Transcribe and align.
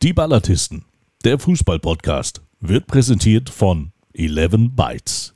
Die 0.00 0.12
Ballatisten, 0.12 0.84
der 1.24 1.40
Fußball-Podcast, 1.40 2.40
wird 2.60 2.86
präsentiert 2.86 3.50
von 3.50 3.90
11 4.14 4.70
Bytes. 4.70 5.34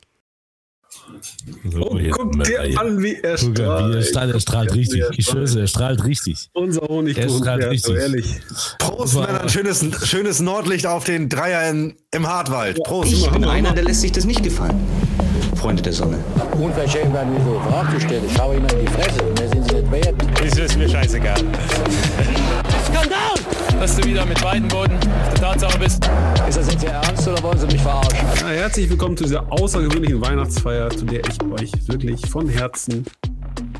So, 1.69 1.81
oh, 1.81 1.99
guck 2.11 2.43
dir 2.45 2.61
hier. 2.61 2.79
an, 2.79 3.03
wie 3.03 3.15
er 3.15 3.37
strahlt. 3.37 3.93
Wie 3.93 3.97
er 3.97 4.03
strahlt, 4.03 4.33
er 4.33 4.39
strahlt 4.39 4.73
richtig. 4.73 5.03
Ich 5.17 5.25
schwöre, 5.25 5.59
er 5.59 5.67
strahlt 5.67 6.05
richtig. 6.05 6.49
Unser 6.53 6.83
Honig, 6.83 7.17
er 7.17 7.27
strahlt 7.27 7.65
richtig. 7.65 7.93
So 7.93 7.93
ehrlich. 7.93 8.39
Prost, 8.79 9.15
Männer, 9.15 9.41
ein 9.41 9.49
schönes, 9.49 9.85
schönes 10.07 10.39
Nordlicht 10.39 10.87
auf 10.87 11.03
den 11.03 11.27
Dreier 11.27 11.69
in, 11.69 11.97
im 12.11 12.25
Hartwald. 12.25 12.81
Prost. 12.85 13.11
Ich 13.11 13.29
bin 13.29 13.43
einer, 13.43 13.73
der 13.73 13.83
lässt 13.83 13.99
sich 13.99 14.13
das 14.13 14.23
nicht 14.23 14.43
gefallen. 14.43 14.79
Freunde 15.57 15.81
der 15.81 15.91
Sonne. 15.91 16.19
Unverschämt 16.57 17.13
werden 17.13 17.33
wir 17.33 17.43
so 17.43 17.59
Fragen 17.69 17.95
gestellt. 17.95 18.23
Ich 18.25 18.37
schaue 18.37 18.55
Ihnen 18.55 18.69
in 18.69 18.85
die 18.85 18.91
Fresse. 18.93 19.23
Mehr 19.37 19.49
sind 19.49 19.69
Sie 19.69 19.75
nicht 19.75 19.91
wert. 19.91 20.15
Das 20.41 20.57
ist 20.57 20.77
mir 20.77 20.87
scheißegal. 20.87 21.43
Skandal! 22.93 23.33
Dass 23.79 23.95
du 23.95 24.07
wieder 24.07 24.23
mit 24.23 24.39
beiden 24.43 24.67
Boden 24.67 24.93
auf 24.93 25.29
der 25.29 25.41
Tatsache 25.41 25.79
bist. 25.79 26.07
Ist 26.47 26.57
das 26.59 26.71
jetzt 26.71 26.83
Ihr 26.83 26.91
Ernst 26.91 27.27
oder 27.27 27.41
wollen 27.41 27.57
Sie 27.57 27.65
mich 27.65 27.81
verarschen? 27.81 28.19
Na, 28.39 28.49
herzlich 28.49 28.87
willkommen 28.87 29.17
zu 29.17 29.23
dieser 29.23 29.51
außergewöhnlichen 29.51 30.21
Weihnachtsfeier, 30.21 30.91
zu 30.91 31.03
der 31.03 31.21
ich 31.21 31.41
euch 31.43 31.71
wirklich 31.87 32.23
von 32.27 32.47
Herzen 32.47 33.03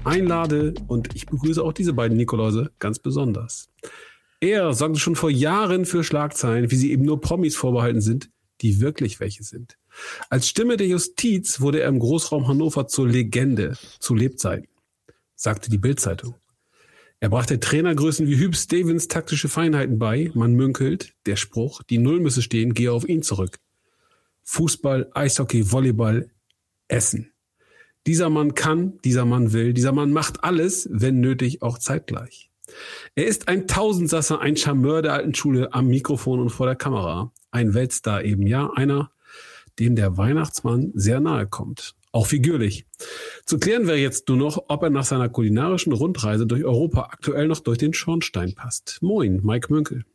einlade 0.03 0.73
und 0.87 1.15
ich 1.15 1.27
begrüße 1.27 1.63
auch 1.63 1.73
diese 1.73 1.93
beiden 1.93 2.17
Nikoläuse 2.17 2.71
ganz 2.79 2.97
besonders. 2.97 3.69
Er 4.39 4.73
sorgte 4.73 4.99
schon 4.99 5.15
vor 5.15 5.29
Jahren 5.29 5.85
für 5.85 6.03
Schlagzeilen, 6.03 6.71
wie 6.71 6.75
sie 6.75 6.91
eben 6.91 7.05
nur 7.05 7.21
Promis 7.21 7.55
vorbehalten 7.55 8.01
sind, 8.01 8.31
die 8.61 8.81
wirklich 8.81 9.19
welche 9.19 9.43
sind. 9.43 9.77
Als 10.31 10.49
Stimme 10.49 10.75
der 10.75 10.87
Justiz 10.87 11.61
wurde 11.61 11.81
er 11.81 11.89
im 11.89 11.99
Großraum 11.99 12.47
Hannover 12.47 12.87
zur 12.87 13.07
Legende 13.07 13.77
zu 13.99 14.15
Lebzeiten, 14.15 14.69
sagte 15.35 15.69
die 15.69 15.77
Bildzeitung. 15.77 16.33
Er 17.23 17.29
brachte 17.29 17.57
Trainergrößen 17.57 18.27
wie 18.27 18.37
Hüb 18.37 18.53
Stevens 18.53 19.07
taktische 19.07 19.47
Feinheiten 19.47 19.97
bei. 19.97 20.29
Man 20.33 20.55
münkelt, 20.55 21.13
der 21.25 21.37
Spruch, 21.37 21.81
die 21.81 21.97
Null 21.97 22.19
müsse 22.19 22.41
stehen, 22.41 22.73
gehe 22.73 22.91
auf 22.91 23.07
ihn 23.07 23.23
zurück. 23.23 23.59
Fußball, 24.41 25.09
Eishockey, 25.13 25.71
Volleyball, 25.71 26.29
Essen. 26.89 27.31
Dieser 28.07 28.29
Mann 28.29 28.55
kann, 28.55 28.99
dieser 29.05 29.23
Mann 29.23 29.53
will, 29.53 29.71
dieser 29.71 29.93
Mann 29.93 30.11
macht 30.11 30.43
alles, 30.43 30.89
wenn 30.91 31.21
nötig, 31.21 31.61
auch 31.61 31.77
zeitgleich. 31.77 32.51
Er 33.15 33.25
ist 33.25 33.47
ein 33.47 33.69
Tausendsasser, 33.69 34.41
ein 34.41 34.57
Charmeur 34.57 35.01
der 35.01 35.13
alten 35.13 35.33
Schule 35.33 35.73
am 35.73 35.87
Mikrofon 35.87 36.41
und 36.41 36.49
vor 36.49 36.65
der 36.65 36.75
Kamera. 36.75 37.31
Ein 37.51 37.73
Weltstar 37.73 38.25
eben, 38.25 38.47
ja, 38.47 38.69
einer, 38.75 39.11
dem 39.79 39.95
der 39.95 40.17
Weihnachtsmann 40.17 40.91
sehr 40.93 41.21
nahe 41.21 41.47
kommt. 41.47 41.95
Auch 42.13 42.27
figürlich. 42.27 42.85
Zu 43.43 43.57
klären 43.57 43.87
wäre 43.87 43.97
jetzt 43.97 44.29
nur 44.29 44.37
noch, 44.37 44.65
ob 44.67 44.83
er 44.83 44.91
nach 44.91 45.03
seiner 45.03 45.29
kulinarischen 45.29 45.91
Rundreise 45.93 46.45
durch 46.45 46.63
Europa 46.63 47.09
aktuell 47.11 47.47
noch 47.47 47.59
durch 47.59 47.79
den 47.79 47.93
Schornstein 47.93 48.53
passt. 48.53 48.99
Moin, 49.01 49.41
Mike 49.43 49.73
Münkel. 49.73 50.05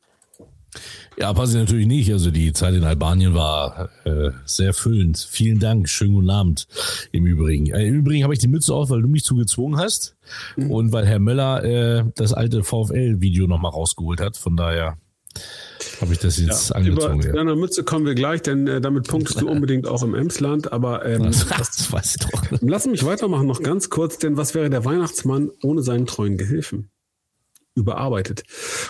Ja, 1.19 1.33
passe 1.33 1.55
ich 1.55 1.59
natürlich 1.59 1.89
nicht. 1.89 2.13
Also 2.13 2.31
die 2.31 2.53
Zeit 2.53 2.75
in 2.75 2.85
Albanien 2.85 3.35
war 3.35 3.89
äh, 4.05 4.31
sehr 4.45 4.75
füllend. 4.75 5.27
Vielen 5.29 5.59
Dank. 5.59 5.89
Schönen 5.89 6.15
guten 6.15 6.31
Abend 6.31 6.69
im 7.11 7.27
Übrigen. 7.27 7.67
Äh, 7.67 7.89
Im 7.89 7.97
Übrigen 7.97 8.23
habe 8.23 8.33
ich 8.33 8.39
die 8.39 8.47
Mütze 8.47 8.73
auf, 8.73 8.91
weil 8.91 9.03
du 9.03 9.09
mich 9.09 9.25
zugezwungen 9.25 9.81
hast 9.81 10.17
mhm. 10.57 10.71
und 10.71 10.93
weil 10.93 11.05
Herr 11.05 11.19
Möller 11.19 11.65
äh, 11.65 12.05
das 12.15 12.33
alte 12.33 12.63
VfL-Video 12.63 13.49
nochmal 13.49 13.73
rausgeholt 13.73 14.21
hat. 14.21 14.37
Von 14.37 14.57
daher 14.57 14.99
habe 16.01 16.13
ich 16.13 16.19
das 16.19 16.39
jetzt 16.39 16.71
ja, 16.71 16.77
angezogen. 16.77 17.21
Über 17.21 17.29
ja. 17.29 17.33
deiner 17.33 17.57
Mütze 17.57 17.85
kommen 17.85 18.07
wir 18.07 18.15
gleich, 18.15 18.43
denn 18.43 18.67
äh, 18.67 18.81
damit 18.81 19.09
punktest 19.09 19.41
du 19.41 19.49
unbedingt 19.51 19.87
auch 19.87 20.03
im 20.03 20.15
Emsland. 20.15 20.73
Aber 20.73 21.05
ähm, 21.05 21.25
das, 21.25 21.47
das 21.47 21.93
weiß 21.93 22.17
ich 22.17 22.27
doch. 22.27 22.43
Lass 22.61 22.87
mich 22.87 23.05
weitermachen 23.05 23.47
noch 23.47 23.63
ganz 23.63 23.91
kurz, 23.91 24.19
denn 24.19 24.37
was 24.37 24.55
wäre 24.55 24.71
der 24.71 24.85
Weihnachtsmann 24.85 25.51
ohne 25.63 25.83
seinen 25.83 26.07
treuen 26.07 26.37
Gehilfen? 26.37 26.91
Überarbeitet. 27.75 28.43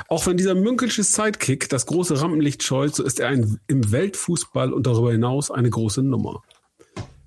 Auch 0.08 0.26
wenn 0.26 0.36
dieser 0.36 0.54
münkelsche 0.54 1.02
Sidekick 1.02 1.68
das 1.68 1.86
große 1.86 2.20
Rampenlicht 2.20 2.62
scheut, 2.62 2.94
so 2.94 3.04
ist 3.04 3.20
er 3.20 3.28
ein, 3.28 3.60
im 3.66 3.90
Weltfußball 3.90 4.72
und 4.72 4.86
darüber 4.86 5.12
hinaus 5.12 5.50
eine 5.50 5.68
große 5.68 6.02
Nummer. 6.02 6.42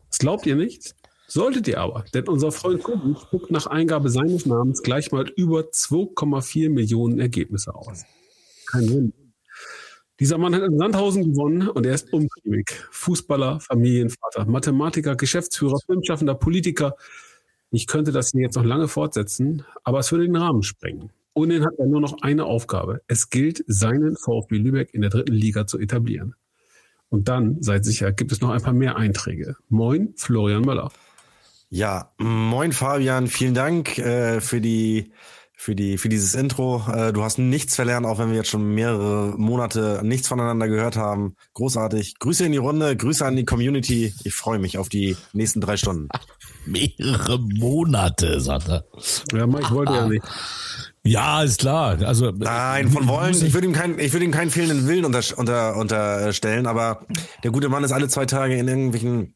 Das 0.09 0.17
glaubt 0.17 0.45
ihr 0.45 0.55
nicht? 0.55 0.95
Solltet 1.27 1.67
ihr 1.67 1.79
aber, 1.79 2.03
denn 2.13 2.27
unser 2.27 2.51
Freund 2.51 2.83
Kuchen 2.83 3.15
spuckt 3.15 3.51
nach 3.51 3.65
Eingabe 3.65 4.09
seines 4.09 4.45
Namens 4.45 4.81
gleich 4.81 5.13
mal 5.13 5.29
über 5.37 5.61
2,4 5.61 6.69
Millionen 6.69 7.19
Ergebnisse 7.19 7.73
aus. 7.73 8.03
Kein 8.69 8.89
Wunder. 8.89 9.20
Dieser 10.21 10.37
Mann 10.37 10.53
hat 10.53 10.61
in 10.61 10.77
Sandhausen 10.77 11.31
gewonnen 11.31 11.67
und 11.67 11.83
er 11.83 11.95
ist 11.95 12.13
umtriebig. 12.13 12.71
Fußballer, 12.91 13.59
Familienvater, 13.59 14.45
Mathematiker, 14.45 15.15
Geschäftsführer, 15.15 15.79
Filmschaffender, 15.83 16.35
Politiker. 16.35 16.95
Ich 17.71 17.87
könnte 17.87 18.11
das 18.11 18.29
hier 18.29 18.41
jetzt 18.41 18.55
noch 18.55 18.63
lange 18.63 18.87
fortsetzen, 18.87 19.65
aber 19.83 19.97
es 19.97 20.11
würde 20.11 20.25
den 20.25 20.35
Rahmen 20.35 20.61
sprengen. 20.61 21.09
Ohnehin 21.33 21.65
hat 21.65 21.73
er 21.79 21.87
nur 21.87 22.01
noch 22.01 22.21
eine 22.21 22.45
Aufgabe. 22.45 23.01
Es 23.07 23.31
gilt, 23.31 23.63
seinen 23.65 24.15
VfB 24.15 24.57
Lübeck 24.57 24.93
in 24.93 25.01
der 25.01 25.09
dritten 25.09 25.33
Liga 25.33 25.65
zu 25.65 25.79
etablieren. 25.79 26.35
Und 27.09 27.27
dann, 27.27 27.59
seid 27.63 27.83
sicher, 27.83 28.11
gibt 28.11 28.31
es 28.31 28.41
noch 28.41 28.51
ein 28.51 28.61
paar 28.61 28.73
mehr 28.73 28.97
Einträge. 28.97 29.55
Moin, 29.69 30.13
Florian 30.17 30.61
Möller. 30.61 30.91
Ja, 31.71 32.13
moin 32.19 32.73
Fabian, 32.73 33.25
vielen 33.25 33.55
Dank 33.55 33.97
äh, 33.97 34.39
für 34.39 34.61
die 34.61 35.13
für 35.61 35.75
die 35.75 35.99
für 35.99 36.09
dieses 36.09 36.33
Intro. 36.33 36.83
Äh, 36.91 37.13
du 37.13 37.21
hast 37.21 37.37
nichts 37.37 37.75
verlernt, 37.75 38.07
auch 38.07 38.17
wenn 38.17 38.29
wir 38.29 38.37
jetzt 38.37 38.49
schon 38.49 38.73
mehrere 38.73 39.37
Monate 39.37 40.01
nichts 40.03 40.27
voneinander 40.27 40.67
gehört 40.67 40.97
haben. 40.97 41.35
Großartig. 41.53 42.17
Grüße 42.17 42.43
in 42.43 42.51
die 42.51 42.57
Runde, 42.57 42.97
Grüße 42.97 43.23
an 43.23 43.35
die 43.35 43.45
Community. 43.45 44.11
Ich 44.23 44.33
freue 44.33 44.57
mich 44.57 44.79
auf 44.79 44.89
die 44.89 45.15
nächsten 45.33 45.61
drei 45.61 45.77
Stunden. 45.77 46.09
mehrere 46.65 47.37
Monate, 47.37 48.41
sagt 48.41 48.69
er. 48.69 48.85
Ja, 49.31 49.45
Mike 49.45 49.69
wollte 49.69 49.93
ja 49.93 50.07
nicht. 50.07 50.25
Ja, 51.03 51.43
ist 51.43 51.59
klar. 51.59 52.01
Also 52.01 52.31
nein, 52.31 52.89
von 52.89 53.07
wollen. 53.07 53.35
Ich 53.45 53.53
würde 53.53 53.67
ihm 53.67 53.73
keinen, 53.73 53.99
ich 53.99 54.13
würde 54.13 54.25
ihm 54.25 54.31
keinen 54.31 54.49
fehlenden 54.49 54.87
Willen 54.87 55.05
unter, 55.05 55.21
unter, 55.37 55.75
unterstellen. 55.75 56.65
Aber 56.65 57.05
der 57.43 57.51
gute 57.51 57.69
Mann 57.69 57.83
ist 57.83 57.91
alle 57.91 58.07
zwei 58.07 58.25
Tage 58.25 58.55
in 58.55 58.67
irgendwelchen 58.67 59.35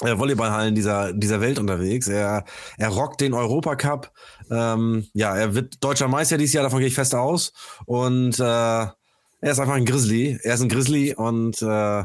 Volleyballhallen 0.00 0.74
dieser, 0.74 1.12
dieser 1.12 1.40
Welt 1.40 1.58
unterwegs. 1.58 2.08
Er, 2.08 2.44
er 2.78 2.88
rockt 2.88 3.20
den 3.20 3.34
Europacup. 3.34 4.10
Ähm, 4.50 5.06
ja, 5.12 5.36
er 5.36 5.54
wird 5.54 5.82
deutscher 5.82 6.08
Meister 6.08 6.36
dieses 6.36 6.52
Jahr, 6.52 6.64
davon 6.64 6.80
gehe 6.80 6.88
ich 6.88 6.94
fest 6.94 7.14
aus. 7.14 7.52
Und 7.86 8.38
äh, 8.40 8.42
er 8.42 9.52
ist 9.52 9.58
einfach 9.58 9.74
ein 9.74 9.84
Grizzly. 9.84 10.38
Er 10.42 10.54
ist 10.54 10.62
ein 10.62 10.68
Grizzly 10.68 11.14
und 11.14 11.62
äh, 11.62 12.04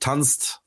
tanzt. 0.00 0.60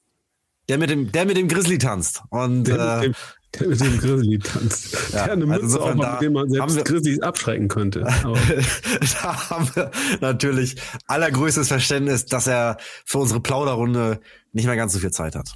Der 0.69 0.77
mit 0.77 0.89
dem, 0.89 1.11
der 1.11 1.25
mit 1.25 1.37
dem 1.37 1.47
Grizzly 1.47 1.77
tanzt. 1.77 2.21
Und 2.29 2.65
der, 2.65 2.77
äh, 2.77 2.95
mit, 2.95 3.03
dem, 3.03 3.15
der 3.59 3.67
mit 3.67 3.79
dem 3.81 3.99
Grizzly 3.99 4.39
tanzt. 4.39 4.97
Ja, 5.13 5.25
der 5.25 5.33
eine 5.33 5.45
Mütze 5.45 5.63
also 5.63 5.81
auch 5.81 5.95
mit 5.95 6.21
dem 6.21 6.33
man 6.33 6.49
selbst 6.49 6.75
wir, 6.75 6.83
Grizzlies 6.83 7.21
abschrecken 7.21 7.67
könnte. 7.67 8.01
da 9.21 9.49
haben 9.49 9.69
wir 9.73 9.91
natürlich 10.21 10.75
allergrößtes 11.07 11.67
Verständnis, 11.67 12.25
dass 12.25 12.45
er 12.45 12.77
für 13.05 13.17
unsere 13.17 13.39
Plauderrunde 13.39 14.21
nicht 14.53 14.65
mehr 14.65 14.75
ganz 14.75 14.93
so 14.93 14.99
viel 14.99 15.11
Zeit 15.11 15.35
hat. 15.35 15.55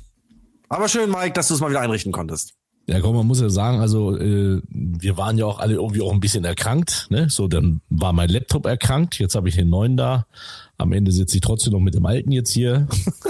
Aber 0.69 0.87
schön, 0.87 1.09
Mike, 1.09 1.33
dass 1.33 1.47
du 1.47 1.53
es 1.53 1.59
mal 1.59 1.69
wieder 1.69 1.81
einrichten 1.81 2.11
konntest. 2.11 2.53
Ja, 2.87 2.99
komm, 2.99 3.15
man 3.15 3.25
muss 3.25 3.41
ja 3.41 3.49
sagen, 3.49 3.79
also 3.79 4.15
äh, 4.15 4.61
wir 4.69 5.17
waren 5.17 5.39
ja 5.39 5.45
auch 5.45 5.57
alle 5.59 5.73
irgendwie 5.73 6.01
auch 6.01 6.13
ein 6.13 6.19
bisschen 6.19 6.45
erkrankt. 6.45 7.07
Ne? 7.09 7.29
So, 7.31 7.47
dann 7.47 7.81
war 7.89 8.13
mein 8.13 8.29
Laptop 8.29 8.67
erkrankt, 8.67 9.17
jetzt 9.17 9.33
habe 9.33 9.49
ich 9.49 9.55
den 9.55 9.69
neuen 9.69 9.97
da. 9.97 10.27
Am 10.77 10.91
Ende 10.91 11.11
sitze 11.11 11.37
ich 11.37 11.41
trotzdem 11.41 11.73
noch 11.73 11.79
mit 11.79 11.95
dem 11.95 12.05
alten 12.05 12.31
jetzt 12.31 12.51
hier. 12.51 12.87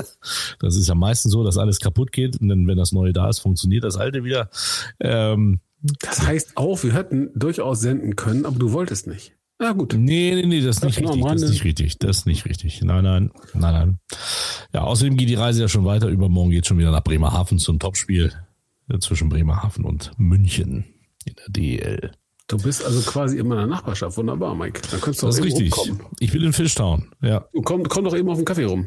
das 0.60 0.76
ist 0.76 0.90
ja 0.90 0.96
meistens 0.96 1.32
so, 1.32 1.44
dass 1.46 1.58
alles 1.58 1.80
kaputt 1.80 2.12
geht 2.12 2.40
und 2.42 2.50
dann, 2.50 2.68
wenn 2.68 2.78
das 2.78 2.92
neue 2.92 3.14
da 3.14 3.30
ist, 3.30 3.40
funktioniert 3.40 3.86
das 3.86 3.96
alte 3.96 4.26
wieder. 4.26 4.50
Ähm, 5.00 5.62
das 5.82 6.26
heißt 6.26 6.58
auch, 6.58 6.84
wir 6.84 6.94
hätten 6.94 7.30
durchaus 7.34 7.80
senden 7.80 8.18
können, 8.18 8.46
aber 8.46 8.60
du 8.60 8.74
wolltest 8.74 9.08
nicht. 9.08 9.36
Ja, 9.62 9.72
gut. 9.72 9.94
Nee, 9.98 10.36
nee, 10.36 10.46
nee, 10.46 10.62
das 10.62 10.78
ist 10.78 10.84
nicht 10.84 11.00
richtig. 11.00 11.24
Das 11.24 11.42
ist 11.42 11.50
nicht 11.50 11.64
richtig. 11.64 12.00
Das 12.00 12.18
ist 12.18 12.26
nicht 12.26 12.46
richtig. 12.46 12.82
Nein, 12.82 13.04
nein, 13.04 13.32
nein, 13.54 13.74
nein. 13.74 14.00
Ja, 14.74 14.82
außerdem 14.82 15.16
geht 15.16 15.30
die 15.30 15.36
Reise 15.36 15.62
ja 15.62 15.68
schon 15.70 15.86
weiter. 15.86 16.10
Übermorgen 16.10 16.52
geht 16.52 16.68
schon 16.68 16.78
wieder 16.78 16.92
nach 16.92 17.04
Bremerhaven 17.04 17.58
zum 17.58 17.80
Topspiel 17.80 18.34
zwischen 19.00 19.30
Bremerhaven 19.30 19.86
und 19.86 20.12
München 20.18 20.86
in 21.26 21.36
der 21.36 21.50
DL. 21.50 22.12
Du 22.48 22.58
bist 22.58 22.86
also 22.86 23.02
quasi 23.10 23.40
in 23.40 23.48
meiner 23.48 23.66
Nachbarschaft. 23.66 24.18
Wunderbar, 24.18 24.54
Mike. 24.54 24.82
Dann 24.92 25.02
könntest 25.02 25.24
du 25.24 25.28
das 25.28 25.40
ist 25.40 25.44
richtig. 25.44 25.72
Kommen. 25.72 26.02
Ich 26.20 26.32
will 26.34 26.44
in 26.44 26.54
Fishtown. 26.54 27.12
Ja. 27.22 27.46
Komm, 27.64 27.84
komm 27.84 28.06
doch 28.06 28.16
eben 28.16 28.30
auf 28.30 28.38
den 28.38 28.46
Kaffee 28.46 28.66
rum. 28.66 28.86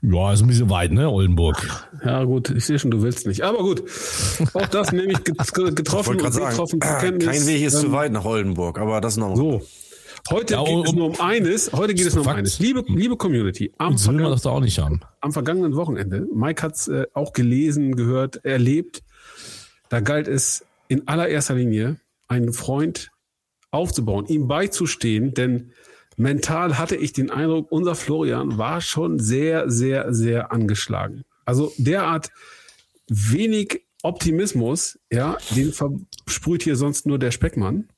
Ja, 0.00 0.32
ist 0.32 0.42
ein 0.42 0.46
bisschen 0.46 0.70
weit, 0.70 0.92
ne, 0.92 1.10
Oldenburg. 1.10 1.56
Ja, 2.04 2.22
gut, 2.22 2.50
ich 2.50 2.64
sehe 2.64 2.78
schon, 2.78 2.92
du 2.92 3.02
willst 3.02 3.26
nicht. 3.26 3.42
Aber 3.42 3.58
gut, 3.58 3.82
auch 4.54 4.66
das 4.68 4.92
nehme 4.92 5.12
ich 5.12 5.24
getroffen. 5.24 6.16
Ich 6.16 6.32
sagen, 6.32 6.50
getroffen 6.50 6.80
kein 6.80 7.20
Weg 7.20 7.62
ist 7.62 7.80
zu 7.80 7.90
weit 7.90 8.12
nach 8.12 8.24
Oldenburg, 8.24 8.78
aber 8.78 9.00
das 9.00 9.16
noch. 9.16 9.34
So. 9.34 9.62
Heute 10.30 10.54
ja, 10.54 10.64
geht 10.64 10.74
um, 10.74 10.84
es 10.84 10.92
nur 10.92 11.06
um 11.06 11.20
eines. 11.20 11.72
Heute 11.72 11.94
geht 11.94 12.06
es 12.06 12.14
nur 12.14 12.24
um 12.24 12.30
eines. 12.30 12.58
Liebe, 12.58 12.84
liebe 12.86 13.16
Community, 13.16 13.72
am, 13.78 13.94
das 13.94 14.06
will 14.06 14.20
man 14.20 14.30
doch 14.30 14.44
auch 14.46 14.60
nicht 14.60 14.78
haben. 14.78 15.00
am 15.20 15.32
vergangenen 15.32 15.74
Wochenende, 15.74 16.26
Mike 16.32 16.62
hat 16.62 16.74
es 16.74 16.88
äh, 16.88 17.06
auch 17.14 17.32
gelesen, 17.32 17.96
gehört, 17.96 18.44
erlebt. 18.44 19.02
Da 19.88 20.00
galt 20.00 20.28
es 20.28 20.64
in 20.88 21.08
allererster 21.08 21.54
Linie, 21.54 21.96
einen 22.28 22.52
Freund 22.52 23.10
aufzubauen, 23.70 24.26
ihm 24.26 24.48
beizustehen, 24.48 25.34
denn 25.34 25.72
mental 26.18 26.78
hatte 26.78 26.96
ich 26.96 27.12
den 27.12 27.30
Eindruck, 27.30 27.70
unser 27.70 27.94
Florian 27.94 28.58
war 28.58 28.80
schon 28.80 29.18
sehr, 29.18 29.70
sehr, 29.70 30.12
sehr 30.12 30.52
angeschlagen. 30.52 31.24
Also 31.44 31.72
derart 31.78 32.30
wenig 33.08 33.82
Optimismus, 34.02 34.98
ja, 35.10 35.38
den 35.56 35.72
versprüht 35.72 36.62
hier 36.62 36.76
sonst 36.76 37.06
nur 37.06 37.18
der 37.18 37.30
Speckmann. 37.30 37.88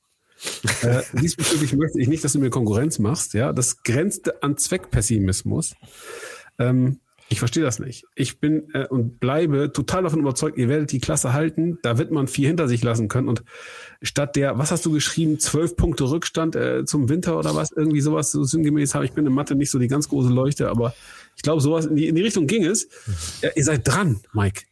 Äh, 0.81 1.03
diesbezüglich 1.13 1.73
möchte 1.73 1.99
ich 1.99 2.07
nicht, 2.07 2.23
dass 2.23 2.33
du 2.33 2.39
mir 2.39 2.49
Konkurrenz 2.49 2.97
machst. 2.97 3.33
Ja, 3.33 3.53
das 3.53 3.83
grenzte 3.83 4.41
an 4.41 4.57
Zweckpessimismus. 4.57 5.75
Ähm, 6.57 6.99
ich 7.31 7.39
verstehe 7.39 7.63
das 7.63 7.79
nicht. 7.79 8.03
Ich 8.13 8.41
bin 8.41 8.69
äh, 8.73 8.87
und 8.87 9.21
bleibe 9.21 9.71
total 9.71 10.03
davon 10.03 10.19
überzeugt, 10.19 10.57
ihr 10.57 10.67
werdet 10.67 10.91
die 10.91 10.99
Klasse 10.99 11.31
halten. 11.31 11.79
Da 11.81 11.97
wird 11.97 12.11
man 12.11 12.27
vier 12.27 12.49
hinter 12.49 12.67
sich 12.67 12.83
lassen 12.83 13.07
können. 13.07 13.29
Und 13.29 13.45
statt 14.01 14.35
der, 14.35 14.57
was 14.57 14.71
hast 14.71 14.85
du 14.85 14.91
geschrieben, 14.91 15.39
zwölf 15.39 15.77
Punkte 15.77 16.03
Rückstand 16.03 16.57
äh, 16.57 16.83
zum 16.83 17.07
Winter 17.07 17.39
oder 17.39 17.55
was, 17.55 17.71
irgendwie 17.71 18.01
sowas 18.01 18.31
so 18.31 18.43
sinngemäß 18.43 18.95
habe. 18.95 19.05
Ich 19.05 19.13
bin 19.13 19.25
in 19.25 19.31
Mathe 19.31 19.55
nicht 19.55 19.71
so 19.71 19.79
die 19.79 19.87
ganz 19.87 20.09
große 20.09 20.27
Leuchte, 20.27 20.69
aber 20.69 20.93
ich 21.37 21.41
glaube, 21.41 21.61
sowas 21.61 21.85
in 21.85 21.95
die, 21.95 22.09
in 22.09 22.15
die 22.15 22.21
Richtung 22.21 22.47
ging 22.47 22.65
es. 22.65 22.89
Ja, 23.41 23.49
ihr 23.55 23.63
seid 23.63 23.87
dran, 23.87 24.19
Mike. 24.33 24.63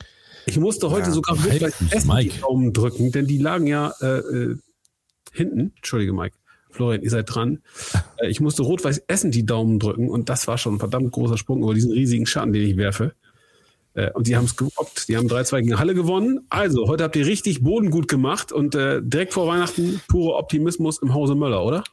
Ich 0.45 0.59
musste 0.59 0.89
heute 0.89 1.07
Ja, 1.07 1.13
sogar 1.13 1.41
wirklich 1.41 1.73
Essen 1.91 2.07
Mike. 2.09 2.33
die 2.33 2.41
Daumen 2.41 2.73
drücken, 2.73 3.13
denn 3.13 3.25
die 3.25 3.37
lagen 3.37 3.67
ja 3.67 3.93
äh, 4.01 4.17
äh, 4.17 4.57
hinten. 5.31 5.71
Entschuldige, 5.77 6.11
Mike. 6.11 6.35
Florian, 6.79 7.01
ihr 7.01 7.09
seid 7.09 7.35
dran. 7.35 7.59
Äh, 8.17 8.29
ich 8.29 8.39
musste 8.39 8.63
rot-weiß 8.63 9.03
Essen 9.07 9.31
die 9.31 9.45
Daumen 9.45 9.79
drücken 9.79 10.09
und 10.09 10.29
das 10.29 10.47
war 10.47 10.57
schon 10.57 10.75
ein 10.75 10.79
verdammt 10.79 11.11
großer 11.11 11.37
Sprung 11.37 11.61
über 11.61 11.73
diesen 11.73 11.91
riesigen 11.91 12.25
Schatten, 12.25 12.53
den 12.53 12.63
ich 12.63 12.77
werfe. 12.77 13.13
Äh, 13.95 14.11
und 14.13 14.27
die 14.27 14.37
haben 14.37 14.45
es 14.45 14.55
gerockt. 14.55 15.09
Die 15.09 15.17
haben 15.17 15.27
3-2 15.27 15.61
gegen 15.61 15.77
Halle 15.77 15.93
gewonnen. 15.93 16.45
Also, 16.49 16.87
heute 16.87 17.03
habt 17.03 17.17
ihr 17.17 17.25
richtig 17.25 17.63
Boden 17.63 17.89
gut 17.91 18.07
gemacht 18.07 18.53
und 18.53 18.75
äh, 18.75 19.01
direkt 19.03 19.33
vor 19.33 19.45
Weihnachten 19.47 19.99
pure 20.07 20.35
Optimismus 20.35 21.01
im 21.01 21.13
Hause 21.13 21.35
Möller, 21.35 21.65
oder? 21.65 21.83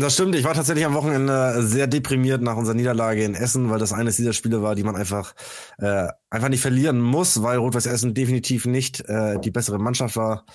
Das 0.00 0.14
stimmt. 0.14 0.34
Ich 0.34 0.42
war 0.42 0.54
tatsächlich 0.54 0.84
am 0.84 0.94
Wochenende 0.94 1.62
sehr 1.62 1.86
deprimiert 1.86 2.42
nach 2.42 2.56
unserer 2.56 2.74
Niederlage 2.74 3.22
in 3.22 3.34
Essen, 3.34 3.70
weil 3.70 3.78
das 3.78 3.92
eines 3.92 4.16
dieser 4.16 4.32
Spiele 4.32 4.60
war, 4.60 4.74
die 4.74 4.82
man 4.82 4.96
einfach 4.96 5.34
äh, 5.78 6.08
einfach 6.30 6.48
nicht 6.48 6.62
verlieren 6.62 7.00
muss, 7.00 7.42
weil 7.42 7.58
Rot-Weiß 7.58 7.86
Essen 7.86 8.12
definitiv 8.14 8.66
nicht 8.66 9.08
äh, 9.08 9.38
die 9.38 9.52
bessere 9.52 9.78
Mannschaft 9.78 10.16
war. 10.16 10.46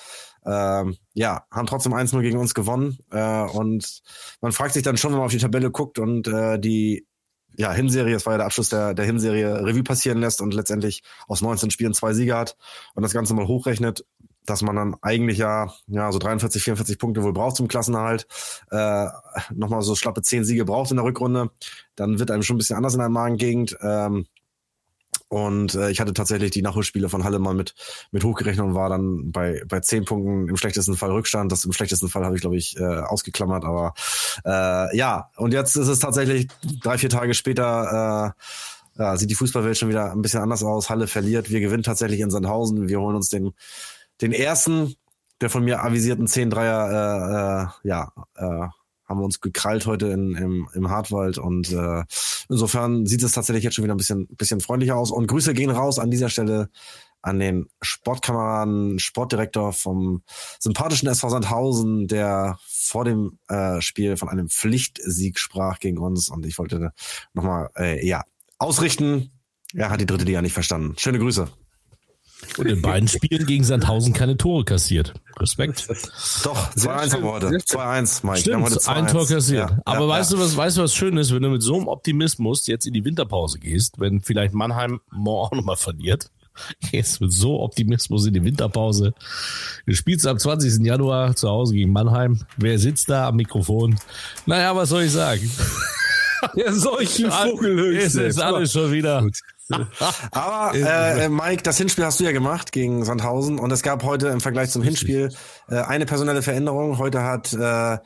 Ähm, 0.46 0.98
ja, 1.14 1.46
haben 1.52 1.68
trotzdem 1.68 1.94
1-0 1.94 2.22
gegen 2.22 2.40
uns 2.40 2.54
gewonnen. 2.54 2.98
Äh, 3.12 3.44
und 3.44 4.02
man 4.42 4.52
fragt 4.52 4.74
sich 4.74 4.84
dann 4.84 4.98
schon, 4.98 5.12
wenn 5.12 5.20
man 5.20 5.26
auf 5.26 5.32
die 5.32 5.38
Tabelle 5.38 5.72
guckt 5.72 6.00
und 6.00 6.28
äh, 6.28 6.60
die 6.60 7.06
ja, 7.58 7.72
Hinserie, 7.72 8.14
das 8.14 8.26
war 8.26 8.34
ja 8.34 8.38
der 8.38 8.46
Abschluss 8.46 8.70
der, 8.70 8.94
der 8.94 9.06
Hinserie, 9.06 9.66
Revue 9.66 9.84
passieren 9.84 10.20
lässt 10.20 10.42
und 10.42 10.54
letztendlich 10.54 11.04
aus 11.28 11.42
19 11.42 11.70
Spielen 11.72 11.94
zwei 11.94 12.14
Siege 12.14 12.36
hat 12.36 12.56
und 12.96 13.04
das 13.04 13.14
Ganze 13.14 13.34
mal 13.34 13.48
hochrechnet, 13.48 14.06
dass 14.46 14.62
man 14.62 14.76
dann 14.76 14.96
eigentlich 15.02 15.38
ja, 15.38 15.72
ja 15.88 16.12
so 16.12 16.20
43, 16.20 16.64
44 16.64 16.98
Punkte 16.98 17.24
wohl 17.24 17.34
braucht 17.34 17.58
zum 17.58 17.68
Klassenerhalt, 17.68 18.26
äh, 18.72 19.08
nochmal 19.54 19.82
so 19.82 19.96
schlappe 19.96 20.22
10 20.22 20.46
Siege 20.46 20.66
braucht 20.66 20.92
in 20.92 20.98
der 20.98 21.06
Rückrunde, 21.06 21.52
dann 21.96 22.20
wird 22.20 22.32
einem 22.32 22.44
schon 22.44 22.56
ein 22.56 22.60
bisschen 22.60 22.78
anders 22.78 22.94
in 22.94 23.00
der 23.00 23.10
Magengegend. 23.10 23.78
Ähm, 23.82 24.26
und 25.32 25.76
äh, 25.76 25.90
ich 25.92 26.02
hatte 26.02 26.12
tatsächlich 26.12 26.52
die 26.52 26.62
Nachholspiele 26.62 27.08
von 27.08 27.24
Halle 27.24 27.40
mal 27.40 27.54
mit, 27.54 27.74
mit 28.12 28.26
hochgerechnet 28.26 28.66
und 28.66 28.74
war 28.74 28.90
dann 28.90 29.32
bei, 29.32 29.64
bei 29.66 29.80
zehn 29.80 30.04
Punkten 30.04 30.50
im 30.50 30.58
schlechtesten 30.58 30.98
Fall 30.98 31.10
Rückstand. 31.10 31.54
Das 31.54 31.64
im 31.64 31.72
schlechtesten 31.72 32.10
Fall 32.10 32.26
habe 32.26 32.36
ich, 32.36 32.42
glaube 32.42 32.58
ich, 32.58 32.78
äh, 32.78 32.84
ausgeklammert. 32.84 33.64
Aber 33.64 33.94
äh, 34.44 34.98
ja, 34.98 35.30
und 35.38 35.54
jetzt 35.54 35.78
ist 35.78 35.88
es 35.88 36.00
tatsächlich 36.00 36.50
drei, 36.84 36.98
vier 36.98 37.10
Tage 37.10 37.34
später, 37.34 38.36
äh, 38.98 39.02
ja, 39.02 39.16
sieht 39.16 39.30
die 39.30 39.36
Fußballwelt 39.36 39.78
schon 39.78 39.88
wieder 39.88 40.12
ein 40.12 40.22
bisschen 40.22 40.42
anders 40.42 40.64
aus. 40.64 40.90
Halle 40.90 41.08
verliert, 41.08 41.50
wir 41.50 41.62
gewinnen 41.62 41.84
tatsächlich 41.84 42.20
in 42.20 42.30
Sandhausen. 42.30 42.90
Wir 42.90 43.00
holen 43.00 43.16
uns 43.16 43.30
den, 43.30 43.54
den 44.20 44.34
ersten 44.34 44.96
der 45.40 45.50
von 45.50 45.64
mir 45.64 45.82
avisierten 45.82 46.28
10-3er, 46.28 46.90
äh, 46.92 47.64
äh, 47.64 47.68
ja, 47.84 48.12
äh, 48.36 48.68
haben 49.12 49.20
wir 49.20 49.26
uns 49.26 49.42
gekrallt 49.42 49.86
heute 49.86 50.08
in, 50.08 50.36
im, 50.36 50.70
im 50.74 50.90
Hartwald 50.90 51.38
und 51.38 51.72
äh, 51.72 52.04
insofern 52.50 53.06
sieht 53.06 53.24
es 53.24 53.34
tatsächlich 53.34 53.64
jetzt 53.64 53.76
schon 53.76 53.84
wieder 53.84 53.94
ein 53.94 53.98
bisschen, 53.98 54.28
bisschen 54.28 54.62
freundlicher 54.62 54.96
aus. 54.96 55.12
Und 55.12 55.28
Grüße 55.28 55.54
gehen 55.54 55.70
raus 55.70 56.00
an 56.00 56.10
dieser 56.10 56.30
Stelle 56.30 56.70
an 57.22 57.40
den 57.40 57.68
Sportkameraden, 57.82 58.98
Sportdirektor 58.98 59.74
vom 59.74 60.24
sympathischen 60.60 61.08
SV 61.08 61.30
Sandhausen, 61.30 62.08
der 62.08 62.58
vor 62.68 63.06
dem 63.06 63.38
äh, 63.48 63.80
Spiel 63.82 64.18
von 64.18 64.30
einem 64.30 64.50
Pflichtsieg 64.50 65.38
sprach 65.38 65.80
gegen 65.80 66.00
uns. 66.00 66.30
Und 66.30 66.46
ich 66.46 66.58
wollte 66.58 66.94
nochmal, 67.34 67.70
äh, 67.78 68.06
ja, 68.06 68.24
ausrichten. 68.58 69.32
Er 69.74 69.90
hat 69.90 70.02
die 70.02 70.06
dritte 70.06 70.26
Liga 70.26 70.42
nicht 70.42 70.54
verstanden. 70.54 70.96
Schöne 70.98 71.20
Grüße. 71.20 71.48
Und 72.58 72.68
in 72.68 72.82
beiden 72.82 73.08
Spielen 73.08 73.46
gegen 73.46 73.64
Sandhausen 73.64 74.14
keine 74.14 74.38
Tore 74.38 74.66
kassiert. 74.66 75.14
Respekt. 75.40 75.88
Doch, 76.44 76.72
2-1 76.76 77.14
haben 77.14 77.24
wir 77.24 77.32
heute. 77.32 77.48
2-1, 77.48 78.26
Mike. 78.26 78.54
Haben 78.54 78.64
heute 78.64 78.80
Stimmt, 78.80 78.98
ein 78.98 79.08
2-1. 79.08 79.12
Tor 79.12 79.28
kassiert. 79.28 79.70
Ja, 79.70 79.82
Aber 79.86 80.02
ja, 80.02 80.08
weißt 80.10 80.32
ja. 80.32 80.38
du, 80.38 80.44
was, 80.44 80.58
weißt 80.58 80.78
du, 80.78 80.82
was 80.84 80.96
schön 80.96 81.18
ist, 81.18 81.34
wenn 81.34 81.42
du 81.42 81.50
mit 81.50 81.62
so 81.62 81.76
einem 81.76 81.88
Optimismus 81.88 82.68
jetzt 82.68 82.86
in 82.86 82.94
die 82.94 83.06
Winterpause 83.06 83.60
gehst, 83.60 84.00
wenn 84.00 84.22
vielleicht 84.22 84.54
Mannheim 84.54 85.00
morgen 85.12 85.42
auch 85.48 85.52
nochmal 85.52 85.78
verliert. 85.78 86.30
Gehst 86.92 87.22
mit 87.22 87.32
so 87.32 87.62
Optimismus 87.62 88.26
in 88.26 88.34
die 88.34 88.44
Winterpause. 88.44 89.14
Du 89.86 89.94
spielst 89.94 90.28
am 90.28 90.38
20. 90.38 90.86
Januar 90.86 91.36
zu 91.36 91.50
Hause 91.50 91.74
gegen 91.74 91.92
Mannheim. 91.94 92.42
Wer 92.58 92.78
sitzt 92.78 93.10
da 93.10 93.28
am 93.30 93.38
Mikrofon? 93.38 93.98
Naja, 94.46 94.76
was 94.76 94.90
soll 94.90 95.04
ich 95.04 95.12
sagen? 95.12 95.50
Ja, 96.56 96.72
solche 96.74 97.28
Es 97.98 98.16
ist 98.16 98.42
alles 98.42 98.74
schon 98.74 98.92
wieder. 98.92 99.26
Aber 100.32 100.76
äh, 100.78 101.30
Mike, 101.30 101.64
das 101.64 101.78
Hinspiel 101.78 102.06
hast 102.06 102.20
du 102.20 102.24
ja 102.24 102.32
gemacht 102.32 102.72
gegen 102.72 103.04
Sandhausen 103.06 103.60
und 103.60 103.72
es 103.72 103.82
gab 103.84 104.04
heute 104.04 104.28
im 104.30 104.42
Vergleich 104.42 104.70
zum 104.70 104.82
Hinspiel 104.84 105.30
äh, 105.70 105.76
eine 105.80 106.06
personelle 106.06 106.42
Veränderung. 106.42 106.98
Heute 106.98 107.24
hat 107.24 107.54
äh, 107.54 107.98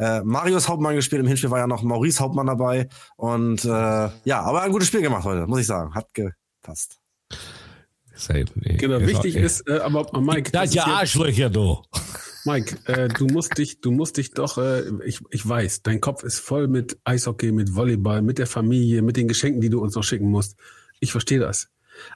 äh, 0.00 0.22
Marius 0.22 0.68
Hauptmann 0.68 0.94
gespielt, 0.94 1.20
im 1.20 1.26
Hinspiel 1.28 1.50
war 1.50 1.58
ja 1.58 1.66
noch 1.66 1.82
Maurice 1.82 2.20
Hauptmann 2.20 2.46
dabei 2.46 2.88
und 3.16 3.64
äh, 3.64 3.68
ja, 3.68 4.40
aber 4.42 4.62
ein 4.62 4.70
gutes 4.72 4.88
Spiel 4.88 5.02
gemacht 5.02 5.24
heute, 5.24 5.46
muss 5.46 5.60
ich 5.60 5.66
sagen. 5.66 5.94
Hat 5.94 6.06
gepasst. 6.14 6.98
Genau, 8.78 9.00
wichtig 9.00 9.36
ist, 9.36 9.68
äh, 9.68 9.78
aber 9.78 10.12
äh, 10.12 10.20
Mike, 10.20 10.50
Das 10.50 10.62
das 10.70 10.74
ja 10.74 10.82
ist 10.82 10.86
jetzt- 10.88 10.96
Arschlöcher, 10.98 11.50
du. 11.50 11.82
Mike, 12.44 12.76
äh, 12.86 13.08
du 13.08 13.26
musst 13.26 13.58
dich, 13.58 13.80
du 13.80 13.90
musst 13.90 14.16
dich 14.16 14.30
doch, 14.32 14.58
äh, 14.58 14.82
ich, 15.04 15.20
ich 15.30 15.46
weiß, 15.46 15.82
dein 15.82 16.00
Kopf 16.00 16.22
ist 16.22 16.38
voll 16.38 16.66
mit 16.66 16.98
Eishockey, 17.04 17.52
mit 17.52 17.74
Volleyball, 17.74 18.22
mit 18.22 18.38
der 18.38 18.46
Familie, 18.46 19.02
mit 19.02 19.16
den 19.16 19.28
Geschenken, 19.28 19.60
die 19.60 19.68
du 19.68 19.80
uns 19.80 19.94
noch 19.94 20.02
schicken 20.04 20.30
musst. 20.30 20.56
Ich 21.00 21.12
verstehe 21.12 21.38
das. 21.38 21.68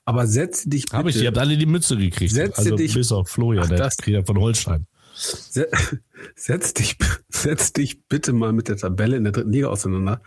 Aber 0.05 0.27
setz 0.27 0.65
dich 0.65 0.85
bitte, 0.85 0.97
Habe 0.97 1.11
ich, 1.11 1.17
ihr 1.17 1.27
habt 1.29 1.39
alle 1.39 1.57
die 1.57 1.67
Mütze 1.67 1.97
gekriegt. 1.97 2.33
Setze 2.33 2.59
also 2.59 2.77
dich- 2.77 2.95
bis 2.95 3.11
auf 3.13 3.29
Florian, 3.29 3.65
Ach, 3.65 3.69
der 3.77 3.91
Krieger 4.01 4.25
von 4.25 4.39
Holstein. 4.39 4.87
se- 5.15 5.69
setz 6.37 6.75
dich, 6.75 6.97
setz 7.29 7.73
dich 7.73 8.05
bitte 8.09 8.33
mal 8.33 8.53
mit 8.53 8.69
der 8.69 8.77
Tabelle 8.77 9.17
in 9.17 9.25
der 9.25 9.33
dritten 9.33 9.53
Liga 9.53 9.69
auseinander. 9.69 10.23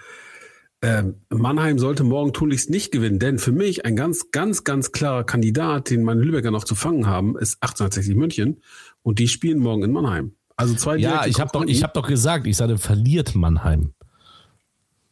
Ähm, 0.81 1.22
Mannheim 1.30 1.80
sollte 1.80 2.04
morgen 2.04 2.34
tunlichst 2.34 2.69
nicht 2.69 2.92
gewinnen, 2.92 3.18
denn 3.18 3.40
für 3.40 3.54
mich 3.54 3.86
ein 3.86 3.96
ganz, 3.96 4.30
ganz, 4.31 4.66
ganz 4.66 4.92
klarer 4.92 5.24
Kandidat, 5.24 5.90
den 5.90 6.04
meine 6.04 6.22
Lübecker 6.22 6.51
noch 6.51 6.66
zu 6.66 6.75
fangen 6.75 7.08
haben, 7.08 7.38
ist 7.38 7.56
1860 7.63 8.16
München 8.16 8.62
und 9.01 9.19
die 9.19 9.28
spielen 9.30 9.60
morgen 9.60 9.84
in 9.84 9.92
Mannheim. 9.94 10.36
Also 10.58 10.75
zwei 10.75 10.98
Ja, 10.98 11.25
ich 11.25 11.40
habe 11.40 11.50
doch, 11.54 11.66
ich 11.66 11.81
hab 11.81 11.94
doch 11.94 12.08
gesagt, 12.08 12.46
ich 12.46 12.58
sagte, 12.58 12.78
verliert 12.78 13.36
Mannheim. 13.36 13.94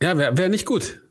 Ja, 0.02 0.18
wäre 0.18 0.38
wär 0.38 0.50
nicht 0.50 0.66
gut. 0.66 1.02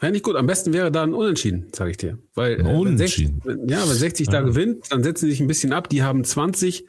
Wäre 0.00 0.12
nicht 0.12 0.24
gut. 0.24 0.34
Am 0.36 0.46
besten 0.46 0.72
wäre 0.72 0.90
da 0.90 1.02
ein 1.02 1.12
Unentschieden, 1.12 1.68
sage 1.74 1.90
ich 1.90 1.98
dir. 1.98 2.18
Weil, 2.34 2.54
Ein 2.54 2.60
äh, 2.60 2.68
wenn 2.70 2.76
Unentschieden? 2.76 3.42
60, 3.44 3.70
ja, 3.70 3.80
wenn 3.82 3.96
60 3.96 4.28
da 4.28 4.40
gewinnt, 4.40 4.86
dann 4.90 5.02
setzen 5.02 5.26
sie 5.26 5.32
sich 5.32 5.40
ein 5.40 5.46
bisschen 5.46 5.72
ab. 5.74 5.90
Die 5.90 6.02
haben 6.02 6.24
20 6.24 6.86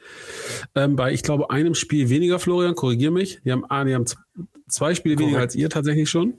ähm, 0.74 0.96
bei, 0.96 1.12
ich 1.12 1.22
glaube, 1.22 1.50
einem 1.50 1.74
Spiel 1.74 2.08
weniger, 2.08 2.38
Florian, 2.38 2.74
korrigier 2.74 3.10
mich. 3.10 3.40
Die 3.44 3.52
haben, 3.52 3.64
ah, 3.68 3.84
die 3.84 3.94
haben 3.94 4.06
zwei 4.68 4.94
Spiele 4.94 5.18
weniger 5.18 5.38
als 5.40 5.54
ihr 5.54 5.68
tatsächlich 5.68 6.08
schon. 6.08 6.34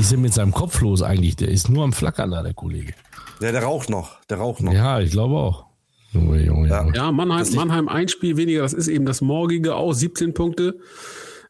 Ist 0.00 0.12
denn 0.12 0.22
mit 0.22 0.32
seinem 0.32 0.52
Kopf 0.52 0.80
los 0.80 1.02
eigentlich? 1.02 1.36
Der 1.36 1.48
ist 1.48 1.68
nur 1.68 1.84
am 1.84 1.92
Flackern 1.92 2.30
da, 2.30 2.42
der 2.42 2.54
Kollege. 2.54 2.94
Der, 3.40 3.52
der 3.52 3.62
raucht 3.62 3.90
noch, 3.90 4.22
der 4.30 4.38
raucht 4.38 4.62
noch. 4.62 4.72
Ja, 4.72 5.00
ich 5.00 5.10
glaube 5.10 5.34
auch. 5.34 5.66
Junge, 6.12 6.42
Junge, 6.42 6.68
Ja. 6.68 6.82
Junge. 6.84 6.96
Ja, 6.96 7.12
Mannheim, 7.12 7.46
Mannheim 7.54 7.88
ein 7.88 8.08
Spiel 8.08 8.36
weniger, 8.36 8.62
das 8.62 8.72
ist 8.72 8.88
eben 8.88 9.04
das 9.04 9.20
morgige 9.20 9.74
auch, 9.74 9.92
17 9.92 10.32
Punkte. 10.32 10.78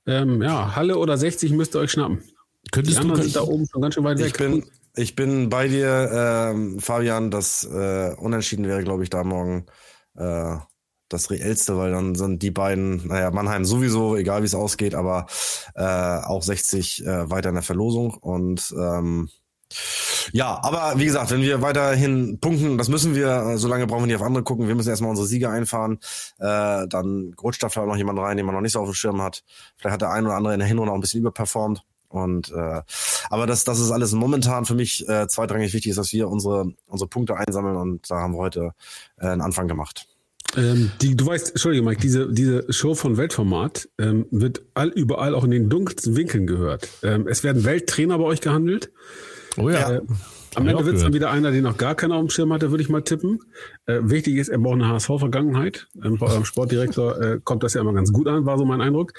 Ähm, 0.06 0.42
ja, 0.42 0.74
Halle 0.74 0.98
oder 0.98 1.16
60 1.16 1.52
müsst 1.52 1.76
ihr 1.76 1.80
euch 1.80 1.92
schnappen. 1.92 2.22
Die 2.66 2.70
Könntest 2.70 2.98
du, 2.98 3.02
anderen 3.02 3.22
sind 3.22 3.36
da 3.36 3.42
oben 3.42 3.66
schon 3.70 3.82
ganz 3.82 3.94
schön 3.94 4.04
weit 4.04 4.18
Ich 4.20 4.26
weg. 4.26 4.38
bin, 4.38 4.64
ich 4.96 5.16
bin 5.16 5.48
bei 5.48 5.68
dir, 5.68 6.50
ähm, 6.52 6.80
Fabian, 6.80 7.30
das 7.30 7.64
äh, 7.64 8.14
Unentschieden 8.16 8.66
wäre, 8.66 8.82
glaube 8.82 9.02
ich, 9.02 9.10
da 9.10 9.24
morgen 9.24 9.66
äh, 10.16 10.56
das 11.08 11.30
reellste, 11.30 11.76
weil 11.76 11.92
dann 11.92 12.14
sind 12.14 12.42
die 12.42 12.50
beiden, 12.50 13.06
naja, 13.08 13.30
Mannheim 13.30 13.64
sowieso, 13.64 14.16
egal 14.16 14.42
wie 14.42 14.46
es 14.46 14.54
ausgeht, 14.54 14.94
aber 14.94 15.26
äh, 15.74 15.82
auch 15.82 16.42
60 16.42 17.04
äh, 17.04 17.30
weiter 17.30 17.50
in 17.50 17.54
der 17.54 17.62
Verlosung 17.62 18.14
und 18.14 18.74
ähm, 18.76 19.28
ja, 20.32 20.60
aber 20.62 20.98
wie 20.98 21.04
gesagt, 21.04 21.30
wenn 21.30 21.42
wir 21.42 21.62
weiterhin 21.62 22.38
punkten, 22.40 22.78
das 22.78 22.88
müssen 22.88 23.14
wir, 23.14 23.28
äh, 23.28 23.58
solange 23.58 23.86
brauchen 23.86 24.02
wir 24.02 24.06
nicht 24.06 24.16
auf 24.16 24.22
andere 24.22 24.44
gucken, 24.44 24.68
wir 24.68 24.74
müssen 24.74 24.88
erstmal 24.88 25.10
unsere 25.10 25.26
Siege 25.26 25.50
einfahren, 25.50 25.98
äh, 26.38 26.86
dann 26.88 27.34
rutscht 27.42 27.62
da 27.62 27.68
vielleicht 27.68 27.88
noch 27.88 27.96
jemand 27.96 28.18
rein, 28.18 28.36
den 28.36 28.46
man 28.46 28.54
noch 28.54 28.62
nicht 28.62 28.72
so 28.72 28.80
auf 28.80 28.88
dem 28.88 28.94
Schirm 28.94 29.22
hat. 29.22 29.42
Vielleicht 29.76 29.94
hat 29.94 30.02
der 30.02 30.10
ein 30.10 30.24
oder 30.24 30.36
andere 30.36 30.54
in 30.54 30.60
der 30.60 30.68
Hinrunde 30.68 30.92
auch 30.92 30.96
ein 30.96 31.00
bisschen 31.00 31.20
überperformt. 31.20 31.84
Und 32.14 32.52
äh, 32.52 32.82
aber 33.28 33.46
das, 33.46 33.64
das 33.64 33.80
ist 33.80 33.90
alles 33.90 34.12
momentan 34.12 34.64
für 34.64 34.74
mich 34.74 35.08
äh, 35.08 35.26
zweitrangig 35.26 35.72
wichtig, 35.72 35.90
ist, 35.90 35.96
dass 35.96 36.12
wir 36.12 36.28
unsere, 36.28 36.72
unsere 36.86 37.08
Punkte 37.08 37.36
einsammeln 37.36 37.76
und 37.76 38.08
da 38.08 38.20
haben 38.20 38.34
wir 38.34 38.38
heute 38.38 38.70
äh, 39.18 39.26
einen 39.26 39.40
Anfang 39.40 39.66
gemacht. 39.66 40.06
Ähm, 40.56 40.92
die, 41.02 41.16
du 41.16 41.26
weißt, 41.26 41.50
Entschuldige, 41.50 41.84
Mike, 41.84 42.00
diese, 42.00 42.32
diese 42.32 42.72
Show 42.72 42.94
von 42.94 43.16
Weltformat 43.16 43.88
ähm, 43.98 44.26
wird 44.30 44.62
all, 44.74 44.90
überall 44.90 45.34
auch 45.34 45.42
in 45.42 45.50
den 45.50 45.68
dunkelsten 45.68 46.14
Winkeln 46.14 46.46
gehört. 46.46 46.88
Ähm, 47.02 47.26
es 47.26 47.42
werden 47.42 47.64
Welttrainer 47.64 48.18
bei 48.18 48.24
euch 48.24 48.40
gehandelt. 48.40 48.92
oh 49.56 49.68
ja. 49.68 49.94
Äh, 49.94 50.00
am 50.54 50.68
Ende 50.68 50.86
wird 50.86 50.94
es 50.94 51.02
dann 51.02 51.12
wieder 51.12 51.32
einer, 51.32 51.50
den 51.50 51.64
noch 51.64 51.76
gar 51.76 51.96
keiner 51.96 52.14
auf 52.14 52.20
dem 52.20 52.30
Schirm 52.30 52.52
hatte, 52.52 52.70
würde 52.70 52.84
ich 52.84 52.88
mal 52.88 53.02
tippen. 53.02 53.40
Äh, 53.86 54.02
wichtig 54.02 54.36
ist, 54.36 54.50
er 54.50 54.58
braucht 54.58 54.74
eine 54.74 54.86
HSV-Vergangenheit. 54.86 55.88
Ähm, 56.00 56.16
bei 56.18 56.28
eurem 56.28 56.44
Sportdirektor 56.44 57.20
äh, 57.20 57.40
kommt 57.42 57.64
das 57.64 57.74
ja 57.74 57.80
immer 57.80 57.92
ganz 57.92 58.12
gut 58.12 58.28
an, 58.28 58.46
war 58.46 58.56
so 58.56 58.64
mein 58.64 58.80
Eindruck. 58.80 59.14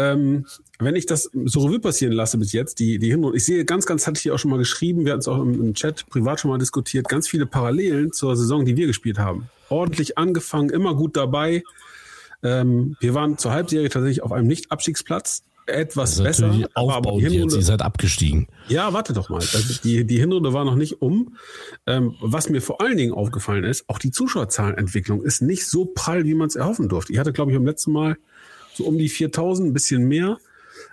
Ähm, 0.00 0.46
wenn 0.78 0.96
ich 0.96 1.04
das 1.04 1.30
so 1.44 1.60
Revue 1.66 1.80
passieren 1.80 2.12
lasse 2.14 2.38
bis 2.38 2.52
jetzt, 2.52 2.78
die, 2.78 2.98
die 2.98 3.10
Hinrunde, 3.10 3.36
ich 3.36 3.44
sehe 3.44 3.64
ganz, 3.64 3.84
ganz, 3.84 4.06
hatte 4.06 4.16
ich 4.16 4.22
hier 4.22 4.34
auch 4.34 4.38
schon 4.38 4.50
mal 4.50 4.56
geschrieben, 4.58 5.04
wir 5.04 5.12
hatten 5.12 5.20
es 5.20 5.28
auch 5.28 5.40
im, 5.42 5.52
im 5.62 5.74
Chat 5.74 6.06
privat 6.08 6.40
schon 6.40 6.50
mal 6.50 6.58
diskutiert, 6.58 7.08
ganz 7.08 7.28
viele 7.28 7.44
Parallelen 7.46 8.12
zur 8.12 8.36
Saison, 8.36 8.64
die 8.64 8.76
wir 8.76 8.86
gespielt 8.86 9.18
haben. 9.18 9.48
Ordentlich 9.68 10.16
angefangen, 10.16 10.70
immer 10.70 10.94
gut 10.94 11.16
dabei. 11.16 11.62
Ähm, 12.42 12.96
wir 13.00 13.12
waren 13.14 13.36
zur 13.36 13.52
Halbserie 13.52 13.88
tatsächlich 13.90 14.22
auf 14.22 14.32
einem 14.32 14.46
Nicht-Abstiegsplatz, 14.46 15.42
etwas 15.66 16.12
ist 16.14 16.22
besser. 16.24 16.52
aber- 16.74 16.94
aber 16.96 17.12
die 17.12 17.18
jetzt. 17.18 17.32
Hinrunde- 17.32 17.56
Ihr 17.56 17.62
seid 17.62 17.82
abgestiegen. 17.82 18.48
ja, 18.68 18.92
warte 18.92 19.12
doch 19.12 19.28
mal. 19.28 19.38
Das, 19.40 19.80
die, 19.82 20.04
die 20.04 20.18
Hinrunde 20.18 20.52
war 20.52 20.64
noch 20.64 20.74
nicht 20.74 21.00
um. 21.02 21.36
Ähm, 21.86 22.14
was 22.20 22.48
mir 22.48 22.60
vor 22.62 22.80
allen 22.80 22.96
Dingen 22.96 23.12
aufgefallen 23.12 23.64
ist, 23.64 23.84
auch 23.88 23.98
die 23.98 24.10
Zuschauerzahlenentwicklung 24.10 25.22
ist 25.22 25.42
nicht 25.42 25.66
so 25.66 25.84
prall, 25.84 26.24
wie 26.24 26.34
man 26.34 26.48
es 26.48 26.56
erhoffen 26.56 26.88
durfte. 26.88 27.12
Ich 27.12 27.18
hatte, 27.18 27.32
glaube 27.32 27.52
ich, 27.52 27.56
beim 27.58 27.66
letzten 27.66 27.92
Mal 27.92 28.16
so 28.80 28.86
um 28.86 28.98
die 28.98 29.08
4000, 29.08 29.68
ein 29.68 29.72
bisschen 29.72 30.08
mehr. 30.08 30.38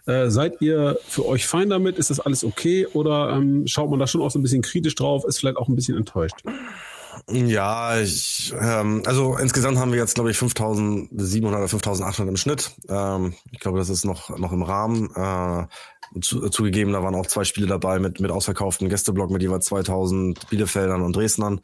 Äh, 0.05 0.29
seid 0.29 0.61
ihr 0.61 0.97
für 1.07 1.25
euch 1.25 1.45
fein 1.45 1.69
damit? 1.69 1.97
Ist 1.97 2.09
das 2.09 2.19
alles 2.19 2.43
okay? 2.43 2.85
Oder 2.87 3.31
ähm, 3.35 3.67
schaut 3.67 3.89
man 3.89 3.99
da 3.99 4.07
schon 4.07 4.21
auch 4.21 4.31
so 4.31 4.39
ein 4.39 4.43
bisschen 4.43 4.61
kritisch 4.61 4.95
drauf? 4.95 5.25
Ist 5.25 5.39
vielleicht 5.39 5.57
auch 5.57 5.67
ein 5.67 5.75
bisschen 5.75 5.97
enttäuscht? 5.97 6.43
Ja, 7.29 7.99
ich, 7.99 8.53
ähm, 8.59 9.03
also 9.05 9.35
insgesamt 9.37 9.77
haben 9.77 9.91
wir 9.91 9.99
jetzt, 9.99 10.15
glaube 10.15 10.31
ich, 10.31 10.37
5.700 10.37 11.47
oder 11.47 11.65
5.800 11.65 12.27
im 12.27 12.37
Schnitt. 12.37 12.71
Ähm, 12.87 13.33
ich 13.51 13.59
glaube, 13.59 13.79
das 13.79 13.89
ist 13.89 14.05
noch, 14.05 14.37
noch 14.37 14.53
im 14.53 14.61
Rahmen. 14.61 15.09
Äh, 15.13 15.67
zu, 16.21 16.49
zugegeben, 16.49 16.93
da 16.93 17.03
waren 17.03 17.15
auch 17.15 17.27
zwei 17.27 17.43
Spiele 17.43 17.67
dabei 17.67 17.99
mit, 17.99 18.19
mit 18.19 18.31
ausverkauften 18.31 18.89
Gästeblock 18.89 19.31
mit 19.31 19.41
jeweils 19.41 19.69
2.000 19.69 20.49
Bielefeldern 20.49 21.01
und 21.01 21.15
Dresdnern. 21.15 21.61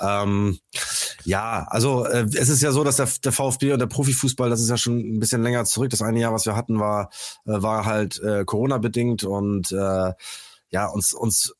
Ähm, 0.00 0.58
ja, 1.24 1.66
also 1.68 2.04
äh, 2.04 2.26
es 2.34 2.48
ist 2.48 2.62
ja 2.62 2.72
so, 2.72 2.84
dass 2.84 2.96
der, 2.96 3.08
der 3.24 3.32
VfB 3.32 3.72
und 3.72 3.78
der 3.78 3.86
Profifußball, 3.86 4.50
das 4.50 4.60
ist 4.60 4.70
ja 4.70 4.76
schon 4.76 4.98
ein 4.98 5.20
bisschen 5.20 5.42
länger 5.42 5.64
zurück. 5.64 5.90
Das 5.90 6.02
eine 6.02 6.20
Jahr, 6.20 6.32
was 6.32 6.46
wir 6.46 6.56
hatten, 6.56 6.78
war, 6.78 7.10
äh, 7.46 7.62
war 7.62 7.84
halt 7.84 8.20
äh, 8.22 8.44
Corona-bedingt 8.44 9.24
und 9.24 9.72
äh, 9.72 10.12
ja, 10.70 10.86
uns, 10.86 11.14
uns 11.14 11.54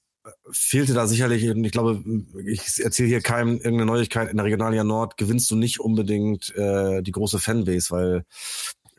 fehlte 0.51 0.95
da 0.95 1.07
sicherlich, 1.07 1.49
und 1.49 1.65
ich 1.65 1.73
glaube, 1.73 2.03
ich 2.47 2.83
erzähle 2.83 3.09
hier 3.09 3.21
keinem 3.21 3.57
irgendeine 3.57 3.87
Neuigkeit, 3.87 4.31
in 4.31 4.37
der 4.37 4.47
Regionalliga 4.47 4.85
Nord 4.85 5.17
gewinnst 5.17 5.51
du 5.51 5.57
nicht 5.57 5.81
unbedingt 5.81 6.55
äh, 6.57 7.03
die 7.03 7.13
große 7.13 7.39
Fanbase, 7.39 7.91
weil 7.91 8.25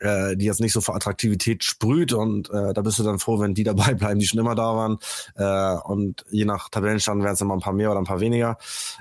äh, 0.00 0.36
die 0.36 0.46
jetzt 0.46 0.60
nicht 0.60 0.72
so 0.72 0.80
vor 0.80 0.96
Attraktivität 0.96 1.64
sprüht 1.64 2.12
und 2.12 2.50
äh, 2.50 2.72
da 2.72 2.82
bist 2.82 2.98
du 2.98 3.02
dann 3.02 3.18
froh, 3.18 3.38
wenn 3.40 3.54
die 3.54 3.64
dabei 3.64 3.94
bleiben, 3.94 4.18
die 4.18 4.26
schon 4.26 4.40
immer 4.40 4.54
da 4.54 4.74
waren 4.74 4.98
äh, 5.36 5.80
und 5.82 6.24
je 6.30 6.44
nach 6.44 6.68
Tabellenstand 6.68 7.22
werden 7.22 7.34
es 7.34 7.40
immer 7.40 7.54
ein 7.54 7.60
paar 7.60 7.72
mehr 7.72 7.90
oder 7.90 8.00
ein 8.00 8.04
paar 8.04 8.20
weniger. 8.20 8.58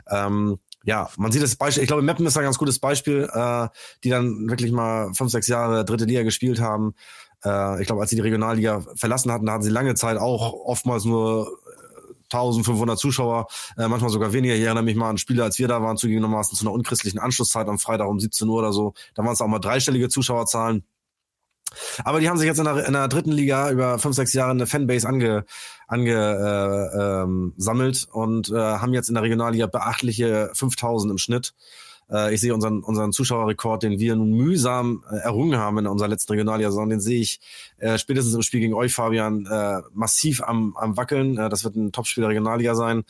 Ähm, 0.09 0.59
ja, 0.83 1.09
man 1.17 1.31
sieht 1.31 1.43
das 1.43 1.55
Beispiel, 1.55 1.83
ich 1.83 1.87
glaube, 1.87 2.01
Meppen 2.01 2.25
ist 2.25 2.37
ein 2.37 2.43
ganz 2.43 2.57
gutes 2.57 2.79
Beispiel, 2.79 3.29
äh, 3.31 3.67
die 4.03 4.09
dann 4.09 4.49
wirklich 4.49 4.71
mal 4.71 5.13
fünf, 5.13 5.31
sechs 5.31 5.47
Jahre 5.47 5.83
dritte 5.83 6.05
Liga 6.05 6.23
gespielt 6.23 6.61
haben. 6.61 6.95
Äh, 7.43 7.81
ich 7.81 7.87
glaube, 7.87 8.01
als 8.01 8.09
sie 8.09 8.15
die 8.15 8.21
Regionalliga 8.21 8.85
verlassen 8.95 9.31
hatten, 9.31 9.45
da 9.45 9.53
hatten 9.53 9.63
sie 9.63 9.69
lange 9.69 9.95
Zeit 9.95 10.17
auch 10.17 10.53
oftmals 10.53 11.05
nur 11.05 11.59
1500 12.31 12.97
Zuschauer, 12.97 13.47
äh, 13.77 13.87
manchmal 13.87 14.09
sogar 14.09 14.33
weniger. 14.33 14.55
Ich 14.55 14.61
erinnere 14.61 14.83
mich 14.83 14.95
mal 14.95 15.09
an 15.09 15.17
Spiele, 15.17 15.43
als 15.43 15.59
wir 15.59 15.67
da 15.67 15.81
waren, 15.81 15.97
zugegebenermaßen 15.97 16.57
zu 16.57 16.65
einer 16.65 16.73
unchristlichen 16.73 17.19
Anschlusszeit 17.19 17.67
am 17.67 17.79
Freitag 17.79 18.07
um 18.07 18.19
17 18.19 18.47
Uhr 18.47 18.59
oder 18.59 18.73
so. 18.73 18.93
Da 19.15 19.23
waren 19.23 19.33
es 19.33 19.41
auch 19.41 19.47
mal 19.47 19.59
dreistellige 19.59 20.09
Zuschauerzahlen. 20.09 20.83
Aber 22.03 22.19
die 22.19 22.29
haben 22.29 22.37
sich 22.37 22.47
jetzt 22.47 22.57
in 22.57 22.65
der, 22.65 22.85
in 22.85 22.93
der 22.93 23.07
dritten 23.07 23.31
Liga 23.31 23.69
über 23.69 23.99
fünf, 23.99 24.15
sechs 24.15 24.33
Jahre 24.33 24.51
eine 24.51 24.65
Fanbase 24.65 25.07
ange, 25.07 25.45
ange, 25.87 26.13
äh, 26.13 27.21
ähm, 27.21 27.53
und 28.11 28.49
äh, 28.49 28.55
haben 28.55 28.93
jetzt 28.93 29.09
in 29.09 29.15
der 29.15 29.23
Regionalliga 29.23 29.67
beachtliche 29.67 30.49
5000 30.53 31.11
im 31.11 31.17
Schnitt. 31.17 31.53
Äh, 32.11 32.33
ich 32.33 32.41
sehe 32.41 32.53
unseren, 32.53 32.81
unseren 32.83 33.11
Zuschauerrekord, 33.11 33.83
den 33.83 33.99
wir 33.99 34.15
nun 34.15 34.31
mühsam 34.31 35.03
äh, 35.11 35.17
errungen 35.17 35.59
haben 35.59 35.77
in 35.79 35.87
unserer 35.87 36.07
letzten 36.07 36.33
Regionalliga-Saison, 36.33 36.89
den 36.89 37.01
sehe 37.01 37.21
ich 37.21 37.39
äh, 37.79 37.97
spätestens 37.97 38.33
im 38.35 38.41
Spiel 38.41 38.59
gegen 38.59 38.73
euch, 38.73 38.93
Fabian, 38.93 39.45
äh, 39.45 39.81
massiv 39.93 40.41
am, 40.41 40.75
am 40.77 40.97
Wackeln. 40.97 41.37
Äh, 41.37 41.49
das 41.49 41.63
wird 41.63 41.75
ein 41.75 41.91
Topspiel 41.91 42.21
der 42.21 42.29
Regionalliga 42.29 42.75
sein. 42.75 43.03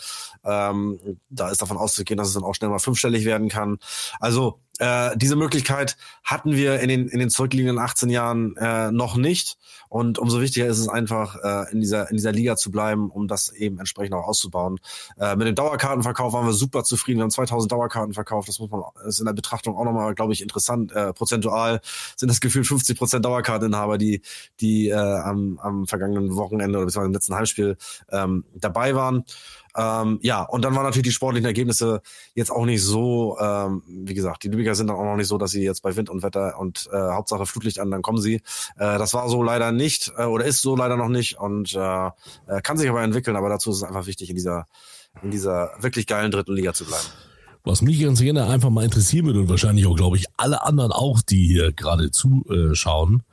Ähm, 0.44 1.00
da 1.30 1.50
ist 1.50 1.62
davon 1.62 1.78
auszugehen, 1.78 2.18
dass 2.18 2.28
es 2.28 2.34
dann 2.34 2.44
auch 2.44 2.56
schnell 2.56 2.70
mal 2.70 2.80
fünfstellig 2.80 3.26
werden 3.26 3.50
kann. 3.50 3.80
Also 4.20 4.60
äh, 4.80 5.18
diese 5.18 5.36
Möglichkeit 5.36 5.98
hatten 6.24 6.54
wir 6.54 6.80
in 6.80 6.88
den, 6.88 7.10
in 7.10 7.20
den 7.20 7.30
zurückliegenden 7.30 7.78
18 7.78 8.10
Jahren 8.10 8.56
äh, 8.56 8.92
noch 8.92 9.18
nicht. 9.18 9.58
Und 9.90 10.18
umso 10.20 10.40
wichtiger 10.40 10.68
ist 10.68 10.80
es 10.80 10.88
einfach, 10.88 11.36
äh, 11.44 11.72
in, 11.72 11.82
dieser, 11.82 12.10
in 12.10 12.16
dieser 12.16 12.32
Liga 12.32 12.56
zu 12.56 12.72
bleiben, 12.72 13.10
um 13.10 13.28
das 13.28 13.52
eben 13.52 13.80
entsprechend 13.80 14.14
auch 14.16 14.26
auszubauen. 14.26 14.80
Äh, 15.20 15.36
mit 15.36 15.48
dem 15.48 15.56
Dauerkartenverkauf 15.56 16.32
waren 16.32 16.46
wir 16.46 16.54
super 16.54 16.84
zufrieden. 16.86 17.20
Wir 17.20 17.24
haben 17.24 17.32
2000 17.32 17.72
Dauerkarten 17.72 18.14
verkauft. 18.14 18.48
Das 18.48 18.60
muss 18.60 18.70
man, 18.70 18.84
ist 19.06 19.20
in 19.20 19.26
der 19.26 19.34
Betrachtung 19.34 19.76
auch 19.76 19.84
nochmal, 19.84 20.16
glaube 20.16 20.32
ich, 20.32 20.42
interessant. 20.42 20.94
Äh, 20.94 21.12
prozentual 21.12 21.82
sind 22.16 22.30
das 22.30 22.40
gefühlt 22.40 22.66
50 22.66 22.98
Prozent 22.98 23.26
Dauerkarteninhaber, 23.26 23.98
die, 23.98 24.22
die 24.62 24.90
äh, 24.90 24.94
am, 24.96 25.60
am 25.62 25.88
vergangenen 25.88 26.36
Wochenende 26.36 26.78
oder 26.78 26.86
beziehungsweise 26.86 27.08
im 27.08 27.14
letzten 27.14 27.36
Heimspiel 27.36 27.78
ähm, 28.12 28.44
dabei 28.56 28.96
waren. 28.96 29.24
Ähm, 29.78 30.20
ja, 30.22 30.44
und 30.44 30.66
dann 30.66 30.76
waren 30.76 30.84
natürlich 30.84 31.08
die 31.08 31.12
sportlichen 31.12 31.46
Ergebnisse 31.46 32.02
jetzt 32.34 32.52
auch 32.52 32.66
nicht 32.66 32.84
so, 32.84 33.38
ähm, 33.40 33.84
wie 33.88 34.14
gesagt, 34.14 34.44
die 34.44 34.50
Lübecker 34.50 34.76
sind 34.76 34.88
dann 34.88 34.96
auch 34.96 35.04
noch 35.04 35.16
nicht 35.16 35.28
so, 35.28 35.38
dass 35.38 35.52
sie 35.52 35.64
jetzt 35.64 35.82
bei 35.82 35.96
Wind 35.96 36.10
und 36.10 36.24
Wetter 36.24 36.60
und 36.60 36.90
äh, 36.92 36.98
Hauptsache 36.98 37.46
Flutlicht 37.46 37.80
an, 37.80 37.92
dann 37.92 38.02
kommen 38.02 38.20
sie. 38.20 38.36
Äh, 38.78 38.98
das 38.98 39.14
war 39.14 39.30
so 39.30 39.44
leider 39.44 39.72
nicht 39.72 40.12
äh, 40.18 40.24
oder 40.24 40.46
ist 40.46 40.62
so 40.62 40.76
leider 40.76 40.98
noch 40.98 41.08
nicht 41.08 41.40
und 41.40 41.74
äh, 41.76 42.08
äh, 42.48 42.62
kann 42.64 42.78
sich 42.78 42.90
aber 42.90 43.04
entwickeln, 43.04 43.36
aber 43.36 43.50
dazu 43.50 43.72
ist 43.72 43.78
es 43.78 43.84
einfach 43.84 44.08
wichtig, 44.08 44.30
in 44.30 44.36
dieser, 44.36 44.66
in 45.22 45.32
dieser 45.32 45.72
wirklich 45.80 46.08
geilen 46.08 46.32
dritten 46.32 46.54
Liga 46.54 46.74
zu 46.74 46.86
bleiben. 46.86 47.06
Was 47.64 47.82
mich 47.82 48.02
ganz 48.02 48.22
gerne 48.22 48.48
einfach 48.48 48.70
mal 48.70 48.86
interessieren 48.86 49.28
würde 49.28 49.42
und 49.42 49.50
wahrscheinlich 49.50 49.86
auch, 49.86 49.96
glaube 49.96 50.18
ich, 50.18 50.26
alle 50.38 50.64
anderen 50.64 50.92
auch, 50.92 51.22
die 51.22 51.46
hier 51.46 51.74
gerade 51.74 52.10
zuschauen, 52.10 53.24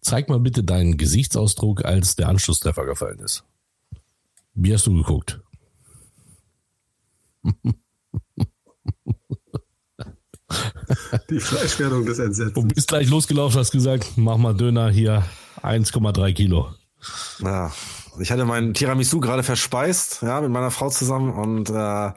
zeig 0.00 0.28
mal 0.28 0.40
bitte 0.40 0.64
deinen 0.64 0.96
Gesichtsausdruck, 0.96 1.84
als 1.84 2.16
der 2.16 2.28
Anschlusstreffer 2.28 2.84
gefallen 2.84 3.20
ist. 3.20 3.44
Wie 4.54 4.72
hast 4.74 4.86
du 4.86 4.94
geguckt? 4.94 5.40
Die 11.30 11.40
Fleischwerdung 11.40 12.06
des 12.06 12.18
Entsetzens. 12.18 12.56
Und 12.56 12.74
bist 12.74 12.88
gleich 12.88 13.08
losgelaufen, 13.08 13.60
hast 13.60 13.70
gesagt, 13.70 14.12
mach 14.16 14.38
mal 14.38 14.54
Döner 14.54 14.88
hier 14.90 15.24
1,3 15.62 16.32
Kilo. 16.32 16.74
Ja, 17.40 17.70
ich 18.20 18.30
hatte 18.32 18.44
meinen 18.44 18.74
Tiramisu 18.74 19.20
gerade 19.20 19.42
verspeist, 19.42 20.20
ja, 20.22 20.40
mit 20.40 20.50
meiner 20.50 20.70
Frau 20.70 20.90
zusammen 20.90 21.30
und 21.32 21.70
äh, 21.70 22.12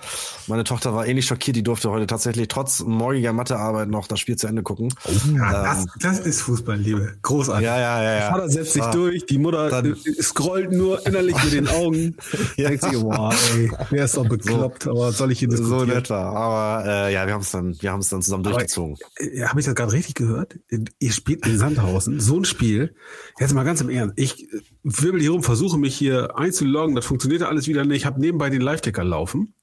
meine 0.48 0.64
Tochter 0.64 0.94
war 0.94 1.06
ähnlich 1.08 1.26
schockiert, 1.26 1.56
die 1.56 1.64
durfte 1.64 1.90
heute 1.92 2.08
tatsächlich 2.08 2.48
trotz 2.48 2.82
morgiger 2.84 3.34
Mathearbeit 3.34 3.90
noch 3.90 4.08
das 4.08 4.20
Spiel 4.20 4.36
zu 4.36 4.48
Ende 4.48 4.64
gucken. 4.64 4.94
Ja, 5.36 5.64
das, 5.64 5.86
das 6.00 6.20
ist 6.20 6.42
Fußball, 6.42 6.78
Liebe. 6.78 7.16
Großartig. 7.22 7.66
Ja, 7.66 7.80
ja, 7.80 8.02
ja, 8.04 8.12
ja. 8.14 8.20
Der 8.20 8.30
Vater 8.32 8.50
setzt 8.50 8.74
sich 8.74 8.82
Ah. 8.84 8.92
durch, 8.92 9.26
die 9.26 9.38
Mutter 9.38 9.70
Dann- 9.70 9.94
äh, 9.94 10.22
scrollt 10.24 10.72
nur 10.72 11.06
innerlich 11.06 11.36
mit 11.44 11.54
den 11.54 11.68
Augen. 11.68 12.16
Ja. 12.58 12.68
Denkt 12.70 12.84
sich, 12.84 12.94
boah, 13.00 13.34
ey, 13.56 13.72
wer 13.90 14.06
ist 14.06 14.18
doch 14.18 14.28
bekloppt, 14.28 14.88
aber 14.88 15.00
was 15.08 15.18
soll 15.18 15.32
ich 15.32 15.40
So 15.40 15.48
diskutieren? 15.48 15.90
in 15.92 15.98
etwa. 15.98 16.22
Aber 16.32 16.86
äh, 16.86 17.14
ja, 17.14 17.26
wir 17.26 17.34
haben 17.34 17.42
es 17.42 17.52
dann, 17.52 17.76
wir 17.80 17.92
haben 17.92 18.00
es 18.02 18.10
dann 18.10 18.22
zusammen 18.22 18.46
Aber- 18.46 18.54
durchgezogen. 18.56 18.98
Äh, 19.18 19.44
Habe 19.44 19.60
ich 19.60 19.66
das 19.66 19.76
gerade 19.76 19.92
richtig 19.94 20.16
gehört? 20.16 20.58
Ihr 21.00 21.12
spielt 21.12 21.46
in 21.48 21.58
Sandhausen. 21.58 22.20
So 22.20 22.38
ein 22.38 22.46
Spiel. 22.46 22.94
Jetzt 23.40 23.54
mal 23.54 23.64
ganz 23.64 23.82
im 23.82 23.90
Ernst. 23.90 24.14
Ich 24.18 24.48
wirbel 24.84 25.22
hier 25.22 25.32
rum, 25.32 25.44
versuche 25.44 25.78
mich 25.78 25.96
hier 25.96 26.38
einzuloggen. 26.38 26.96
Das 26.96 27.06
funktioniert 27.06 27.44
alles 27.44 27.68
wieder 27.68 27.86
nicht. 27.86 27.98
Ich 27.98 28.06
habe 28.06 28.20
nebenbei 28.20 28.50
den 28.50 28.62
Live-Ticker 28.62 29.04
laufen. 29.04 29.54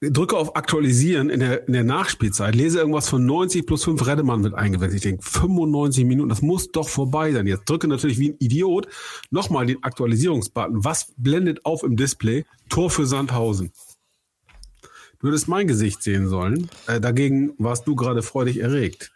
Drücke 0.00 0.36
auf 0.36 0.56
Aktualisieren 0.56 1.30
in 1.30 1.40
der, 1.40 1.66
in 1.66 1.72
der 1.72 1.84
Nachspielzeit. 1.84 2.54
Lese 2.54 2.78
irgendwas 2.78 3.08
von 3.08 3.24
90 3.24 3.66
plus 3.66 3.84
5 3.84 4.06
Redemann 4.06 4.42
mit 4.42 4.52
eingewechselt. 4.52 4.96
Ich 4.96 5.02
denke, 5.02 5.22
95 5.22 6.04
Minuten, 6.04 6.28
das 6.28 6.42
muss 6.42 6.70
doch 6.70 6.88
vorbei 6.88 7.32
sein. 7.32 7.46
Jetzt 7.46 7.68
drücke 7.68 7.88
natürlich 7.88 8.18
wie 8.18 8.30
ein 8.30 8.36
Idiot 8.38 8.86
nochmal 9.30 9.66
den 9.66 9.82
Aktualisierungsbutton. 9.82 10.84
Was 10.84 11.12
blendet 11.16 11.64
auf 11.64 11.82
im 11.82 11.96
Display? 11.96 12.44
Tor 12.68 12.90
für 12.90 13.06
Sandhausen. 13.06 13.72
Du 15.20 15.28
hättest 15.28 15.48
mein 15.48 15.66
Gesicht 15.66 16.02
sehen 16.02 16.28
sollen. 16.28 16.68
Äh, 16.86 17.00
dagegen 17.00 17.54
warst 17.56 17.86
du 17.86 17.96
gerade 17.96 18.22
freudig 18.22 18.58
erregt. 18.58 19.13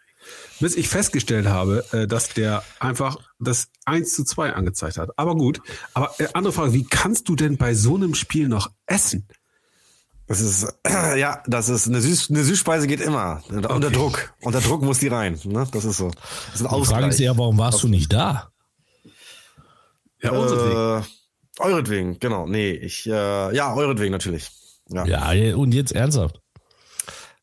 Bis 0.59 0.75
ich 0.75 0.89
festgestellt 0.89 1.47
habe, 1.47 1.85
äh, 1.91 2.07
dass 2.07 2.29
der 2.29 2.63
einfach 2.79 3.17
das 3.39 3.69
1 3.85 4.13
zu 4.13 4.23
2 4.25 4.53
angezeigt 4.53 4.97
hat. 4.97 5.17
Aber 5.17 5.35
gut. 5.35 5.61
Aber 5.93 6.13
äh, 6.19 6.27
andere 6.33 6.53
Frage, 6.53 6.73
wie 6.73 6.83
kannst 6.85 7.29
du 7.29 7.35
denn 7.35 7.57
bei 7.57 7.73
so 7.73 7.95
einem 7.95 8.13
Spiel 8.13 8.49
noch 8.49 8.69
essen? 8.85 9.27
Das 10.27 10.41
ist, 10.41 10.67
ja, 11.17 11.41
das 11.47 11.69
ist 11.69 11.87
eine, 11.87 12.01
Süß, 12.01 12.29
eine 12.29 12.43
Süßspeise 12.43 12.87
geht 12.87 13.01
immer. 13.01 13.41
Unter 13.49 13.75
Okay. 13.75 13.91
Druck. 13.91 14.33
Unter 14.41 14.61
Druck 14.61 14.81
muss 14.81 14.99
die 14.99 15.07
rein. 15.07 15.39
Ne? 15.43 15.67
Das 15.71 15.85
ist 15.85 15.97
so. 15.97 16.11
Das 16.51 16.61
ist 16.61 16.67
ein 16.67 16.81
Die 16.81 16.85
Frage 16.85 17.07
ist 17.07 17.19
eher, 17.19 17.37
warum 17.37 17.57
warst 17.57 17.81
du 17.81 17.87
nicht 17.87 18.11
da? 18.11 18.51
Ja. 20.21 20.99
Äh, 20.99 21.03
euretwegen, 21.59 22.19
genau. 22.19 22.45
Nee, 22.45 22.71
ich, 22.71 23.07
äh, 23.07 23.55
ja, 23.55 23.73
euretwegen 23.73 24.11
natürlich. 24.11 24.49
Ja. 24.89 25.05
Ja, 25.05 25.55
und 25.55 25.73
jetzt 25.73 25.93
ernsthaft. 25.93 26.41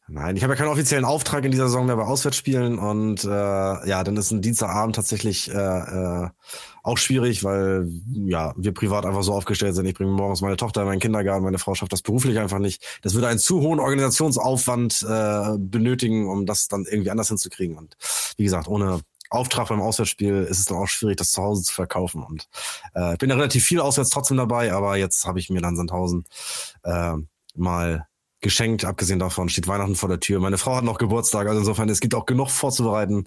Nein, 0.08 0.36
ich 0.36 0.44
habe 0.44 0.52
ja 0.52 0.56
keinen 0.56 0.68
offiziellen 0.68 1.04
Auftrag 1.04 1.44
in 1.44 1.50
dieser 1.50 1.66
Saison 1.66 1.86
mehr 1.86 1.96
bei 1.96 2.04
Auswärtsspielen 2.04 2.78
und 2.78 3.24
äh, 3.24 3.28
ja, 3.28 4.04
dann 4.04 4.16
ist 4.16 4.30
ein 4.30 4.40
Dienstagabend 4.40 4.94
tatsächlich 4.94 5.50
äh, 5.52 5.54
äh, 5.54 6.28
auch 6.84 6.96
schwierig, 6.96 7.42
weil 7.42 7.88
ja 8.12 8.54
wir 8.56 8.72
privat 8.72 9.04
einfach 9.04 9.24
so 9.24 9.34
aufgestellt 9.34 9.74
sind. 9.74 9.84
Ich 9.86 9.94
bringe 9.94 10.12
morgens 10.12 10.42
meine 10.42 10.56
Tochter 10.56 10.82
in 10.82 10.86
meinen 10.86 11.00
Kindergarten, 11.00 11.42
meine 11.42 11.58
Frau 11.58 11.74
schafft 11.74 11.92
das 11.92 12.02
beruflich 12.02 12.38
einfach 12.38 12.60
nicht. 12.60 13.00
Das 13.02 13.14
würde 13.14 13.26
einen 13.26 13.40
zu 13.40 13.60
hohen 13.62 13.80
Organisationsaufwand 13.80 15.04
äh, 15.08 15.58
benötigen, 15.58 16.28
um 16.28 16.46
das 16.46 16.68
dann 16.68 16.84
irgendwie 16.88 17.10
anders 17.10 17.28
hinzukriegen. 17.28 17.76
Und 17.76 17.96
wie 18.36 18.44
gesagt, 18.44 18.68
ohne 18.68 19.00
Auftrag 19.30 19.68
beim 19.68 19.82
Auswärtsspiel 19.82 20.46
ist 20.48 20.60
es 20.60 20.64
dann 20.66 20.78
auch 20.78 20.86
schwierig, 20.86 21.16
das 21.16 21.32
zu 21.32 21.42
Hause 21.42 21.64
zu 21.64 21.74
verkaufen. 21.74 22.22
Und 22.22 22.48
äh, 22.94 23.14
ich 23.14 23.18
bin 23.18 23.28
ja 23.28 23.34
relativ 23.34 23.64
viel 23.64 23.80
auswärts 23.80 24.10
trotzdem 24.10 24.36
dabei, 24.36 24.72
aber 24.72 24.96
jetzt 24.96 25.26
habe 25.26 25.40
ich 25.40 25.50
mir 25.50 25.60
dann 25.60 25.76
Sandhausen 25.76 26.26
äh, 26.84 27.14
mal 27.56 28.06
geschenkt. 28.40 28.84
Abgesehen 28.84 29.18
davon 29.18 29.48
steht 29.48 29.66
Weihnachten 29.68 29.96
vor 29.96 30.08
der 30.08 30.20
Tür. 30.20 30.40
Meine 30.40 30.58
Frau 30.58 30.76
hat 30.76 30.84
noch 30.84 30.98
Geburtstag, 30.98 31.46
also 31.46 31.60
insofern 31.60 31.88
es 31.88 32.00
gibt 32.00 32.14
auch 32.14 32.26
genug 32.26 32.50
vorzubereiten. 32.50 33.24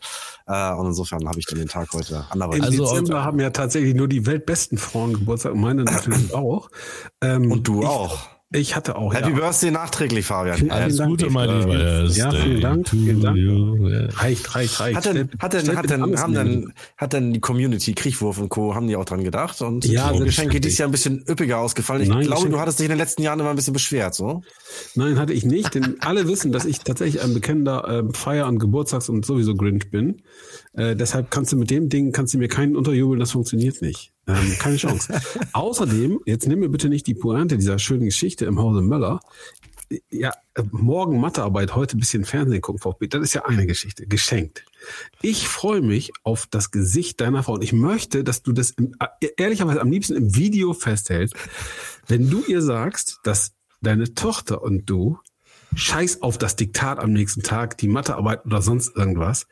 Äh, 0.47 0.73
und 0.73 0.87
insofern 0.87 1.27
habe 1.27 1.39
ich 1.39 1.45
dann 1.45 1.59
den 1.59 1.67
Tag 1.67 1.91
heute 1.93 2.25
anderweitig. 2.29 2.63
Im 2.63 2.81
Also, 2.81 2.95
Dezember 2.95 3.23
haben 3.23 3.39
ja 3.39 3.49
tatsächlich 3.49 3.95
nur 3.95 4.07
die 4.07 4.25
weltbesten 4.25 4.77
Frauen 4.77 5.13
Geburtstag 5.13 5.53
und 5.53 5.61
meine 5.61 5.83
natürlich 5.83 6.33
auch. 6.33 6.69
Ähm, 7.21 7.51
Und 7.51 7.67
du 7.67 7.81
ich, 7.81 7.87
auch. 7.87 8.38
Ich 8.51 8.75
hatte 8.75 8.95
auch. 8.95 9.13
Happy 9.13 9.29
ja. 9.29 9.35
Birthday 9.35 9.69
nachträglich, 9.69 10.25
Fabian. 10.25 10.57
Vielen 10.57 10.71
Alles 10.71 10.97
Dank, 10.97 11.11
Gute, 11.11 11.25
Dave. 11.25 11.33
mein 11.33 11.59
lieber. 11.59 12.05
Ja, 12.09 12.31
vielen 12.31 12.61
Dank, 12.61 12.89
vielen 12.89 13.21
Dank. 13.21 13.37
Reicht, 14.19 14.55
reicht, 14.55 14.79
reicht. 14.79 14.95
Hat 14.97 15.05
denn, 15.05 15.29
hat 15.37 15.53
denn, 15.53 15.77
hat 15.77 15.89
denn, 15.89 16.19
haben 16.19 16.73
hat 16.97 17.13
denn 17.13 17.31
die 17.33 17.39
Community, 17.39 17.93
Kriechwurf 17.93 18.39
und 18.39 18.49
Co., 18.49 18.73
haben 18.73 18.87
die 18.87 18.95
auch 18.95 19.05
dran 19.05 19.23
gedacht? 19.23 19.61
Und 19.61 19.85
Ja, 19.85 20.11
die 20.11 20.23
Geschenke 20.23 20.59
dieses 20.59 20.79
Jahr 20.79 20.89
ein 20.89 20.91
bisschen 20.91 21.23
üppiger 21.29 21.59
ausgefallen. 21.59 22.01
Ich 22.01 22.09
Nein, 22.09 22.21
glaube, 22.21 22.41
Geschenke- 22.41 22.51
du 22.53 22.59
hattest 22.59 22.79
dich 22.79 22.85
in 22.85 22.89
den 22.89 22.97
letzten 22.97 23.21
Jahren 23.21 23.39
immer 23.39 23.51
ein 23.51 23.55
bisschen 23.55 23.73
beschwert, 23.73 24.15
so? 24.15 24.41
Nein, 24.95 25.19
hatte 25.19 25.33
ich 25.33 25.45
nicht, 25.45 25.75
denn 25.75 25.97
alle 25.99 26.27
wissen, 26.27 26.51
dass 26.51 26.65
ich 26.65 26.79
tatsächlich 26.79 27.21
ein 27.21 27.35
bekennender 27.35 27.85
ähm, 27.87 28.13
Feier- 28.15 28.47
und 28.47 28.57
Geburtstags- 28.57 29.09
und 29.09 29.27
sowieso 29.27 29.53
Grinch 29.53 29.91
bin. 29.91 30.23
Äh, 30.73 30.95
deshalb 30.95 31.29
kannst 31.29 31.51
du 31.51 31.57
mit 31.57 31.69
dem 31.69 31.89
Ding, 31.89 32.11
kannst 32.13 32.33
du 32.33 32.39
mir 32.39 32.47
keinen 32.47 32.75
unterjubeln, 32.75 33.19
das 33.19 33.29
funktioniert 33.31 33.83
nicht. 33.83 34.11
Ähm, 34.29 34.55
keine 34.59 34.77
Chance. 34.77 35.19
Außerdem, 35.53 36.19
jetzt 36.25 36.47
nimm 36.47 36.59
mir 36.59 36.69
bitte 36.69 36.87
nicht 36.87 37.07
die 37.07 37.15
Pointe 37.15 37.57
dieser 37.57 37.79
schönen 37.79 38.05
Geschichte 38.05 38.45
im 38.45 38.59
Hause 38.59 38.81
Möller. 38.81 39.19
Ja, 40.11 40.33
äh, 40.53 40.61
morgen 40.69 41.19
Mathearbeit, 41.19 41.75
heute 41.75 41.97
ein 41.97 41.99
bisschen 41.99 42.23
Fernsehen 42.23 42.61
gucken, 42.61 42.79
VfB, 42.79 43.07
das 43.07 43.23
ist 43.23 43.33
ja 43.33 43.45
eine 43.45 43.65
Geschichte, 43.65 44.05
geschenkt. 44.05 44.63
Ich 45.23 45.47
freue 45.47 45.81
mich 45.81 46.11
auf 46.23 46.45
das 46.45 46.69
Gesicht 46.69 47.19
deiner 47.21 47.41
Frau 47.41 47.53
und 47.53 47.63
ich 47.63 47.73
möchte, 47.73 48.23
dass 48.23 48.43
du 48.43 48.51
das 48.51 48.69
im, 48.71 48.93
äh, 48.99 49.29
ehrlicherweise 49.37 49.81
am 49.81 49.91
liebsten 49.91 50.15
im 50.15 50.35
Video 50.35 50.73
festhältst, 50.73 51.35
wenn 52.07 52.29
du 52.29 52.43
ihr 52.45 52.61
sagst, 52.61 53.19
dass 53.23 53.53
deine 53.81 54.13
Tochter 54.13 54.61
und 54.61 54.87
du 54.87 55.17
Scheiß 55.75 56.21
auf 56.23 56.37
das 56.37 56.55
Diktat 56.55 56.99
am 56.99 57.13
nächsten 57.13 57.43
Tag, 57.43 57.77
die 57.77 57.87
Mathearbeit 57.87 58.45
oder 58.45 58.61
sonst 58.61 58.95
irgendwas, 58.95 59.47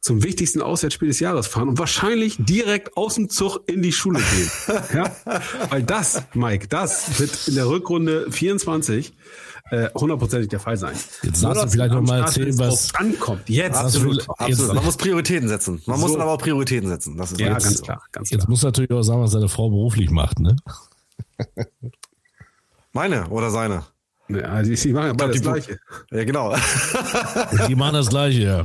zum 0.00 0.22
wichtigsten 0.22 0.62
Auswärtsspiel 0.62 1.08
des 1.08 1.20
Jahres 1.20 1.46
fahren 1.48 1.68
und 1.70 1.78
wahrscheinlich 1.78 2.36
direkt 2.38 2.96
aus 2.96 3.16
dem 3.16 3.28
Zug 3.28 3.60
in 3.68 3.82
die 3.82 3.92
Schule 3.92 4.20
gehen. 4.20 4.50
ja? 4.94 5.12
Weil 5.70 5.82
das, 5.82 6.22
Mike, 6.34 6.68
das 6.68 7.18
wird 7.18 7.48
in 7.48 7.56
der 7.56 7.68
Rückrunde 7.68 8.30
24 8.30 9.12
äh, 9.70 9.90
hundertprozentig 9.96 10.48
der 10.48 10.60
Fall 10.60 10.76
sein. 10.76 10.94
Jetzt 11.24 11.42
darfst 11.42 11.64
du 11.64 11.68
vielleicht 11.68 11.90
am 11.92 12.04
noch 12.04 12.08
mal 12.10 12.18
Start 12.18 12.36
erzählen, 12.38 12.58
was- 12.60 12.94
ankommt. 12.94 13.48
Jetzt. 13.48 13.76
Absolut. 13.76 14.20
Absolut. 14.28 14.48
Jetzt- 14.58 14.72
Man 14.74 14.84
muss 14.84 14.96
Prioritäten 14.96 15.48
setzen. 15.48 15.82
Man 15.86 15.98
muss 15.98 16.10
So. 16.10 16.16
dann 16.16 16.22
aber 16.22 16.32
auch 16.34 16.38
Prioritäten 16.38 16.88
setzen. 16.88 17.16
Das 17.16 17.32
ist 17.32 17.40
Ja, 17.40 17.48
jetzt 17.54 17.64
ganz 17.64 17.82
klar, 17.82 18.02
ganz 18.12 18.30
Jetzt 18.30 18.42
klar. 18.42 18.50
muss 18.50 18.62
natürlich 18.62 18.92
auch 18.92 19.02
sagen, 19.02 19.20
was 19.22 19.32
seine 19.32 19.48
Frau 19.48 19.68
beruflich 19.68 20.10
macht, 20.10 20.38
ne? 20.38 20.54
Meine 22.92 23.28
oder 23.28 23.50
seine? 23.50 23.84
Ja, 24.28 24.40
also 24.42 24.70
ich 24.72 24.84
mache 24.92 25.08
ja 25.08 25.12
beide 25.12 25.32
das 25.32 25.40
die- 25.40 25.46
Gleiche. 25.46 25.78
Ja, 26.10 26.24
genau. 26.24 26.54
Die 27.68 27.74
machen 27.74 27.94
das 27.94 28.08
Gleiche, 28.08 28.40
ja. 28.40 28.64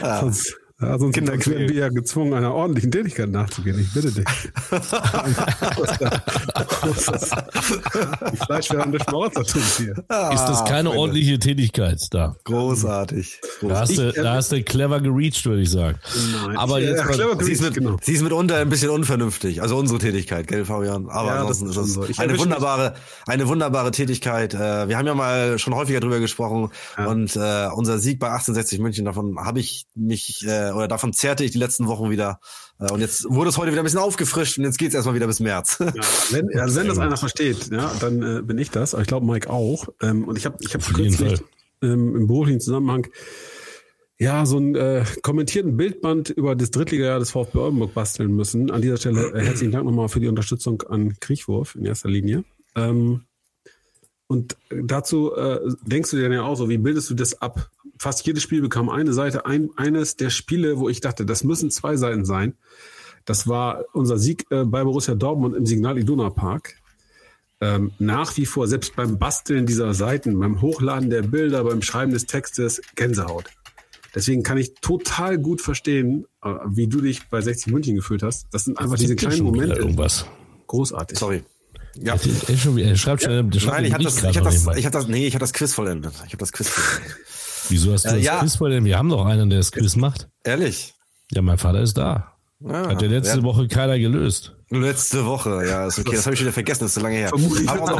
Sonst, 0.20 0.56
ja, 0.82 0.98
sonst 0.98 1.14
Kinder 1.14 1.32
werden 1.32 1.68
wir 1.68 1.74
ja 1.74 1.88
gezwungen, 1.88 2.34
einer 2.34 2.52
ordentlichen 2.54 2.90
Tätigkeit 2.90 3.30
nachzugehen. 3.30 3.78
Ich 3.78 3.92
bitte 3.92 4.12
dich. 4.12 4.24
Die 8.32 8.36
fleischwerdende 8.36 8.98
Schmarotzer 9.00 9.44
tun 9.44 9.62
hier. 9.78 9.92
Ist 9.92 10.04
Ah, 10.08 10.48
das 10.48 10.64
keine 10.64 10.90
ordentliche 10.90 11.38
Tätigkeit 11.38 12.00
da? 12.10 12.36
Großartig. 12.44 13.40
Da 13.62 13.80
hast, 13.80 13.96
du, 13.98 14.12
da 14.12 14.34
hast 14.34 14.52
du 14.52 14.62
clever 14.62 15.00
gereached, 15.00 15.44
würde 15.46 15.62
ich 15.62 15.70
sagen. 15.70 15.98
Nein, 16.46 16.56
Aber 16.56 16.80
ich, 16.80 16.88
jetzt 16.88 16.98
ja, 16.98 17.04
mal- 17.04 17.12
clever 17.12 17.44
Sie 17.44 17.52
ist, 17.52 17.62
mit, 17.62 17.74
genau. 17.74 17.96
sie 18.02 18.12
ist 18.12 18.22
mitunter 18.22 18.56
ein 18.58 18.68
bisschen 18.68 18.90
unvernünftig. 18.90 19.62
Also 19.62 19.76
unsere 19.76 19.98
Tätigkeit, 19.98 20.46
gell, 20.46 20.64
Fabian? 20.64 21.08
Aber 21.08 21.28
Ja, 21.28 21.46
das 21.46 21.62
ansonsten 21.62 21.70
ist 21.70 21.76
ist 21.76 22.10
es 22.10 22.16
so. 22.16 22.22
Eine 22.22 22.38
wunderbare, 22.38 22.94
eine 23.26 23.48
wunderbare 23.48 23.90
Tätigkeit. 23.90 24.54
Äh, 24.54 24.88
Wir 24.88 24.98
haben 24.98 25.06
ja 25.06 25.14
mal 25.14 25.58
schon 25.58 25.74
häufiger 25.74 26.00
drüber 26.00 26.20
gesprochen 26.20 26.70
und 27.06 27.36
äh, 27.36 27.68
unser 27.74 27.98
Sieg 27.98 28.18
bei 28.18 28.28
1860 28.28 28.80
München, 28.80 29.04
davon 29.04 29.38
habe 29.38 29.60
ich 29.60 29.86
mich, 29.94 30.44
äh, 30.46 30.70
oder 30.74 30.88
davon 30.88 31.12
zerrte 31.12 31.44
ich 31.44 31.50
die 31.50 31.58
letzten 31.58 31.86
Wochen 31.86 32.10
wieder. 32.10 32.40
Äh, 32.78 32.92
Und 32.92 33.00
jetzt 33.00 33.24
wurde 33.28 33.50
es 33.50 33.58
heute 33.58 33.72
wieder 33.72 33.82
ein 33.82 33.84
bisschen 33.84 34.00
aufgefrischt 34.00 34.58
und 34.58 34.64
jetzt 34.64 34.78
geht 34.78 34.88
es 34.88 34.94
erstmal 34.94 35.14
wieder 35.14 35.26
bis 35.26 35.40
März. 35.40 35.78
Ja, 35.80 35.92
wenn, 36.30 36.48
also 36.58 36.80
wenn 36.80 36.88
das 36.88 36.98
einer 36.98 37.16
versteht, 37.16 37.70
ja, 37.70 37.92
dann 38.00 38.22
äh, 38.22 38.42
bin 38.42 38.58
ich 38.58 38.70
das. 38.70 38.94
Aber 38.94 39.02
ich 39.02 39.08
glaube, 39.08 39.26
Mike 39.26 39.50
auch. 39.50 39.88
Ähm, 40.00 40.24
und 40.24 40.36
ich 40.36 40.46
habe 40.46 40.56
ich 40.60 40.74
hab 40.74 40.82
kürzlich 40.82 41.42
ähm, 41.82 42.16
im 42.16 42.26
beruflichen 42.26 42.60
Zusammenhang 42.60 43.08
ja 44.18 44.46
so 44.46 44.56
einen 44.56 44.74
äh, 44.76 45.04
kommentierten 45.22 45.76
Bildband 45.76 46.30
über 46.30 46.54
das 46.54 46.70
Drittligajahr 46.70 47.18
des 47.18 47.32
VfB 47.32 47.58
Oldenburg 47.58 47.94
basteln 47.94 48.34
müssen. 48.34 48.70
An 48.70 48.80
dieser 48.80 48.96
Stelle 48.96 49.32
äh, 49.32 49.44
herzlichen 49.44 49.72
Dank 49.72 49.84
nochmal 49.84 50.08
für 50.08 50.20
die 50.20 50.28
Unterstützung 50.28 50.82
an 50.82 51.16
Kriechwurf 51.18 51.74
in 51.74 51.84
erster 51.84 52.08
Linie. 52.08 52.44
Ähm, 52.76 53.24
und 54.28 54.56
dazu 54.70 55.34
äh, 55.34 55.60
denkst 55.82 56.10
du 56.10 56.16
dir 56.16 56.22
dann 56.22 56.32
ja 56.32 56.42
auch 56.42 56.54
so, 56.54 56.68
wie 56.68 56.78
bildest 56.78 57.10
du 57.10 57.14
das 57.14 57.42
ab? 57.42 57.70
Fast 58.02 58.26
jedes 58.26 58.42
Spiel 58.42 58.60
bekam 58.60 58.88
eine 58.88 59.12
Seite. 59.12 59.46
Ein, 59.46 59.70
eines 59.76 60.16
der 60.16 60.30
Spiele, 60.30 60.80
wo 60.80 60.88
ich 60.88 61.00
dachte, 61.00 61.24
das 61.24 61.44
müssen 61.44 61.70
zwei 61.70 61.96
Seiten 61.96 62.24
sein. 62.24 62.54
Das 63.26 63.46
war 63.46 63.84
unser 63.92 64.18
Sieg 64.18 64.44
äh, 64.50 64.64
bei 64.64 64.82
Borussia 64.82 65.14
Dortmund 65.14 65.54
im 65.54 65.66
Signal 65.66 65.96
Iduna 65.98 66.30
Park. 66.30 66.74
Ähm, 67.60 67.92
nach 68.00 68.36
wie 68.36 68.44
vor, 68.44 68.66
selbst 68.66 68.96
beim 68.96 69.20
Basteln 69.20 69.66
dieser 69.66 69.94
Seiten, 69.94 70.36
beim 70.40 70.60
Hochladen 70.60 71.10
der 71.10 71.22
Bilder, 71.22 71.62
beim 71.62 71.80
Schreiben 71.80 72.10
des 72.10 72.26
Textes, 72.26 72.82
Gänsehaut. 72.96 73.44
Deswegen 74.16 74.42
kann 74.42 74.58
ich 74.58 74.74
total 74.80 75.38
gut 75.38 75.60
verstehen, 75.60 76.26
äh, 76.42 76.48
wie 76.66 76.88
du 76.88 77.02
dich 77.02 77.28
bei 77.28 77.40
60 77.40 77.72
München 77.72 77.94
gefühlt 77.94 78.24
hast. 78.24 78.48
Das 78.50 78.64
sind 78.64 78.80
einfach 78.80 78.96
diese 78.96 79.14
Gibt 79.14 79.22
ja 79.22 79.28
kleinen 79.28 79.44
Momente. 79.44 79.76
Irgendwas. 79.76 80.26
Großartig. 80.66 81.20
Sorry. 81.20 81.44
Ja. 82.00 82.16
Er, 82.48 82.56
schon, 82.56 82.74
wieder- 82.74 82.88
er 82.88 82.96
schreibt 82.96 83.22
schon, 83.22 83.48
der 83.48 83.60
schreibt 83.60 83.76
Nein, 83.76 83.84
ich 83.84 83.92
habe 83.94 84.02
das, 84.02 84.16
ich 84.16 84.22
das, 84.40 84.76
ich 84.76 84.90
das, 84.90 85.06
nee, 85.06 85.24
ich 85.28 85.34
habe 85.34 85.42
das 85.42 85.52
Quiz 85.52 85.72
vollendet. 85.72 86.14
Ich 86.26 86.32
habe 86.32 86.38
das 86.38 86.50
Quiz 86.50 86.68
vollendet. 86.68 87.16
Wieso 87.72 87.92
hast 87.92 88.04
du 88.04 88.10
Äh, 88.10 88.14
das 88.16 88.22
ja. 88.24 88.38
Quiz 88.40 88.56
vor 88.56 88.68
denn? 88.68 88.84
Wir 88.84 88.98
haben 88.98 89.08
doch 89.08 89.24
einen, 89.26 89.50
der 89.50 89.58
das 89.58 89.72
Quiz 89.72 89.96
macht. 89.96 90.28
Ehrlich? 90.44 90.94
Ja, 91.32 91.42
mein 91.42 91.58
Vater 91.58 91.80
ist 91.80 91.96
da. 91.98 92.32
Ja, 92.60 92.88
Hat 92.90 93.00
der 93.00 93.08
letzte 93.08 93.38
ja. 93.38 93.42
Woche 93.42 93.66
keiner 93.66 93.98
gelöst. 93.98 94.54
Letzte 94.70 95.26
Woche, 95.26 95.66
ja, 95.66 95.86
ist 95.86 95.98
okay. 95.98 96.14
Das 96.14 96.24
habe 96.26 96.34
ich 96.34 96.40
wieder 96.40 96.52
vergessen, 96.52 96.80
das 96.84 96.90
ist 96.90 96.94
so 96.94 97.00
lange 97.00 97.16
her. 97.16 97.28
Vermutlich 97.28 97.68
Aber 97.68 97.90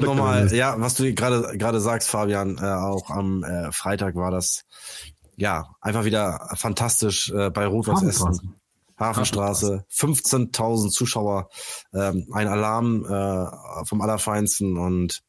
nochmal, 0.00 0.40
gewesen. 0.40 0.56
ja, 0.56 0.74
was 0.78 0.94
du 0.94 1.12
gerade 1.14 1.56
gerade 1.58 1.80
sagst, 1.80 2.08
Fabian, 2.08 2.58
äh, 2.58 2.62
auch 2.62 3.10
am 3.10 3.44
äh, 3.44 3.70
Freitag 3.70 4.16
war 4.16 4.30
das, 4.30 4.64
ja, 5.36 5.66
einfach 5.80 6.04
wieder 6.04 6.48
fantastisch 6.56 7.30
äh, 7.30 7.50
bei 7.50 7.66
Rot-Weiß 7.66 7.96
Hafenstraße. 7.96 8.40
Essen. 8.42 8.54
Hafenstraße, 8.98 9.84
15.000 9.92 10.90
Zuschauer, 10.90 11.48
ähm, 11.92 12.26
ein 12.32 12.48
Alarm 12.48 13.04
äh, 13.04 13.84
vom 13.86 14.00
Allerfeinsten 14.00 14.78
und 14.78 15.20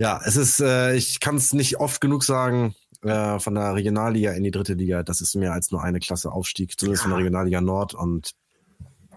ja, 0.00 0.18
es 0.24 0.36
ist, 0.36 0.60
äh, 0.60 0.94
ich 0.94 1.20
kann 1.20 1.36
es 1.36 1.52
nicht 1.52 1.78
oft 1.78 2.00
genug 2.00 2.24
sagen, 2.24 2.74
äh, 3.02 3.38
von 3.38 3.54
der 3.54 3.74
Regionalliga 3.74 4.32
in 4.32 4.42
die 4.42 4.50
dritte 4.50 4.72
Liga, 4.72 5.02
das 5.02 5.20
ist 5.20 5.34
mehr 5.36 5.52
als 5.52 5.70
nur 5.70 5.82
eine 5.82 6.00
Klasse 6.00 6.32
Aufstieg, 6.32 6.78
zumindest 6.80 7.02
von 7.02 7.10
der 7.10 7.18
Regionalliga 7.18 7.60
Nord 7.60 7.92
und 7.94 8.32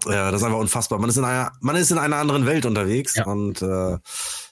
ja, 0.06 0.30
das 0.30 0.42
ist 0.42 0.46
einfach 0.46 0.58
unfassbar. 0.58 0.98
Man 0.98 1.08
ist 1.08 1.16
in 1.16 1.24
einer, 1.24 1.52
man 1.60 1.76
ist 1.76 1.90
in 1.90 1.96
einer 1.96 2.16
anderen 2.16 2.44
Welt 2.44 2.66
unterwegs 2.66 3.14
Ja. 3.14 3.24
und 3.24 3.62
äh, 3.62 3.96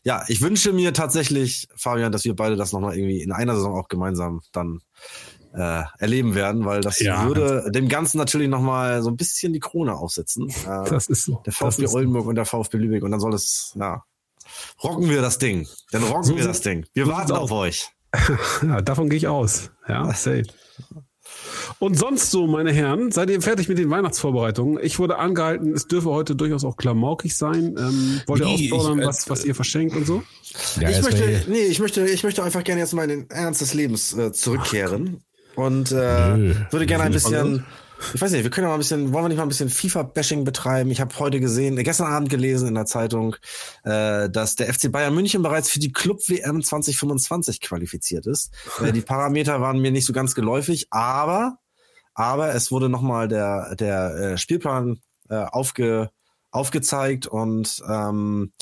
ja, 0.04 0.24
ich 0.28 0.40
wünsche 0.40 0.72
mir 0.72 0.94
tatsächlich, 0.94 1.68
Fabian, 1.76 2.12
dass 2.12 2.24
wir 2.24 2.34
beide 2.34 2.56
das 2.56 2.72
nochmal 2.72 2.96
irgendwie 2.96 3.20
in 3.20 3.32
einer 3.32 3.54
Saison 3.54 3.78
auch 3.78 3.88
gemeinsam 3.88 4.40
dann 4.52 4.80
äh, 5.54 5.82
erleben 5.98 6.34
werden, 6.34 6.64
weil 6.64 6.80
das 6.80 6.98
Ja, 7.00 7.26
würde 7.26 7.70
dem 7.70 7.88
Ganzen 7.90 8.16
natürlich 8.16 8.48
nochmal 8.48 9.02
so 9.02 9.10
ein 9.10 9.16
bisschen 9.18 9.52
die 9.52 9.60
Krone 9.60 9.94
aufsetzen. 9.94 10.48
Äh, 10.48 10.88
Das 10.88 11.08
ist 11.08 11.24
so. 11.24 11.42
der 11.44 11.52
Das 11.52 11.56
VfB 11.56 11.84
ist 11.84 11.90
so. 11.90 11.96
Oldenburg 11.98 12.26
und 12.26 12.36
der 12.36 12.46
VfB 12.46 12.78
Lübeck 12.78 13.02
und 13.02 13.10
dann 13.10 13.20
soll 13.20 13.34
es, 13.34 13.72
ja, 13.78 14.02
rocken 14.82 15.08
wir 15.08 15.22
das 15.22 15.38
Ding. 15.38 15.66
Dann 15.90 16.02
rocken 16.04 16.24
So 16.24 16.36
wir 16.36 16.44
das 16.44 16.60
Ding. 16.60 16.86
Wir 16.94 17.06
warten 17.06 17.32
auf 17.32 17.50
euch. 17.52 17.88
Ja, 18.62 18.80
davon 18.82 19.08
gehe 19.08 19.16
ich 19.16 19.26
aus. 19.28 19.70
Ja, 19.88 20.12
safe. 20.12 20.42
Und 21.78 21.98
sonst 21.98 22.30
so, 22.30 22.46
meine 22.46 22.72
Herren, 22.72 23.10
seid 23.10 23.30
ihr 23.30 23.40
fertig 23.40 23.68
mit 23.68 23.78
den 23.78 23.88
Weihnachtsvorbereitungen? 23.90 24.78
Ich 24.84 24.98
wurde 24.98 25.18
angehalten, 25.18 25.72
es 25.72 25.86
dürfe 25.86 26.10
heute 26.10 26.36
durchaus 26.36 26.64
auch 26.64 26.76
klamaukig 26.76 27.36
sein. 27.36 27.74
Ähm, 27.78 28.20
wollt 28.26 28.42
ihr 28.42 28.48
ausplaudern, 28.48 28.98
Ich, 28.98 29.04
äh, 29.04 29.08
was, 29.08 29.30
was 29.30 29.44
ihr 29.44 29.54
verschenkt 29.54 29.96
und 29.96 30.06
so? 30.06 30.22
Ja, 30.78 30.90
ich 30.90 31.02
möchte, 31.02 31.44
nee, 31.48 31.62
ich 31.62 31.80
möchte, 31.80 32.04
ich 32.06 32.22
möchte 32.22 32.42
einfach 32.42 32.62
gerne 32.64 32.80
jetzt 32.82 32.92
mal 32.92 33.04
in 33.10 33.20
den 33.20 33.30
Ernst 33.30 33.60
des 33.62 33.72
Lebens 33.74 34.12
äh, 34.16 34.32
zurückkehren. 34.32 35.22
und 35.56 35.90
äh, 35.92 36.36
Nö. 36.36 36.54
würde 36.70 36.86
gerne 36.86 37.04
ein 37.04 37.12
bisschen, 37.12 37.64
ich 38.14 38.20
weiß 38.20 38.32
nicht, 38.32 38.42
wir 38.42 38.50
können 38.50 38.64
ja 38.64 38.68
mal 38.68 38.74
ein 38.74 38.80
bisschen, 38.80 39.12
wollen 39.12 39.24
wir 39.24 39.28
nicht 39.28 39.38
mal 39.38 39.44
ein 39.44 39.48
bisschen 39.48 39.68
FIFA-Bashing 39.68 40.44
betreiben? 40.44 40.90
Ich 40.90 41.00
habe 41.00 41.18
heute 41.18 41.40
gesehen, 41.40 41.78
äh, 41.78 41.82
gestern 41.82 42.12
Abend 42.12 42.30
gelesen 42.30 42.68
in 42.68 42.74
der 42.74 42.86
Zeitung, 42.86 43.36
äh, 43.84 44.28
dass 44.30 44.56
der 44.56 44.72
FC 44.72 44.90
Bayern 44.90 45.14
München 45.14 45.42
bereits 45.42 45.70
für 45.70 45.78
die 45.78 45.92
Club-WM 45.92 46.62
2025 46.62 47.60
qualifiziert 47.60 48.26
ist. 48.26 48.52
Äh, 48.82 48.92
die 48.92 49.00
Parameter 49.00 49.60
waren 49.60 49.78
mir 49.78 49.90
nicht 49.90 50.06
so 50.06 50.12
ganz 50.12 50.34
geläufig, 50.34 50.86
aber, 50.90 51.58
aber 52.14 52.54
es 52.54 52.70
wurde 52.70 52.88
nochmal 52.88 53.28
der, 53.28 53.74
der 53.76 54.14
äh, 54.14 54.38
Spielplan 54.38 55.00
äh, 55.28 55.36
aufge 55.36 56.10
aufgezeigt 56.52 57.26
und 57.26 57.82
ähm, 57.88 58.52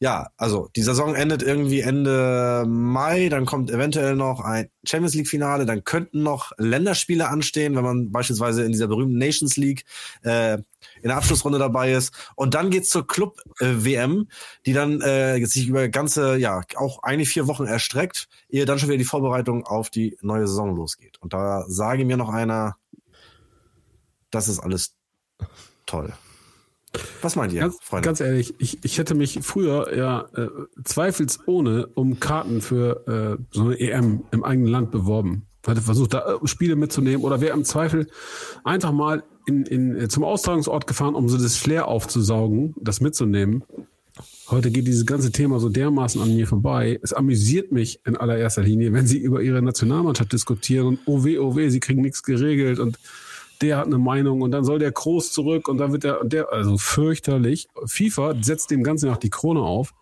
ja, 0.00 0.28
also 0.36 0.68
die 0.76 0.82
Saison 0.82 1.16
endet 1.16 1.42
irgendwie 1.42 1.80
Ende 1.80 2.64
Mai, 2.68 3.28
dann 3.28 3.46
kommt 3.46 3.70
eventuell 3.70 4.14
noch 4.14 4.40
ein 4.40 4.70
Champions 4.84 5.14
League 5.14 5.26
Finale, 5.26 5.66
dann 5.66 5.82
könnten 5.82 6.22
noch 6.22 6.52
Länderspiele 6.56 7.28
anstehen, 7.28 7.74
wenn 7.74 7.82
man 7.82 8.12
beispielsweise 8.12 8.62
in 8.62 8.70
dieser 8.70 8.86
berühmten 8.86 9.18
Nations 9.18 9.56
League 9.56 9.84
äh, 10.22 10.54
in 10.54 11.08
der 11.08 11.16
Abschlussrunde 11.16 11.58
dabei 11.58 11.92
ist. 11.92 12.12
Und 12.36 12.54
dann 12.54 12.70
geht's 12.70 12.90
zur 12.90 13.08
Club 13.08 13.40
äh, 13.58 13.66
WM, 13.78 14.28
die 14.66 14.72
dann 14.72 15.00
äh, 15.00 15.44
sich 15.46 15.66
über 15.66 15.88
ganze, 15.88 16.36
ja, 16.36 16.62
auch 16.76 17.02
eigentlich 17.02 17.30
vier 17.30 17.48
Wochen 17.48 17.66
erstreckt, 17.66 18.28
ehe 18.48 18.66
dann 18.66 18.78
schon 18.78 18.88
wieder 18.88 18.98
die 18.98 19.04
Vorbereitung 19.04 19.66
auf 19.66 19.90
die 19.90 20.16
neue 20.22 20.46
Saison 20.46 20.76
losgeht. 20.76 21.18
Und 21.20 21.32
da 21.32 21.64
sage 21.66 22.04
mir 22.04 22.16
noch 22.16 22.28
einer, 22.28 22.76
das 24.30 24.46
ist 24.46 24.60
alles 24.60 24.94
toll. 25.86 26.12
Was 27.22 27.36
meint 27.36 27.52
ihr, 27.52 27.60
Ganz, 27.60 27.78
Freunde? 27.82 28.06
ganz 28.06 28.20
ehrlich, 28.20 28.54
ich, 28.58 28.84
ich 28.84 28.98
hätte 28.98 29.14
mich 29.14 29.40
früher 29.42 29.94
ja 29.96 30.28
äh, 30.34 30.48
zweifelsohne 30.84 31.86
um 31.94 32.18
Karten 32.20 32.60
für 32.60 33.38
äh, 33.38 33.42
so 33.50 33.64
eine 33.64 33.78
EM 33.78 34.24
im 34.30 34.44
eigenen 34.44 34.68
Land 34.68 34.90
beworben. 34.90 35.44
Hatte 35.66 35.82
versucht, 35.82 36.14
da 36.14 36.38
äh, 36.42 36.46
Spiele 36.46 36.76
mitzunehmen 36.76 37.22
oder 37.22 37.42
wäre 37.42 37.54
im 37.54 37.64
Zweifel 37.64 38.06
einfach 38.64 38.92
mal 38.92 39.22
in, 39.46 39.64
in, 39.64 39.96
äh, 39.96 40.08
zum 40.08 40.24
Austragungsort 40.24 40.86
gefahren, 40.86 41.14
um 41.14 41.28
so 41.28 41.36
das 41.36 41.56
Flair 41.56 41.88
aufzusaugen, 41.88 42.74
das 42.80 43.00
mitzunehmen. 43.00 43.64
Heute 44.50 44.70
geht 44.70 44.86
dieses 44.86 45.04
ganze 45.04 45.30
Thema 45.30 45.60
so 45.60 45.68
dermaßen 45.68 46.20
an 46.22 46.34
mir 46.34 46.46
vorbei. 46.46 46.98
Es 47.02 47.12
amüsiert 47.12 47.70
mich 47.70 48.00
in 48.06 48.16
allererster 48.16 48.62
Linie, 48.62 48.94
wenn 48.94 49.06
sie 49.06 49.18
über 49.18 49.42
ihre 49.42 49.60
Nationalmannschaft 49.60 50.32
diskutieren 50.32 50.86
und 50.86 51.00
oh 51.04 51.24
weh, 51.24 51.38
oh 51.38 51.54
weh, 51.54 51.68
sie 51.68 51.80
kriegen 51.80 52.00
nichts 52.00 52.22
geregelt 52.22 52.78
und 52.78 52.98
der 53.62 53.78
hat 53.78 53.86
eine 53.86 53.98
Meinung 53.98 54.42
und 54.42 54.50
dann 54.50 54.64
soll 54.64 54.78
der 54.78 54.92
Groß 54.92 55.32
zurück 55.32 55.68
und 55.68 55.78
dann 55.78 55.92
wird 55.92 56.04
der, 56.04 56.24
der, 56.24 56.52
also 56.52 56.78
fürchterlich. 56.78 57.68
FIFA 57.84 58.34
setzt 58.42 58.70
dem 58.70 58.82
Ganzen 58.82 59.08
noch 59.08 59.16
die 59.16 59.30
Krone 59.30 59.60
auf. 59.60 59.94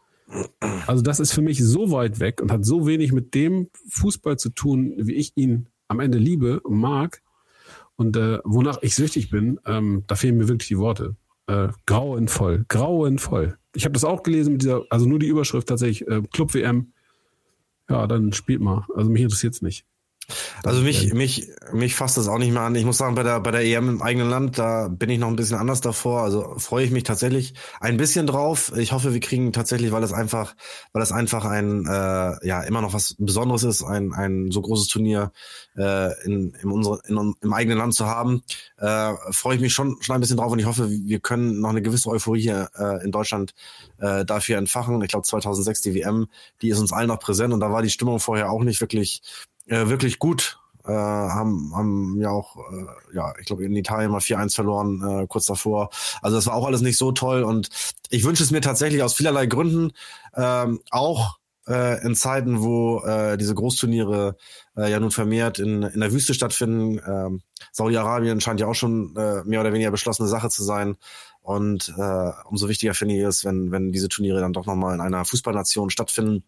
Also 0.86 1.02
das 1.02 1.20
ist 1.20 1.32
für 1.32 1.42
mich 1.42 1.62
so 1.62 1.90
weit 1.92 2.18
weg 2.20 2.42
und 2.42 2.50
hat 2.50 2.64
so 2.64 2.86
wenig 2.86 3.12
mit 3.12 3.34
dem 3.34 3.68
Fußball 3.88 4.38
zu 4.38 4.50
tun, 4.50 4.94
wie 4.96 5.14
ich 5.14 5.32
ihn 5.36 5.68
am 5.88 6.00
Ende 6.00 6.18
liebe 6.18 6.60
mag 6.68 7.22
und 7.96 8.16
äh, 8.16 8.40
wonach 8.44 8.78
ich 8.82 8.94
süchtig 8.94 9.30
bin. 9.30 9.60
Ähm, 9.66 10.04
da 10.06 10.16
fehlen 10.16 10.36
mir 10.36 10.48
wirklich 10.48 10.68
die 10.68 10.78
Worte. 10.78 11.16
Äh, 11.46 11.68
grauenvoll, 11.86 12.64
grauenvoll. 12.68 13.56
Ich 13.74 13.84
habe 13.84 13.92
das 13.92 14.04
auch 14.04 14.22
gelesen 14.22 14.54
mit 14.54 14.62
dieser, 14.62 14.82
also 14.90 15.06
nur 15.06 15.18
die 15.18 15.28
Überschrift 15.28 15.68
tatsächlich, 15.68 16.08
äh, 16.08 16.22
Club 16.32 16.54
WM. 16.54 16.92
Ja, 17.88 18.06
dann 18.08 18.32
spielt 18.32 18.60
mal. 18.60 18.84
Also 18.94 19.10
mich 19.10 19.22
interessiert's 19.22 19.62
nicht. 19.62 19.84
Also 20.64 20.82
mich, 20.82 21.12
mich, 21.14 21.48
mich 21.72 21.94
fasst 21.94 22.16
das 22.16 22.26
auch 22.26 22.38
nicht 22.38 22.52
mehr 22.52 22.62
an. 22.62 22.74
Ich 22.74 22.84
muss 22.84 22.98
sagen, 22.98 23.14
bei 23.14 23.22
der, 23.22 23.38
bei 23.40 23.52
der 23.52 23.64
EM 23.64 23.88
im 23.88 24.02
eigenen 24.02 24.28
Land, 24.28 24.58
da 24.58 24.88
bin 24.88 25.08
ich 25.10 25.18
noch 25.18 25.28
ein 25.28 25.36
bisschen 25.36 25.58
anders 25.58 25.80
davor. 25.80 26.22
Also 26.22 26.54
freue 26.58 26.84
ich 26.84 26.90
mich 26.90 27.04
tatsächlich 27.04 27.54
ein 27.80 27.96
bisschen 27.96 28.26
drauf. 28.26 28.72
Ich 28.76 28.92
hoffe, 28.92 29.12
wir 29.12 29.20
kriegen 29.20 29.52
tatsächlich, 29.52 29.92
weil 29.92 30.02
es 30.02 30.12
einfach, 30.12 30.56
weil 30.92 31.02
es 31.02 31.12
einfach 31.12 31.44
ein, 31.44 31.86
äh, 31.86 32.46
ja, 32.46 32.62
immer 32.62 32.80
noch 32.80 32.92
was 32.92 33.14
Besonderes 33.18 33.62
ist, 33.62 33.84
ein, 33.84 34.12
ein 34.12 34.50
so 34.50 34.62
großes 34.62 34.88
Turnier 34.88 35.30
äh, 35.76 36.24
in, 36.24 36.52
in, 36.60 36.70
unsere, 36.70 37.00
in, 37.06 37.34
im 37.40 37.52
eigenen 37.52 37.78
Land 37.78 37.94
zu 37.94 38.06
haben, 38.06 38.42
äh, 38.78 39.12
freue 39.30 39.56
ich 39.56 39.60
mich 39.60 39.72
schon, 39.72 39.96
schon 40.00 40.16
ein 40.16 40.20
bisschen 40.20 40.38
drauf 40.38 40.50
und 40.50 40.58
ich 40.58 40.66
hoffe, 40.66 40.88
wir 40.90 41.20
können 41.20 41.60
noch 41.60 41.70
eine 41.70 41.82
gewisse 41.82 42.08
Euphorie 42.08 42.40
hier 42.40 42.70
äh, 42.76 43.04
in 43.04 43.12
Deutschland 43.12 43.54
äh, 43.98 44.24
dafür 44.24 44.58
entfachen. 44.58 45.00
Ich 45.02 45.08
glaube, 45.08 45.26
2006 45.26 45.82
die 45.82 45.94
WM, 45.94 46.26
die 46.62 46.70
ist 46.70 46.78
uns 46.78 46.92
allen 46.92 47.08
noch 47.08 47.20
präsent 47.20 47.54
und 47.54 47.60
da 47.60 47.70
war 47.70 47.82
die 47.82 47.90
Stimmung 47.90 48.18
vorher 48.18 48.50
auch 48.50 48.64
nicht 48.64 48.80
wirklich 48.80 49.22
äh, 49.66 49.88
wirklich 49.88 50.18
gut. 50.18 50.58
Äh, 50.84 50.92
haben, 50.92 51.72
haben 51.74 52.20
ja 52.20 52.30
auch, 52.30 52.56
äh, 52.56 53.16
ja, 53.16 53.34
ich 53.40 53.46
glaube, 53.46 53.64
in 53.64 53.74
Italien 53.74 54.12
mal 54.12 54.20
4-1 54.20 54.54
verloren, 54.54 55.02
äh, 55.02 55.26
kurz 55.26 55.46
davor. 55.46 55.90
Also 56.22 56.36
das 56.36 56.46
war 56.46 56.54
auch 56.54 56.66
alles 56.66 56.80
nicht 56.80 56.96
so 56.96 57.10
toll. 57.10 57.42
Und 57.42 57.70
ich 58.08 58.22
wünsche 58.22 58.44
es 58.44 58.52
mir 58.52 58.60
tatsächlich 58.60 59.02
aus 59.02 59.14
vielerlei 59.14 59.46
Gründen, 59.46 59.92
ähm, 60.36 60.80
auch 60.90 61.38
äh, 61.66 62.00
in 62.06 62.14
Zeiten, 62.14 62.62
wo 62.62 63.00
äh, 63.00 63.36
diese 63.36 63.54
Großturniere 63.54 64.36
äh, 64.76 64.88
ja 64.88 65.00
nun 65.00 65.10
vermehrt 65.10 65.58
in, 65.58 65.82
in 65.82 66.00
der 66.00 66.12
Wüste 66.12 66.34
stattfinden. 66.34 67.00
Ähm, 67.04 67.40
Saudi-Arabien 67.72 68.40
scheint 68.40 68.60
ja 68.60 68.68
auch 68.68 68.74
schon 68.74 69.16
äh, 69.16 69.42
mehr 69.44 69.60
oder 69.62 69.72
weniger 69.72 69.90
beschlossene 69.90 70.28
Sache 70.28 70.50
zu 70.50 70.62
sein. 70.62 70.96
Und 71.42 71.92
äh, 71.96 72.30
umso 72.48 72.68
wichtiger 72.68 72.94
finde 72.94 73.16
ich 73.16 73.22
es, 73.22 73.44
wenn, 73.44 73.70
wenn 73.70 73.92
diese 73.92 74.08
Turniere 74.08 74.40
dann 74.40 74.52
doch 74.52 74.66
nochmal 74.66 74.94
in 74.94 75.00
einer 75.00 75.24
Fußballnation 75.24 75.90
stattfinden. 75.90 76.44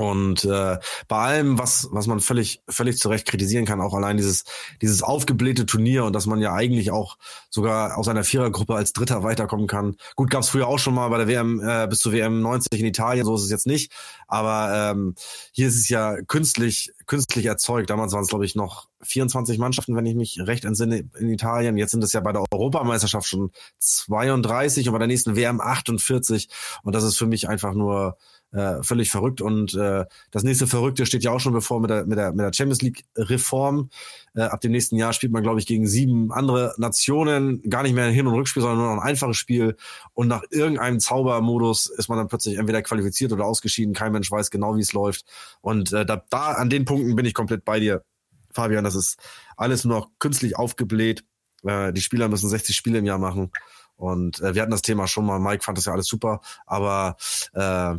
Und 0.00 0.46
äh, 0.46 0.78
bei 1.08 1.16
allem, 1.16 1.58
was 1.58 1.88
was 1.92 2.06
man 2.06 2.20
völlig 2.20 2.62
völlig 2.66 2.98
zu 2.98 3.10
Recht 3.10 3.26
kritisieren 3.26 3.66
kann, 3.66 3.82
auch 3.82 3.92
allein 3.92 4.16
dieses 4.16 4.44
dieses 4.80 5.02
aufgeblähte 5.02 5.66
Turnier 5.66 6.06
und 6.06 6.14
dass 6.14 6.24
man 6.24 6.40
ja 6.40 6.54
eigentlich 6.54 6.90
auch 6.90 7.18
sogar 7.50 7.98
aus 7.98 8.08
einer 8.08 8.24
Vierergruppe 8.24 8.74
als 8.74 8.94
Dritter 8.94 9.22
weiterkommen 9.24 9.66
kann. 9.66 9.96
Gut, 10.16 10.30
gab 10.30 10.42
es 10.42 10.48
früher 10.48 10.68
auch 10.68 10.78
schon 10.78 10.94
mal 10.94 11.08
bei 11.08 11.18
der 11.18 11.28
WM 11.28 11.60
äh, 11.62 11.86
bis 11.86 11.98
zur 11.98 12.12
WM 12.12 12.40
90 12.40 12.80
in 12.80 12.86
Italien, 12.86 13.26
so 13.26 13.34
ist 13.34 13.42
es 13.42 13.50
jetzt 13.50 13.66
nicht. 13.66 13.92
Aber 14.26 14.92
ähm, 14.92 15.14
hier 15.52 15.68
ist 15.68 15.76
es 15.76 15.90
ja 15.90 16.16
künstlich 16.22 16.92
künstlich 17.10 17.46
erzeugt. 17.46 17.90
Damals 17.90 18.12
waren 18.12 18.22
es 18.22 18.28
glaube 18.28 18.44
ich 18.44 18.54
noch 18.54 18.88
24 19.02 19.58
Mannschaften, 19.58 19.96
wenn 19.96 20.06
ich 20.06 20.14
mich 20.14 20.38
recht 20.40 20.64
entsinne, 20.64 21.10
in 21.18 21.28
Italien. 21.28 21.76
Jetzt 21.76 21.90
sind 21.90 22.04
es 22.04 22.12
ja 22.12 22.20
bei 22.20 22.30
der 22.30 22.44
Europameisterschaft 22.52 23.26
schon 23.26 23.50
32 23.80 24.86
und 24.86 24.92
bei 24.92 24.98
der 24.98 25.08
nächsten 25.08 25.34
WM 25.34 25.60
48. 25.60 26.48
Und 26.84 26.94
das 26.94 27.02
ist 27.02 27.18
für 27.18 27.26
mich 27.26 27.48
einfach 27.48 27.74
nur 27.74 28.16
äh, 28.52 28.82
völlig 28.82 29.10
verrückt. 29.10 29.40
Und 29.40 29.74
äh, 29.74 30.04
das 30.30 30.42
nächste 30.42 30.66
Verrückte 30.66 31.06
steht 31.06 31.24
ja 31.24 31.30
auch 31.30 31.40
schon 31.40 31.52
bevor 31.52 31.80
mit 31.80 31.90
der, 31.90 32.06
mit 32.06 32.18
der, 32.18 32.32
mit 32.32 32.40
der 32.40 32.52
Champions 32.52 32.82
League-Reform. 32.82 33.90
Äh, 34.34 34.42
ab 34.42 34.60
dem 34.60 34.72
nächsten 34.72 34.96
Jahr 34.96 35.12
spielt 35.12 35.32
man, 35.32 35.42
glaube 35.42 35.60
ich, 35.60 35.66
gegen 35.66 35.86
sieben 35.86 36.32
andere 36.32 36.74
Nationen. 36.78 37.62
Gar 37.68 37.82
nicht 37.82 37.94
mehr 37.94 38.04
ein 38.04 38.12
Hin- 38.12 38.26
und 38.26 38.34
Rückspiel, 38.34 38.62
sondern 38.62 38.78
nur 38.78 38.88
noch 38.88 39.02
ein 39.02 39.08
einfaches 39.08 39.36
Spiel. 39.36 39.76
Und 40.14 40.28
nach 40.28 40.42
irgendeinem 40.50 41.00
Zaubermodus 41.00 41.86
ist 41.86 42.08
man 42.08 42.18
dann 42.18 42.28
plötzlich 42.28 42.58
entweder 42.58 42.82
qualifiziert 42.82 43.32
oder 43.32 43.44
ausgeschieden. 43.44 43.94
Kein 43.94 44.12
Mensch 44.12 44.30
weiß 44.30 44.50
genau, 44.50 44.76
wie 44.76 44.80
es 44.80 44.92
läuft. 44.92 45.24
Und 45.60 45.92
äh, 45.92 46.04
da, 46.04 46.22
da 46.30 46.52
an 46.52 46.70
den 46.70 46.84
Punkten 47.00 47.16
bin 47.16 47.26
ich 47.26 47.34
komplett 47.34 47.64
bei 47.64 47.80
dir, 47.80 48.04
Fabian. 48.52 48.84
Das 48.84 48.94
ist 48.94 49.18
alles 49.56 49.84
nur 49.84 49.98
noch 49.98 50.10
künstlich 50.18 50.56
aufgebläht. 50.56 51.24
Äh, 51.64 51.92
die 51.92 52.02
Spieler 52.02 52.28
müssen 52.28 52.48
60 52.48 52.76
Spiele 52.76 52.98
im 52.98 53.06
Jahr 53.06 53.18
machen. 53.18 53.50
Und 53.96 54.40
äh, 54.40 54.54
wir 54.54 54.62
hatten 54.62 54.70
das 54.70 54.82
Thema 54.82 55.06
schon 55.06 55.26
mal. 55.26 55.38
Mike 55.38 55.62
fand 55.62 55.78
das 55.78 55.86
ja 55.86 55.92
alles 55.92 56.06
super. 56.06 56.40
Aber 56.66 57.16
äh, 57.52 57.94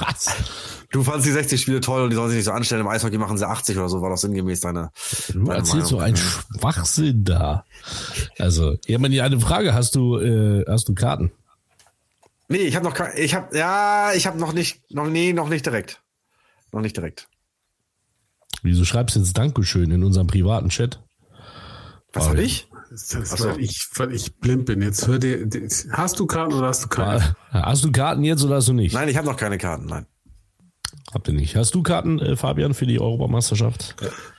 Was? 0.00 0.34
Du 0.90 1.02
fandst 1.02 1.26
die 1.26 1.32
60 1.32 1.60
Spiele 1.60 1.80
toll 1.80 2.02
und 2.02 2.10
die 2.10 2.16
sollen 2.16 2.28
sich 2.28 2.36
nicht 2.36 2.44
so 2.44 2.52
anstellen. 2.52 2.82
Im 2.82 2.88
Eishockey 2.88 3.18
machen 3.18 3.38
sie 3.38 3.48
80 3.48 3.78
oder 3.78 3.88
so, 3.88 4.02
war 4.02 4.10
doch 4.10 4.16
sinngemäß 4.16 4.60
deine. 4.60 4.90
Du 5.32 5.44
deine 5.44 5.58
erzählst 5.58 5.88
so 5.88 5.98
einen 5.98 6.16
Schwachsinn 6.16 7.24
da. 7.24 7.64
Also, 8.38 8.76
ja, 8.86 8.98
man, 8.98 9.12
eine 9.12 9.40
Frage, 9.40 9.74
hast 9.74 9.94
du, 9.94 10.18
äh, 10.18 10.64
hast 10.68 10.88
du 10.88 10.94
Karten? 10.94 11.32
Nee, 12.48 12.58
ich 12.58 12.76
habe 12.76 12.84
noch 12.84 12.98
ich 13.16 13.34
habe 13.34 13.56
ja, 13.56 14.12
ich 14.14 14.26
habe 14.26 14.38
noch 14.38 14.52
nicht, 14.52 14.82
noch 14.90 15.08
nee, 15.08 15.32
noch 15.32 15.48
nicht 15.48 15.64
direkt. 15.64 16.02
Noch 16.70 16.82
nicht 16.82 16.96
direkt. 16.96 17.28
Wieso 18.62 18.84
schreibst 18.84 19.16
du 19.16 19.20
jetzt 19.20 19.36
Dankeschön 19.36 19.90
in 19.90 20.04
unserem 20.04 20.26
privaten 20.26 20.68
Chat? 20.68 21.00
Was 22.12 22.28
hab 22.28 22.38
ich? 22.38 22.68
Das 22.90 23.14
ist, 23.14 23.40
weil, 23.42 23.58
ich, 23.58 23.88
weil 23.96 24.12
ich 24.12 24.36
blind 24.36 24.66
bin. 24.66 24.82
Jetzt 24.82 25.06
hör 25.06 25.18
dir, 25.18 25.48
hast 25.92 26.20
du 26.20 26.26
Karten 26.26 26.52
oder 26.52 26.68
hast 26.68 26.84
du 26.84 26.88
keine? 26.88 27.34
Hast 27.50 27.84
du 27.84 27.90
Karten 27.90 28.22
jetzt 28.22 28.44
oder 28.44 28.56
hast 28.56 28.68
du 28.68 28.74
nicht? 28.74 28.92
Nein, 28.92 29.08
ich 29.08 29.16
habe 29.16 29.26
noch 29.26 29.36
keine 29.36 29.56
Karten, 29.56 29.86
nein. 29.86 30.06
Habt 31.12 31.26
ihr 31.28 31.34
nicht. 31.34 31.56
Hast 31.56 31.74
du 31.74 31.82
Karten, 31.82 32.18
äh, 32.18 32.36
Fabian, 32.36 32.74
für 32.74 32.86
die 32.86 33.00
Europameisterschaft? 33.00 33.96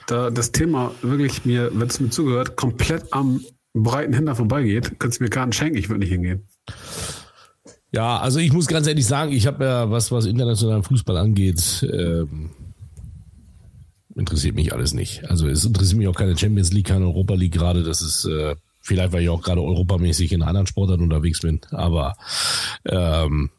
Da 0.07 0.29
das 0.29 0.51
Thema 0.51 0.91
wirklich 1.01 1.45
mir, 1.45 1.71
wenn 1.73 1.87
es 1.87 1.99
mir 1.99 2.09
zugehört, 2.09 2.55
komplett 2.55 3.11
am 3.11 3.41
breiten 3.73 4.13
Händler 4.13 4.35
vorbeigeht, 4.35 4.99
kannst 4.99 5.19
du 5.19 5.23
mir 5.23 5.29
Karten 5.29 5.51
schenken, 5.51 5.77
ich 5.77 5.89
würde 5.89 6.01
nicht 6.01 6.11
hingehen. 6.11 6.47
Ja, 7.91 8.19
also 8.19 8.39
ich 8.39 8.53
muss 8.53 8.67
ganz 8.67 8.87
ehrlich 8.87 9.05
sagen, 9.05 9.31
ich 9.31 9.45
habe 9.45 9.65
ja, 9.65 9.91
was, 9.91 10.11
was 10.11 10.25
internationalen 10.25 10.83
Fußball 10.83 11.17
angeht, 11.17 11.87
ähm, 11.91 12.51
interessiert 14.15 14.55
mich 14.55 14.73
alles 14.73 14.93
nicht. 14.93 15.29
Also 15.29 15.47
es 15.47 15.65
interessiert 15.65 15.97
mich 15.97 16.07
auch 16.07 16.15
keine 16.15 16.37
Champions 16.37 16.71
League, 16.71 16.87
keine 16.87 17.05
Europa 17.05 17.33
League 17.33 17.53
gerade. 17.53 17.83
Das 17.83 18.01
ist 18.01 18.25
äh, 18.25 18.55
vielleicht, 18.79 19.13
weil 19.13 19.23
ich 19.23 19.29
auch 19.29 19.41
gerade 19.41 19.61
europamäßig 19.61 20.31
in 20.31 20.43
anderen 20.43 20.67
Sportarten 20.67 21.03
unterwegs 21.03 21.41
bin. 21.41 21.61
Aber 21.71 22.15
ähm, 22.85 23.49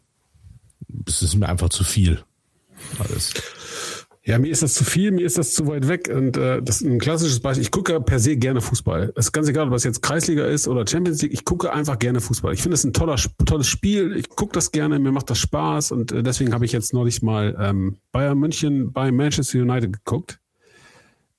es 1.06 1.22
ist 1.22 1.34
mir 1.34 1.48
einfach 1.48 1.70
zu 1.70 1.84
viel. 1.84 2.20
Alles. 2.98 3.34
Ja, 4.26 4.38
mir 4.38 4.50
ist 4.50 4.62
das 4.62 4.72
zu 4.72 4.84
viel, 4.84 5.10
mir 5.10 5.26
ist 5.26 5.36
das 5.36 5.52
zu 5.52 5.66
weit 5.66 5.86
weg 5.86 6.10
und 6.10 6.38
äh, 6.38 6.62
das 6.62 6.80
ist 6.80 6.86
ein 6.86 6.98
klassisches 6.98 7.40
Beispiel. 7.40 7.62
Ich 7.62 7.70
gucke 7.70 8.00
per 8.00 8.18
se 8.18 8.38
gerne 8.38 8.62
Fußball. 8.62 9.12
Es 9.16 9.26
ist 9.26 9.32
ganz 9.32 9.48
egal, 9.48 9.66
ob 9.66 9.72
das 9.74 9.84
jetzt 9.84 10.00
Kreisliga 10.00 10.46
ist 10.46 10.66
oder 10.66 10.86
Champions 10.86 11.20
League. 11.20 11.34
Ich 11.34 11.44
gucke 11.44 11.70
einfach 11.70 11.98
gerne 11.98 12.22
Fußball. 12.22 12.54
Ich 12.54 12.62
finde 12.62 12.74
es 12.74 12.84
ein 12.84 12.94
toller, 12.94 13.16
tolles 13.44 13.66
Spiel. 13.66 14.16
Ich 14.16 14.30
gucke 14.30 14.54
das 14.54 14.72
gerne, 14.72 14.98
mir 14.98 15.12
macht 15.12 15.28
das 15.28 15.38
Spaß 15.40 15.92
und 15.92 16.10
äh, 16.12 16.22
deswegen 16.22 16.54
habe 16.54 16.64
ich 16.64 16.72
jetzt 16.72 16.94
neulich 16.94 17.20
mal 17.20 17.54
ähm, 17.60 17.98
Bayern 18.12 18.38
München 18.38 18.92
bei 18.92 19.12
Manchester 19.12 19.58
United 19.58 19.92
geguckt. 19.92 20.38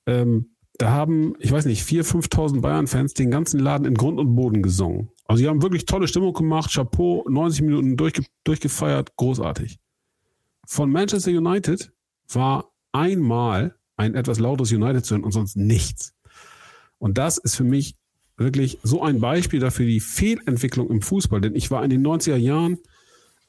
Ähm, 0.06 0.50
da 0.78 0.90
haben, 0.90 1.34
ich 1.38 1.50
weiß 1.50 1.64
nicht, 1.66 1.86
4.000, 1.86 2.28
5.000 2.28 2.60
Bayern-Fans 2.60 3.14
den 3.14 3.30
ganzen 3.30 3.60
Laden 3.60 3.86
in 3.86 3.94
Grund 3.94 4.18
und 4.18 4.36
Boden 4.36 4.62
gesungen. 4.62 5.10
Also 5.26 5.42
die 5.42 5.48
haben 5.48 5.62
wirklich 5.62 5.86
tolle 5.86 6.06
Stimmung 6.06 6.34
gemacht, 6.34 6.72
Chapeau, 6.72 7.24
90 7.28 7.62
Minuten 7.62 7.96
durchge 7.96 8.24
durchgefeiert, 8.44 9.16
großartig. 9.16 9.78
Von 10.66 10.90
Manchester 10.90 11.30
United 11.30 11.92
war 12.28 12.72
einmal 12.92 13.74
ein 13.96 14.14
etwas 14.14 14.38
lautes 14.38 14.72
United 14.72 15.04
zu 15.04 15.14
hören 15.14 15.24
und 15.24 15.32
sonst 15.32 15.56
nichts. 15.56 16.14
Und 16.98 17.18
das 17.18 17.38
ist 17.38 17.56
für 17.56 17.64
mich 17.64 17.96
wirklich 18.36 18.78
so 18.82 19.02
ein 19.02 19.20
Beispiel 19.20 19.60
dafür, 19.60 19.86
die 19.86 20.00
Fehlentwicklung 20.00 20.90
im 20.90 21.02
Fußball. 21.02 21.40
Denn 21.40 21.54
ich 21.54 21.70
war 21.70 21.82
in 21.82 21.90
den 21.90 22.06
90er 22.06 22.36
Jahren 22.36 22.78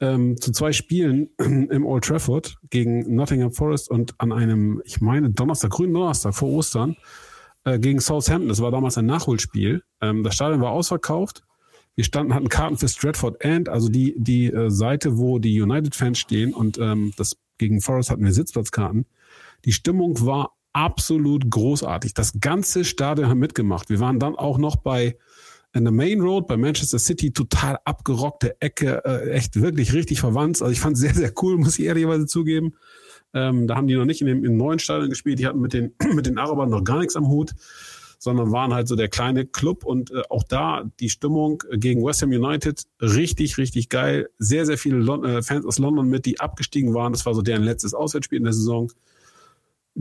ähm, 0.00 0.40
zu 0.40 0.52
zwei 0.52 0.72
Spielen 0.72 1.30
im 1.38 1.86
Old 1.86 2.04
Trafford 2.04 2.56
gegen 2.70 3.14
Nottingham 3.14 3.52
Forest 3.52 3.90
und 3.90 4.14
an 4.18 4.32
einem, 4.32 4.82
ich 4.84 5.00
meine, 5.00 5.30
Donnerstag, 5.30 5.70
grünen 5.70 5.94
Donnerstag 5.94 6.34
vor 6.34 6.50
Ostern 6.50 6.96
äh, 7.64 7.78
gegen 7.78 8.00
Southampton. 8.00 8.48
Das 8.48 8.60
war 8.60 8.70
damals 8.70 8.98
ein 8.98 9.06
Nachholspiel. 9.06 9.82
Ähm, 10.00 10.22
das 10.22 10.34
Stadion 10.34 10.60
war 10.60 10.70
ausverkauft. 10.70 11.42
Wir 11.94 12.04
standen, 12.04 12.32
hatten 12.32 12.48
Karten 12.48 12.76
für 12.76 12.86
Stratford 12.86 13.40
End, 13.40 13.68
also 13.68 13.88
die, 13.88 14.14
die 14.16 14.46
äh, 14.46 14.70
Seite, 14.70 15.18
wo 15.18 15.40
die 15.40 15.60
United-Fans 15.60 16.18
stehen 16.18 16.54
und 16.54 16.78
ähm, 16.78 17.12
das 17.16 17.36
gegen 17.58 17.80
Forest 17.80 18.10
hatten 18.10 18.24
wir 18.24 18.32
Sitzplatzkarten. 18.32 19.04
Die 19.64 19.72
Stimmung 19.72 20.24
war 20.24 20.52
absolut 20.72 21.50
großartig. 21.50 22.14
Das 22.14 22.38
ganze 22.40 22.84
Stadion 22.84 23.28
hat 23.28 23.36
mitgemacht. 23.36 23.90
Wir 23.90 23.98
waren 23.98 24.20
dann 24.20 24.36
auch 24.36 24.58
noch 24.58 24.76
bei 24.76 25.16
in 25.74 25.84
der 25.84 25.92
Main 25.92 26.20
Road 26.20 26.46
bei 26.46 26.56
Manchester 26.56 26.98
City 26.98 27.32
total 27.32 27.78
abgerockte 27.84 28.60
Ecke, 28.60 29.02
äh, 29.04 29.30
echt 29.30 29.60
wirklich 29.60 29.92
richtig 29.92 30.20
verwandt. 30.20 30.60
Also 30.62 30.72
ich 30.72 30.80
fand 30.80 30.94
es 30.94 31.00
sehr, 31.00 31.14
sehr 31.14 31.32
cool, 31.42 31.56
muss 31.58 31.78
ich 31.78 31.86
ehrlicherweise 31.86 32.26
zugeben. 32.26 32.74
Ähm, 33.34 33.66
da 33.66 33.76
haben 33.76 33.86
die 33.86 33.94
noch 33.94 34.06
nicht 34.06 34.20
in 34.22 34.26
dem 34.26 34.44
im 34.44 34.56
neuen 34.56 34.78
Stadion 34.78 35.10
gespielt, 35.10 35.38
die 35.38 35.46
hatten 35.46 35.60
mit 35.60 35.72
den, 35.72 35.94
mit 36.14 36.26
den 36.26 36.38
Arabern 36.38 36.70
noch 36.70 36.84
gar 36.84 36.98
nichts 36.98 37.16
am 37.16 37.28
Hut, 37.28 37.54
sondern 38.18 38.50
waren 38.50 38.72
halt 38.72 38.88
so 38.88 38.96
der 38.96 39.08
kleine 39.08 39.44
Club 39.46 39.84
und 39.84 40.10
äh, 40.10 40.22
auch 40.30 40.42
da 40.42 40.90
die 40.98 41.10
Stimmung 41.10 41.62
gegen 41.72 42.02
West 42.04 42.22
Ham 42.22 42.30
United 42.30 42.84
richtig, 43.00 43.58
richtig 43.58 43.90
geil. 43.90 44.30
Sehr, 44.38 44.64
sehr 44.64 44.78
viele 44.78 44.96
Lon 44.96 45.24
äh, 45.24 45.42
Fans 45.42 45.66
aus 45.66 45.78
London 45.78 46.08
mit, 46.08 46.24
die 46.24 46.40
abgestiegen 46.40 46.94
waren. 46.94 47.12
Das 47.12 47.26
war 47.26 47.34
so 47.34 47.42
deren 47.42 47.62
letztes 47.62 47.92
Auswärtsspiel 47.92 48.38
in 48.38 48.44
der 48.44 48.54
Saison. 48.54 48.90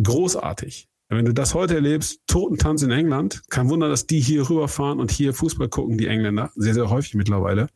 Großartig. 0.02 0.88
Wenn 1.10 1.24
du 1.24 1.34
das 1.34 1.54
heute 1.54 1.76
erlebst, 1.76 2.20
Totentanz 2.28 2.82
in 2.82 2.92
England, 2.92 3.44
kein 3.50 3.70
Wunder, 3.70 3.88
dass 3.88 4.08
die 4.08 4.20
hier 4.20 4.50
rüberfahren 4.50 5.00
und 5.00 5.10
hier 5.10 5.34
Fußball 5.34 5.70
gucken, 5.70 5.98
die 5.98 6.08
Engländer, 6.08 6.52
sehr, 6.56 6.74
sehr 6.74 6.90
häufig 6.90 7.14
mittlerweile. 7.14 7.70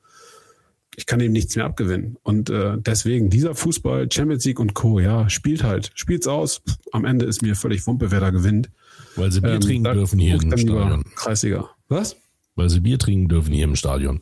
Ich 0.98 1.06
kann 1.06 1.22
ihm 1.22 1.32
nichts 1.32 1.56
mehr 1.56 1.64
abgewinnen. 1.64 2.18
Und 2.24 2.50
äh, 2.50 2.76
deswegen, 2.78 3.30
dieser 3.30 3.56
Fußball, 3.56 4.12
Champions 4.12 4.44
League 4.44 4.60
und 4.60 4.74
Co., 4.74 5.00
ja, 5.00 5.30
spielt 5.30 5.64
halt, 5.64 5.92
spielt's 5.96 6.28
aus. 6.28 6.62
Am 6.92 7.06
Ende 7.06 7.26
ist 7.26 7.42
mir 7.42 7.56
völlig 7.56 7.88
Wumpe, 7.88 8.12
wer 8.12 8.20
da 8.20 8.32
gewinnt. 8.32 8.70
Weil 9.16 9.32
sie 9.32 9.40
Bier 9.40 9.54
ähm, 9.54 9.62
trinken 9.62 9.94
dürfen 9.94 10.20
hier 10.20 10.36
im 10.36 10.58
Stadion. 10.58 11.06
Kreisliga. 11.16 11.70
Was? 11.88 12.18
Weil 12.56 12.70
sie 12.70 12.82
Bier 12.82 13.00
trinken 13.00 13.30
dürfen 13.30 13.54
hier 13.54 13.64
im 13.64 13.78
Stadion. 13.78 14.22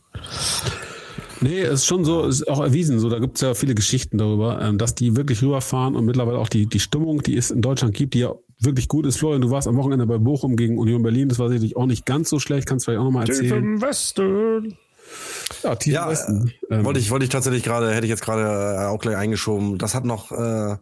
Nee, 1.42 1.62
es 1.62 1.82
ist 1.82 1.86
schon 1.88 2.06
so, 2.06 2.26
ist 2.26 2.48
auch 2.48 2.62
erwiesen, 2.62 3.00
so, 3.00 3.10
da 3.10 3.18
gibt 3.18 3.38
es 3.38 3.42
ja 3.42 3.56
viele 3.56 3.74
Geschichten 3.74 4.20
darüber, 4.20 4.62
ähm, 4.62 4.78
dass 4.78 4.94
die 4.94 5.16
wirklich 5.16 5.42
rüberfahren 5.42 5.96
und 5.96 6.06
mittlerweile 6.06 6.38
auch 6.38 6.50
die, 6.50 6.68
die 6.68 6.80
Stimmung, 6.80 7.24
die 7.24 7.36
es 7.36 7.50
in 7.50 7.62
Deutschland 7.62 7.96
gibt, 7.96 8.14
die 8.14 8.20
ja 8.20 8.36
wirklich 8.60 8.88
gut 8.88 9.06
ist. 9.06 9.18
Florian, 9.18 9.42
du 9.42 9.52
warst 9.52 9.68
am 9.68 9.78
Wochenende 9.78 10.06
bei 10.06 10.18
Bochum 10.18 10.56
gegen 10.56 10.78
Union 10.78 11.02
Berlin, 11.02 11.30
das 11.30 11.40
war 11.40 11.50
sicherlich 11.50 11.76
auch 11.76 11.86
nicht 11.86 12.06
ganz 12.06 12.30
so 12.30 12.40
schlecht, 12.40 12.68
kannst 12.68 12.86
du 12.86 12.92
vielleicht 12.92 13.02
auch 13.02 13.06
nochmal 13.06 13.28
erzählen. 13.28 13.76
Tief 13.76 13.82
Westen. 13.82 14.78
Ja, 15.64 15.76
Tief 15.76 15.94
ja, 15.94 16.10
Westen. 16.10 16.54
Ähm, 16.70 16.86
wollte 16.86 17.00
ich, 17.00 17.10
wollte 17.10 17.26
ich 17.26 17.32
tatsächlich 17.32 17.64
gerade, 17.64 17.94
hätte 17.94 18.06
ich 18.06 18.12
jetzt 18.12 18.22
gerade 18.22 18.44
äh, 18.44 18.86
auch 18.86 19.00
gleich 19.00 19.16
eingeschoben. 19.16 19.78
Das 19.78 19.96
hat 19.96 20.06
noch, 20.06 20.32
äh, 20.32 20.76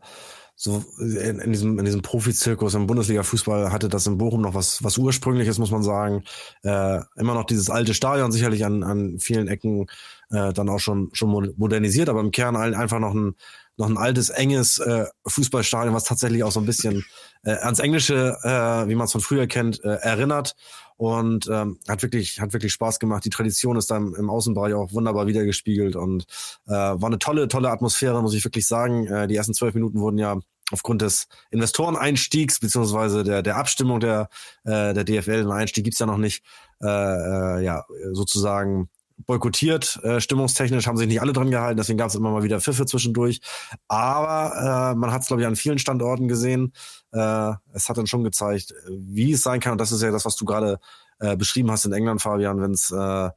so 0.59 0.83
in, 0.97 1.37
in 1.37 1.51
diesem 1.51 1.77
in 1.77 1.85
diesem 1.85 2.01
Profizirkus 2.01 2.73
im 2.73 2.87
Bundesliga-Fußball 2.87 3.71
hatte 3.71 3.89
das 3.89 4.07
in 4.07 4.17
Bochum 4.17 4.41
noch 4.41 4.55
was 4.55 4.83
was 4.83 4.97
ursprüngliches, 4.97 5.59
muss 5.59 5.69
man 5.69 5.83
sagen. 5.83 6.23
Äh, 6.63 7.01
immer 7.15 7.35
noch 7.35 7.43
dieses 7.43 7.69
alte 7.69 7.93
Stadion, 7.93 8.31
sicherlich 8.31 8.65
an 8.65 8.81
an 8.81 9.19
vielen 9.19 9.47
Ecken 9.47 9.85
äh, 10.31 10.53
dann 10.53 10.67
auch 10.69 10.79
schon 10.79 11.11
schon 11.13 11.53
modernisiert, 11.57 12.09
aber 12.09 12.21
im 12.21 12.31
Kern 12.31 12.55
einfach 12.55 12.97
noch 12.97 13.13
ein 13.13 13.35
noch 13.77 13.89
ein 13.89 13.97
altes 13.97 14.29
enges 14.29 14.79
äh, 14.79 15.05
Fußballstadion, 15.25 15.93
was 15.93 16.03
tatsächlich 16.03 16.43
auch 16.43 16.51
so 16.51 16.59
ein 16.59 16.65
bisschen 16.65 17.05
äh, 17.43 17.51
ans 17.51 17.79
Englische, 17.79 18.37
äh, 18.43 18.89
wie 18.89 18.95
man 18.95 19.05
es 19.05 19.11
von 19.11 19.21
früher 19.21 19.47
kennt, 19.47 19.83
äh, 19.83 19.97
erinnert 20.01 20.55
und 20.97 21.47
ähm, 21.47 21.79
hat 21.87 22.01
wirklich 22.01 22.41
hat 22.41 22.53
wirklich 22.53 22.73
Spaß 22.73 22.99
gemacht. 22.99 23.23
Die 23.23 23.29
Tradition 23.29 23.77
ist 23.77 23.91
dann 23.91 24.13
im 24.15 24.29
Außenbereich 24.29 24.73
auch 24.73 24.91
wunderbar 24.93 25.27
wiedergespiegelt 25.27 25.95
und 25.95 26.25
äh, 26.65 26.71
war 26.71 27.05
eine 27.05 27.19
tolle 27.19 27.47
tolle 27.47 27.69
Atmosphäre, 27.69 28.21
muss 28.21 28.33
ich 28.33 28.43
wirklich 28.43 28.67
sagen. 28.67 29.05
Äh, 29.05 29.27
die 29.27 29.35
ersten 29.35 29.53
zwölf 29.53 29.75
Minuten 29.75 29.99
wurden 29.99 30.17
ja 30.17 30.39
aufgrund 30.71 31.03
des 31.03 31.27
Investoreneinstiegs 31.51 32.59
beziehungsweise 32.59 33.23
der 33.23 33.43
der 33.43 33.57
Abstimmung 33.57 33.99
der 33.99 34.29
äh, 34.65 34.93
der 34.93 35.03
DFL 35.03 35.43
den 35.43 35.51
Einstieg 35.51 35.83
gibt's 35.83 35.99
ja 35.99 36.07
noch 36.07 36.17
nicht 36.17 36.43
äh, 36.81 36.87
äh, 36.87 37.63
ja 37.63 37.85
sozusagen 38.11 38.89
boykottiert. 39.25 39.99
Äh, 40.03 40.21
stimmungstechnisch 40.21 40.87
haben 40.87 40.97
sich 40.97 41.07
nicht 41.07 41.21
alle 41.21 41.33
dran 41.33 41.51
gehalten, 41.51 41.77
deswegen 41.77 41.97
gab 41.97 42.09
es 42.09 42.15
immer 42.15 42.31
mal 42.31 42.43
wieder 42.43 42.61
Pfiffe 42.61 42.85
zwischendurch. 42.85 43.41
Aber 43.87 44.91
äh, 44.93 44.95
man 44.95 45.11
hat 45.11 45.21
es, 45.21 45.27
glaube 45.27 45.41
ich, 45.41 45.47
an 45.47 45.55
vielen 45.55 45.79
Standorten 45.79 46.27
gesehen. 46.27 46.73
Äh, 47.11 47.53
es 47.73 47.89
hat 47.89 47.97
dann 47.97 48.07
schon 48.07 48.23
gezeigt, 48.23 48.73
wie 48.89 49.31
es 49.31 49.41
sein 49.41 49.59
kann. 49.59 49.73
Und 49.73 49.81
das 49.81 49.91
ist 49.91 50.01
ja 50.01 50.11
das, 50.11 50.25
was 50.25 50.35
du 50.35 50.45
gerade 50.45 50.79
äh, 51.19 51.35
beschrieben 51.35 51.71
hast 51.71 51.85
in 51.85 51.93
England, 51.93 52.21
Fabian, 52.21 52.61
wenn 52.61 52.71
es 52.71 52.91
äh, 52.91 53.29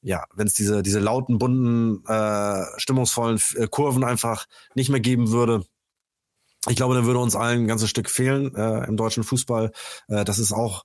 ja, 0.00 0.24
wenn 0.34 0.46
es 0.46 0.54
diese 0.54 0.82
diese 0.82 1.00
lauten, 1.00 1.38
bunten, 1.38 2.04
äh, 2.06 2.64
stimmungsvollen 2.76 3.40
äh, 3.56 3.66
Kurven 3.66 4.04
einfach 4.04 4.46
nicht 4.74 4.90
mehr 4.90 5.00
geben 5.00 5.32
würde. 5.32 5.64
Ich 6.68 6.76
glaube, 6.76 6.94
dann 6.94 7.06
würde 7.06 7.18
uns 7.18 7.34
allen 7.34 7.62
ein 7.62 7.68
ganzes 7.68 7.90
Stück 7.90 8.08
fehlen 8.08 8.54
äh, 8.54 8.86
im 8.86 8.96
deutschen 8.96 9.24
Fußball. 9.24 9.72
Äh, 10.08 10.24
das 10.24 10.38
ist 10.38 10.52
auch 10.52 10.84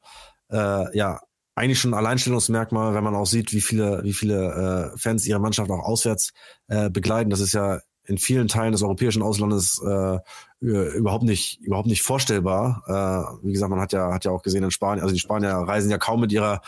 äh, 0.49 0.97
ja 0.97 1.21
eigentlich 1.55 1.79
schon 1.79 1.93
ein 1.93 1.97
Alleinstellungsmerkmal, 1.97 2.93
wenn 2.93 3.03
man 3.03 3.15
auch 3.15 3.27
sieht, 3.27 3.53
wie 3.53 3.61
viele, 3.61 4.03
wie 4.03 4.13
viele 4.13 4.91
äh, 4.93 4.97
Fans 4.97 5.25
ihre 5.25 5.39
Mannschaft 5.39 5.69
auch 5.69 5.83
auswärts 5.83 6.31
äh, 6.67 6.89
begleiten. 6.89 7.29
Das 7.29 7.39
ist 7.39 7.53
ja 7.53 7.79
in 8.05 8.17
vielen 8.17 8.47
Teilen 8.47 8.73
des 8.73 8.83
europäischen 8.83 9.21
Auslandes 9.21 9.81
äh, 9.81 10.19
überhaupt 10.59 11.23
nicht 11.23 11.61
überhaupt 11.61 11.87
nicht 11.87 12.03
vorstellbar. 12.03 12.83
Äh, 12.87 13.45
wie 13.47 13.53
gesagt, 13.53 13.69
man 13.69 13.79
hat 13.79 13.93
ja 13.93 14.13
hat 14.13 14.25
ja 14.25 14.31
auch 14.31 14.41
gesehen 14.41 14.63
in 14.63 14.71
Spanien, 14.71 15.03
also 15.03 15.13
die 15.13 15.19
Spanier 15.19 15.51
reisen 15.51 15.89
ja 15.89 15.97
kaum 15.97 16.19
mit 16.19 16.31
ihrer 16.31 16.61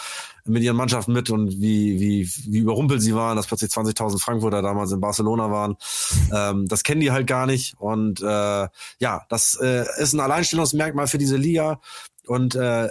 mit 0.46 0.64
ihren 0.64 0.78
Mannschaften 0.78 1.14
mit 1.14 1.30
und 1.30 1.50
wie 1.60 2.00
wie 2.00 2.30
wie 2.48 2.60
überrumpelt 2.60 3.02
sie 3.02 3.16
waren, 3.16 3.36
dass 3.36 3.48
plötzlich 3.48 3.72
20.000 3.72 4.20
Frankfurter 4.20 4.62
damals 4.62 4.92
in 4.92 5.02
Barcelona 5.02 5.52
waren. 5.52 5.76
Ähm, 6.34 6.68
das 6.68 6.84
kennen 6.84 7.02
die 7.02 7.12
halt 7.12 7.28
gar 7.28 7.46
nicht 7.46 7.76
und 7.80 8.22
äh, 8.22 8.68
ja, 9.00 9.26
das 9.30 9.58
äh, 9.62 9.86
ist 9.98 10.14
ein 10.14 10.22
Alleinstellungsmerkmal 10.22 11.08
für 11.08 11.18
diese 11.18 11.38
Liga. 11.38 11.82
Und 12.28 12.56
äh, 12.56 12.90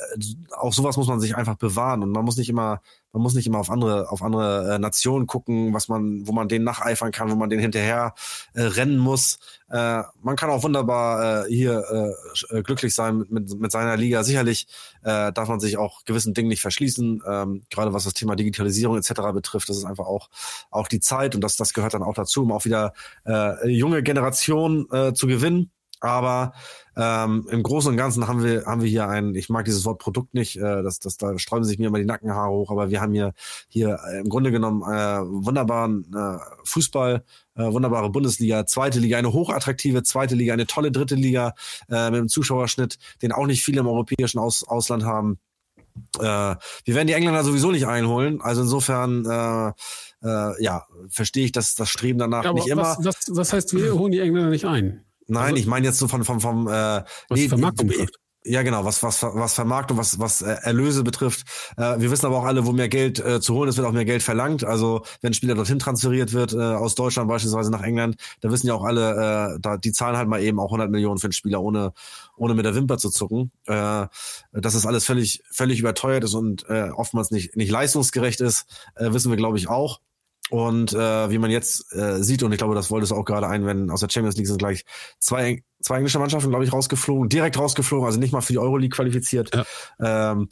auch 0.57 0.73
sowas 0.73 0.97
muss 0.97 1.09
man 1.09 1.21
sich 1.21 1.37
einfach 1.37 1.57
bewahren 1.57 2.03
und 2.03 2.11
man 2.11 2.25
muss 2.25 2.37
nicht 2.37 2.49
immer, 2.49 2.81
man 3.13 3.23
muss 3.23 3.35
nicht 3.35 3.47
immer 3.47 3.59
auf 3.59 3.71
andere, 3.71 4.11
auf 4.11 4.23
andere 4.23 4.75
äh, 4.75 4.79
Nationen 4.79 5.27
gucken, 5.27 5.73
was 5.73 5.89
man, 5.89 6.27
wo 6.27 6.33
man 6.33 6.49
denen 6.49 6.65
nacheifern 6.65 7.13
kann, 7.13 7.31
wo 7.31 7.35
man 7.35 7.51
denen 7.51 7.63
hinterher 7.63 8.15
äh, 8.55 8.63
rennen 8.63 8.99
muss. 8.99 9.39
Äh, 9.71 10.03
man 10.23 10.37
kann 10.37 10.51
auch 10.51 10.63
wunderbar 10.63 11.47
äh, 11.47 11.49
hier 11.49 12.15
äh, 12.51 12.63
glücklich 12.63 12.95
sein 12.95 13.25
mit, 13.29 13.59
mit, 13.59 13.73
seiner 13.73 13.97
Liga. 13.97 14.25
Sicherlich 14.25 14.67
äh, 15.03 15.33
darf 15.33 15.49
man 15.49 15.61
sich 15.61 15.77
auch 15.77 16.05
gewissen 16.05 16.35
Dingen 16.35 16.49
nicht 16.49 16.63
verschließen, 16.63 17.23
ähm, 17.27 17.63
gerade 17.71 17.93
was 17.93 18.05
das 18.05 18.15
Thema 18.15 18.37
Digitalisierung 18.37 18.97
etc. 18.97 19.33
betrifft. 19.33 19.69
Das 19.69 19.77
ist 19.77 19.85
einfach 19.85 20.07
auch 20.07 20.29
auch 20.71 20.89
die 20.89 21.01
Zeit 21.01 21.35
und 21.35 21.41
das 21.41 21.57
das 21.57 21.73
gehört 21.73 21.95
dann 21.95 22.03
auch 22.03 22.15
dazu, 22.15 22.43
um 22.43 22.53
auch 22.53 22.65
wieder 22.65 22.93
äh, 23.27 23.69
junge 23.69 24.03
Generation 24.03 24.87
äh, 24.93 25.13
zu 25.13 25.27
gewinnen. 25.27 25.71
Aber 26.05 26.53
ähm, 26.97 27.47
im 27.51 27.63
Großen 27.63 27.91
und 27.91 27.97
Ganzen 27.97 28.29
haben 28.29 28.43
wir, 28.45 28.67
haben 28.67 28.83
wir 28.83 28.89
hier 28.89 29.09
ein, 29.09 29.35
ich 29.35 29.49
mag 29.49 29.65
dieses 29.65 29.85
Wort 29.85 29.99
Produkt 29.99 30.35
nicht, 30.35 30.57
äh, 30.57 30.83
das, 30.83 30.99
das, 30.99 31.17
da 31.17 31.39
sträuben 31.39 31.65
sich 31.65 31.79
mir 31.79 31.89
immer 31.89 31.99
die 31.99 32.05
Nackenhaare 32.05 32.53
hoch, 32.53 32.71
aber 32.71 32.91
wir 32.91 33.01
haben 33.01 33.15
hier, 33.15 33.33
hier 33.69 33.99
äh, 34.07 34.21
im 34.21 34.29
Grunde 34.29 34.51
genommen 34.51 34.83
äh, 34.83 35.21
wunderbaren 35.25 36.05
äh, 36.15 36.39
Fußball, 36.65 37.25
äh, 37.57 37.73
wunderbare 37.73 38.11
Bundesliga, 38.11 38.67
zweite 38.67 39.01
Liga, 39.01 39.17
eine 39.17 39.33
hochattraktive 39.33 40.03
zweite 40.03 40.35
Liga, 40.35 40.53
eine 40.53 40.67
tolle 40.67 40.93
dritte 40.93 41.15
Liga 41.15 41.55
äh, 41.89 42.11
mit 42.11 42.21
einem 42.21 42.29
Zuschauerschnitt, 42.29 42.99
den 43.23 43.33
auch 43.33 43.47
nicht 43.47 43.65
viele 43.65 43.81
im 43.81 43.87
europäischen 43.87 44.39
Aus 44.39 44.63
Ausland 44.63 45.05
haben. 45.05 45.39
Äh, 46.19 46.23
wir 46.23 46.95
werden 46.95 47.07
die 47.07 47.13
Engländer 47.13 47.45
sowieso 47.45 47.71
nicht 47.71 47.87
einholen. 47.87 48.41
Also 48.41 48.63
insofern, 48.63 49.25
äh, 49.25 49.69
äh, 50.27 50.63
ja, 50.63 50.87
verstehe 51.09 51.45
ich 51.45 51.53
das, 51.53 51.75
das 51.75 51.89
Streben 51.89 52.19
danach 52.19 52.45
ja, 52.45 52.53
nicht 52.53 52.69
immer. 52.69 52.83
Was, 52.83 53.05
was, 53.05 53.17
was 53.29 53.53
heißt, 53.53 53.75
wir 53.75 53.95
holen 53.95 54.13
die 54.13 54.21
Engländer 54.21 54.51
nicht 54.51 54.65
ein? 54.65 55.04
Nein, 55.27 55.43
also, 55.45 55.57
ich 55.57 55.67
meine 55.67 55.87
jetzt 55.87 55.99
so 55.99 56.09
von 56.09 56.25
vom 56.25 56.41
vom 56.41 56.69
äh, 56.69 56.71
was 56.71 57.05
nee, 57.31 57.49
Vermarktung 57.49 57.89
betrifft. 57.89 58.15
Ja, 58.47 58.63
genau, 58.63 58.85
was 58.85 59.03
was 59.03 59.23
was 59.23 59.55
Vermarktung, 59.55 59.97
was 59.97 60.19
was 60.19 60.43
äh, 60.43 60.57
Erlöse 60.63 61.03
betrifft. 61.03 61.47
Äh, 61.79 61.99
wir 62.01 62.11
wissen 62.11 62.27
aber 62.27 62.37
auch 62.37 62.45
alle, 62.45 62.67
wo 62.67 62.73
mehr 62.73 62.91
Geld 62.91 63.19
äh, 63.19 63.41
zu 63.41 63.55
holen 63.55 63.71
ist, 63.71 63.79
wird 63.79 63.87
auch 63.87 63.93
mehr 63.93 64.05
Geld 64.05 64.23
verlangt. 64.23 64.65
Also 64.65 65.03
wenn 65.23 65.31
ein 65.31 65.35
Spieler 65.35 65.55
dorthin 65.55 65.79
transferiert 65.79 66.35
wird 66.35 66.53
äh, 66.53 66.59
aus 66.59 66.95
Deutschland 66.95 67.27
beispielsweise 67.27 67.71
nach 67.71 67.81
England, 67.81 68.17
da 68.43 68.51
wissen 68.51 68.67
ja 68.67 68.75
auch 68.75 68.85
alle, 68.85 69.55
äh, 69.55 69.61
da 69.61 69.79
die 69.79 69.93
zahlen 69.93 70.19
halt 70.19 70.29
mal 70.29 70.43
eben 70.43 70.61
auch 70.61 70.67
100 70.67 70.91
Millionen 70.91 71.19
für 71.19 71.29
einen 71.29 71.33
Spieler 71.33 71.63
ohne 71.63 71.95
ohne 72.37 72.53
mit 72.53 72.67
der 72.67 72.75
Wimper 72.75 72.99
zu 72.99 73.09
zucken. 73.09 73.51
Äh, 73.65 74.09
dass 74.53 74.75
das 74.75 74.85
alles 74.85 75.07
völlig 75.07 75.43
völlig 75.51 75.81
überteuert 75.81 76.25
ist 76.25 76.35
und 76.35 76.69
äh, 76.69 76.91
oftmals 76.91 77.31
nicht 77.31 77.57
nicht 77.57 77.71
leistungsgerecht 77.71 78.43
ist, 78.43 78.67
äh, 78.97 79.11
wissen 79.15 79.31
wir 79.31 79.39
glaube 79.39 79.57
ich 79.57 79.71
auch. 79.71 80.01
Und 80.51 80.93
äh, 80.93 81.31
wie 81.31 81.39
man 81.39 81.51
jetzt 81.51 81.91
äh, 81.95 82.23
sieht, 82.23 82.43
und 82.43 82.53
ich 82.53 82.59
glaube, 82.59 82.75
das 82.75 82.91
wolltest 82.91 83.13
du 83.13 83.17
auch 83.17 83.25
gerade 83.25 83.49
einwenden, 83.49 83.91
aus 83.91 84.01
der 84.01 84.11
Champions 84.11 84.37
League 84.37 84.47
sind 84.47 84.59
gleich 84.59 84.85
zwei, 85.19 85.65
zwei 85.81 85.97
englische 85.97 86.19
Mannschaften, 86.19 86.51
glaube 86.51 86.67
ich, 86.67 86.73
rausgeflogen, 86.73 87.31
direkt 87.31 87.59
rausgeflogen, 87.59 88.05
also 88.05 88.21
nicht 88.21 88.33
mal 88.33 88.43
für 88.43 88.53
die 88.53 88.59
Euroleague 88.59 88.95
qualifiziert. 88.95 89.51
Ja, 89.55 90.33
ähm, 90.33 90.51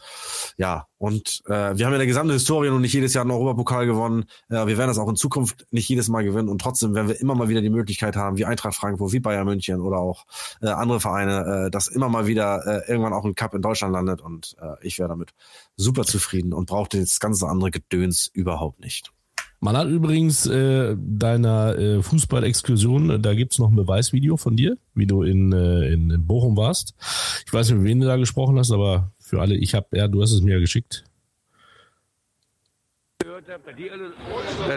ja 0.57 0.87
und 0.97 1.43
äh, 1.45 1.51
wir 1.51 1.85
haben 1.85 1.93
ja 1.93 1.99
eine 1.99 2.07
gesamte 2.07 2.33
Historie 2.33 2.71
und 2.71 2.81
nicht 2.81 2.95
jedes 2.95 3.13
Jahr 3.13 3.23
einen 3.23 3.33
Europapokal 3.33 3.85
gewonnen. 3.85 4.25
Äh, 4.49 4.67
wir 4.67 4.79
werden 4.79 4.89
das 4.89 4.99
auch 4.99 5.11
in 5.11 5.17
Zukunft 5.17 5.67
nicht 5.71 5.91
jedes 5.91 6.09
Mal 6.09 6.25
gewinnen 6.25 6.49
und 6.49 6.63
trotzdem 6.63 6.95
werden 6.95 7.09
wir 7.09 7.21
immer 7.21 7.35
mal 7.35 7.51
wieder 7.51 7.61
die 7.61 7.71
Möglichkeit 7.71 8.17
haben, 8.17 8.39
wie 8.39 8.47
Eintracht 8.47 8.75
Frankfurt, 8.75 9.13
wie 9.13 9.21
Bayern 9.21 9.45
München 9.45 9.83
oder 9.83 9.99
auch 9.99 10.25
äh, 10.63 10.69
andere 10.69 11.01
Vereine, 11.01 11.67
äh, 11.67 11.71
dass 11.71 11.89
immer 11.89 12.09
mal 12.09 12.27
wieder 12.27 12.67
äh, 12.67 12.91
irgendwann 12.91 13.13
auch 13.13 13.27
ein 13.27 13.35
Cup 13.35 13.53
in 13.53 13.61
Deutschland 13.61 13.93
landet 13.93 14.23
und 14.23 14.57
äh, 14.59 14.75
ich 14.81 14.99
wäre 14.99 15.11
damit 15.11 15.35
super 15.77 16.05
zufrieden 16.05 16.55
und 16.55 16.67
brauchte 16.67 16.99
das 16.99 17.21
ganze 17.21 17.47
andere 17.47 17.71
Gedöns 17.71 18.31
überhaupt 18.33 18.81
nicht. 18.81 19.13
Man 19.65 19.77
hat 19.77 19.87
übrigens 19.87 20.45
äh, 20.47 20.97
deiner 20.99 21.79
äh, 21.79 22.03
Fußball-Exkursion, 22.03 23.23
da 23.23 23.33
gibt's 23.33 23.61
noch 23.61 23.71
ein 23.71 23.77
Beweisvideo 23.77 24.37
von 24.37 24.57
dir, 24.57 24.77
wie 24.95 25.07
du 25.07 25.23
in, 25.23 25.53
äh, 25.53 25.93
in, 25.93 26.11
in 26.11 26.27
Bochum 26.27 26.57
warst. 26.57 26.95
Ich 27.47 27.53
weiß 27.53 27.71
nicht, 27.71 27.79
mit 27.79 27.87
wem 27.87 28.01
du 28.01 28.09
da 28.09 28.17
gesprochen 28.17 28.59
hast, 28.59 28.73
aber 28.73 29.13
für 29.21 29.41
alle, 29.41 29.55
ich 29.55 29.73
habe, 29.77 29.87
ja, 29.93 30.09
du 30.09 30.21
hast 30.21 30.33
es 30.33 30.41
mir 30.41 30.55
ja 30.55 30.59
geschickt. 30.59 31.05
Das 33.21 33.37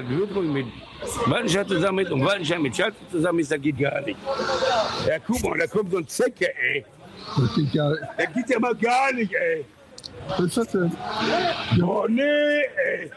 Würzburg 0.08 0.46
mit 0.46 0.68
Waldenscheid 1.26 1.68
zusammen 1.68 2.06
ist 2.06 2.12
und 2.12 2.24
Waldenscheid 2.24 2.62
mit 2.62 2.76
Schalke 2.76 2.98
zusammen 3.10 3.40
ist, 3.40 3.52
das 3.52 3.60
geht 3.60 3.80
gar 3.80 4.02
nicht. 4.02 4.20
Ja, 5.08 5.18
guck 5.26 5.44
mal, 5.44 5.58
da 5.58 5.66
kommt 5.66 5.90
so 5.90 5.98
ein 5.98 6.08
Zecke, 6.08 6.48
ey. 6.60 6.86
Das 7.36 7.56
geht 7.56 7.74
ja. 7.74 7.90
Das 7.90 8.34
geht 8.36 8.50
ja 8.52 8.60
mal 8.60 8.76
gar 8.76 9.12
nicht, 9.14 9.34
ey. 9.34 9.66
Was 10.28 10.42
ist 10.42 10.58
das 10.58 10.68
denn? 10.68 10.92
Ja, 11.76 12.08
nee, 12.08 12.22
ey. 12.22 13.12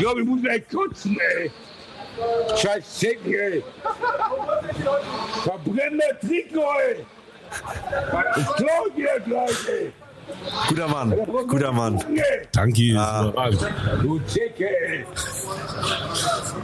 Ja, 0.00 0.10
ich 0.16 0.24
muss 0.24 0.42
gleich 0.42 0.62
kotzen, 0.68 1.18
ey. 1.36 1.50
Scheiß 2.56 2.98
Zecken, 2.98 3.32
ey. 3.34 3.62
Verbrenn 5.42 5.98
der 5.98 6.20
Trikot, 6.20 6.64
ey. 6.88 7.06
Ich 8.36 8.46
klau 8.56 8.88
dir 8.96 9.20
gleich, 9.24 9.68
ey. 9.68 9.92
Guter 10.68 10.88
Mann, 10.88 11.10
guter 11.48 11.72
Mann. 11.72 12.02
Danke, 12.52 12.94
Ah. 12.96 13.32
Du 14.02 14.18
Zecke, 14.20 14.68
ey. 14.68 15.04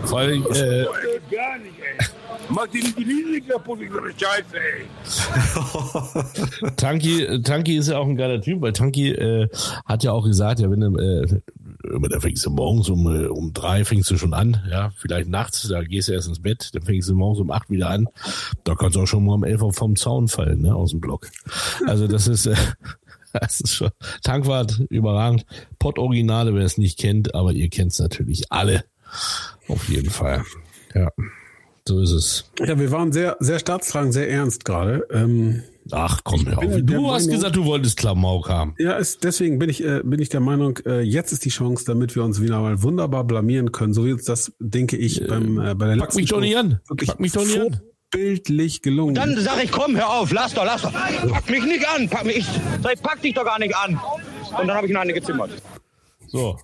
Vor 0.04 0.18
allem, 0.20 0.46
äh, 0.52 0.84
gar 1.34 1.58
nicht, 1.58 1.74
ey. 1.80 2.06
Mach 2.48 2.66
dir 2.68 2.82
nicht 2.82 2.98
die 2.98 3.04
Scheiße, 4.18 4.56
ey. 4.56 4.86
Tanki, 6.76 7.42
Tanki 7.42 7.76
ist 7.76 7.88
ja 7.88 7.98
auch 7.98 8.06
ein 8.06 8.16
geiler 8.16 8.40
Typ, 8.40 8.60
weil 8.60 8.72
Tanki 8.72 9.10
äh, 9.10 9.48
hat 9.84 10.04
ja 10.04 10.12
auch 10.12 10.24
gesagt, 10.24 10.60
ja, 10.60 10.70
wenn 10.70 10.80
du, 10.80 10.96
äh, 10.96 11.40
da 12.08 12.20
fängst 12.20 12.46
du 12.46 12.50
morgens 12.50 12.88
um, 12.88 13.06
äh, 13.06 13.26
um 13.26 13.52
drei 13.52 13.84
fängst 13.84 14.10
du 14.10 14.16
schon 14.16 14.32
an, 14.34 14.62
ja, 14.70 14.92
vielleicht 14.96 15.28
nachts, 15.28 15.66
da 15.68 15.82
gehst 15.82 16.08
du 16.08 16.12
erst 16.12 16.28
ins 16.28 16.40
Bett, 16.40 16.70
dann 16.72 16.82
fängst 16.82 17.08
du 17.08 17.14
morgens 17.14 17.40
um 17.40 17.50
acht 17.50 17.70
wieder 17.70 17.90
an, 17.90 18.08
da 18.64 18.74
kannst 18.74 18.96
du 18.96 19.02
auch 19.02 19.06
schon 19.06 19.24
mal 19.24 19.34
um 19.34 19.44
elf 19.44 19.62
Uhr 19.62 19.72
vom 19.72 19.96
Zaun 19.96 20.28
fallen, 20.28 20.62
ne, 20.62 20.74
aus 20.74 20.90
dem 20.90 21.00
Block. 21.00 21.28
Also 21.86 22.06
das 22.06 22.28
ist, 22.28 22.46
äh, 22.46 22.56
das 23.32 23.60
ist 23.60 23.74
schon, 23.74 23.90
Tankwart, 24.22 24.80
überragend, 24.88 25.46
Pott-Originale, 25.78 26.54
wer 26.54 26.64
es 26.64 26.78
nicht 26.78 26.98
kennt, 26.98 27.34
aber 27.34 27.52
ihr 27.52 27.68
kennt 27.68 27.92
es 27.92 27.98
natürlich 27.98 28.52
alle, 28.52 28.84
auf 29.68 29.88
jeden 29.88 30.10
Fall, 30.10 30.44
ja. 30.94 31.10
So 31.88 32.00
ist 32.00 32.10
es. 32.10 32.44
Ja, 32.64 32.78
wir 32.78 32.90
waren 32.90 33.12
sehr, 33.12 33.36
sehr 33.40 33.58
staatstragend, 33.58 34.12
sehr 34.12 34.28
ernst 34.28 34.64
gerade. 34.64 35.06
Ähm, 35.12 35.62
Ach 35.92 36.20
komm, 36.24 36.44
hör 36.48 36.58
auf. 36.58 36.64
Du 36.82 37.12
hast 37.12 37.26
Meinung- 37.26 37.30
gesagt, 37.36 37.54
du 37.54 37.64
wolltest 37.64 37.96
Klamauk 37.96 38.48
haben. 38.48 38.74
ja, 38.78 38.94
ist, 38.96 39.22
deswegen 39.22 39.60
bin 39.60 39.70
ich, 39.70 39.84
äh, 39.84 40.00
bin 40.02 40.20
ich 40.20 40.28
der 40.28 40.40
Meinung, 40.40 40.78
äh, 40.84 41.00
jetzt 41.02 41.30
ist 41.30 41.44
die 41.44 41.50
Chance, 41.50 41.84
damit 41.86 42.16
wir 42.16 42.24
uns 42.24 42.40
wieder 42.40 42.60
mal 42.60 42.82
wunderbar 42.82 43.22
blamieren 43.22 43.70
können, 43.70 43.94
so 43.94 44.04
wie 44.04 44.12
uns 44.12 44.24
das, 44.24 44.52
denke 44.58 44.96
ich, 44.96 45.24
beim, 45.24 45.60
äh, 45.60 45.74
bei 45.76 45.86
der 45.94 45.96
Pack 45.98 46.16
mich 46.16 46.28
doch 46.28 46.40
nicht 46.40 46.56
an. 46.56 46.80
wirklich 46.88 47.08
Pack 47.10 47.20
mich 47.20 47.30
doch 47.32 47.44
nicht 47.44 47.60
an. 47.60 47.80
vorbildlich 48.10 48.82
gelungen. 48.82 49.14
Dann 49.14 49.38
sag 49.38 49.62
ich, 49.62 49.70
komm, 49.70 49.94
hör 49.96 50.10
auf, 50.10 50.32
lass 50.32 50.54
doch, 50.54 50.64
lass 50.64 50.82
doch. 50.82 50.92
Pack 50.92 51.48
mich 51.48 51.62
nicht 51.64 51.86
an, 51.88 52.08
pack 52.08 52.24
mich, 52.26 52.38
ich 52.38 53.02
pack 53.02 53.22
dich 53.22 53.34
doch 53.34 53.44
gar 53.44 53.60
nicht 53.60 53.76
an. 53.76 53.94
Und 54.58 54.66
dann 54.66 54.76
habe 54.76 54.86
ich 54.86 54.90
ihn 54.90 54.96
eine 54.96 55.12
gezimmert. 55.12 55.50
So. 56.26 56.58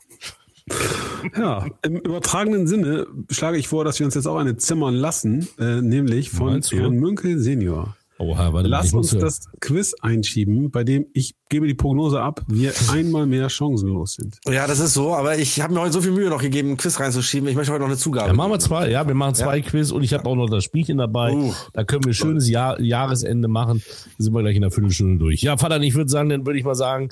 Ja, 1.37 1.67
im 1.85 1.97
übertragenen 1.97 2.67
Sinne 2.67 3.07
schlage 3.31 3.59
ich 3.59 3.69
vor, 3.69 3.85
dass 3.85 3.99
wir 3.99 4.07
uns 4.07 4.15
jetzt 4.15 4.27
auch 4.27 4.37
eine 4.39 4.57
zimmern 4.57 4.95
lassen, 4.95 5.49
äh, 5.59 5.81
nämlich 5.81 6.31
von? 6.31 6.61
Herrn 6.63 6.95
Münkel 6.95 7.39
Senior. 7.39 7.97
Oha, 8.19 8.53
warte 8.53 8.69
mal, 8.69 8.77
Lass 8.77 8.93
muss 8.93 9.13
uns 9.13 9.21
ja- 9.21 9.27
das 9.27 9.41
Quiz 9.61 9.95
einschieben, 10.01 10.71
bei 10.71 10.85
dem 10.85 11.07
ich 11.13 11.35
gebe 11.49 11.67
die 11.67 11.75
Prognose 11.75 12.21
ab, 12.21 12.43
wir 12.47 12.73
einmal 12.93 13.27
mehr 13.27 13.49
chancenlos 13.51 14.15
sind. 14.15 14.39
Ja, 14.47 14.67
das 14.69 14.79
ist 14.79 14.95
so, 14.95 15.15
aber 15.15 15.39
ich 15.39 15.61
habe 15.61 15.75
mir 15.75 15.81
heute 15.81 15.93
so 15.93 16.01
viel 16.01 16.13
Mühe 16.13 16.29
noch 16.31 16.41
gegeben, 16.41 16.69
einen 16.69 16.77
Quiz 16.77 17.01
reinzuschieben. 17.01 17.49
Ich 17.49 17.57
möchte 17.57 17.73
heute 17.73 17.81
noch 17.81 17.89
eine 17.89 17.97
Zugabe. 17.97 18.29
Ja, 18.29 18.33
machen 18.33 18.53
wir 18.53 18.61
zwei, 18.61 18.91
ja, 18.91 19.07
wir 19.07 19.15
machen 19.15 19.35
zwei 19.35 19.61
Quiz 19.61 19.91
und 19.91 20.05
ich 20.05 20.15
habe 20.15 20.25
auch 20.27 20.37
noch 20.37 20.49
das 20.49 20.63
Spielchen 20.63 20.99
dabei. 20.99 21.33
Uh. 21.33 21.53
da 21.73 21.83
können 21.83 22.05
wir 22.05 22.15
schönes 22.15 22.49
Jahr, 22.49 22.81
Jahresende 22.81 23.49
machen. 23.49 23.83
Da 24.19 24.25
sind 24.25 24.33
wir 24.33 24.41
gleich 24.43 24.57
in 24.57 24.63
der 24.63 24.71
Viertelstunde 24.71 25.19
durch. 25.19 25.43
Ja, 25.43 25.57
Vater, 25.57 25.81
ich 25.81 25.95
würde 25.95 26.11
sagen, 26.11 26.29
dann 26.29 26.47
würde 26.47 26.59
ich 26.61 26.65
mal 26.65 26.77
sagen, 26.77 27.09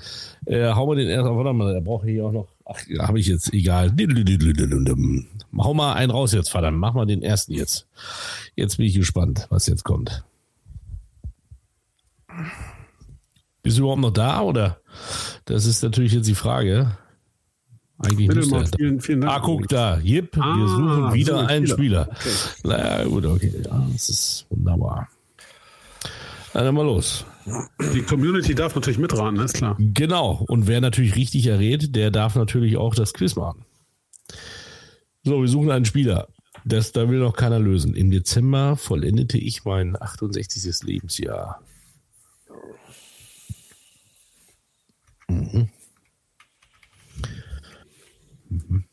äh, 0.46 0.72
hau 0.72 0.86
mal 0.86 0.96
den 0.96 1.08
ersten, 1.08 1.34
warte 1.34 1.52
mal, 1.52 1.74
der 1.74 1.80
braucht 1.80 2.04
hier 2.06 2.24
auch 2.24 2.32
noch, 2.32 2.46
ach, 2.70 2.78
habe 3.06 3.20
ich 3.20 3.26
jetzt, 3.26 3.52
egal. 3.52 3.92
Hau 5.59 5.74
mal 5.74 5.94
einen 5.94 6.11
raus 6.11 6.33
jetzt, 6.33 6.50
Vater, 6.50 6.70
mach 6.70 6.94
mal 6.94 7.06
den 7.06 7.22
ersten 7.22 7.52
jetzt. 7.52 7.87
Jetzt 8.56 8.76
bin 8.76 8.87
ich 8.87 8.94
gespannt, 8.94 9.46
was 9.50 9.66
jetzt 9.66 9.85
kommt. 9.85 10.24
Bist 13.62 13.76
du 13.76 13.83
überhaupt 13.83 14.00
noch 14.00 14.12
da 14.12 14.40
oder? 14.40 14.80
Das 15.44 15.66
ist 15.66 15.83
natürlich 15.83 16.12
jetzt 16.12 16.28
die 16.28 16.35
Frage. 16.35 16.96
Eigentlich 17.98 18.28
Bitte 18.28 18.46
mal, 18.48 18.64
vielen, 18.78 19.00
vielen 19.00 19.20
Dank. 19.20 19.33
Ah, 19.33 19.40
guck 19.40 19.68
da. 19.68 19.98
Jip, 19.98 20.35
wir 20.35 20.42
Ah, 20.42 20.66
suchen 20.66 21.12
wieder 21.12 21.35
so 21.35 21.38
ein 21.40 21.46
einen 21.48 21.66
Spieler. 21.66 22.09
Spieler. 22.18 22.76
Na 22.78 23.02
ja, 23.02 23.04
gut, 23.04 23.26
okay. 23.26 23.52
Ja, 23.62 23.87
das 23.92 24.09
ist 24.09 24.46
wunderbar. 24.48 25.09
Na, 26.54 26.62
dann 26.62 26.74
mal 26.74 26.87
los. 26.87 27.26
Die 27.94 28.03
Community 28.03 28.55
darf 28.55 28.74
natürlich 28.74 28.98
mitraten, 28.98 29.40
ist 29.40 29.55
klar. 29.55 29.76
Genau. 29.79 30.44
Und 30.48 30.66
wer 30.66 30.81
natürlich 30.81 31.16
richtig 31.16 31.46
errät, 31.46 31.94
der 31.96 32.11
darf 32.11 32.37
natürlich 32.37 32.76
auch 32.76 32.94
das 32.94 33.12
Quiz 33.12 33.37
machen. 33.37 33.64
So, 35.22 35.40
wir 35.40 35.48
suchen 35.48 35.70
einen 35.70 35.85
Spieler. 35.85 36.29
Das, 36.64 36.92
da 36.92 37.09
will 37.09 37.20
noch 37.20 37.37
keiner 37.37 37.59
lösen. 37.59 37.94
Im 37.94 38.11
Dezember 38.11 38.76
vollendete 38.76 39.38
ich 39.38 39.64
mein 39.64 40.00
68. 40.00 40.83
Lebensjahr. 40.83 41.62
Mhm. 45.29 45.68
Mhm. 48.48 48.85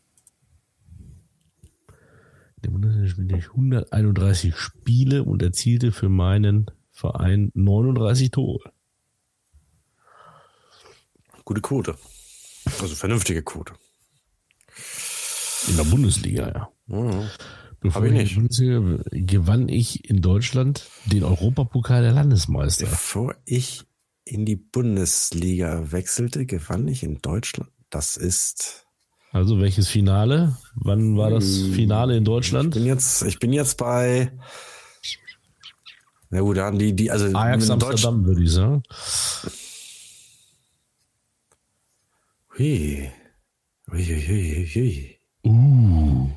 Der 2.64 2.70
Bundesliga 2.72 3.08
spielte 3.08 3.38
ich 3.38 3.50
131 3.50 4.56
Spiele 4.56 5.24
und 5.24 5.42
erzielte 5.42 5.92
für 5.92 6.10
meinen 6.10 6.70
Verein 6.98 7.52
39 7.54 8.32
Tore. 8.32 8.72
Gute 11.46 11.62
Quote. 11.62 11.96
Also 12.82 12.96
vernünftige 12.96 13.44
Quote. 13.44 13.74
In 15.68 15.78
der 15.78 15.84
Bundesliga, 15.84 16.48
ja. 16.50 16.70
Mhm. 16.88 17.30
Bevor 17.82 18.02
Hab 18.02 18.06
ich 18.06 18.12
in 18.12 18.18
die 18.18 18.24
nicht. 18.24 18.36
Bundesliga 18.36 19.04
gewann 19.12 19.70
ich 19.70 20.10
in 20.10 20.22
Deutschland 20.24 20.90
den 21.06 21.24
Europapokal 21.24 22.02
der 22.02 22.14
Landesmeister. 22.14 22.88
Bevor 22.88 23.36
ich 23.46 23.84
in 24.26 24.46
die 24.48 24.56
Bundesliga 24.56 25.92
wechselte, 25.92 26.48
gewann 26.48 26.88
ich 26.88 27.04
in 27.04 27.22
Deutschland. 27.22 27.70
Das 27.92 28.18
ist. 28.18 28.88
Also 29.32 29.60
welches 29.60 29.88
Finale? 29.88 30.58
Wann 30.74 31.16
war 31.16 31.30
das 31.30 31.46
Finale 31.46 32.14
in 32.18 32.24
Ich 32.24 32.26
Deutschland? 32.26 32.74
bin 32.74 32.88
jetzt, 32.88 33.22
ich 33.22 33.38
bin 33.38 33.54
jetzt 33.54 33.78
bei. 33.78 34.32
Na 36.30 36.42
gut, 36.42 36.58
dann 36.58 36.78
die, 36.78 36.94
die, 36.94 37.10
also 37.10 37.26
Ajax 37.36 37.70
Amsterdam, 37.70 38.26
würde 38.26 38.44
ich 38.44 38.52
sagen. 38.52 38.84
Hui. 42.58 43.10
Hui, 43.92 44.04
hui, 44.04 44.22
hui, 44.28 44.68
hui. 44.74 45.18
Uh. 45.46 46.30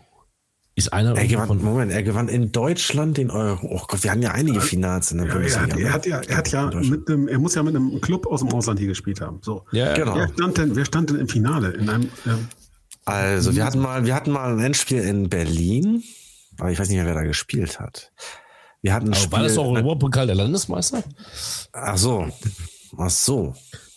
Ist 0.76 0.92
einer 0.92 1.16
Er 1.16 1.26
gewann, 1.26 1.48
von 1.48 1.62
Moment, 1.62 1.92
er 1.92 2.03
gewann 2.03 2.29
in 2.29 2.53
Deutschland 2.53 3.16
den 3.18 3.31
Euro. 3.31 3.66
Oh 3.68 3.83
Gott, 3.88 4.03
wir 4.05 4.11
hatten 4.12 4.22
ja 4.22 4.31
einige 4.31 4.61
Finals 4.61 5.11
in 5.12 5.18
der 5.18 5.26
Ja, 5.26 5.33
er, 5.33 5.38
Bundesliga. 5.38 5.74
hat, 5.74 5.81
er, 5.81 5.92
hat 5.92 6.07
ja, 6.07 6.20
er 6.31 6.37
hat 6.37 6.53
ja 6.53 6.81
mit 6.81 7.09
einem, 7.09 7.29
er 7.29 7.38
muss 7.38 7.55
ja 7.55 7.62
mit 7.62 7.74
einem 7.74 8.00
Club 8.00 8.26
aus 8.26 8.40
dem 8.40 8.50
Ausland 8.50 8.79
hier 8.79 8.88
gespielt 8.88 9.20
haben. 9.20 9.40
So. 9.42 9.64
Ja, 9.72 9.94
Genau. 9.94 10.14
Wer 10.14 10.29
stand 10.29 10.59
denn, 10.59 10.76
wer 10.76 10.85
stand 10.85 11.11
denn 11.11 11.16
im 11.16 11.29
Finale? 11.29 11.72
In 11.72 11.88
einem, 11.90 12.09
ähm, 12.26 12.48
Also, 13.05 13.55
wir 13.57 13.64
hatten 13.64 13.81
mal, 13.81 14.07
wir 14.07 14.14
hatten 14.14 14.31
mal 14.31 14.53
ein 14.53 14.61
Endspiel 14.61 15.03
in 15.03 15.29
Berlin, 15.29 16.03
aber 16.59 16.70
ich 16.70 16.79
weiß 16.79 16.88
nicht 16.88 16.96
mehr, 16.98 17.07
wer 17.07 17.14
da 17.14 17.24
gespielt 17.24 17.81
hat. 17.81 18.12
Wir 18.83 18.95
hatten 18.95 19.07
ein 19.09 19.12
Aber 19.12 19.21
Spiel. 19.21 19.33
war 19.33 19.43
das 19.43 19.55
doch 19.55 19.64
Europapokal 19.66 20.27
der 20.27 20.37
Landesmeister? 20.37 21.03
Ach 21.73 21.99
so. 21.99 22.29
Ach 22.97 23.11
so. 23.11 23.55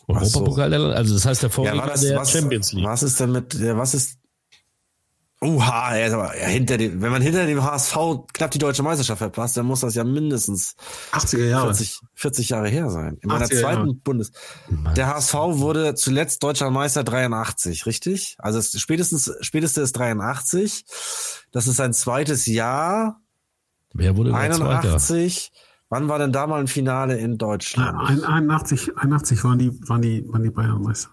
Europapokal 0.07 0.69
der 0.69 0.79
Landesmeister. 0.79 0.97
Also 0.97 1.13
das 1.15 1.25
heißt 1.25 1.43
der 1.43 1.49
Ja, 1.49 1.53
Vorgänger 1.53 1.87
das, 1.87 2.01
der 2.01 2.17
was, 2.17 2.31
Champions 2.31 2.73
League. 2.73 2.85
was 2.85 3.03
ist 3.03 3.19
denn 3.19 3.31
mit, 3.31 3.59
was 3.77 3.93
ist, 3.93 4.17
Oha, 5.41 5.93
er 5.97 6.07
ist 6.07 6.13
aber 6.13 6.37
ja, 6.39 6.45
hinter 6.47 6.77
dem, 6.77 7.01
wenn 7.01 7.11
man 7.11 7.21
hinter 7.21 7.45
dem 7.45 7.61
HSV 7.61 7.97
knapp 8.31 8.51
die 8.51 8.59
deutsche 8.59 8.81
Meisterschaft 8.81 9.17
verpasst, 9.19 9.57
dann 9.57 9.65
muss 9.65 9.81
das 9.81 9.93
ja 9.93 10.05
mindestens 10.05 10.75
80er 11.11 11.45
Jahre. 11.49 11.65
40, 11.75 11.99
40 12.13 12.49
Jahre 12.49 12.69
her 12.69 12.89
sein. 12.89 13.17
In 13.21 13.27
meiner 13.27 13.45
80er 13.47 13.59
zweiten 13.59 13.79
Jahre. 13.87 13.93
Bundes. 13.95 14.31
Der 14.95 15.07
HSV 15.07 15.33
wurde 15.33 15.95
zuletzt 15.95 16.43
deutscher 16.43 16.71
Meister 16.71 17.03
83, 17.03 17.85
richtig? 17.85 18.37
Also 18.39 18.57
es, 18.59 18.71
spätestens, 18.79 19.33
späteste 19.41 19.81
ist 19.81 19.91
83. 19.93 20.85
Das 21.51 21.67
ist 21.67 21.75
sein 21.75 21.91
zweites 21.93 22.45
Jahr. 22.45 23.19
Wer 23.93 24.17
wurde 24.17 24.31
der 24.31 24.39
Zweiter? 24.51 24.69
81. 24.79 25.51
Wann 25.89 26.07
war 26.09 26.17
denn 26.17 26.31
da 26.31 26.47
mal 26.47 26.59
ein 26.59 26.67
Finale 26.67 27.17
in 27.17 27.37
Deutschland? 27.37 27.97
Ein- 28.09 28.23
81, 28.23 28.97
81 28.97 29.43
waren 29.43 29.59
die, 29.59 29.71
waren 29.87 30.01
die, 30.01 30.25
waren 30.29 30.41
die 30.43 30.49
Bayern 30.49 30.81
Meister. 30.81 31.09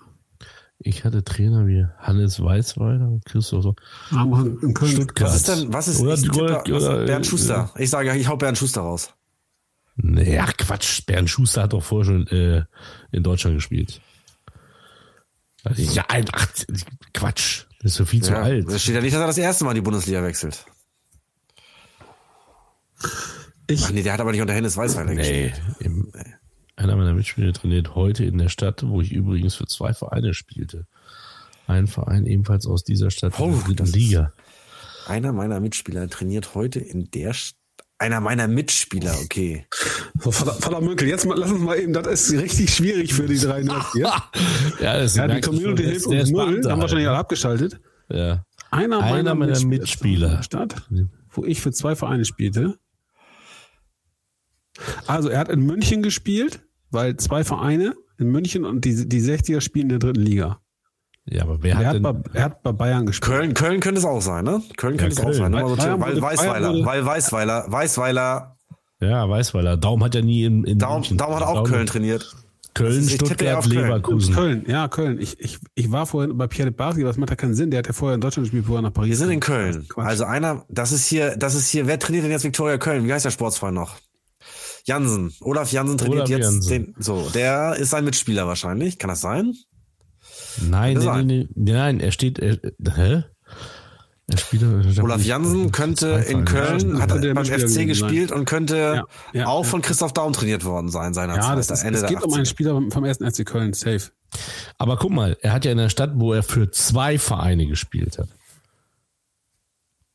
Ich 0.78 1.05
hatte 1.05 1.22
Trainer 1.22 1.66
wie 1.66 1.85
Hannes 1.99 2.43
Weißweiler 2.43 3.07
und 3.07 3.24
Christoph 3.26 3.62
so. 3.62 3.74
In 4.11 4.72
Köln. 4.72 4.93
Stuttgart. 4.93 5.28
Was 5.28 5.37
ist 5.37 5.49
denn, 5.49 5.72
was 5.72 5.89
ist, 5.89 6.01
Oder- 6.01 6.14
ich 6.14 6.22
tippe, 6.22 6.41
oder- 6.45 6.62
was, 6.66 6.85
oder- 6.85 7.05
Bernd 7.05 7.26
Schuster. 7.26 7.70
Ich 7.76 7.91
sage, 7.91 8.16
ich 8.16 8.26
hau 8.28 8.37
Bernd 8.39 8.57
Schuster 8.57 8.81
raus. 8.81 9.12
Nee, 9.97 10.39
ach 10.39 10.55
Quatsch. 10.57 11.05
Bernd 11.05 11.28
Schuster 11.28 11.64
hat 11.64 11.74
doch 11.74 11.83
vorher 11.83 12.07
schon 12.07 12.26
äh, 12.28 12.64
in 13.12 13.22
Deutschland 13.22 13.57
gespielt. 13.57 14.01
Also, 15.64 15.83
ja, 15.83 16.05
ein, 16.09 16.24
ach, 16.33 16.47
Quatsch. 17.12 17.64
Das 17.83 17.93
ist 17.93 17.97
so 17.99 18.07
viel 18.07 18.22
zu 18.22 18.33
Ja, 18.33 18.41
alt. 18.41 18.66
Es 18.68 18.83
steht 18.83 18.95
ja 18.95 19.03
nicht, 19.03 19.12
dass 19.14 19.20
er 19.20 19.26
das 19.26 19.37
erste 19.39 19.64
Mal 19.66 19.74
die 19.74 19.83
Bundesliga 19.83 20.22
wechselt. 20.22 20.64
Ich, 23.66 23.84
Ach 23.84 23.90
nee, 23.92 24.03
der 24.03 24.12
hat 24.14 24.20
aber 24.20 24.32
nicht 24.32 24.40
unter 24.40 24.55
Hennes 24.55 24.76
Weißweiler 24.76 25.14
Nee, 25.14 25.51
gespielt. 25.53 25.62
im, 25.80 26.12
einer 26.76 26.96
meiner 26.96 27.12
Mitspieler 27.14 27.53
trainiert 27.53 27.94
heute 27.94 28.24
in 28.24 28.38
der 28.38 28.48
Stadt, 28.48 28.82
wo 28.86 29.01
ich 29.01 29.12
übrigens 29.12 29.55
für 29.55 29.66
zwei 29.66 29.92
Vereine 29.94 30.34
spielte. 30.34 30.86
Ein 31.66 31.86
Verein 31.86 32.26
ebenfalls 32.26 32.66
aus 32.66 32.82
dieser 32.84 33.11
Stadt 33.11 33.38
in 33.38 33.44
Oh, 33.44 33.51
der 33.51 33.59
dritten 33.61 33.76
das 33.76 33.88
ist- 33.90 33.94
Liga. 33.96 34.32
Einer 35.07 35.32
meiner 35.32 35.61
Mitspieler 35.61 36.09
trainiert 36.09 36.55
heute 36.55 36.80
in 36.80 37.11
der 37.11 37.32
St 37.34 37.55
einer 37.98 38.20
meiner 38.20 38.48
Mitspieler, 38.48 39.14
okay. 39.22 39.66
so, 40.18 40.30
Vater, 40.30 40.55
Vater 40.55 40.80
Münkel, 40.80 41.07
jetzt 41.07 41.26
mal, 41.26 41.36
lass 41.38 41.51
uns 41.51 41.61
mal 41.61 41.78
eben, 41.78 41.92
das 41.92 42.07
ist 42.30 42.32
richtig 42.40 42.74
schwierig 42.74 43.12
für 43.12 43.26
die 43.26 43.38
drei 43.38 43.62
Nerds 43.62 43.92
hier. 43.92 44.11
Ja, 44.80 44.98
das 44.98 45.16
Ja, 45.16 45.28
die 45.28 45.42
Community 45.42 45.82
der 45.82 45.90
hilft 45.90 45.96
ist- 46.07 46.11
der 46.11 46.20
uns 46.20 46.28
ist 46.30 46.32
null, 46.34 46.46
Beamter 46.51 46.70
haben 46.70 46.80
wahrscheinlich 46.80 47.07
halt. 47.07 47.14
alle 47.14 47.18
abgeschaltet. 47.20 47.78
Ja. 48.09 48.42
Einer, 48.70 49.01
Einer 49.03 49.34
meiner 49.34 49.61
Mitspieler. 49.61 50.28
in 50.30 50.36
der 50.36 50.42
Stadt, 50.42 50.88
wo 51.30 51.44
ich 51.44 51.61
für 51.61 51.72
zwei 51.72 51.94
Vereine 51.94 52.24
spielte. 52.24 52.78
Also 55.07 55.28
er 55.28 55.39
hat 55.39 55.49
in 55.49 55.61
München 55.61 56.03
gespielt, 56.03 56.61
weil 56.91 57.16
zwei 57.16 57.45
Vereine 57.45 57.95
in 58.18 58.28
München 58.31 58.64
und 58.64 58.85
die, 58.85 59.09
die 59.09 59.20
60er 59.20 59.61
spielen 59.61 59.85
in 59.85 59.89
der 59.91 59.99
dritten 59.99 60.20
Liga. 60.22 60.61
Ja, 61.26 61.43
aber 61.43 61.62
wer 61.62 61.72
Er 61.72 61.78
hat 61.78 61.87
hat, 61.87 61.95
denn, 61.95 62.03
bei, 62.03 62.14
er 62.33 62.45
hat 62.45 62.62
bei 62.62 62.72
Bayern 62.72 63.07
gespielt. 63.07 63.31
Köln, 63.31 63.55
Köln 63.55 63.81
könnte 63.81 64.01
es 64.01 64.05
auch 64.05 64.20
sein, 64.22 64.45
ne? 64.45 64.62
Köln 64.76 64.97
könnte 64.97 65.12
es 65.14 65.20
auch 65.20 65.24
Köln. 65.24 65.35
sein. 65.37 65.53
Nur 65.53 65.61
mal 65.62 65.68
so 65.68 65.76
Bayern 65.76 66.01
weil 66.01 66.22
Weißweiler, 66.22 66.72
wurde- 66.72 66.85
weil 66.87 67.07
Weißweiler, 67.07 67.64
Weißweiler, 67.68 68.57
ja, 69.03 69.28
Weißweiler. 69.28 69.76
Daum 69.76 70.03
hat 70.05 70.14
ja 70.14 70.20
nie 70.22 70.45
in, 70.45 70.64
in 70.64 70.78
Daum, 70.78 71.01
München- 71.03 71.16
Daum 71.18 71.35
hat 71.35 71.43
auch 71.43 71.64
Köln 71.64 71.87
trainiert. 71.87 72.35
Köln, 72.74 73.03
ja 73.03 73.09
Stuttgart. 73.16 73.66
Leverkusen. 73.66 74.35
Köln, 74.35 74.64
ja, 74.68 74.89
Köln. 74.89 75.20
Ich, 75.20 75.41
ich, 75.41 75.59
ich 75.74 75.91
war 75.91 76.07
vorhin 76.07 76.37
bei 76.37 76.47
Pierre 76.47 76.70
de 76.70 76.81
aber 76.81 77.03
das 77.05 77.16
macht 77.16 77.31
ja 77.31 77.37
keinen 77.37 77.55
Sinn. 77.55 77.70
Der 77.70 77.78
hat 77.78 77.87
ja 77.89 77.93
vorher 77.93 78.14
in 78.14 78.20
Deutschland 78.20 78.45
gespielt, 78.47 78.64
bevor 78.64 78.78
er 78.78 78.83
nach 78.83 78.93
Paris 78.93 79.11
Wir 79.11 79.16
sind 79.16 79.31
in. 79.31 79.41
Köln. 79.41 79.87
Quatsch. 79.89 80.07
Also 80.07 80.24
einer, 80.24 80.64
das 80.68 80.93
ist 80.93 81.07
hier, 81.07 81.37
das 81.37 81.55
ist 81.55 81.68
hier, 81.68 81.87
wer 81.87 81.99
trainiert 81.99 82.24
denn 82.24 82.31
jetzt 82.31 82.45
Viktoria 82.45 82.78
Köln? 82.78 83.07
Wie 83.07 83.12
heißt 83.12 83.24
der 83.24 83.31
Sportsfreund 83.31 83.74
noch? 83.74 83.97
Jansen. 84.85 85.33
Olaf 85.41 85.72
Jansen 85.72 85.99
trainiert 85.99 86.20
Olaf 86.28 86.28
jetzt 86.31 86.45
Jansen. 86.45 86.68
den, 86.70 86.95
so, 86.99 87.28
der 87.35 87.76
ist 87.76 87.91
sein 87.91 88.05
Mitspieler 88.05 88.47
wahrscheinlich. 88.47 88.99
Kann 88.99 89.09
das 89.09 89.20
sein? 89.20 89.55
Nein, 90.68 90.95
Könnte 90.99 91.24
nee, 91.24 91.39
nee, 91.45 91.49
nee, 91.55 91.72
nein, 91.72 92.01
er 92.01 92.12
steht, 92.12 92.39
er, 92.39 92.59
hä? 92.95 93.24
Er 94.33 94.39
spielt, 94.39 94.99
Olaf 95.01 95.24
Jansen 95.24 95.72
könnte 95.72 96.24
in 96.28 96.45
Köln, 96.45 96.97
Ja, 96.97 97.01
hat 97.03 97.09
beim 97.11 97.37
FC 97.45 97.51
gewesen 97.51 97.68
sein. 97.68 97.89
gespielt 97.89 98.31
und 98.33 98.45
könnte 98.45 98.76
Ja, 98.76 99.05
ja, 99.33 99.47
auch 99.47 99.64
ja. 99.64 99.70
von 99.70 99.83
Christoph 99.83 100.12
Daum 100.12 100.33
trainiert 100.33 100.64
worden 100.64 100.89
sein 100.89 101.14
seinerzeit. 101.14 101.45
Ja, 101.51 101.57
das 101.57 101.70
ist, 101.70 101.83
Ende 101.83 101.95
es 101.99 102.01
der 102.07 102.11
geht 102.11 102.22
um 102.24 102.33
einen 102.35 102.45
80er. 102.45 102.49
Spieler 102.49 102.81
vom, 102.91 103.05
ersten 103.05 103.28
FC 103.28 103.45
Köln, 103.45 103.72
safe. 103.72 104.11
Aber 104.78 104.97
guck 104.99 105.11
mal, 105.11 105.37
er 105.41 105.53
hat 105.53 105.64
ja 105.64 105.72
in 105.72 105.78
der 105.78 105.89
Stadt, 105.89 106.12
wo 106.14 106.33
er 106.33 106.45
für 106.45 106.70
zwei 106.70 107.18
Vereine 107.18 107.66
gespielt 107.66 108.18
hat. 108.18 108.28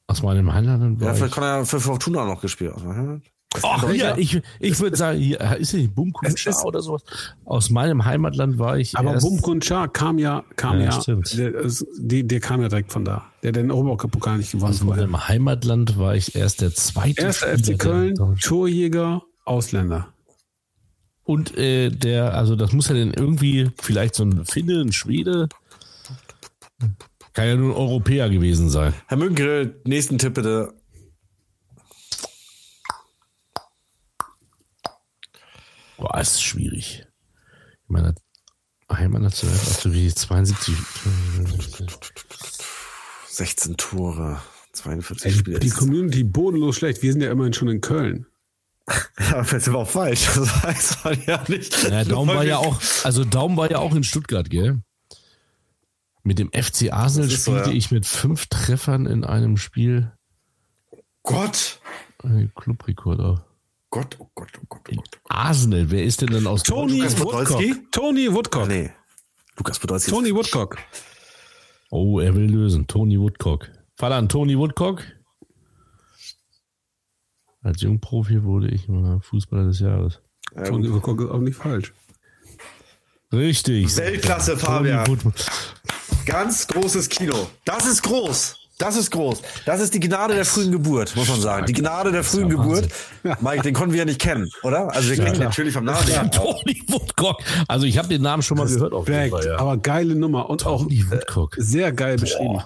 Aus 0.08 0.22
meinem 0.22 0.54
Heimatland 0.54 1.02
Ja, 1.02 1.14
vielleicht 1.14 1.30
ich. 1.32 1.36
kann 1.36 1.44
er 1.44 1.66
für 1.66 1.80
Fortuna 1.82 2.26
noch 2.26 2.40
gespielt. 2.42 2.74
haben. 2.78 3.22
Ach, 3.64 3.90
hier, 3.90 4.18
ich, 4.18 4.42
ich 4.60 4.80
würde 4.80 4.98
sagen, 4.98 5.20
hier, 5.20 5.40
ist 5.58 5.74
nicht 5.74 5.92
ist- 6.46 6.66
oder 6.66 6.82
sowas? 6.82 7.04
Aus 7.46 7.70
meinem 7.70 8.06
Heimatland 8.06 8.58
war 8.60 8.78
ich 8.78 8.98
Aber 8.98 9.14
erst, 9.14 9.26
Bumkun 9.26 9.62
Char 9.62 9.88
kam 9.88 10.18
ja, 10.18 10.44
kam 10.56 10.80
Ja, 10.80 11.00
ja, 11.06 11.16
der, 11.36 11.72
die, 12.00 12.28
der 12.28 12.40
kam 12.40 12.62
ja 12.62 12.70
direkt 12.70 12.92
von 12.92 13.06
da. 13.06 13.26
Der 13.44 13.50
hat 13.50 13.56
den 13.56 13.72
Europapokal 13.72 14.38
nicht 14.38 14.52
gewonnen 14.52 14.72
aus 14.74 14.80
vorher. 14.80 15.08
meinem 15.08 15.28
Heimatland 15.28 15.98
war 15.98 16.16
ich 16.16 16.36
erst 16.36 16.62
der 16.62 16.74
zweite 16.74 17.22
Erster 17.22 17.58
FC 17.58 17.66
der 17.66 17.78
Köln, 17.78 18.16
Torjäger, 18.42 19.22
Ausländer. 19.46 20.08
Und 21.24 21.58
äh, 21.58 21.90
der, 21.90 22.36
also 22.36 22.56
das 22.56 22.72
muss 22.72 22.88
ja 22.90 22.96
dann 22.96 23.14
irgendwie 23.14 23.72
vielleicht 23.82 24.16
so 24.16 24.24
ein 24.24 24.46
Finne, 24.46 24.82
ein 24.82 24.92
Schwede. 24.92 25.50
Kann 27.34 27.48
ja 27.48 27.56
nur 27.56 27.72
ein 27.74 27.78
Europäer 27.78 28.30
gewesen 28.30 28.70
sein. 28.70 28.94
Herr 29.08 29.18
Münkel, 29.18 29.82
nächsten 29.86 30.18
Tipp 30.18 30.36
bitte. 30.36 30.74
Boah, 35.98 36.20
ist 36.20 36.42
schwierig. 36.42 37.06
In 37.88 37.94
meiner 37.94 38.16
Heimatnational 38.92 39.56
absolviert 39.56 40.08
ich 40.08 40.16
72. 40.16 40.76
16 43.28 43.78
Tore, 43.78 44.42
42 44.74 45.26
Ey, 45.26 45.38
Spiele. 45.38 45.60
die 45.60 45.70
Community 45.70 46.24
bodenlos 46.24 46.78
schlecht. 46.78 47.02
Wir 47.02 47.12
sind 47.12 47.22
ja 47.22 47.32
immerhin 47.32 47.54
schon 47.54 47.68
in 47.68 47.82
Köln. 47.82 48.28
Ja, 49.20 49.42
das 49.42 49.54
ist 49.54 49.70
aber 49.70 49.80
auch 49.80 49.90
falsch. 49.90 50.28
Das 50.36 50.64
weiß 50.64 51.04
man 51.04 51.24
ja 51.26 51.44
nicht. 51.48 51.84
Ja, 51.90 52.04
Daum 52.04 52.28
war 52.28 52.44
ja 52.44 52.58
auch, 52.58 52.80
also 53.04 53.24
Daum 53.26 53.58
war 53.58 53.72
ja 53.72 53.80
auch 53.80 53.96
in 53.96 54.04
Stuttgart, 54.04 54.50
gell? 54.50 54.84
Mit 56.24 56.38
dem 56.38 56.50
FC 56.52 56.92
Arsenal 56.92 57.28
Das 57.30 57.40
ist 57.40 57.46
so, 57.46 57.52
spielte 57.52 57.72
ja. 57.72 57.76
ich 57.76 57.92
mit 57.92 58.06
fünf 58.06 58.46
Treffern 58.48 59.06
in 59.08 59.24
einem 59.24 59.58
Spiel. 59.58 60.12
Gott. 61.24 61.80
Ein 62.24 62.52
Clubrekorder. 62.56 63.46
Gott, 63.96 64.18
oh 64.20 64.30
Gott, 64.36 64.50
oh 64.62 64.66
Gott, 64.68 64.82
oh 64.92 64.96
Gott. 64.96 65.22
Arsenal, 65.30 65.90
wer 65.90 66.04
ist 66.04 66.22
denn 66.22 66.28
dann 66.28 66.48
aus 66.48 66.64
Tony 66.64 66.98
Lukas 66.98 67.18
Woodcock. 67.18 67.48
Podolski? 67.48 67.76
Tony 67.92 68.34
Woodcock. 68.34 68.64
Ah, 68.64 68.68
nee. 68.68 68.92
Lukas 69.56 69.80
Podolski. 69.80 70.12
Tony 70.12 70.36
Woodcock. 70.36 70.78
Oh, 71.92 72.20
er 72.20 72.36
will 72.36 72.44
lösen. 72.44 72.88
Tony 72.88 73.18
Woodcock. 73.18 73.72
Fall 73.96 74.12
an 74.12 74.28
Tony 74.28 74.58
Woodcock. 74.58 75.02
Als 77.62 77.82
Jungprofi 77.84 78.44
wurde 78.44 78.68
ich 78.68 78.90
mal 78.90 79.22
Fußballer 79.22 79.68
des 79.68 79.80
Jahres. 79.80 80.20
Tony 80.66 80.92
Woodcock 80.92 81.22
ist 81.22 81.30
auch 81.30 81.40
nicht 81.40 81.56
falsch. 81.56 81.94
Richtig. 83.32 83.96
Weltklasse, 83.96 84.58
Fabian. 84.58 85.06
Ganz 86.26 86.68
großes 86.68 87.08
Kino. 87.08 87.48
Das 87.64 87.88
ist 87.88 88.04
groß. 88.04 88.58
Das 88.78 88.98
ist 88.98 89.10
groß. 89.12 89.42
Das 89.66 89.80
ist 89.80 89.94
die 89.94 90.02
Gnade 90.02 90.36
der 90.36 90.44
frühen 90.44 90.72
Geburt, 90.72 91.16
muss 91.16 91.30
man 91.30 91.40
sagen. 91.40 91.66
Die 91.66 91.72
Gnade 91.74 92.12
der 92.12 92.26
frühen 92.26 92.50
ja 92.50 92.56
Geburt. 92.58 92.90
Mike, 93.42 93.64
den 93.64 93.74
konnten 93.74 93.94
wir 93.94 94.00
ja 94.00 94.06
nicht 94.06 94.20
kennen, 94.20 94.50
oder? 94.64 94.94
Also 94.94 95.10
wir 95.10 95.16
kennen 95.16 95.36
ihn 95.36 95.42
natürlich 95.42 95.74
vom 95.74 95.86
Namen. 95.86 96.06
her. 96.08 96.30
Tony 96.30 96.84
Woodcock. 96.88 97.42
Also 97.70 97.86
ich 97.86 97.98
habe 97.98 98.10
den 98.10 98.22
Namen 98.22 98.44
schon 98.44 98.58
mal 98.58 98.68
gehört. 98.68 98.92
Auf 98.94 99.08
jeden 99.08 99.30
Fall, 99.30 99.46
ja. 99.46 99.60
aber 99.60 99.78
geile 99.78 100.14
Nummer 100.16 100.50
und 100.50 100.66
auch 100.66 100.82
Tony 100.84 101.10
Woodcock. 101.10 101.56
sehr 101.58 101.94
geil 101.94 102.18
beschrieben. 102.18 102.62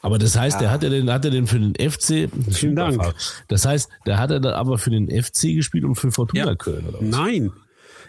Aber 0.00 0.18
das 0.18 0.36
heißt, 0.38 0.60
der 0.60 0.70
hat 0.70 0.82
er 0.84 0.90
den, 0.90 1.12
hat 1.12 1.24
er 1.24 1.32
den 1.32 1.46
für 1.46 1.58
den 1.58 1.74
FC. 1.74 2.30
Vielen 2.52 2.76
Dank. 2.76 3.02
Das 3.48 3.66
heißt, 3.66 3.90
der 4.06 4.18
hat 4.18 4.30
er 4.30 4.40
dann 4.40 4.54
aber 4.54 4.78
für 4.78 4.90
den 4.90 5.08
FC 5.10 5.54
gespielt 5.54 5.84
und 5.84 5.96
für 5.96 6.12
Fortuna 6.12 6.46
Ja. 6.46 6.54
Köln, 6.54 6.86
oder 6.88 7.00
was? 7.00 7.08
Nein. 7.08 7.52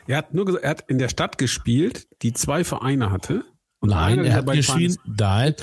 Er 0.07 0.17
hat 0.17 0.33
nur 0.33 0.45
gesagt, 0.45 0.63
er 0.63 0.69
hat 0.69 0.83
in 0.87 0.97
der 0.97 1.09
Stadt 1.09 1.37
gespielt, 1.37 2.07
die 2.21 2.31
zwei 2.33 2.63
Vereine 2.63 3.11
hatte. 3.11 3.43
Und 3.81 3.89
Nein, 3.89 4.23
er 4.25 4.33
hat 4.33 4.45
geschrieben, 4.51 4.97
nein, 5.05 5.55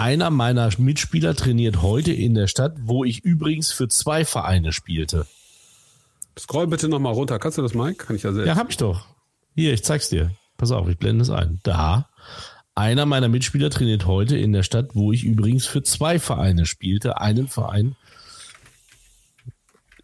einer 0.00 0.30
meiner 0.30 0.70
Mitspieler 0.78 1.34
trainiert 1.34 1.82
heute 1.82 2.12
in 2.12 2.34
der 2.34 2.46
Stadt, 2.46 2.74
wo 2.80 3.04
ich 3.04 3.22
übrigens 3.22 3.70
für 3.70 3.86
zwei 3.88 4.24
Vereine 4.24 4.72
spielte. 4.72 5.26
Scroll 6.38 6.68
bitte 6.68 6.88
nochmal 6.88 7.12
runter. 7.12 7.38
Kannst 7.38 7.58
du 7.58 7.62
das, 7.62 7.74
Mike? 7.74 8.06
Kann 8.06 8.16
ich 8.16 8.22
ja 8.22 8.32
selbst. 8.32 8.48
Ja, 8.48 8.56
hab 8.56 8.70
ich 8.70 8.78
doch. 8.78 9.06
Hier, 9.54 9.74
ich 9.74 9.84
zeig's 9.84 10.08
dir. 10.08 10.30
Pass 10.56 10.70
auf, 10.70 10.88
ich 10.88 10.96
blende 10.96 11.22
es 11.22 11.28
ein. 11.28 11.60
Da. 11.64 12.08
Einer 12.74 13.04
meiner 13.04 13.28
Mitspieler 13.28 13.68
trainiert 13.68 14.06
heute 14.06 14.38
in 14.38 14.52
der 14.52 14.62
Stadt, 14.62 14.90
wo 14.94 15.12
ich 15.12 15.22
übrigens 15.22 15.66
für 15.66 15.82
zwei 15.82 16.18
Vereine 16.18 16.64
spielte. 16.64 17.20
Einen 17.20 17.46
Verein 17.46 17.94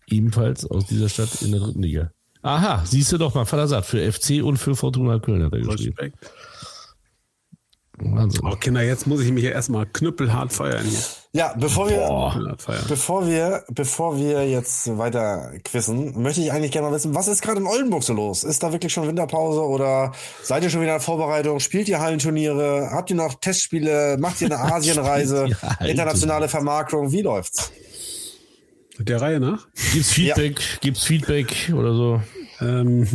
ebenfalls 0.08 0.66
aus 0.66 0.86
dieser 0.86 1.08
Stadt 1.08 1.40
in 1.40 1.52
der 1.52 1.60
dritten 1.60 1.82
Liga. 1.82 2.10
Aha, 2.42 2.84
siehst 2.84 3.12
du 3.12 3.18
doch 3.18 3.34
mal, 3.34 3.46
Vater 3.46 3.66
sagt, 3.66 3.86
für 3.86 4.12
FC 4.12 4.42
und 4.44 4.58
für 4.58 4.76
Fortuna 4.76 5.18
Köln 5.20 5.42
hat 5.42 5.54
er 5.54 5.60
geschrieben. 5.60 5.96
Respekt. 5.96 6.30
Wahnsinn. 7.98 8.42
Oh, 8.44 8.56
Kinder, 8.56 8.82
jetzt 8.82 9.06
muss 9.06 9.22
ich 9.22 9.32
mich 9.32 9.44
ja 9.44 9.50
erstmal 9.50 9.86
knüppelhart 9.86 10.52
feiern 10.52 10.84
hier. 10.84 10.98
Ja, 11.32 11.54
bevor 11.58 11.88
wir, 11.88 12.56
bevor 12.88 13.26
wir, 13.26 13.64
bevor 13.70 14.18
wir 14.18 14.48
jetzt 14.48 14.96
weiter 14.96 15.52
quissen, 15.64 16.22
möchte 16.22 16.40
ich 16.40 16.52
eigentlich 16.52 16.72
gerne 16.72 16.88
mal 16.88 16.94
wissen, 16.94 17.14
was 17.14 17.28
ist 17.28 17.42
gerade 17.42 17.60
in 17.60 17.66
Oldenburg 17.66 18.02
so 18.02 18.14
los? 18.14 18.42
Ist 18.44 18.62
da 18.62 18.72
wirklich 18.72 18.92
schon 18.92 19.06
Winterpause 19.06 19.60
oder 19.60 20.12
seid 20.42 20.62
ihr 20.62 20.70
schon 20.70 20.80
wieder 20.80 20.92
in 20.92 20.98
der 20.98 21.04
Vorbereitung? 21.04 21.60
Spielt 21.60 21.88
ihr 21.88 22.00
Hallenturniere? 22.00 22.90
Habt 22.90 23.10
ihr 23.10 23.16
noch 23.16 23.34
Testspiele? 23.34 24.16
Macht 24.18 24.40
ihr 24.40 24.46
eine 24.46 24.58
Asienreise? 24.74 25.48
Internationale 25.80 26.48
Vermarktung? 26.48 27.12
Wie 27.12 27.22
läuft's? 27.22 27.70
Der 28.98 29.20
Reihe 29.20 29.40
nach. 29.40 29.66
Gibt's 29.92 30.12
Feedback? 30.12 30.78
Gibt's 30.80 31.04
Feedback 31.04 31.72
oder 31.76 31.92
so? 31.94 32.22
Ähm, 32.60 33.06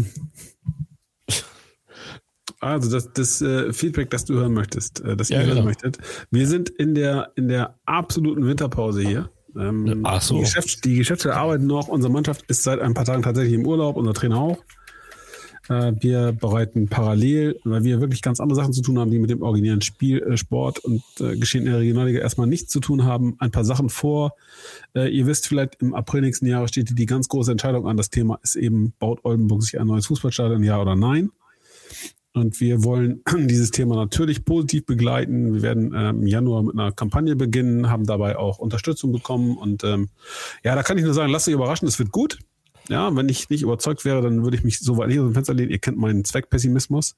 also 2.61 2.91
das, 2.91 3.11
das 3.13 3.41
äh, 3.41 3.73
Feedback, 3.73 4.09
das 4.11 4.25
du 4.25 4.35
hören 4.35 4.53
möchtest, 4.53 5.01
äh, 5.01 5.17
das 5.17 5.29
Ja, 5.29 5.39
ihr 5.39 5.47
hören 5.47 5.55
genau. 5.55 5.67
möchtet. 5.67 5.97
Wir 6.29 6.47
sind 6.47 6.69
in 6.69 6.95
der, 6.95 7.31
in 7.35 7.47
der 7.47 7.75
absoluten 7.85 8.45
Winterpause 8.45 9.01
hier. 9.01 9.29
Ähm, 9.57 10.01
Ach 10.03 10.21
so. 10.21 10.35
Die, 10.35 10.41
Geschäfts-, 10.41 10.81
die 10.81 10.95
Geschäftsstelle 10.95 11.35
arbeiten 11.35 11.67
noch. 11.67 11.87
Unsere 11.87 12.13
Mannschaft 12.13 12.45
ist 12.47 12.63
seit 12.63 12.79
ein 12.79 12.93
paar 12.93 13.05
Tagen 13.05 13.23
tatsächlich 13.23 13.53
im 13.53 13.65
Urlaub, 13.65 13.97
unser 13.97 14.13
Trainer 14.13 14.39
auch. 14.39 14.59
Äh, 15.69 15.93
wir 15.99 16.31
bereiten 16.31 16.87
parallel, 16.87 17.59
weil 17.63 17.83
wir 17.83 18.01
wirklich 18.01 18.21
ganz 18.21 18.39
andere 18.39 18.55
Sachen 18.55 18.73
zu 18.73 18.81
tun 18.81 18.99
haben, 18.99 19.11
die 19.11 19.19
mit 19.19 19.29
dem 19.29 19.41
originären 19.41 19.81
Spiel, 19.81 20.21
äh, 20.21 20.37
Sport 20.37 20.79
und 20.79 21.03
äh, 21.19 21.37
Geschehen 21.37 21.65
in 21.65 21.71
der 21.71 21.79
Regionalliga 21.79 22.19
erstmal 22.19 22.47
nichts 22.47 22.71
zu 22.71 22.79
tun 22.79 23.05
haben. 23.05 23.35
Ein 23.39 23.51
paar 23.51 23.65
Sachen 23.65 23.89
vor. 23.89 24.33
Äh, 24.95 25.09
ihr 25.09 25.27
wisst 25.27 25.47
vielleicht, 25.47 25.81
im 25.81 25.93
April 25.93 26.21
nächsten 26.21 26.45
Jahres 26.45 26.69
steht 26.69 26.97
die 26.97 27.05
ganz 27.05 27.27
große 27.27 27.51
Entscheidung 27.51 27.87
an. 27.87 27.97
Das 27.97 28.09
Thema 28.09 28.39
ist 28.43 28.55
eben, 28.55 28.93
baut 28.99 29.23
Oldenburg 29.23 29.63
sich 29.63 29.79
ein 29.79 29.87
neues 29.87 30.07
Fußballstadion, 30.07 30.63
ja 30.63 30.81
oder 30.81 30.95
nein? 30.95 31.31
Und 32.33 32.59
wir 32.61 32.83
wollen 32.83 33.21
dieses 33.47 33.71
Thema 33.71 33.95
natürlich 33.95 34.45
positiv 34.45 34.85
begleiten. 34.85 35.53
Wir 35.53 35.61
werden 35.61 35.93
ähm, 35.95 36.21
im 36.21 36.27
Januar 36.27 36.63
mit 36.63 36.73
einer 36.73 36.91
Kampagne 36.91 37.35
beginnen, 37.35 37.89
haben 37.89 38.05
dabei 38.05 38.37
auch 38.37 38.59
Unterstützung 38.59 39.11
bekommen. 39.11 39.57
Und 39.57 39.83
ähm, 39.83 40.09
ja, 40.63 40.75
da 40.75 40.83
kann 40.83 40.97
ich 40.97 41.03
nur 41.03 41.13
sagen, 41.13 41.31
lasst 41.31 41.47
euch 41.47 41.53
überraschen, 41.53 41.87
es 41.87 41.99
wird 41.99 42.11
gut. 42.11 42.39
Ja, 42.89 43.15
wenn 43.15 43.29
ich 43.29 43.49
nicht 43.49 43.61
überzeugt 43.61 44.05
wäre, 44.05 44.21
dann 44.21 44.43
würde 44.43 44.57
ich 44.57 44.63
mich 44.63 44.79
so 44.79 44.97
weit 44.97 45.09
nicht 45.09 45.19
aus 45.19 45.27
dem 45.27 45.33
Fenster 45.33 45.53
lehnen. 45.53 45.71
Ihr 45.71 45.79
kennt 45.79 45.97
meinen 45.97 46.25
Zweckpessimismus. 46.25 47.15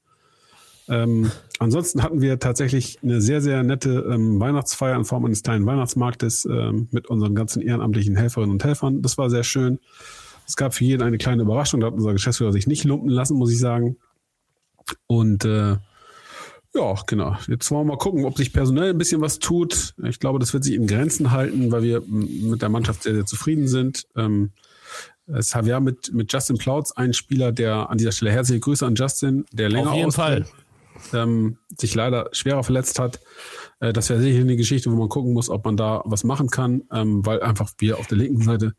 Ähm, 0.86 1.30
ansonsten 1.58 2.02
hatten 2.02 2.20
wir 2.20 2.38
tatsächlich 2.38 2.98
eine 3.02 3.20
sehr, 3.20 3.40
sehr 3.40 3.62
nette 3.62 4.06
ähm, 4.10 4.38
Weihnachtsfeier 4.38 4.96
in 4.96 5.04
Form 5.04 5.24
eines 5.24 5.42
kleinen 5.42 5.64
Weihnachtsmarktes 5.64 6.44
ähm, 6.44 6.88
mit 6.90 7.06
unseren 7.06 7.34
ganzen 7.34 7.62
ehrenamtlichen 7.62 8.16
Helferinnen 8.16 8.52
und 8.52 8.64
Helfern. 8.64 9.00
Das 9.00 9.16
war 9.16 9.30
sehr 9.30 9.44
schön. 9.44 9.78
Es 10.46 10.56
gab 10.56 10.74
für 10.74 10.84
jeden 10.84 11.02
eine 11.02 11.16
kleine 11.16 11.42
Überraschung. 11.42 11.80
Da 11.80 11.86
hat 11.86 11.94
unser 11.94 12.12
Geschäftsführer 12.12 12.52
sich 12.52 12.66
nicht 12.66 12.84
lumpen 12.84 13.08
lassen, 13.08 13.36
muss 13.38 13.50
ich 13.50 13.58
sagen. 13.58 13.96
Und 15.06 15.44
äh, 15.44 15.76
ja, 16.74 16.94
genau. 17.06 17.36
Jetzt 17.46 17.70
wollen 17.70 17.86
wir 17.86 17.92
mal 17.92 17.98
gucken, 17.98 18.24
ob 18.24 18.36
sich 18.36 18.52
personell 18.52 18.90
ein 18.90 18.98
bisschen 18.98 19.20
was 19.20 19.38
tut. 19.38 19.94
Ich 20.02 20.18
glaube, 20.18 20.40
das 20.40 20.52
wird 20.52 20.64
sich 20.64 20.74
in 20.74 20.88
Grenzen 20.88 21.30
halten, 21.30 21.70
weil 21.70 21.84
wir 21.84 22.02
mit 22.06 22.62
der 22.62 22.68
Mannschaft 22.68 23.04
sehr, 23.04 23.14
sehr 23.14 23.26
zufrieden 23.26 23.68
sind. 23.68 24.06
Ähm, 24.16 24.50
es 25.26 25.54
haben 25.54 25.66
ja 25.66 25.80
mit, 25.80 26.12
mit 26.12 26.32
Justin 26.32 26.58
Plautz 26.58 26.92
einen 26.92 27.14
Spieler, 27.14 27.52
der 27.52 27.90
an 27.90 27.98
dieser 27.98 28.12
Stelle 28.12 28.32
herzliche 28.32 28.60
Grüße 28.60 28.84
an 28.84 28.96
Justin, 28.96 29.46
der 29.52 29.70
länger 29.70 29.90
Auf 29.90 29.96
jeden 29.96 30.08
ausfällt, 30.08 30.46
Ähm, 31.12 31.58
sich 31.78 31.94
leider 31.94 32.28
schwerer 32.32 32.64
verletzt 32.64 32.98
hat. 32.98 33.20
Äh, 33.80 33.92
das 33.92 34.10
wäre 34.10 34.20
sicher 34.20 34.40
eine 34.40 34.56
Geschichte, 34.56 34.90
wo 34.90 34.96
man 34.96 35.08
gucken 35.08 35.32
muss, 35.32 35.48
ob 35.48 35.64
man 35.64 35.76
da 35.76 36.02
was 36.04 36.24
machen 36.24 36.50
kann, 36.50 36.82
ähm, 36.92 37.24
weil 37.24 37.40
einfach 37.40 37.70
wir 37.78 37.98
auf 37.98 38.06
der 38.08 38.18
linken 38.18 38.42
Seite 38.42 38.74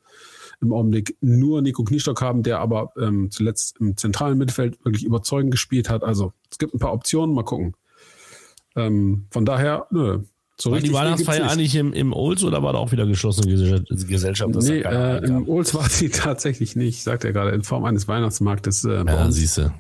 im 0.62 0.74
Augenblick 0.74 1.18
nur 1.22 1.62
Nico 1.62 1.84
Kniestock 1.84 2.22
haben, 2.22 2.44
der 2.44 2.60
aber 2.60 2.94
ähm, 2.98 3.32
zuletzt 3.32 3.78
im 3.80 3.98
zentralen 3.98 4.38
Mittelfeld 4.38 4.84
wirklich 4.84 5.04
überzeugend 5.04 5.52
gespielt 5.52 5.90
hat. 5.90 6.04
Also 6.04 6.34
es 6.50 6.58
gibt 6.58 6.74
ein 6.74 6.80
paar 6.80 6.94
Optionen, 6.94 7.36
mal 7.36 7.44
gucken. 7.44 7.76
Ähm, 8.76 9.28
von 9.32 9.46
daher, 9.46 9.88
nö. 9.92 10.24
So 10.58 10.72
War 10.72 10.80
die 10.80 10.94
Weihnachtsfeier 10.94 11.52
eigentlich 11.52 11.76
im, 11.76 11.92
im 11.92 12.14
Olds 12.14 12.42
oder 12.46 12.64
war 12.64 12.72
da 12.72 12.80
auch 12.80 12.94
wieder 12.94 13.06
geschlossene 13.06 13.84
Gesellschaft? 13.90 14.56
Nee, 14.56 14.80
äh, 14.80 15.18
im 15.26 15.50
Olds 15.50 15.76
war 15.76 15.90
sie 15.90 16.10
tatsächlich 16.10 16.78
nicht, 16.78 17.04
sagt 17.04 17.26
er 17.26 17.34
gerade, 17.34 17.52
in 17.52 17.64
Form 17.64 17.84
eines 17.84 18.08
Weihnachtsmarktes 18.08 18.86
äh, 18.86 19.04
ja, 19.06 19.26
uns 19.26 19.36
siehst 19.36 19.58
du. 19.58 19.62
Ja. 19.64 19.72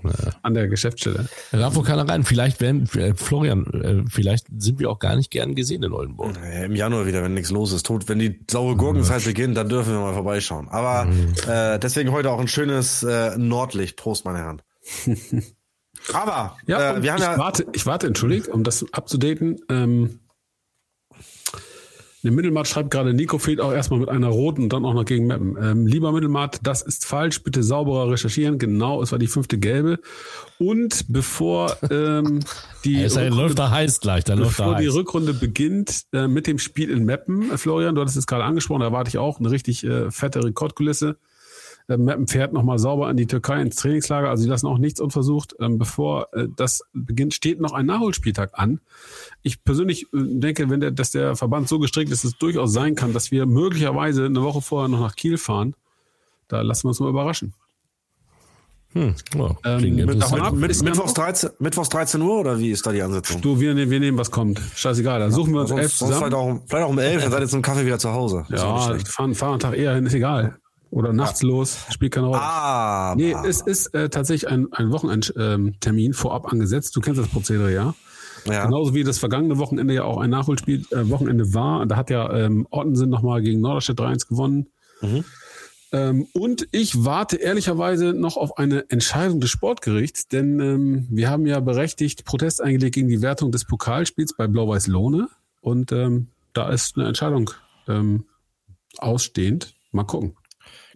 an 0.41 0.53
der 0.53 0.67
Geschäftsstelle. 0.67 1.29
Da 1.53 1.57
darf 1.57 1.75
wohl 1.75 1.83
keiner 1.83 2.07
rein. 2.07 2.25
Vielleicht 2.25 2.59
werden, 2.59 2.89
äh, 2.95 3.13
Florian, 3.15 3.65
äh, 3.73 4.03
vielleicht 4.09 4.47
sind 4.57 4.79
wir 4.79 4.89
auch 4.89 4.99
gar 4.99 5.15
nicht 5.15 5.31
gern 5.31 5.55
gesehen 5.55 5.81
in 5.81 5.93
Oldenburg. 5.93 6.37
Äh, 6.43 6.65
Im 6.65 6.75
Januar 6.75 7.05
wieder, 7.05 7.23
wenn 7.23 7.35
nichts 7.35 7.51
los 7.51 7.71
ist. 7.71 7.85
Tot, 7.85 8.09
wenn 8.09 8.19
die 8.19 8.41
saure 8.51 8.75
Gurkenzeit 8.75 9.23
beginnt, 9.23 9.55
dann 9.55 9.69
dürfen 9.69 9.93
wir 9.93 10.01
mal 10.01 10.13
vorbeischauen. 10.13 10.67
Aber 10.67 11.07
äh, 11.47 11.79
deswegen 11.79 12.11
heute 12.11 12.31
auch 12.31 12.39
ein 12.39 12.49
schönes 12.49 13.01
äh, 13.01 13.37
Nordlicht. 13.37 13.95
Prost, 13.95 14.25
meine 14.25 14.39
Herren. 14.39 14.61
Aber 16.13 16.57
Ja, 16.67 16.97
äh, 16.97 17.01
wir 17.03 17.13
haben 17.13 17.19
ich, 17.19 17.23
ja. 17.23 17.37
warte, 17.37 17.65
ich 17.71 17.85
warte, 17.85 18.07
entschuldigt, 18.07 18.49
um 18.49 18.63
das 18.63 18.85
abzudaten. 18.91 19.61
Ähm, 19.69 20.19
der 22.25 22.33
Mittelmatt 22.33 22.67
schreibt 22.67 22.91
gerade, 22.91 23.13
Nico 23.13 23.37
fehlt 23.37 23.61
auch 23.61 23.71
erstmal 23.71 23.99
mit 23.99 24.09
einer 24.09 24.27
roten 24.27 24.63
und 24.63 24.73
dann 24.73 24.83
auch 24.83 24.93
noch 24.93 25.05
gegen 25.05 25.27
Mappen. 25.27 25.55
Ähm, 25.61 25.87
lieber 25.87 26.11
Mittelmatt, 26.11 26.59
das 26.63 26.81
ist 26.81 27.05
falsch, 27.05 27.43
bitte 27.43 27.63
sauberer 27.63 28.11
recherchieren. 28.11 28.57
Genau, 28.57 29.01
es 29.01 29.11
war 29.11 29.19
die 29.19 29.27
fünfte 29.27 29.57
gelbe. 29.57 29.99
Und 30.57 31.05
bevor 31.07 31.77
ähm, 31.89 32.41
die, 32.83 33.01
Es 33.01 33.15
läuft 33.15 33.59
da 33.59 33.69
heiß 33.69 33.99
gleich, 33.99 34.23
da 34.23 34.33
läuft 34.33 34.59
da 34.59 34.65
bevor 34.65 34.79
die 34.79 34.87
heiß. 34.87 34.95
Rückrunde 34.95 35.33
beginnt 35.33 36.03
äh, 36.13 36.27
mit 36.27 36.47
dem 36.47 36.59
Spiel 36.59 36.89
in 36.89 37.05
Meppen, 37.05 37.51
äh, 37.51 37.57
Florian, 37.57 37.95
du 37.95 38.01
hattest 38.01 38.17
es 38.17 38.27
gerade 38.27 38.43
angesprochen, 38.43 38.81
da 38.81 38.87
erwarte 38.87 39.09
ich 39.09 39.17
auch 39.17 39.39
eine 39.39 39.51
richtig 39.51 39.83
äh, 39.83 40.11
fette 40.11 40.43
Rekordkulisse. 40.43 41.17
Äh, 41.87 41.97
Meppen 41.97 42.27
fährt 42.27 42.51
nochmal 42.53 42.79
sauber 42.79 43.09
in 43.11 43.17
die 43.17 43.27
Türkei 43.27 43.61
ins 43.61 43.75
Trainingslager, 43.75 44.29
also 44.29 44.41
sie 44.43 44.49
lassen 44.49 44.65
auch 44.67 44.77
nichts 44.79 44.99
unversucht. 44.99 45.55
Ähm, 45.59 45.77
bevor 45.77 46.27
äh, 46.33 46.47
das 46.55 46.81
beginnt, 46.93 47.33
steht 47.33 47.59
noch 47.61 47.73
ein 47.73 47.85
Nachholspieltag 47.85 48.51
an. 48.53 48.79
Ich 49.43 49.63
persönlich 49.63 50.03
äh, 50.05 50.07
denke, 50.13 50.69
wenn 50.69 50.79
der, 50.79 50.91
dass 50.91 51.11
der 51.11 51.35
Verband 51.35 51.67
so 51.69 51.77
gestrickt 51.79 52.11
ist, 52.11 52.23
dass 52.23 52.31
es 52.33 52.37
durchaus 52.39 52.73
sein 52.73 52.95
kann, 52.95 53.13
dass 53.13 53.29
wir 53.31 53.45
möglicherweise 53.45 54.25
eine 54.25 54.41
Woche 54.41 54.61
vorher 54.61 54.87
noch 54.89 54.99
nach 54.99 55.15
Kiel 55.15 55.37
fahren. 55.37 55.75
Da 56.47 56.61
lassen 56.61 56.85
wir 56.85 56.89
uns 56.89 56.99
mal 56.99 57.09
überraschen. 57.09 57.53
Hm, 58.93 59.13
ja, 59.35 59.55
Ähm, 59.65 59.95
mit- 59.95 60.23
ab- 60.23 60.53
Mit, 60.53 60.81
Mittwochs, 60.81 61.09
noch- 61.09 61.13
13, 61.13 61.49
Mittwochs 61.59 61.89
13 61.89 62.21
Uhr 62.21 62.39
oder 62.39 62.59
wie 62.59 62.71
ist 62.71 62.85
da 62.87 62.93
die 62.93 63.01
Ansetzung? 63.01 63.41
Du, 63.41 63.59
wir, 63.59 63.75
wir 63.75 63.99
nehmen, 63.99 64.17
was 64.17 64.31
kommt. 64.31 64.61
Scheißegal, 64.75 65.19
da 65.19 65.29
suchen 65.31 65.53
wir 65.53 65.61
uns 65.61 65.71
elf 65.71 65.91
sonst, 65.93 65.97
sonst 65.99 66.13
zusammen. 66.13 66.31
vielleicht, 66.31 66.61
auch, 66.61 66.67
vielleicht 66.69 66.85
auch 66.85 66.89
um 66.89 66.99
11, 66.99 67.23
dann 67.23 67.31
seid 67.33 67.41
ihr 67.41 67.47
zum 67.49 67.61
Kaffee 67.61 67.85
wieder 67.85 67.99
zu 67.99 68.13
Hause. 68.13 68.45
Nicht 68.49 68.51
Ja, 68.61 68.77
fahren, 69.05 69.35
fahren 69.35 69.51
einen 69.51 69.59
Tag 69.59 69.75
eher 69.77 69.95
hin, 69.95 70.05
ist 70.05 70.13
egal. 70.13 70.57
Oder 70.95 71.11
nachts 71.11 71.43
los, 71.43 71.77
spielt 71.89 72.13
keine 72.13 72.27
Rolle. 72.27 72.39
Ah, 72.41 73.15
Nee, 73.17 73.35
es 73.45 73.59
ist 73.59 73.93
äh, 73.93 74.07
tatsächlich 74.07 74.49
ein, 74.49 74.71
ein 74.71 74.93
Wochenendtermin 74.93 76.13
vorab 76.13 76.49
angesetzt. 76.49 76.95
Du 76.95 77.01
kennst 77.01 77.19
das 77.19 77.27
Prozedere, 77.27 77.73
ja? 77.73 77.93
ja. 78.45 78.63
Genauso 78.63 78.93
wie 78.93 79.03
das 79.03 79.17
vergangene 79.17 79.57
Wochenende 79.57 79.93
ja 79.93 80.05
auch 80.05 80.19
ein 80.19 80.29
Nachholspiel 80.29 80.85
äh, 80.91 81.09
Wochenende 81.09 81.53
war. 81.53 81.85
Da 81.85 81.97
hat 81.97 82.09
ja 82.09 82.33
ähm, 82.33 82.65
Ottensen 82.71 83.09
nochmal 83.09 83.41
gegen 83.41 83.59
Norderstedt 83.59 83.99
3-1 83.99 84.29
gewonnen. 84.29 84.67
Ähm, 85.91 86.27
und 86.31 86.65
ich 86.71 87.03
warte 87.03 87.35
ehrlicherweise 87.35 88.13
noch 88.13 88.37
auf 88.37 88.57
eine 88.57 88.89
Entscheidung 88.89 89.41
des 89.41 89.49
Sportgerichts, 89.49 90.29
denn 90.29 90.61
ähm, 90.61 91.07
wir 91.09 91.29
haben 91.29 91.45
ja 91.45 91.59
berechtigt 91.59 92.23
Protest 92.23 92.61
eingelegt 92.61 92.95
gegen 92.95 93.09
die 93.09 93.21
Wertung 93.21 93.51
des 93.51 93.65
Pokalspiels 93.65 94.33
bei 94.37 94.47
Blau-Weiß 94.47 94.87
Lohne. 94.87 95.27
Und 95.59 95.91
ähm, 95.91 96.29
da 96.53 96.69
ist 96.69 96.95
eine 96.95 97.05
Entscheidung 97.09 97.51
ähm, 97.89 98.23
ausstehend. 98.97 99.75
Mal 99.91 100.05
gucken. 100.05 100.37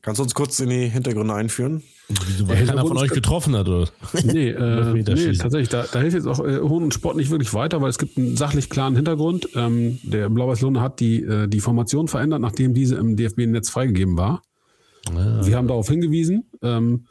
Kannst 0.01 0.19
du 0.19 0.23
uns 0.23 0.33
kurz 0.33 0.59
in 0.59 0.69
die 0.69 0.87
Hintergründe 0.87 1.33
einführen? 1.33 1.83
Wieso, 2.25 2.47
weil 2.47 2.65
keiner 2.65 2.85
von 2.85 2.97
euch 2.97 3.11
getroffen 3.11 3.55
hat, 3.55 3.67
oder? 3.67 3.87
Nee, 4.23 4.49
äh, 4.49 4.93
nee 4.93 5.03
tatsächlich. 5.03 5.69
Da, 5.69 5.85
da 5.91 5.99
hilft 5.99 6.15
jetzt 6.15 6.27
auch 6.27 6.39
äh, 6.39 6.59
Hohn 6.59 6.83
und 6.83 6.93
Sport 6.93 7.17
nicht 7.17 7.29
wirklich 7.29 7.53
weiter, 7.53 7.81
weil 7.81 7.89
es 7.89 7.99
gibt 7.99 8.17
einen 8.17 8.35
sachlich 8.35 8.69
klaren 8.69 8.95
Hintergrund. 8.95 9.49
Ähm, 9.55 9.99
der 10.03 10.29
Blau-Weiß-Lohne 10.29 10.81
hat 10.81 10.99
die, 10.99 11.23
äh, 11.23 11.47
die 11.47 11.59
Formation 11.59 12.07
verändert, 12.07 12.41
nachdem 12.41 12.73
diese 12.73 12.95
im 12.95 13.15
DFB-Netz 13.15 13.69
freigegeben 13.69 14.17
war. 14.17 14.41
Wir 15.11 15.55
haben 15.55 15.67
darauf 15.67 15.87
hingewiesen. 15.87 16.43
Ähm, 16.61 17.05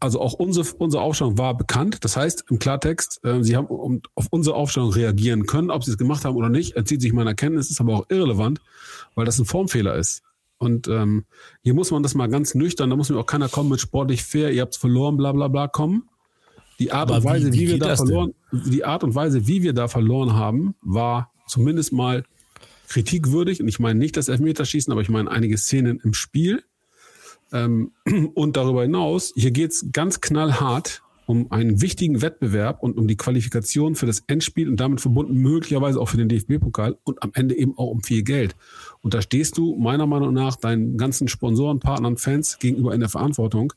also 0.00 0.20
auch 0.20 0.34
unsere, 0.34 0.66
unsere 0.78 1.02
Aufstellung 1.02 1.38
war 1.38 1.56
bekannt. 1.56 2.04
Das 2.04 2.16
heißt, 2.16 2.44
im 2.50 2.58
Klartext, 2.58 3.24
äh, 3.24 3.42
sie 3.42 3.56
haben 3.56 3.66
um, 3.66 4.00
auf 4.14 4.26
unsere 4.30 4.56
Aufstellung 4.56 4.90
reagieren 4.90 5.46
können. 5.46 5.70
Ob 5.70 5.84
sie 5.84 5.90
es 5.90 5.98
gemacht 5.98 6.24
haben 6.24 6.36
oder 6.36 6.48
nicht, 6.48 6.76
erzieht 6.76 7.00
sich 7.00 7.12
meiner 7.12 7.34
Kenntnis, 7.34 7.70
ist 7.70 7.80
aber 7.80 7.94
auch 7.94 8.06
irrelevant, 8.08 8.60
weil 9.14 9.24
das 9.24 9.38
ein 9.38 9.44
Formfehler 9.44 9.96
ist. 9.96 10.22
Und 10.58 10.88
ähm, 10.88 11.24
hier 11.62 11.74
muss 11.74 11.90
man 11.90 12.02
das 12.02 12.14
mal 12.14 12.26
ganz 12.28 12.54
nüchtern, 12.54 12.90
da 12.90 12.96
muss 12.96 13.10
mir 13.10 13.18
auch 13.18 13.26
keiner 13.26 13.48
kommen 13.48 13.70
mit 13.70 13.80
sportlich 13.80 14.24
fair, 14.24 14.52
ihr 14.52 14.62
habt's 14.62 14.76
verloren, 14.76 15.16
bla 15.16 15.32
bla 15.32 15.48
bla 15.48 15.68
kommen. 15.68 16.08
Die 16.78 16.92
Art 16.92 17.10
Aber 17.10 17.18
und 17.18 17.24
Weise, 17.24 17.52
wie- 17.52 17.60
wie, 17.60 17.68
wir 17.68 17.78
da 17.78 17.88
denn? 17.88 17.96
verloren, 17.96 18.34
die 18.52 18.84
Art 18.84 19.04
und 19.04 19.14
Weise, 19.14 19.46
wie 19.46 19.62
wir 19.62 19.72
da 19.72 19.88
verloren 19.88 20.34
haben, 20.34 20.74
war 20.82 21.32
zumindest 21.46 21.92
mal 21.92 22.24
kritikwürdig. 22.88 23.60
Und 23.60 23.68
ich 23.68 23.78
meine 23.78 23.98
nicht 23.98 24.16
das 24.16 24.28
Elfmeterschießen, 24.28 24.92
aber 24.92 25.00
ich 25.02 25.08
meine 25.08 25.30
einige 25.30 25.58
Szenen 25.58 26.00
im 26.02 26.14
Spiel. 26.14 26.62
Ähm, 27.52 27.92
und 28.34 28.56
darüber 28.56 28.82
hinaus, 28.82 29.32
hier 29.36 29.50
geht's 29.50 29.86
ganz 29.92 30.20
knallhart 30.20 31.02
um 31.26 31.52
einen 31.52 31.82
wichtigen 31.82 32.22
Wettbewerb 32.22 32.82
und 32.82 32.96
um 32.96 33.06
die 33.06 33.16
Qualifikation 33.16 33.96
für 33.96 34.06
das 34.06 34.20
Endspiel 34.28 34.66
und 34.66 34.80
damit 34.80 35.02
verbunden 35.02 35.34
möglicherweise 35.34 36.00
auch 36.00 36.08
für 36.08 36.16
den 36.16 36.30
DFB-Pokal 36.30 36.96
und 37.04 37.22
am 37.22 37.32
Ende 37.34 37.54
eben 37.54 37.76
auch 37.76 37.88
um 37.90 38.02
viel 38.02 38.22
Geld. 38.22 38.56
Und 39.02 39.14
da 39.14 39.22
stehst 39.22 39.58
du 39.58 39.76
meiner 39.76 40.06
Meinung 40.06 40.32
nach 40.34 40.56
deinen 40.56 40.96
ganzen 40.96 41.28
Sponsoren, 41.28 41.80
Partnern, 41.80 42.16
Fans 42.16 42.58
gegenüber 42.58 42.94
in 42.94 43.00
der 43.00 43.08
Verantwortung. 43.08 43.72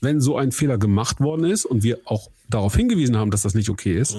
Wenn 0.00 0.20
so 0.20 0.36
ein 0.36 0.52
Fehler 0.52 0.78
gemacht 0.78 1.20
worden 1.20 1.44
ist 1.44 1.64
und 1.64 1.82
wir 1.82 2.00
auch 2.04 2.30
darauf 2.50 2.76
hingewiesen 2.76 3.16
haben, 3.16 3.30
dass 3.30 3.42
das 3.42 3.54
nicht 3.54 3.70
okay 3.70 3.98
ist, 3.98 4.18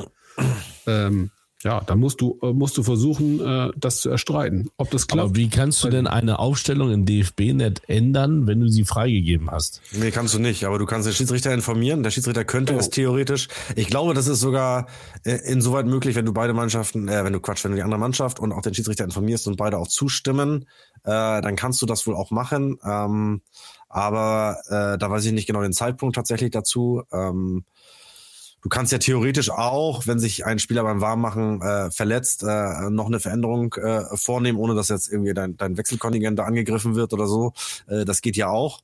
ähm, 0.88 1.32
Ja, 1.64 1.82
dann 1.82 2.00
musst 2.00 2.22
du, 2.22 2.38
äh, 2.44 2.54
musst 2.54 2.78
du 2.78 2.84
versuchen, 2.84 3.40
äh, 3.40 3.72
das 3.76 4.02
zu 4.02 4.10
erstreiten. 4.10 4.70
Ob 4.78 4.92
das 4.92 5.08
klappt. 5.08 5.30
Aber 5.30 5.36
wie 5.36 5.50
kannst 5.50 5.84
du 5.84 5.90
denn 5.90 6.06
eine 6.06 6.38
Aufstellung 6.38 6.92
in 6.92 7.06
DFB-Net 7.06 7.82
ändern, 7.88 8.46
wenn 8.46 8.60
du 8.60 8.68
sie 8.68 8.86
freigegeben 8.86 9.50
hast? 9.50 9.82
Nee, 9.92 10.12
kannst 10.12 10.36
du 10.36 10.40
nicht, 10.40 10.66
aber 10.66 10.78
du 10.78 10.86
kannst 10.86 11.08
den 11.08 11.16
Schiedsrichter 11.16 11.52
informieren. 11.52 12.04
Der 12.04 12.12
Schiedsrichter 12.12 12.46
könnte 12.46 12.76
es 12.76 12.92
theoretisch. 12.92 13.48
Ich 13.76 13.88
glaube, 13.88 14.14
das 14.14 14.28
ist 14.28 14.40
sogar 14.40 14.86
äh, 15.24 15.40
insoweit 15.52 15.88
möglich, 15.88 16.16
wenn 16.16 16.26
du 16.26 16.34
beide 16.34 16.54
Mannschaften, 16.54 17.08
äh, 17.08 17.24
wenn 17.24 17.34
du 17.34 17.40
Quatsch, 17.40 17.64
wenn 17.64 17.72
du 17.72 17.78
die 17.78 17.84
andere 17.84 18.00
Mannschaft 18.00 18.40
und 18.40 18.52
auch 18.52 18.62
den 18.62 18.76
Schiedsrichter 18.76 19.04
informierst 19.04 19.48
und 19.48 19.58
beide 19.58 19.80
auch 19.80 19.88
zustimmen, 19.88 20.66
äh, 21.06 21.42
dann 21.42 21.56
kannst 21.56 21.82
du 21.82 21.88
das 21.88 22.06
wohl 22.06 22.16
auch 22.16 22.30
machen. 22.30 22.78
Ähm, 22.86 23.42
aber 23.90 24.58
äh, 24.68 25.00
da 25.00 25.10
weiß 25.10 25.26
ich 25.26 25.32
nicht 25.32 25.48
genau 25.48 25.64
den 25.64 25.74
Zeitpunkt 25.74 26.16
tatsächlich 26.16 26.52
dazu. 26.52 27.02
Ähm, 27.12 27.64
Du 28.68 28.70
kannst 28.70 28.92
ja 28.92 28.98
theoretisch 28.98 29.50
auch, 29.50 30.08
wenn 30.08 30.20
sich 30.20 30.46
ein 30.46 30.60
Spieler 30.60 30.84
beim 30.84 31.00
Warmmachen 31.00 31.62
äh, 31.62 31.90
verletzt, 31.90 32.44
äh, 32.44 32.90
noch 32.90 33.06
eine 33.06 33.22
Veränderung 33.22 33.74
äh, 33.76 34.04
vornehmen, 34.18 34.60
ohne 34.60 34.76
dass 34.76 34.90
jetzt 34.90 35.10
irgendwie 35.10 35.34
dein, 35.34 35.56
dein 35.56 35.78
Wechselkontingent 35.78 36.38
da 36.38 36.44
angegriffen 36.44 36.94
wird 36.94 37.14
oder 37.14 37.28
so. 37.28 37.54
Äh, 37.88 38.04
das 38.04 38.20
geht 38.20 38.36
ja 38.36 38.50
auch. 38.50 38.82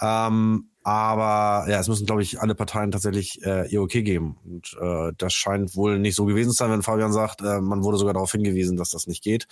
Ähm, 0.00 0.70
aber 0.82 1.70
ja, 1.70 1.78
es 1.78 1.86
müssen, 1.86 2.04
glaube 2.04 2.22
ich, 2.22 2.40
alle 2.40 2.56
Parteien 2.56 2.90
tatsächlich 2.90 3.40
äh, 3.46 3.68
ihr 3.68 3.82
Okay 3.82 4.02
geben. 4.02 4.38
Und 4.44 4.76
äh, 4.80 5.12
das 5.16 5.32
scheint 5.34 5.76
wohl 5.76 6.00
nicht 6.00 6.16
so 6.16 6.24
gewesen 6.24 6.50
zu 6.50 6.56
sein, 6.56 6.72
wenn 6.72 6.82
Fabian 6.82 7.12
sagt, 7.12 7.42
äh, 7.42 7.60
man 7.60 7.84
wurde 7.84 7.98
sogar 7.98 8.14
darauf 8.14 8.32
hingewiesen, 8.32 8.76
dass 8.76 8.90
das 8.90 9.06
nicht 9.06 9.22
geht. 9.22 9.46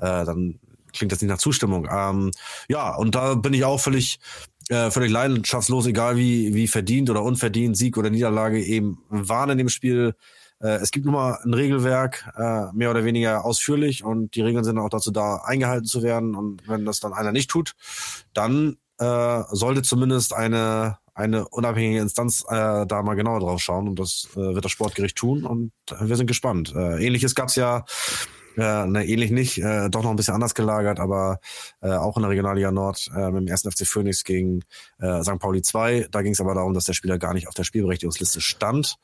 Äh, 0.00 0.26
dann 0.26 0.60
klingt 0.92 1.12
das 1.12 1.22
nicht 1.22 1.30
nach 1.30 1.38
Zustimmung. 1.38 1.88
Ähm, 1.90 2.30
ja, 2.68 2.94
und 2.94 3.14
da 3.14 3.36
bin 3.36 3.54
ich 3.54 3.64
auch 3.64 3.80
völlig 3.80 4.18
äh, 4.68 4.90
völlig 4.90 5.10
leidenschaftslos, 5.10 5.86
egal 5.86 6.16
wie, 6.16 6.54
wie 6.54 6.68
verdient 6.68 7.10
oder 7.10 7.22
unverdient, 7.22 7.76
Sieg 7.76 7.96
oder 7.96 8.10
Niederlage 8.10 8.62
eben 8.62 8.98
waren 9.08 9.50
in 9.50 9.58
dem 9.58 9.68
Spiel. 9.68 10.14
Äh, 10.60 10.76
es 10.76 10.90
gibt 10.90 11.04
nun 11.04 11.14
mal 11.14 11.38
ein 11.44 11.54
Regelwerk, 11.54 12.30
äh, 12.36 12.72
mehr 12.72 12.90
oder 12.90 13.04
weniger 13.04 13.44
ausführlich 13.44 14.04
und 14.04 14.34
die 14.34 14.42
Regeln 14.42 14.64
sind 14.64 14.78
auch 14.78 14.88
dazu 14.88 15.10
da, 15.10 15.36
eingehalten 15.44 15.86
zu 15.86 16.02
werden. 16.02 16.34
Und 16.34 16.68
wenn 16.68 16.84
das 16.84 17.00
dann 17.00 17.12
einer 17.12 17.32
nicht 17.32 17.50
tut, 17.50 17.74
dann 18.32 18.76
äh, 18.98 19.42
sollte 19.50 19.82
zumindest 19.82 20.32
eine 20.32 20.98
eine 21.14 21.46
unabhängige 21.48 22.00
Instanz 22.00 22.44
äh, 22.48 22.86
da 22.86 23.02
mal 23.02 23.14
genauer 23.14 23.40
drauf 23.40 23.60
schauen 23.60 23.88
und 23.88 23.98
das 23.98 24.28
äh, 24.32 24.54
wird 24.54 24.64
das 24.64 24.72
Sportgericht 24.72 25.16
tun 25.16 25.44
und 25.44 25.72
wir 26.00 26.16
sind 26.16 26.26
gespannt. 26.26 26.74
Äh, 26.74 27.06
Ähnliches 27.06 27.36
gab's 27.36 27.54
ja 27.54 27.84
äh, 28.56 28.86
ne, 28.86 29.06
ähnlich 29.06 29.30
nicht, 29.30 29.58
äh, 29.58 29.88
doch 29.90 30.02
noch 30.02 30.10
ein 30.10 30.16
bisschen 30.16 30.34
anders 30.34 30.54
gelagert, 30.54 31.00
aber 31.00 31.40
äh, 31.80 31.92
auch 31.92 32.16
in 32.16 32.22
der 32.22 32.30
Regionalliga 32.30 32.70
Nord 32.70 33.10
äh, 33.14 33.30
mit 33.30 33.42
dem 33.42 33.48
ersten 33.48 33.70
FC 33.70 33.86
Phoenix 33.86 34.24
gegen 34.24 34.62
äh, 34.98 35.22
St. 35.22 35.38
Pauli 35.38 35.62
2. 35.62 36.08
Da 36.10 36.22
ging 36.22 36.32
es 36.32 36.40
aber 36.40 36.54
darum, 36.54 36.74
dass 36.74 36.84
der 36.84 36.92
Spieler 36.92 37.18
gar 37.18 37.34
nicht 37.34 37.48
auf 37.48 37.54
der 37.54 37.64
Spielberechtigungsliste 37.64 38.40
stand. 38.40 38.96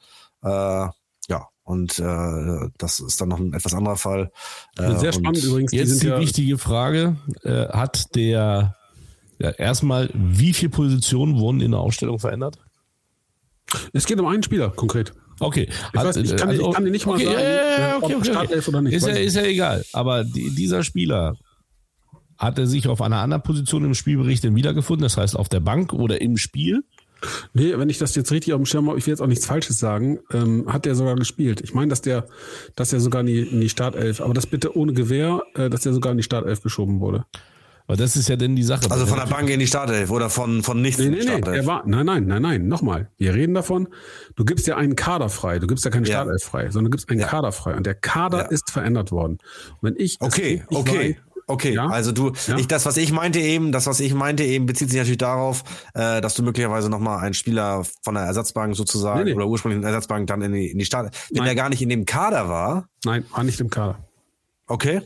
Äh, 0.42 0.48
ja, 1.28 1.48
und 1.62 1.98
äh, 1.98 2.68
das 2.78 3.00
ist 3.00 3.20
dann 3.20 3.28
noch 3.28 3.38
ein 3.38 3.52
etwas 3.52 3.74
anderer 3.74 3.96
Fall. 3.96 4.32
Äh, 4.78 4.96
Sehr 4.96 5.12
spannend 5.12 5.44
übrigens. 5.44 5.72
Jetzt 5.72 6.02
die, 6.02 6.06
die 6.06 6.18
wichtige 6.18 6.58
Frage, 6.58 7.16
äh, 7.42 7.68
hat 7.68 8.14
der 8.16 8.76
ja, 9.38 9.50
erstmal, 9.50 10.10
wie 10.12 10.52
viele 10.52 10.70
Positionen 10.70 11.38
wurden 11.38 11.60
in 11.60 11.70
der 11.70 11.80
Aufstellung 11.80 12.18
verändert? 12.18 12.58
Es 13.92 14.06
geht 14.06 14.20
um 14.20 14.26
einen 14.26 14.42
Spieler 14.42 14.70
konkret. 14.70 15.12
Okay. 15.40 15.68
Ich, 15.68 15.94
weiß, 15.94 16.16
ich, 16.16 16.36
kann, 16.36 16.50
also, 16.50 16.68
ich 16.68 16.74
kann 16.74 16.84
dir 16.84 16.90
nicht 16.90 17.06
okay, 17.06 17.24
mal 17.24 17.32
sagen, 17.32 17.46
ja, 17.78 17.96
okay, 18.00 18.14
ob 18.14 18.26
Startelf 18.26 18.68
oder 18.68 18.82
nicht. 18.82 18.94
Ist 18.94 19.06
ja, 19.06 19.14
ist 19.14 19.36
ja 19.36 19.42
egal. 19.42 19.84
Aber 19.92 20.22
die, 20.24 20.54
dieser 20.54 20.82
Spieler, 20.84 21.34
hat 22.40 22.58
er 22.58 22.66
sich 22.66 22.88
auf 22.88 23.02
einer 23.02 23.18
anderen 23.18 23.42
Position 23.42 23.84
im 23.84 23.94
Spielbericht 23.94 24.42
denn 24.42 24.56
wiedergefunden? 24.56 25.02
Das 25.02 25.18
heißt 25.18 25.36
auf 25.36 25.48
der 25.48 25.60
Bank 25.60 25.92
oder 25.92 26.20
im 26.22 26.38
Spiel? 26.38 26.82
Nee, 27.52 27.76
wenn 27.76 27.90
ich 27.90 27.98
das 27.98 28.14
jetzt 28.14 28.32
richtig 28.32 28.54
auf 28.54 28.60
dem 28.60 28.64
Schirm 28.64 28.88
habe, 28.88 28.98
ich 28.98 29.06
will 29.06 29.12
jetzt 29.12 29.20
auch 29.20 29.26
nichts 29.26 29.44
Falsches 29.44 29.78
sagen, 29.78 30.20
ähm, 30.32 30.64
hat 30.72 30.86
der 30.86 30.94
sogar 30.94 31.16
gespielt. 31.16 31.60
Ich 31.60 31.74
meine, 31.74 31.88
dass 31.88 32.00
der, 32.00 32.26
dass 32.76 32.90
der 32.90 33.00
sogar 33.00 33.20
in 33.20 33.26
die, 33.26 33.40
in 33.40 33.60
die 33.60 33.68
Startelf, 33.68 34.22
aber 34.22 34.32
das 34.32 34.46
bitte 34.46 34.74
ohne 34.74 34.94
Gewehr, 34.94 35.42
äh, 35.54 35.68
dass 35.68 35.82
der 35.82 35.92
sogar 35.92 36.12
in 36.12 36.16
die 36.16 36.24
Startelf 36.24 36.62
geschoben 36.62 37.00
wurde. 37.00 37.26
Aber 37.90 37.96
das 37.96 38.14
ist 38.14 38.28
ja 38.28 38.36
denn 38.36 38.54
die 38.54 38.62
Sache. 38.62 38.88
Also 38.88 39.04
von 39.04 39.18
der 39.18 39.26
Bank 39.26 39.50
in 39.50 39.58
die 39.58 39.66
Startelf 39.66 40.12
oder 40.12 40.30
von, 40.30 40.62
von 40.62 40.80
nichts 40.80 41.00
nee, 41.00 41.06
in 41.06 41.10
die 41.10 41.18
nee, 41.18 41.24
Startelf? 41.24 41.62
Nee, 41.62 41.66
war, 41.66 41.82
nein, 41.86 42.06
nein, 42.06 42.24
nein, 42.24 42.40
nein, 42.40 42.68
nochmal. 42.68 43.10
Wir 43.18 43.34
reden 43.34 43.52
davon, 43.52 43.88
du 44.36 44.44
gibst 44.44 44.68
ja 44.68 44.76
einen 44.76 44.94
Kader 44.94 45.28
frei. 45.28 45.58
Du 45.58 45.66
gibst 45.66 45.84
ja 45.84 45.90
keinen 45.90 46.04
ja. 46.04 46.12
Startelf 46.12 46.44
frei, 46.44 46.70
sondern 46.70 46.84
du 46.84 46.90
gibst 46.96 47.10
einen 47.10 47.18
ja. 47.18 47.26
Kader 47.26 47.50
frei. 47.50 47.74
Und 47.74 47.86
der 47.86 47.96
Kader 47.96 48.42
ja. 48.42 48.46
ist 48.46 48.70
verändert 48.70 49.10
worden. 49.10 49.38
Und 49.80 49.82
wenn 49.82 49.96
ich. 49.96 50.18
Okay, 50.20 50.62
okay. 50.68 51.16
Weiß, 51.18 51.30
Okay, 51.48 51.74
ja? 51.74 51.88
also 51.88 52.12
du, 52.12 52.30
ja? 52.46 52.58
ich, 52.58 52.68
das, 52.68 52.86
was 52.86 52.96
ich 52.96 53.10
meinte 53.10 53.40
eben, 53.40 53.72
das, 53.72 53.88
was 53.88 53.98
ich 53.98 54.14
meinte 54.14 54.44
eben, 54.44 54.66
bezieht 54.66 54.88
sich 54.90 54.98
natürlich 54.98 55.18
darauf, 55.18 55.64
äh, 55.94 56.20
dass 56.20 56.36
du 56.36 56.44
möglicherweise 56.44 56.88
nochmal 56.88 57.24
einen 57.24 57.34
Spieler 57.34 57.82
von 58.02 58.14
der 58.14 58.22
Ersatzbank 58.22 58.76
sozusagen 58.76 59.24
nee, 59.24 59.30
nee. 59.30 59.34
oder 59.34 59.48
ursprünglich 59.48 59.84
Ersatzbank 59.84 60.28
dann 60.28 60.42
in 60.42 60.52
die, 60.52 60.70
in 60.70 60.78
die 60.78 60.84
Start, 60.84 61.12
wenn 61.32 61.42
der 61.42 61.56
gar 61.56 61.68
nicht 61.68 61.82
in 61.82 61.88
dem 61.88 62.04
Kader 62.04 62.48
war. 62.48 62.86
Nein, 63.04 63.24
war 63.32 63.42
nicht 63.42 63.58
im 63.58 63.68
Kader. 63.68 63.98
Okay. 64.68 65.02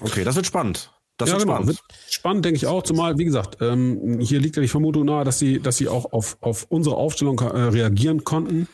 Okay, 0.00 0.24
das 0.24 0.34
wird 0.34 0.46
spannend. 0.46 0.90
Das 1.16 1.28
ja, 1.28 1.36
wird 1.36 1.44
genau. 1.44 1.56
spannend. 1.56 1.82
Spannend, 2.10 2.44
denke 2.44 2.56
ich 2.56 2.66
auch. 2.66 2.82
Zumal, 2.82 3.18
wie 3.18 3.24
gesagt, 3.24 3.58
ähm, 3.60 4.18
hier 4.20 4.40
liegt 4.40 4.56
ja 4.56 4.62
die 4.62 4.68
Vermutung 4.68 5.04
nahe, 5.04 5.24
dass 5.24 5.38
sie, 5.38 5.60
dass 5.60 5.76
sie 5.76 5.88
auch 5.88 6.12
auf, 6.12 6.38
auf 6.40 6.66
unsere 6.68 6.96
Aufstellung 6.96 7.38
äh, 7.38 7.44
reagieren 7.44 8.24
konnten. 8.24 8.68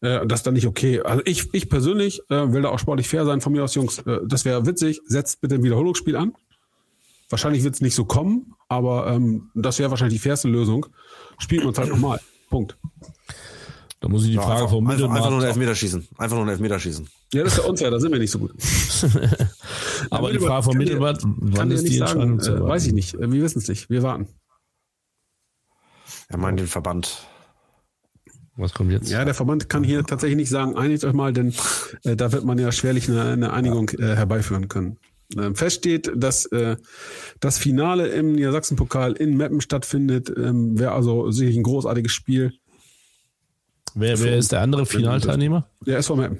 Äh, 0.00 0.26
das 0.26 0.40
ist 0.40 0.46
dann 0.46 0.54
nicht 0.54 0.66
okay. 0.66 1.00
Also 1.00 1.22
ich, 1.26 1.52
ich 1.52 1.68
persönlich 1.68 2.20
äh, 2.30 2.52
will 2.52 2.62
da 2.62 2.70
auch 2.70 2.78
sportlich 2.78 3.08
fair 3.08 3.26
sein. 3.26 3.40
Von 3.40 3.52
mir 3.52 3.62
aus, 3.62 3.74
Jungs, 3.74 3.98
äh, 4.00 4.20
das 4.26 4.44
wäre 4.44 4.66
witzig. 4.66 5.00
Setzt 5.06 5.40
bitte 5.40 5.56
ein 5.56 5.62
Wiederholungsspiel 5.62 6.16
an. 6.16 6.34
Wahrscheinlich 7.28 7.64
wird 7.64 7.74
es 7.74 7.80
nicht 7.80 7.94
so 7.94 8.04
kommen, 8.04 8.54
aber 8.68 9.08
ähm, 9.08 9.50
das 9.54 9.78
wäre 9.78 9.90
wahrscheinlich 9.90 10.20
die 10.20 10.22
fairste 10.28 10.48
Lösung. 10.48 10.86
Spielt 11.38 11.64
uns 11.64 11.76
halt 11.76 11.88
nochmal. 11.88 12.20
Punkt. 12.48 12.78
Da 14.00 14.08
muss 14.08 14.22
ich 14.22 14.30
die 14.30 14.36
ja, 14.36 14.42
Frage 14.42 14.60
einfach, 14.60 14.70
vom 14.70 14.86
einfach, 14.86 15.10
einfach 15.10 15.30
nur 15.30 15.38
einen 15.40 15.48
Elfmeter 15.48 15.74
schießen. 15.74 16.06
Einfach 16.16 16.36
nur 16.36 16.44
einen 16.44 16.50
Elfmeter 16.52 16.78
schießen. 16.78 17.08
Ja, 17.32 17.42
das 17.42 17.54
ist 17.54 17.58
ja 17.58 17.68
unfair, 17.68 17.90
da 17.90 17.98
sind 17.98 18.12
wir 18.12 18.18
nicht 18.18 18.30
so 18.30 18.38
gut. 18.38 18.52
Aber 20.10 20.32
die 20.32 20.38
Frage 20.38 20.62
vom 20.62 20.76
Mittelbad, 20.76 21.22
wann 21.24 21.70
ist 21.70 21.88
die 21.88 21.98
Entscheidung 21.98 22.40
sagen, 22.40 22.58
äh, 22.58 22.68
Weiß 22.68 22.86
ich 22.86 22.92
nicht. 22.92 23.18
Wir 23.18 23.42
wissen 23.42 23.58
es 23.58 23.68
nicht. 23.68 23.90
Wir 23.90 24.02
warten. 24.02 24.28
Er 26.28 26.38
meint 26.38 26.60
den 26.60 26.66
Verband. 26.66 27.26
Was 28.56 28.72
kommt 28.72 28.90
jetzt? 28.90 29.10
Ja, 29.10 29.24
der 29.24 29.34
Verband 29.34 29.68
kann 29.68 29.84
hier 29.84 30.04
tatsächlich 30.04 30.36
nicht 30.36 30.48
sagen, 30.48 30.76
einigt 30.76 31.04
euch 31.04 31.12
mal, 31.12 31.32
denn 31.32 31.52
äh, 32.04 32.16
da 32.16 32.32
wird 32.32 32.44
man 32.44 32.58
ja 32.58 32.72
schwerlich 32.72 33.08
eine, 33.08 33.22
eine 33.22 33.52
Einigung 33.52 33.90
äh, 33.90 34.16
herbeiführen 34.16 34.68
können. 34.68 34.98
Ähm, 35.36 35.56
fest 35.56 35.78
steht, 35.78 36.10
dass 36.14 36.46
äh, 36.46 36.76
das 37.40 37.58
Finale 37.58 38.08
im 38.08 38.32
Niedersachsen-Pokal 38.32 39.12
in 39.14 39.36
Meppen 39.36 39.60
stattfindet. 39.60 40.32
Ähm, 40.34 40.78
Wäre 40.78 40.92
also 40.92 41.30
sicherlich 41.30 41.58
ein 41.58 41.64
großartiges 41.64 42.12
Spiel. 42.12 42.52
Wer, 43.94 44.20
wer 44.20 44.38
ist 44.38 44.52
der 44.52 44.60
andere 44.60 44.86
Finalteilnehmer? 44.86 45.68
Der 45.84 45.98
SV 45.98 46.16
Meppen. 46.16 46.38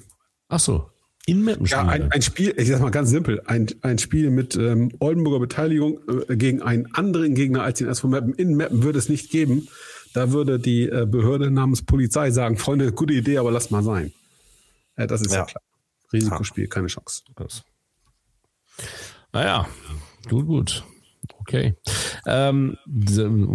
Ach 0.49 0.61
so. 0.61 0.91
In 1.29 1.43
Meppen 1.43 1.67
Ja, 1.67 1.83
ein, 1.85 2.13
ein, 2.13 2.23
Spiel, 2.23 2.55
ich 2.57 2.69
sag 2.69 2.81
mal 2.81 2.91
ganz 2.91 3.11
simpel, 3.11 3.43
ein, 3.47 3.67
ein 3.83 3.99
Spiel 3.99 4.31
mit 4.31 4.55
ähm, 4.55 4.93
Oldenburger 5.01 5.41
Beteiligung 5.41 5.99
äh, 6.29 6.37
gegen 6.37 6.63
einen 6.63 6.87
anderen 6.95 7.35
Gegner 7.35 7.65
als 7.65 7.79
den 7.79 7.89
SV 7.89 8.07
Meppen. 8.07 8.33
In 8.35 8.55
Meppen 8.57 8.85
würde 8.85 8.99
es 8.99 9.09
nicht 9.09 9.31
geben. 9.31 9.69
Da 10.15 10.31
würde 10.31 10.61
die 10.61 10.89
äh, 10.89 11.05
Behörde 11.05 11.51
namens 11.51 11.85
Polizei 11.85 12.31
sagen, 12.31 12.57
Freunde, 12.57 12.93
gute 12.93 13.13
Idee, 13.13 13.39
aber 13.39 13.51
lasst 13.51 13.73
mal 13.73 13.83
sein. 13.83 14.13
Äh, 14.95 15.09
das 15.09 15.21
ist 15.21 15.33
ja, 15.33 15.41
ja 15.41 15.45
klar. 15.47 15.63
Risikospiel, 16.13 16.69
keine 16.69 16.87
Chance. 16.87 17.23
Das. 17.35 17.65
Naja, 19.33 19.69
gut, 20.29 20.47
gut. 20.47 20.85
Okay. 21.41 21.75
Ähm, 22.27 22.77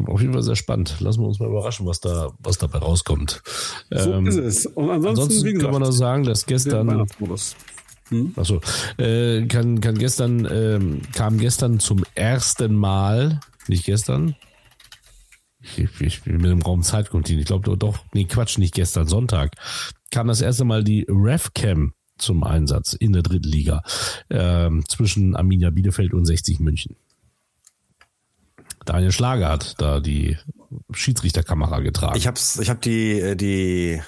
auf 0.08 0.22
jeden 0.22 0.34
Fall 0.34 0.44
sehr 0.44 0.56
spannend. 0.56 0.96
Lassen 1.00 1.22
wir 1.22 1.28
uns 1.28 1.40
mal 1.40 1.50
überraschen, 1.50 1.86
was 1.86 2.00
da, 2.00 2.32
was 2.40 2.58
dabei 2.58 2.80
rauskommt. 2.80 3.42
So 3.90 4.14
ähm, 4.14 4.28
ist 4.28 4.38
es. 4.38 4.66
Und 4.66 4.90
ansonsten, 4.90 5.22
ansonsten 5.22 5.46
gesagt, 5.46 5.64
kann 5.64 5.72
man 5.74 5.82
noch 5.82 5.92
sagen, 5.92 6.24
dass 6.24 6.46
gestern. 6.46 7.06
Hm? 8.10 8.34
Achso, 8.36 8.60
äh, 8.98 9.46
kann, 9.48 9.80
kann 9.80 9.98
gestern, 9.98 10.48
ähm, 10.52 11.02
kam 11.14 11.38
gestern 11.38 11.80
zum 11.80 12.04
ersten 12.14 12.76
Mal, 12.76 13.40
nicht 13.68 13.86
gestern, 13.86 14.36
ich, 15.62 16.02
ich 16.02 16.24
bin 16.24 16.38
mit 16.38 16.52
dem 16.52 16.62
Raum 16.62 16.82
Zeitkontin, 16.82 17.40
ich 17.40 17.46
glaube 17.46 17.78
doch, 17.78 18.00
nee, 18.14 18.26
Quatsch, 18.26 18.58
nicht 18.58 18.74
gestern, 18.74 19.08
Sonntag, 19.08 19.56
kam 20.12 20.28
das 20.28 20.42
erste 20.42 20.66
Mal 20.66 20.84
die 20.84 21.06
RevCam 21.10 21.94
zum 22.18 22.44
Einsatz 22.44 22.94
in 22.94 23.14
der 23.14 23.24
dritten 23.24 23.48
Liga 23.48 23.82
ähm, 24.30 24.84
zwischen 24.88 25.36
Arminia 25.36 25.70
Bielefeld 25.70 26.14
und 26.14 26.26
60 26.26 26.60
München. 26.60 26.96
Daniel 28.86 29.12
Schlager 29.12 29.50
hat 29.50 29.80
da 29.80 30.00
die 30.00 30.38
Schiedsrichterkamera 30.92 31.80
getragen. 31.80 32.18
Ich 32.18 32.28
hab's, 32.28 32.60
ich 32.60 32.70
hab 32.70 32.82
die, 32.82 33.20
äh, 33.20 33.36
die, 33.36 34.02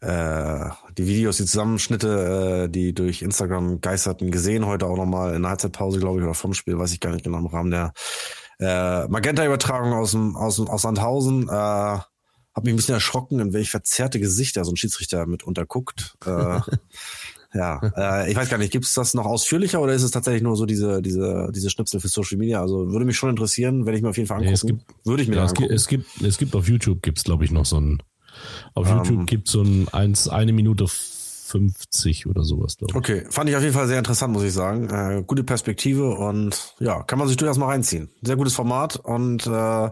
äh, 0.00 0.70
die 0.96 1.06
Videos, 1.06 1.36
die 1.36 1.44
Zusammenschnitte, 1.44 2.64
äh, 2.64 2.68
die 2.68 2.94
durch 2.94 3.22
Instagram 3.22 3.80
geisterten, 3.80 4.30
gesehen 4.30 4.66
heute 4.66 4.86
auch 4.86 4.96
nochmal 4.96 5.34
in 5.34 5.42
der 5.42 5.50
Halbzeitpause, 5.50 6.00
glaube 6.00 6.18
ich, 6.18 6.24
oder 6.24 6.34
vom 6.34 6.54
Spiel, 6.54 6.78
weiß 6.78 6.92
ich 6.92 7.00
gar 7.00 7.12
nicht 7.12 7.24
genau, 7.24 7.38
im 7.38 7.46
Rahmen 7.46 7.70
der 7.70 7.92
äh, 8.60 9.06
Magenta-Übertragung 9.08 9.92
aus, 9.92 10.12
dem, 10.12 10.36
aus, 10.36 10.60
aus 10.60 10.82
Sandhausen. 10.82 11.48
Äh, 11.48 11.98
hab 12.54 12.62
mich 12.62 12.72
ein 12.72 12.76
bisschen 12.76 12.94
erschrocken, 12.94 13.40
in 13.40 13.52
welch 13.52 13.70
verzerrte 13.70 14.20
Gesichter 14.20 14.64
so 14.64 14.70
ein 14.70 14.76
Schiedsrichter 14.76 15.26
mit 15.26 15.42
unterguckt. 15.42 16.16
Äh, 16.24 16.60
Ja, 17.54 17.80
äh, 17.96 18.30
ich 18.30 18.36
weiß 18.36 18.48
gar 18.48 18.58
nicht, 18.58 18.72
gibt 18.72 18.84
es 18.84 18.94
das 18.94 19.14
noch 19.14 19.26
ausführlicher 19.26 19.80
oder 19.80 19.94
ist 19.94 20.02
es 20.02 20.10
tatsächlich 20.10 20.42
nur 20.42 20.56
so 20.56 20.66
diese, 20.66 21.00
diese, 21.00 21.50
diese 21.54 21.70
Schnipsel 21.70 22.00
für 22.00 22.08
Social 22.08 22.36
Media? 22.36 22.60
Also 22.60 22.90
würde 22.90 23.04
mich 23.04 23.16
schon 23.16 23.30
interessieren, 23.30 23.86
wenn 23.86 23.94
ich 23.94 24.02
mir 24.02 24.08
auf 24.08 24.16
jeden 24.16 24.26
Fall 24.26 24.38
angucken. 24.38 24.58
Nee, 24.64 24.72
gibt, 24.72 25.06
würde 25.06 25.22
ich 25.22 25.28
mir 25.28 25.36
ja, 25.36 25.44
es 25.44 25.50
angucken. 25.50 25.68
Gibt, 25.68 25.80
es 25.80 25.88
gibt, 25.88 26.22
es 26.22 26.38
gibt 26.38 26.54
auf 26.56 26.68
YouTube 26.68 27.02
gibt's 27.02 27.22
glaube 27.22 27.44
ich 27.44 27.52
noch 27.52 27.64
so 27.64 27.80
ein, 27.80 28.02
auf 28.74 28.90
um, 28.90 28.96
YouTube 28.96 29.26
gibt's 29.26 29.52
so 29.52 29.62
ein 29.62 29.86
eins, 29.92 30.28
eine 30.28 30.52
Minute 30.52 30.86
50 30.88 32.26
oder 32.26 32.42
sowas, 32.42 32.76
glaube 32.76 32.92
ich. 32.92 32.96
Okay, 32.96 33.26
fand 33.30 33.48
ich 33.48 33.54
auf 33.54 33.62
jeden 33.62 33.74
Fall 33.74 33.86
sehr 33.86 33.98
interessant, 33.98 34.32
muss 34.32 34.42
ich 34.42 34.52
sagen. 34.52 34.90
Äh, 34.90 35.22
gute 35.24 35.44
Perspektive 35.44 36.10
und 36.10 36.74
ja, 36.80 37.04
kann 37.04 37.20
man 37.20 37.28
sich 37.28 37.36
durchaus 37.36 37.58
mal 37.58 37.66
reinziehen. 37.66 38.10
Sehr 38.22 38.36
gutes 38.36 38.54
Format 38.54 38.96
und 38.96 39.46
äh, 39.46 39.90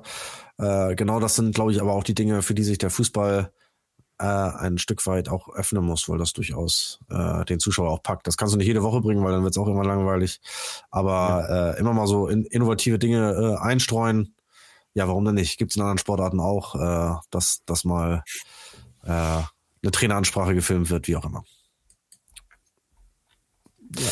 äh, 0.58 0.96
genau 0.96 1.20
das 1.20 1.36
sind, 1.36 1.54
glaube 1.54 1.70
ich, 1.70 1.80
aber 1.80 1.92
auch 1.92 2.02
die 2.02 2.14
Dinge, 2.14 2.42
für 2.42 2.54
die 2.54 2.64
sich 2.64 2.78
der 2.78 2.90
Fußball 2.90 3.52
äh, 4.22 4.56
ein 4.58 4.78
Stück 4.78 5.04
weit 5.06 5.28
auch 5.28 5.48
öffnen 5.48 5.84
muss, 5.84 6.08
weil 6.08 6.18
das 6.18 6.32
durchaus 6.32 7.00
äh, 7.10 7.44
den 7.44 7.58
Zuschauer 7.58 7.90
auch 7.90 8.02
packt. 8.02 8.26
Das 8.26 8.36
kannst 8.36 8.54
du 8.54 8.58
nicht 8.58 8.68
jede 8.68 8.82
Woche 8.82 9.00
bringen, 9.00 9.24
weil 9.24 9.32
dann 9.32 9.42
wird 9.42 9.52
es 9.52 9.58
auch 9.58 9.66
immer 9.66 9.84
langweilig. 9.84 10.40
Aber 10.90 11.74
äh, 11.76 11.80
immer 11.80 11.92
mal 11.92 12.06
so 12.06 12.28
in, 12.28 12.44
innovative 12.44 12.98
Dinge 12.98 13.32
äh, 13.32 13.62
einstreuen. 13.62 14.34
Ja, 14.94 15.08
warum 15.08 15.24
denn 15.24 15.34
nicht? 15.34 15.58
Gibt 15.58 15.72
es 15.72 15.76
in 15.76 15.82
anderen 15.82 15.98
Sportarten 15.98 16.38
auch, 16.38 16.74
äh, 16.76 17.18
dass, 17.30 17.64
dass 17.66 17.84
mal 17.84 18.22
äh, 19.04 19.10
eine 19.10 19.90
Traineransprache 19.90 20.54
gefilmt 20.54 20.90
wird, 20.90 21.08
wie 21.08 21.16
auch 21.16 21.24
immer. 21.24 21.42
Ja. 23.98 24.08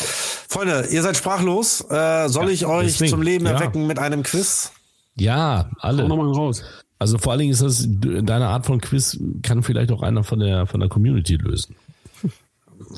Freunde, 0.49 0.87
ihr 0.91 1.01
seid 1.01 1.15
sprachlos. 1.15 1.81
Äh, 1.89 2.27
soll 2.27 2.47
ja, 2.47 2.51
ich 2.51 2.65
euch 2.65 2.87
deswegen, 2.87 3.11
zum 3.11 3.21
Leben 3.21 3.45
erwecken 3.45 3.83
ja. 3.83 3.87
mit 3.87 3.99
einem 3.99 4.23
Quiz? 4.23 4.71
Ja, 5.15 5.69
alle. 5.79 6.07
Nochmal 6.07 6.31
raus. 6.31 6.63
Also 7.01 7.17
vor 7.17 7.31
allen 7.31 7.39
Dingen 7.39 7.51
ist 7.51 7.63
das 7.63 7.87
deine 7.89 8.49
Art 8.49 8.67
von 8.67 8.79
Quiz 8.79 9.19
kann 9.41 9.63
vielleicht 9.63 9.91
auch 9.91 10.03
einer 10.03 10.23
von 10.23 10.37
der 10.37 10.67
von 10.67 10.79
der 10.79 10.87
Community 10.87 11.33
lösen. 11.33 11.75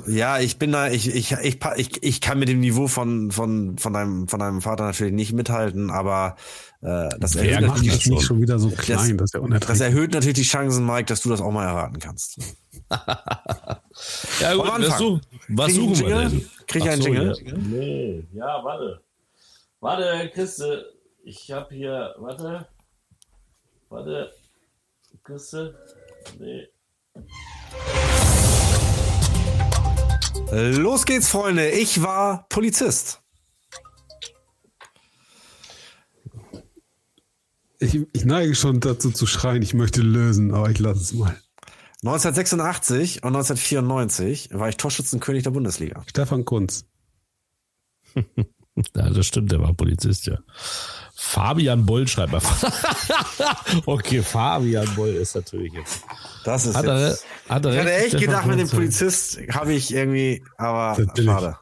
Ja, 0.08 0.40
ich 0.40 0.60
bin 0.60 0.74
da, 0.74 0.90
ich, 0.90 1.08
ich, 1.08 1.32
ich, 1.32 1.60
ich, 1.78 2.04
ich 2.04 2.20
kann 2.20 2.38
mit 2.38 2.50
dem 2.50 2.60
Niveau 2.60 2.90
von, 2.90 3.32
von, 3.32 3.78
von 3.78 3.94
deinem, 3.94 4.28
von 4.28 4.42
deinem 4.42 4.62
Vater 4.62 4.84
natürlich 4.84 5.14
nicht 5.14 5.32
mithalten, 5.32 5.90
aber 5.90 6.36
äh, 6.82 7.10
das 7.18 7.36
erhöht 7.36 7.62
natürlich 7.62 8.06
nicht 8.08 8.24
schon 8.24 8.42
wieder 8.42 8.60
so 8.60 8.70
klein, 8.72 9.18
das, 9.18 9.32
das, 9.32 9.60
das 9.68 9.80
erhöht 9.80 10.12
natürlich 10.12 10.36
die 10.36 10.44
Chancen, 10.44 10.86
Mike, 10.86 11.06
dass 11.06 11.22
du 11.22 11.30
das 11.30 11.40
auch 11.40 11.52
mal 11.52 11.66
erraten 11.66 12.00
kannst. 12.00 12.40
ja 14.42 14.54
gut, 14.54 14.68
was, 14.68 14.98
such, 14.98 15.22
was 15.48 15.68
Krieg 15.68 15.76
suchen 15.76 16.08
wir 16.08 16.18
denn? 16.18 16.46
Krieg 16.68 16.84
ich 16.84 16.90
einen 16.90 17.02
so, 17.02 17.08
Jingle? 17.08 17.36
Ja. 17.46 17.54
Nee, 17.58 18.24
ja, 18.34 18.64
warte. 18.64 19.02
Warte, 19.80 20.32
Christe, 20.34 20.86
ich 21.24 21.52
habe 21.52 21.74
hier, 21.74 22.16
warte. 22.20 22.68
Warte. 23.94 24.34
Küsse. 25.22 25.76
Nee. 26.40 26.68
Los 30.52 31.06
geht's, 31.06 31.30
Freunde. 31.30 31.70
Ich 31.70 32.02
war 32.02 32.48
Polizist. 32.50 33.22
Ich, 37.78 38.02
ich, 38.14 38.26
neige 38.26 38.56
schon 38.56 38.80
dazu 38.80 39.12
zu 39.12 39.28
schreien, 39.28 39.62
ich 39.62 39.76
möchte 39.76 40.02
lösen, 40.02 40.56
aber 40.56 40.72
ich 40.72 40.80
lasse 40.80 41.02
es 41.02 41.14
mal. 41.14 41.38
1986 42.02 43.18
und 43.24 43.36
1994 43.36 44.50
war 44.54 44.70
ich 44.70 44.78
Torschützenkönig 44.78 45.44
der 45.44 45.52
Bundesliga. 45.52 46.04
Stefan 46.08 46.46
Kunz. 46.46 46.86
ja, 48.16 49.10
das 49.12 49.28
stimmt, 49.28 49.52
der 49.52 49.60
war 49.60 49.76
Polizist, 49.76 50.26
ja. 50.26 50.40
Fabian 51.16 51.86
Boll 51.86 52.08
schreibt 52.08 52.32
mal. 52.32 52.42
okay, 53.86 54.22
Fabian 54.22 54.88
Boll 54.96 55.10
ist 55.10 55.36
natürlich 55.36 55.74
jetzt. 55.74 56.04
Das 56.44 56.66
ist 56.66 56.76
hat 56.76 56.86
er, 56.86 57.18
hat 57.50 57.66
er 57.66 57.72
Ich 57.72 57.80
hatte 57.80 57.94
echt 57.94 58.20
gedacht, 58.20 58.46
mit 58.48 58.60
dem 58.60 58.70
Polizist 58.70 59.40
habe 59.52 59.74
ich 59.74 59.94
irgendwie, 59.94 60.44
aber 60.58 60.96
schade. 61.16 61.58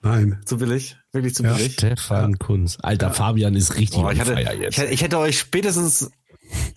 Nein. 0.00 0.40
Zu 0.44 0.58
billig? 0.58 0.96
Wirklich 1.12 1.34
zu 1.34 1.44
ja. 1.44 1.54
billig? 1.54 1.72
Stefan. 1.72 2.38
Kunz. 2.38 2.76
Alter, 2.82 3.06
ja. 3.06 3.12
Fabian 3.12 3.54
ist 3.54 3.76
richtig 3.76 4.00
oh, 4.00 4.10
ich, 4.10 4.20
hatte, 4.20 4.34
jetzt. 4.34 4.78
Ich, 4.78 4.90
ich 4.90 5.02
hätte 5.02 5.18
euch 5.18 5.38
spätestens 5.38 6.10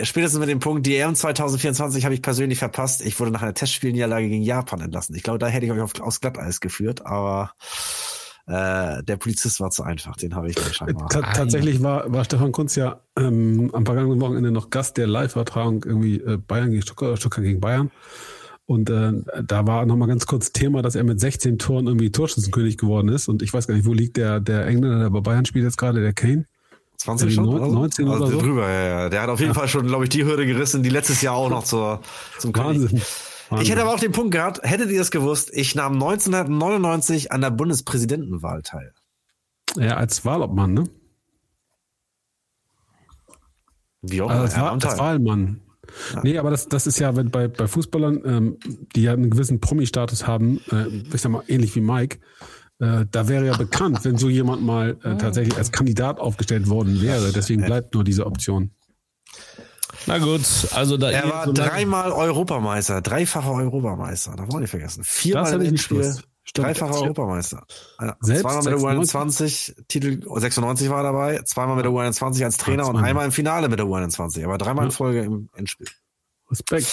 spätestens 0.01 0.39
mit 0.39 0.49
dem 0.49 0.59
Punkt, 0.59 0.85
die 0.85 0.95
EM 0.95 1.15
2024 1.15 2.05
habe 2.05 2.15
ich 2.15 2.21
persönlich 2.21 2.59
verpasst. 2.59 3.01
Ich 3.01 3.19
wurde 3.19 3.31
nach 3.31 3.41
einer 3.41 3.53
Testspielniederlage 3.53 4.29
gegen 4.29 4.43
Japan 4.43 4.81
entlassen. 4.81 5.15
Ich 5.15 5.23
glaube, 5.23 5.39
da 5.39 5.47
hätte 5.47 5.65
ich 5.65 5.71
euch 5.71 5.81
auf, 5.81 5.99
aufs 5.99 6.21
Glatteis 6.21 6.59
geführt, 6.59 7.05
aber 7.05 7.51
äh, 8.47 9.03
der 9.03 9.17
Polizist 9.17 9.59
war 9.59 9.71
zu 9.71 9.83
einfach, 9.83 10.15
den 10.15 10.33
habe 10.33 10.49
ich 10.49 10.55
dann 10.55 10.73
scheinbar. 10.73 11.09
T 11.09 11.19
tatsächlich 11.19 11.83
war, 11.83 12.11
war 12.11 12.23
Stefan 12.23 12.53
Kunz 12.53 12.75
ja 12.75 13.01
ähm, 13.19 13.69
am 13.73 13.85
vergangenen 13.85 14.21
Wochenende 14.21 14.51
noch 14.51 14.69
Gast 14.69 14.95
der 14.95 15.05
Live-Übertragung 15.05 15.83
irgendwie 15.85 16.21
äh, 16.21 16.37
Bayern 16.37 16.71
gegen 16.71 16.81
Stuttgart, 16.81 17.19
Stuttgart 17.19 17.43
gegen 17.43 17.59
Bayern. 17.59 17.91
Und 18.65 18.89
äh, 18.89 19.13
da 19.43 19.67
war 19.67 19.85
nochmal 19.85 20.07
ganz 20.07 20.25
kurz 20.25 20.53
Thema, 20.53 20.81
dass 20.81 20.95
er 20.95 21.03
mit 21.03 21.19
16 21.19 21.57
Toren 21.57 21.87
irgendwie 21.87 22.11
Torschützenkönig 22.11 22.77
geworden 22.77 23.09
ist. 23.09 23.27
Und 23.27 23.41
ich 23.41 23.53
weiß 23.53 23.67
gar 23.67 23.75
nicht, 23.75 23.85
wo 23.85 23.93
liegt 23.93 24.15
der, 24.17 24.39
der 24.39 24.65
Engländer, 24.65 24.99
der 24.99 25.09
bei 25.09 25.19
Bayern 25.19 25.45
spielt 25.45 25.65
jetzt 25.65 25.77
gerade, 25.77 26.01
der 26.01 26.13
Kane? 26.13 26.45
20 26.97 27.33
schon? 27.33 27.45
19 27.45 28.07
also, 28.07 28.23
oder 28.23 28.31
so? 28.31 28.39
drüber, 28.39 28.69
ja, 28.69 28.87
ja. 28.87 29.09
Der 29.09 29.21
hat 29.21 29.29
auf 29.29 29.39
jeden 29.39 29.51
ja. 29.51 29.59
Fall 29.59 29.67
schon, 29.67 29.87
glaube 29.87 30.05
ich, 30.05 30.09
die 30.09 30.23
Hürde 30.25 30.45
gerissen, 30.45 30.83
die 30.83 30.89
letztes 30.89 31.21
Jahr 31.21 31.35
auch 31.35 31.49
noch 31.49 31.63
zur, 31.63 32.01
zum 32.39 32.55
Wahnsinn. 32.55 32.87
König. 32.89 33.05
Wahnsinn. 33.49 33.63
Ich 33.65 33.71
hätte 33.71 33.81
aber 33.81 33.93
auch 33.93 33.99
den 33.99 34.11
Punkt 34.11 34.31
gehabt, 34.31 34.61
hättet 34.63 34.89
ihr 34.91 35.01
es 35.01 35.11
gewusst, 35.11 35.51
ich 35.53 35.75
nahm 35.75 35.93
1999 35.93 37.31
an 37.31 37.41
der 37.41 37.51
Bundespräsidentenwahl 37.51 38.61
teil. 38.61 38.93
Ja, 39.75 39.97
als 39.97 40.25
Wahlobmann, 40.25 40.73
ne? 40.73 40.83
Wie 44.01 44.21
auch 44.21 44.29
also 44.29 44.43
als, 44.43 44.57
Wahl, 44.57 44.73
als 44.73 44.97
Wahlmann. 44.97 45.61
Ja. 46.13 46.21
Nee, 46.23 46.37
aber 46.37 46.51
das, 46.51 46.67
das 46.67 46.87
ist 46.87 46.99
ja, 46.99 47.15
wenn 47.15 47.31
bei, 47.31 47.47
bei 47.47 47.67
Fußballern, 47.67 48.21
ähm, 48.25 48.57
die 48.95 49.03
ja 49.03 49.13
einen 49.13 49.29
gewissen 49.29 49.59
Promi-Status 49.59 50.27
haben, 50.27 50.59
äh, 50.71 50.87
ich 50.87 51.21
sag 51.21 51.31
mal, 51.31 51.43
ähnlich 51.47 51.75
wie 51.75 51.81
Mike, 51.81 52.19
äh, 52.79 53.05
da 53.09 53.27
wäre 53.27 53.45
ja 53.45 53.57
bekannt, 53.57 54.03
wenn 54.03 54.17
so 54.17 54.29
jemand 54.29 54.61
mal 54.61 54.97
äh, 55.03 55.17
tatsächlich 55.17 55.57
als 55.57 55.71
Kandidat 55.71 56.19
aufgestellt 56.19 56.69
worden 56.69 57.01
wäre. 57.01 57.31
Deswegen 57.31 57.63
bleibt 57.63 57.93
nur 57.93 58.03
diese 58.03 58.25
Option. 58.25 58.71
Na 60.07 60.17
gut, 60.19 60.41
also 60.71 60.97
da. 60.97 61.11
Er 61.11 61.29
war 61.29 61.45
so 61.45 61.53
dreimal 61.53 62.11
Europameister, 62.11 63.01
dreifacher 63.01 63.51
Europameister, 63.51 64.35
darf 64.35 64.47
man 64.47 64.61
nicht 64.61 64.71
vergessen. 64.71 65.03
Viermal 65.03 65.53
im 65.53 65.61
Endspiel, 65.61 66.15
dreifacher 66.53 67.01
Europameister. 67.01 67.65
Ja, 67.99 68.15
zweimal 68.21 68.63
mit 68.63 68.67
der 68.67 68.79
U21, 68.79 69.75
Titel 69.87 70.21
96 70.25 70.89
war 70.89 71.03
dabei, 71.03 71.41
zweimal 71.43 71.75
mit 71.75 71.85
der 71.85 71.91
U21 71.91 72.43
als 72.45 72.57
Trainer 72.57 72.87
und 72.87 72.97
einmal 72.97 73.25
im 73.25 73.31
Finale 73.31 73.67
mit 73.67 73.79
der 73.79 73.85
U21, 73.85 74.43
aber 74.45 74.57
dreimal 74.57 74.85
in 74.85 74.91
Folge 74.91 75.21
im 75.21 75.49
Endspiel. 75.55 75.87
Respekt. 76.49 76.87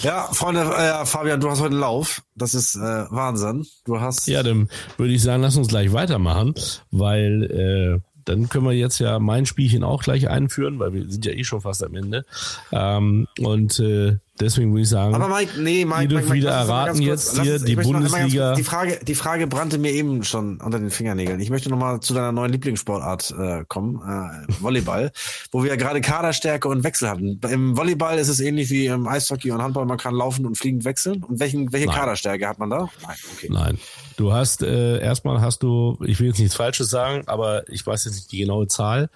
Ja, 0.00 0.28
Freunde, 0.32 0.62
äh, 0.62 1.06
Fabian, 1.06 1.40
du 1.40 1.48
hast 1.50 1.60
heute 1.60 1.70
einen 1.70 1.80
Lauf. 1.80 2.22
Das 2.34 2.54
ist 2.54 2.74
äh, 2.74 2.80
Wahnsinn. 3.10 3.64
Du 3.84 4.00
hast. 4.00 4.26
Ja, 4.26 4.42
dann 4.42 4.68
würde 4.96 5.12
ich 5.12 5.22
sagen, 5.22 5.42
lass 5.42 5.56
uns 5.56 5.68
gleich 5.68 5.92
weitermachen, 5.92 6.54
weil 6.90 7.44
äh, 7.44 8.07
dann 8.28 8.48
können 8.48 8.66
wir 8.66 8.72
jetzt 8.72 8.98
ja 8.98 9.18
mein 9.18 9.46
Spielchen 9.46 9.82
auch 9.82 10.02
gleich 10.02 10.28
einführen, 10.28 10.78
weil 10.78 10.92
wir 10.92 11.10
sind 11.10 11.24
ja 11.24 11.32
eh 11.32 11.44
schon 11.44 11.60
fast 11.60 11.82
am 11.84 11.94
Ende. 11.94 12.24
Ähm, 12.72 13.26
und 13.38 13.78
äh, 13.80 14.18
Deswegen 14.40 14.72
würde 14.72 14.82
ich 14.82 14.88
sagen, 14.88 15.14
aber 15.14 15.28
Mike, 15.28 15.60
nee, 15.60 15.84
Mike, 15.84 16.08
die 16.08 16.14
Mike, 16.14 16.32
wieder 16.32 16.50
erraten 16.50 17.02
jetzt 17.02 17.40
hier 17.40 17.58
die 17.58 17.76
Bundesliga. 17.76 18.54
die 18.54 18.62
Frage, 18.62 19.00
die 19.02 19.14
Frage 19.14 19.46
brannte 19.46 19.78
mir 19.78 19.92
eben 19.92 20.22
schon 20.22 20.60
unter 20.60 20.78
den 20.78 20.90
Fingernägeln. 20.90 21.40
Ich 21.40 21.50
möchte 21.50 21.70
nochmal 21.70 22.00
zu 22.00 22.14
deiner 22.14 22.32
neuen 22.32 22.52
Lieblingssportart 22.52 23.34
äh, 23.38 23.64
kommen, 23.66 23.96
äh, 23.96 24.52
Volleyball, 24.60 25.12
wo 25.52 25.62
wir 25.62 25.70
ja 25.70 25.76
gerade 25.76 26.00
Kaderstärke 26.00 26.68
und 26.68 26.84
Wechsel 26.84 27.08
hatten. 27.08 27.40
Im 27.50 27.76
Volleyball 27.76 28.18
ist 28.18 28.28
es 28.28 28.40
ähnlich 28.40 28.70
wie 28.70 28.86
im 28.86 29.08
Eishockey 29.08 29.50
und 29.50 29.62
Handball, 29.62 29.86
man 29.86 29.98
kann 29.98 30.14
laufen 30.14 30.46
und 30.46 30.56
fliegend 30.56 30.84
wechseln. 30.84 31.24
Und 31.24 31.40
welchen, 31.40 31.72
welche 31.72 31.86
Nein. 31.86 31.96
Kaderstärke 31.96 32.46
hat 32.46 32.58
man 32.58 32.70
da? 32.70 32.88
Nein, 33.02 33.16
okay. 33.34 33.48
Nein. 33.50 33.78
Du 34.16 34.32
hast 34.32 34.62
äh, 34.62 35.00
erstmal 35.00 35.40
hast 35.40 35.62
du, 35.62 35.96
ich 36.04 36.18
will 36.18 36.28
jetzt 36.28 36.38
nichts 36.38 36.56
Falsches 36.56 36.90
sagen, 36.90 37.22
aber 37.26 37.68
ich 37.68 37.86
weiß 37.86 38.04
jetzt 38.04 38.14
nicht 38.14 38.32
die 38.32 38.38
genaue 38.38 38.66
Zahl. 38.66 39.10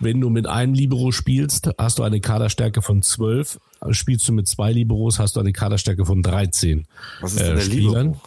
Wenn 0.00 0.20
du 0.20 0.28
mit 0.28 0.46
einem 0.46 0.74
Libero 0.74 1.12
spielst, 1.12 1.70
hast 1.78 1.98
du 1.98 2.02
eine 2.02 2.20
Kaderstärke 2.20 2.82
von 2.82 3.02
zwölf. 3.02 3.58
Spielst 3.90 4.28
du 4.28 4.32
mit 4.32 4.48
zwei 4.48 4.72
Liberos, 4.72 5.18
hast 5.18 5.36
du 5.36 5.40
eine 5.40 5.52
Kaderstärke 5.52 6.04
von 6.04 6.22
13 6.22 6.86
Was 7.20 7.32
ist 7.32 7.40
denn 7.40 7.52
äh, 7.52 7.54
der 7.54 7.60
Spielern. 7.60 8.06
Libero? 8.06 8.20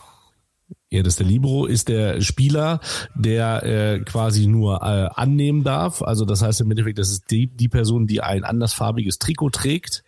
Ja, 0.90 1.04
das 1.04 1.18
der 1.18 1.26
Libero 1.26 1.66
ist 1.66 1.90
der 1.90 2.22
Spieler, 2.22 2.80
der 3.14 3.64
äh, 3.64 4.00
quasi 4.00 4.48
nur 4.48 4.82
äh, 4.82 5.10
annehmen 5.14 5.64
darf. 5.64 6.02
Also 6.02 6.24
das 6.24 6.42
heißt 6.42 6.62
im 6.62 6.72
Endeffekt, 6.72 6.98
das 6.98 7.12
ist 7.12 7.30
die, 7.30 7.48
die 7.48 7.68
Person, 7.68 8.08
die 8.08 8.22
ein 8.22 8.46
andersfarbiges 8.46 9.20
Trikot 9.20 9.50
trägt, 9.50 10.04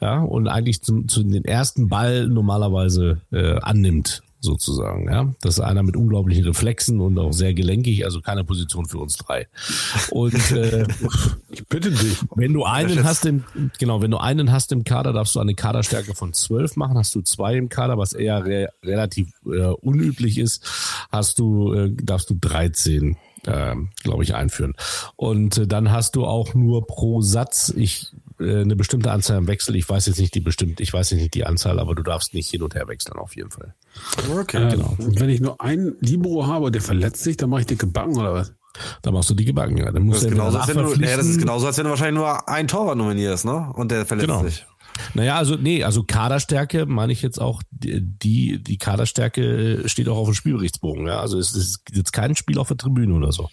ja, 0.00 0.20
und 0.20 0.48
eigentlich 0.48 0.82
zum, 0.82 1.06
zu 1.08 1.22
den 1.22 1.44
ersten 1.44 1.88
Ball 1.88 2.28
normalerweise 2.28 3.20
äh, 3.30 3.58
annimmt 3.60 4.22
sozusagen. 4.40 5.10
Ja, 5.10 5.34
das 5.40 5.54
ist 5.54 5.60
einer 5.60 5.82
mit 5.82 5.96
unglaublichen 5.96 6.44
Reflexen 6.44 7.00
und 7.00 7.18
auch 7.18 7.32
sehr 7.32 7.54
gelenkig, 7.54 8.04
also 8.04 8.20
keine 8.20 8.44
Position 8.44 8.86
für 8.86 8.98
uns 8.98 9.16
drei. 9.16 9.48
Und 10.10 10.52
äh, 10.52 10.86
ich 11.50 11.66
bitte 11.66 11.90
dich. 11.90 12.18
Wenn 12.34 12.52
du 12.52 12.64
einen 12.64 13.04
hast 13.04 13.26
im 13.26 13.44
genau, 13.78 14.02
wenn 14.02 14.10
du 14.10 14.18
einen 14.18 14.52
hast 14.52 14.72
im 14.72 14.84
Kader, 14.84 15.12
darfst 15.12 15.34
du 15.34 15.40
eine 15.40 15.54
Kaderstärke 15.54 16.14
von 16.14 16.32
zwölf 16.32 16.76
machen. 16.76 16.96
Hast 16.96 17.14
du 17.14 17.22
zwei 17.22 17.56
im 17.56 17.68
Kader, 17.68 17.98
was 17.98 18.12
eher 18.12 18.44
re 18.44 18.68
relativ 18.82 19.28
äh, 19.46 19.66
unüblich 19.66 20.38
ist, 20.38 20.64
hast 21.10 21.38
du 21.38 21.72
äh, 21.72 21.92
darfst 21.92 22.30
du 22.30 22.36
13 22.40 23.16
äh, 23.46 23.76
glaube 24.02 24.24
ich, 24.24 24.34
einführen. 24.34 24.74
Und 25.14 25.58
äh, 25.58 25.66
dann 25.66 25.92
hast 25.92 26.16
du 26.16 26.26
auch 26.26 26.54
nur 26.54 26.86
pro 26.86 27.20
Satz, 27.22 27.72
ich 27.76 28.12
eine 28.38 28.76
bestimmte 28.76 29.10
Anzahl 29.10 29.38
im 29.38 29.46
Wechsel. 29.46 29.76
Ich 29.76 29.88
weiß 29.88 30.06
jetzt 30.06 30.18
nicht 30.18 30.34
die 30.34 30.40
bestimmt, 30.40 30.80
ich 30.80 30.92
weiß 30.92 31.10
jetzt 31.10 31.20
nicht 31.20 31.34
die 31.34 31.46
Anzahl, 31.46 31.78
aber 31.78 31.94
du 31.94 32.02
darfst 32.02 32.34
nicht 32.34 32.50
hin 32.50 32.62
und 32.62 32.74
her 32.74 32.88
wechseln 32.88 33.16
auf 33.16 33.34
jeden 33.36 33.50
Fall. 33.50 33.74
Okay. 34.30 34.66
Äh, 34.66 34.70
genau. 34.72 34.94
Wenn 34.98 35.30
ich 35.30 35.40
nur 35.40 35.60
einen 35.60 35.96
Libero 36.00 36.46
habe, 36.46 36.70
der 36.70 36.82
verletzt 36.82 37.22
sich, 37.22 37.36
dann 37.36 37.50
mache 37.50 37.62
ich 37.62 37.66
dicke 37.66 37.86
Backen 37.86 38.16
oder 38.16 38.34
was? 38.34 38.52
Da 39.02 39.10
machst 39.10 39.30
du 39.30 39.34
dicke 39.34 39.54
Backen, 39.54 39.78
ja. 39.78 39.90
Dann 39.90 40.02
musst 40.02 40.22
das, 40.22 40.26
ist 40.26 40.32
genauso, 40.32 40.58
als 40.58 40.68
wenn 40.68 40.76
du, 40.76 41.06
ja, 41.06 41.16
das 41.16 41.26
ist 41.26 41.38
genauso, 41.38 41.66
als 41.66 41.78
wenn 41.78 41.84
du 41.84 41.90
wahrscheinlich 41.90 42.20
nur 42.20 42.48
einen 42.48 42.68
Torwart 42.68 42.98
nominierst, 42.98 43.44
ne? 43.44 43.72
Und 43.74 43.90
der 43.90 44.04
verletzt 44.04 44.28
genau. 44.28 44.44
sich. 44.44 44.66
Naja, 45.14 45.36
also 45.36 45.56
nee, 45.56 45.84
also 45.84 46.04
Kaderstärke 46.04 46.86
meine 46.86 47.12
ich 47.12 47.22
jetzt 47.22 47.40
auch, 47.40 47.62
die, 47.70 48.62
die 48.62 48.78
Kaderstärke 48.78 49.82
steht 49.86 50.08
auch 50.08 50.16
auf 50.16 50.28
dem 50.28 50.34
Spielberichtsbogen. 50.34 51.06
Ja? 51.06 51.20
Also 51.20 51.38
es 51.38 51.54
ist 51.54 51.82
jetzt 51.92 52.12
kein 52.12 52.34
Spiel 52.36 52.58
auf 52.58 52.68
der 52.68 52.76
Tribüne 52.76 53.14
oder 53.14 53.32
so. 53.32 53.48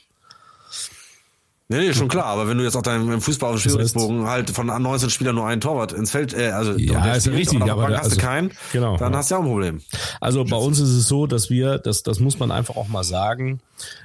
Nee, 1.73 1.87
nee, 1.87 1.93
schon 1.93 2.07
klar, 2.07 2.25
aber 2.25 2.47
wenn 2.47 2.59
du 2.59 2.63
jetzt 2.63 2.75
auch 2.75 2.83
deinem 2.83 3.19
Fußball 3.19 3.49
auf 3.49 3.55
dem 3.55 3.61
Schwierigkeitsbogen 3.61 4.27
halt 4.27 4.51
von 4.51 4.67
19 4.67 5.09
Spielern 5.09 5.33
nur 5.33 5.47
einen 5.47 5.59
Torwart 5.59 5.91
ins 5.91 6.11
Feld, 6.11 6.31
äh, 6.33 6.51
also 6.51 6.73
ja, 6.73 7.15
ist 7.15 7.25
ja 7.25 7.31
richtig, 7.33 7.63
aber, 7.63 7.89
hast 7.89 8.03
also, 8.03 8.15
du 8.15 8.21
keinen, 8.21 8.51
genau, 8.71 8.95
dann 8.97 9.11
ja. 9.11 9.17
hast 9.17 9.31
du 9.31 9.35
ja 9.35 9.39
auch 9.39 9.43
ein 9.43 9.49
Problem. 9.49 9.81
Also 10.21 10.43
bei 10.45 10.55
uns 10.55 10.79
ist 10.79 10.89
es 10.89 11.07
so, 11.07 11.25
dass 11.25 11.49
wir, 11.49 11.79
das, 11.79 12.03
das 12.03 12.19
muss 12.19 12.37
man 12.37 12.51
einfach 12.51 12.75
auch 12.75 12.89
mal 12.89 13.03
sagen, 13.03 13.59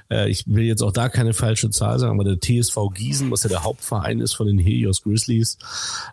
äh, 0.09 0.29
ich 0.29 0.45
will 0.47 0.63
jetzt 0.63 0.81
auch 0.81 0.91
da 0.91 1.09
keine 1.09 1.33
falsche 1.33 1.69
Zahl 1.69 1.99
sagen, 1.99 2.19
aber 2.19 2.23
der 2.23 2.39
TSV 2.39 2.77
Gießen, 2.93 3.31
was 3.31 3.43
ja 3.43 3.49
der 3.49 3.63
Hauptverein 3.63 4.19
ist 4.19 4.33
von 4.33 4.47
den 4.47 4.57
Helios 4.57 5.03
Grizzlies, 5.03 5.57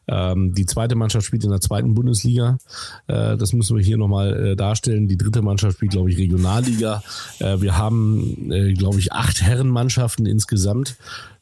ähm, 0.08 0.54
die 0.54 0.66
zweite 0.66 0.94
Mannschaft 0.94 1.26
spielt 1.26 1.44
in 1.44 1.50
der 1.50 1.60
zweiten 1.60 1.94
Bundesliga, 1.94 2.58
äh, 3.06 3.36
das 3.36 3.52
müssen 3.52 3.76
wir 3.76 3.84
hier 3.84 3.96
nochmal 3.96 4.52
äh, 4.52 4.56
darstellen, 4.56 5.08
die 5.08 5.16
dritte 5.16 5.42
Mannschaft 5.42 5.76
spielt, 5.76 5.92
glaube 5.92 6.10
ich, 6.10 6.18
Regionalliga, 6.18 7.02
äh, 7.38 7.60
wir 7.60 7.76
haben, 7.76 8.50
äh, 8.50 8.72
glaube 8.74 8.98
ich, 8.98 9.12
acht 9.12 9.42
Herrenmannschaften 9.42 10.26
insgesamt, 10.26 10.96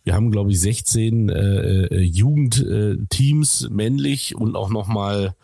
wir 0.05 0.14
haben, 0.14 0.31
glaube 0.31 0.51
ich, 0.51 0.61
16 0.61 1.31
äh, 1.31 1.85
äh, 1.87 2.01
Jugendteams 2.01 3.68
männlich 3.70 4.37
und 4.37 4.55
auch 4.55 4.68
nochmal, 4.68 5.35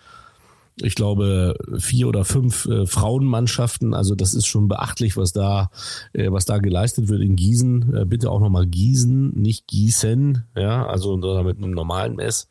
ich 0.83 0.95
glaube, 0.95 1.55
vier 1.79 2.09
oder 2.09 2.25
fünf 2.25 2.67
äh, 2.67 2.87
Frauenmannschaften. 2.87 3.95
Also 3.95 4.15
das 4.15 4.35
ist 4.35 4.47
schon 4.47 4.69
beachtlich, 4.69 5.17
was 5.17 5.33
da, 5.33 5.71
äh, 6.13 6.31
was 6.31 6.45
da 6.45 6.59
geleistet 6.59 7.09
wird 7.09 7.23
in 7.23 7.37
Gießen. 7.37 7.95
Äh, 7.95 8.05
bitte 8.05 8.31
auch 8.31 8.41
nochmal 8.41 8.67
Gießen, 8.67 9.33
nicht 9.35 9.67
Gießen, 9.67 10.45
ja, 10.57 10.87
also 10.87 11.17
mit 11.17 11.59
einem 11.59 11.73
normalen 11.73 12.19
S. 12.19 12.49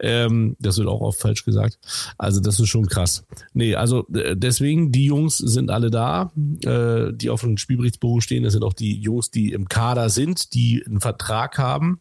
Ähm, 0.00 0.56
das 0.58 0.78
wird 0.78 0.88
auch 0.88 1.00
oft 1.00 1.20
falsch 1.20 1.44
gesagt. 1.44 1.78
Also 2.18 2.40
das 2.40 2.60
ist 2.60 2.68
schon 2.68 2.86
krass. 2.86 3.24
Nee, 3.52 3.74
also 3.74 4.06
äh, 4.14 4.36
deswegen, 4.36 4.92
die 4.92 5.06
Jungs 5.06 5.38
sind 5.38 5.70
alle 5.70 5.90
da, 5.90 6.32
äh, 6.64 7.12
die 7.12 7.30
auf 7.30 7.40
dem 7.40 7.56
Spielberichtsbogen 7.56 8.20
stehen. 8.20 8.42
Das 8.44 8.52
sind 8.52 8.64
auch 8.64 8.74
die 8.74 8.98
Jungs, 9.00 9.30
die 9.30 9.52
im 9.52 9.68
Kader 9.68 10.10
sind, 10.10 10.54
die 10.54 10.84
einen 10.86 11.00
Vertrag 11.00 11.58
haben. 11.58 12.00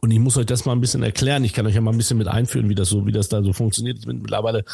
Und 0.00 0.10
ich 0.10 0.18
muss 0.18 0.36
euch 0.36 0.46
das 0.46 0.64
mal 0.64 0.72
ein 0.72 0.80
bisschen 0.80 1.02
erklären. 1.02 1.44
Ich 1.44 1.52
kann 1.52 1.66
euch 1.66 1.74
ja 1.74 1.80
mal 1.80 1.90
ein 1.90 1.98
bisschen 1.98 2.18
mit 2.18 2.28
einführen, 2.28 2.68
wie 2.68 2.74
das 2.74 2.88
so, 2.88 3.06
wie 3.06 3.12
das 3.12 3.28
da 3.28 3.42
so 3.42 3.52
funktioniert. 3.52 4.06
Mittlerweile 4.06 4.64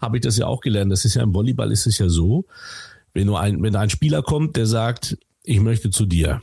habe 0.00 0.16
ich 0.16 0.22
das 0.22 0.36
ja 0.36 0.46
auch 0.46 0.60
gelernt. 0.60 0.92
Das 0.92 1.04
ist 1.04 1.14
ja 1.14 1.22
im 1.22 1.34
Volleyball 1.34 1.72
ist 1.72 1.86
es 1.86 1.98
ja 1.98 2.08
so, 2.08 2.46
wenn 3.12 3.26
nur 3.26 3.40
ein, 3.40 3.62
wenn 3.62 3.74
ein 3.74 3.90
Spieler 3.90 4.22
kommt, 4.22 4.56
der 4.56 4.66
sagt, 4.66 5.18
ich 5.42 5.60
möchte 5.60 5.90
zu 5.90 6.06
dir. 6.06 6.40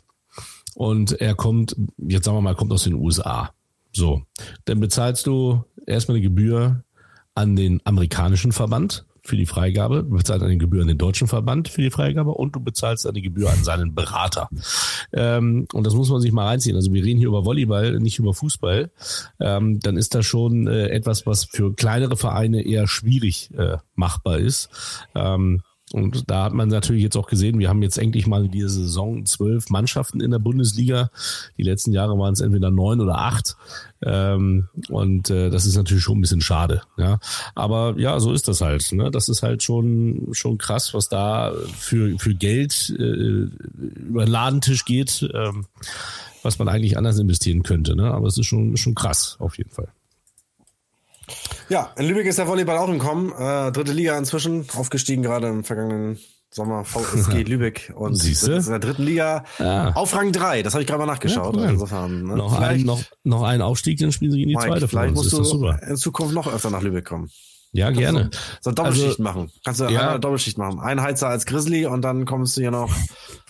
Und 0.76 1.14
er 1.14 1.36
kommt, 1.36 1.76
jetzt 1.98 2.26
sagen 2.26 2.38
wir 2.38 2.42
mal, 2.42 2.56
kommt 2.56 2.72
aus 2.72 2.84
den 2.84 2.96
USA. 2.96 3.52
So. 3.94 4.22
Dann 4.66 4.80
bezahlst 4.80 5.26
du 5.26 5.64
erstmal 5.86 6.18
eine 6.18 6.24
Gebühr 6.24 6.84
an 7.34 7.56
den 7.56 7.82
amerikanischen 7.86 8.52
Verband 8.52 9.06
für 9.28 9.38
die 9.38 9.46
Freigabe, 9.46 10.04
du 10.04 10.18
bezahlst 10.18 10.44
eine 10.44 10.58
Gebühr 10.58 10.82
an 10.82 10.88
den 10.88 10.98
deutschen 10.98 11.28
Verband 11.28 11.68
für 11.68 11.82
die 11.82 11.92
Freigabe 11.92 12.32
und 12.32 12.56
du 12.56 12.60
bezahlst 12.60 13.06
eine 13.06 13.22
Gebühr 13.22 13.50
an 13.50 13.64
seinen 13.64 13.94
Berater. 13.94 14.50
Ähm, 15.14 15.68
und 15.74 15.86
das 15.86 15.94
muss 15.94 16.10
man 16.10 16.22
sich 16.22 16.32
mal 16.32 16.48
reinziehen. 16.48 16.76
Also 16.76 16.94
wir 16.94 17.04
reden 17.04 17.20
hier 17.20 17.28
über 17.28 17.46
Volleyball, 17.46 18.00
nicht 18.00 18.20
über 18.20 18.34
Fußball. 18.34 18.90
Ähm, 19.40 19.80
dann 19.80 19.98
ist 19.98 20.16
das 20.16 20.26
schon 20.26 20.68
äh, 20.68 20.88
etwas, 20.88 21.26
was 21.26 21.46
für 21.46 21.74
kleinere 21.74 22.16
Vereine 22.16 22.62
eher 22.62 22.88
schwierig 22.88 23.52
äh, 23.58 23.78
machbar 23.96 24.40
ist. 24.40 24.70
Ähm, 25.14 25.62
und 25.94 26.30
da 26.30 26.44
hat 26.44 26.54
man 26.54 26.68
natürlich 26.68 27.02
jetzt 27.02 27.16
auch 27.16 27.28
gesehen, 27.28 27.60
wir 27.60 27.70
haben 27.70 27.82
jetzt 27.82 27.98
endlich 27.98 28.28
mal 28.28 28.44
in 28.46 28.52
dieser 28.52 28.68
Saison 28.68 29.26
zwölf 29.26 29.70
Mannschaften 29.70 30.20
in 30.20 30.32
der 30.32 30.40
Bundesliga. 30.40 31.10
Die 31.58 31.64
letzten 31.64 31.94
Jahre 31.94 32.20
waren 32.20 32.34
es 32.34 32.42
entweder 32.42 32.72
neun 32.72 33.00
oder 33.00 33.20
acht. 33.20 33.56
Ähm, 34.02 34.68
und 34.90 35.30
äh, 35.30 35.50
das 35.50 35.66
ist 35.66 35.78
natürlich 35.78 36.04
schon 36.04 36.18
ein 36.18 36.22
bisschen 36.22 36.42
schade. 36.42 36.82
Aber 37.56 37.96
ja, 37.98 38.20
so 38.20 38.34
ist 38.34 38.50
das 38.50 38.60
halt. 38.60 38.92
Ne? 38.92 39.12
Das 39.12 39.30
ist 39.30 39.44
halt 39.44 39.64
schon 39.64 40.28
schon 40.34 40.58
krass, 40.58 40.94
was 40.94 41.08
da 41.08 41.54
für 41.78 42.20
für 42.20 42.36
Geld 42.36 42.94
äh, 42.98 43.04
über 43.04 44.26
den 44.26 44.32
Ladentisch 44.32 44.84
geht, 44.84 45.28
ähm, 45.34 45.68
was 46.44 46.60
man 46.60 46.68
eigentlich 46.68 46.98
anders 46.98 47.18
investieren 47.18 47.64
könnte. 47.64 47.96
Ne? 47.96 48.12
Aber 48.12 48.28
es 48.28 48.38
ist 48.38 48.46
schon 48.46 48.76
schon 48.76 48.94
krass 48.94 49.38
auf 49.40 49.58
jeden 49.58 49.72
Fall. 49.72 49.88
Ja, 51.70 51.92
in 51.98 52.06
Lübeck 52.08 52.26
ist 52.26 52.40
der 52.40 52.48
Volleyball 52.48 52.78
auch 52.78 52.90
im 52.90 53.00
Kommen. 53.00 53.32
Äh, 53.32 53.72
dritte 53.72 53.92
Liga 53.94 54.18
inzwischen, 54.18 54.66
aufgestiegen 54.76 55.24
gerade 55.24 55.48
im 55.48 55.64
vergangenen 55.64 56.18
Sommer. 56.50 56.86
VSG 56.86 57.44
Lübeck 57.48 57.92
und 57.96 58.16
Siehste? 58.16 58.54
in 58.54 58.66
der 58.66 58.80
dritten 58.80 59.04
Liga 59.04 59.44
Ja. 59.60 59.92
auf 59.94 60.16
Rang 60.16 60.32
3. 60.32 60.64
Das 60.64 60.74
habe 60.74 60.82
ich 60.84 60.88
gerade 60.88 61.00
mal 61.00 61.06
nachgeschaut. 61.06 61.56
Ja, 61.56 61.62
cool. 61.64 61.70
Insofern, 61.70 62.24
ne? 62.24 62.36
Noch 62.38 62.58
ein, 62.60 62.82
noch, 62.84 63.02
noch 63.24 63.44
ein 63.44 63.62
Aufstieg, 63.62 64.00
dann 64.00 64.12
spielen 64.12 64.32
sie 64.32 64.44
in 64.44 64.50
die 64.50 64.56
Mike, 64.56 64.68
zweite 64.70 64.88
vielleicht 64.88 65.14
musst 65.16 65.34
du 65.34 65.68
in 65.88 65.98
Zukunft 65.98 66.34
noch 66.34 66.48
öfter 66.52 66.70
nach 66.70 66.82
Lübeck 66.82 67.06
kommen. 67.06 67.30
Ja, 67.74 67.88
Kannst 67.88 68.00
gerne. 68.00 68.30
So, 68.62 68.70
so 68.70 68.72
Doppelschicht 68.72 69.08
Also, 69.10 69.24
machen. 69.24 69.52
Kannst 69.66 69.80
du 69.82 69.84
ja. 69.86 70.00
einmal 70.00 70.20
Doppelschicht 70.22 70.58
machen. 70.58 70.80
Ein 70.80 71.02
Heizer 71.02 71.28
als 71.28 71.46
Grizzly 71.46 71.86
und 71.86 72.02
dann 72.02 72.26
kommst 72.26 72.56
du 72.56 72.62
hier 72.62 72.72
noch 72.72 72.90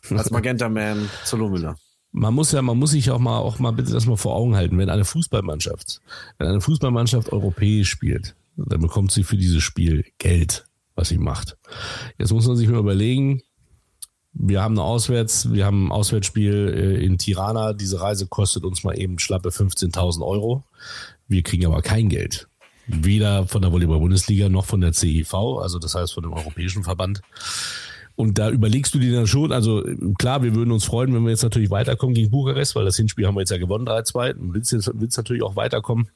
als 0.10 0.32
Magenta 0.32 0.68
Man 0.70 1.08
zur 1.24 1.40
Lohmüller. 1.40 1.76
Man 2.12 2.34
muss 2.34 2.52
ja, 2.52 2.62
man 2.62 2.78
muss 2.78 2.92
sich 2.92 3.12
auch 3.12 3.20
mal, 3.20 3.38
auch 3.38 3.60
mal 3.60 3.72
bitte 3.72 3.92
das 3.92 4.06
mal 4.06 4.18
vor 4.18 4.36
Augen 4.36 4.56
halten. 4.56 4.78
Wenn 4.78 4.90
eine 4.90 5.06
Fußballmannschaft, 5.06 6.02
wenn 6.38 6.48
eine 6.48 6.62
Fußballmannschaft 6.62 7.32
europäisch 7.32 7.90
spielt, 7.90 8.36
dann 8.56 8.82
bekommt 8.82 9.12
sie 9.12 9.24
für 9.24 9.38
dieses 9.38 9.64
Spiel 9.64 10.06
Geld, 10.18 10.66
was 10.96 11.10
sie 11.10 11.18
macht. 11.18 11.58
Jetzt 12.18 12.32
muss 12.32 12.48
man 12.48 12.58
sich 12.58 12.68
mal 12.68 12.80
überlegen, 12.80 13.42
wir 14.40 14.62
haben 14.62 14.76
eine 14.76 14.84
Auswärts, 14.84 15.52
wir 15.52 15.66
haben 15.66 15.88
ein 15.88 15.92
Auswärtsspiel 15.92 16.54
äh, 16.76 17.04
in 17.04 17.18
Tirana. 17.18 17.74
Diese 17.74 18.02
Reise 18.02 18.28
kostet 18.28 18.66
uns 18.66 18.84
mal 18.84 18.98
eben 18.98 19.18
schlappe 19.20 19.50
15.000 19.50 20.26
Euro. 20.26 20.64
Wir 21.28 21.42
kriegen 21.42 21.66
aber 21.66 21.82
kein 21.82 22.10
Geld. 22.10 22.48
Weder 22.86 23.48
von 23.48 23.62
der 23.62 23.72
Volleyball-Bundesliga 23.72 24.48
noch 24.48 24.66
von 24.66 24.80
der 24.80 24.94
CIV, 24.94 25.34
also 25.34 25.78
das 25.78 25.96
heißt 25.96 26.14
von 26.14 26.24
dem 26.24 26.34
Europäischen 26.34 26.84
Verband. 26.84 27.22
Und 28.18 28.40
da 28.40 28.50
überlegst 28.50 28.96
du 28.96 29.00
dir 29.00 29.14
dann 29.14 29.28
schon, 29.28 29.52
also 29.52 29.84
klar, 30.18 30.42
wir 30.42 30.56
würden 30.56 30.72
uns 30.72 30.84
freuen, 30.86 31.14
wenn 31.14 31.24
wir 31.24 31.30
jetzt 31.30 31.44
natürlich 31.44 31.70
weiterkommen 31.70 32.16
gegen 32.16 32.32
Bukarest, 32.32 32.76
weil 32.76 32.84
das 32.84 32.98
Hinspiel 32.98 33.28
haben 33.28 33.36
wir 33.36 33.42
jetzt 33.42 33.52
ja 33.52 33.60
gewonnen 33.60 33.86
3-2 33.88 34.34
und 34.40 34.54
willst, 34.56 34.72
jetzt- 34.72 34.92
willst 34.96 35.18
natürlich 35.18 35.44
auch 35.44 35.56
weiterkommen. 35.56 36.10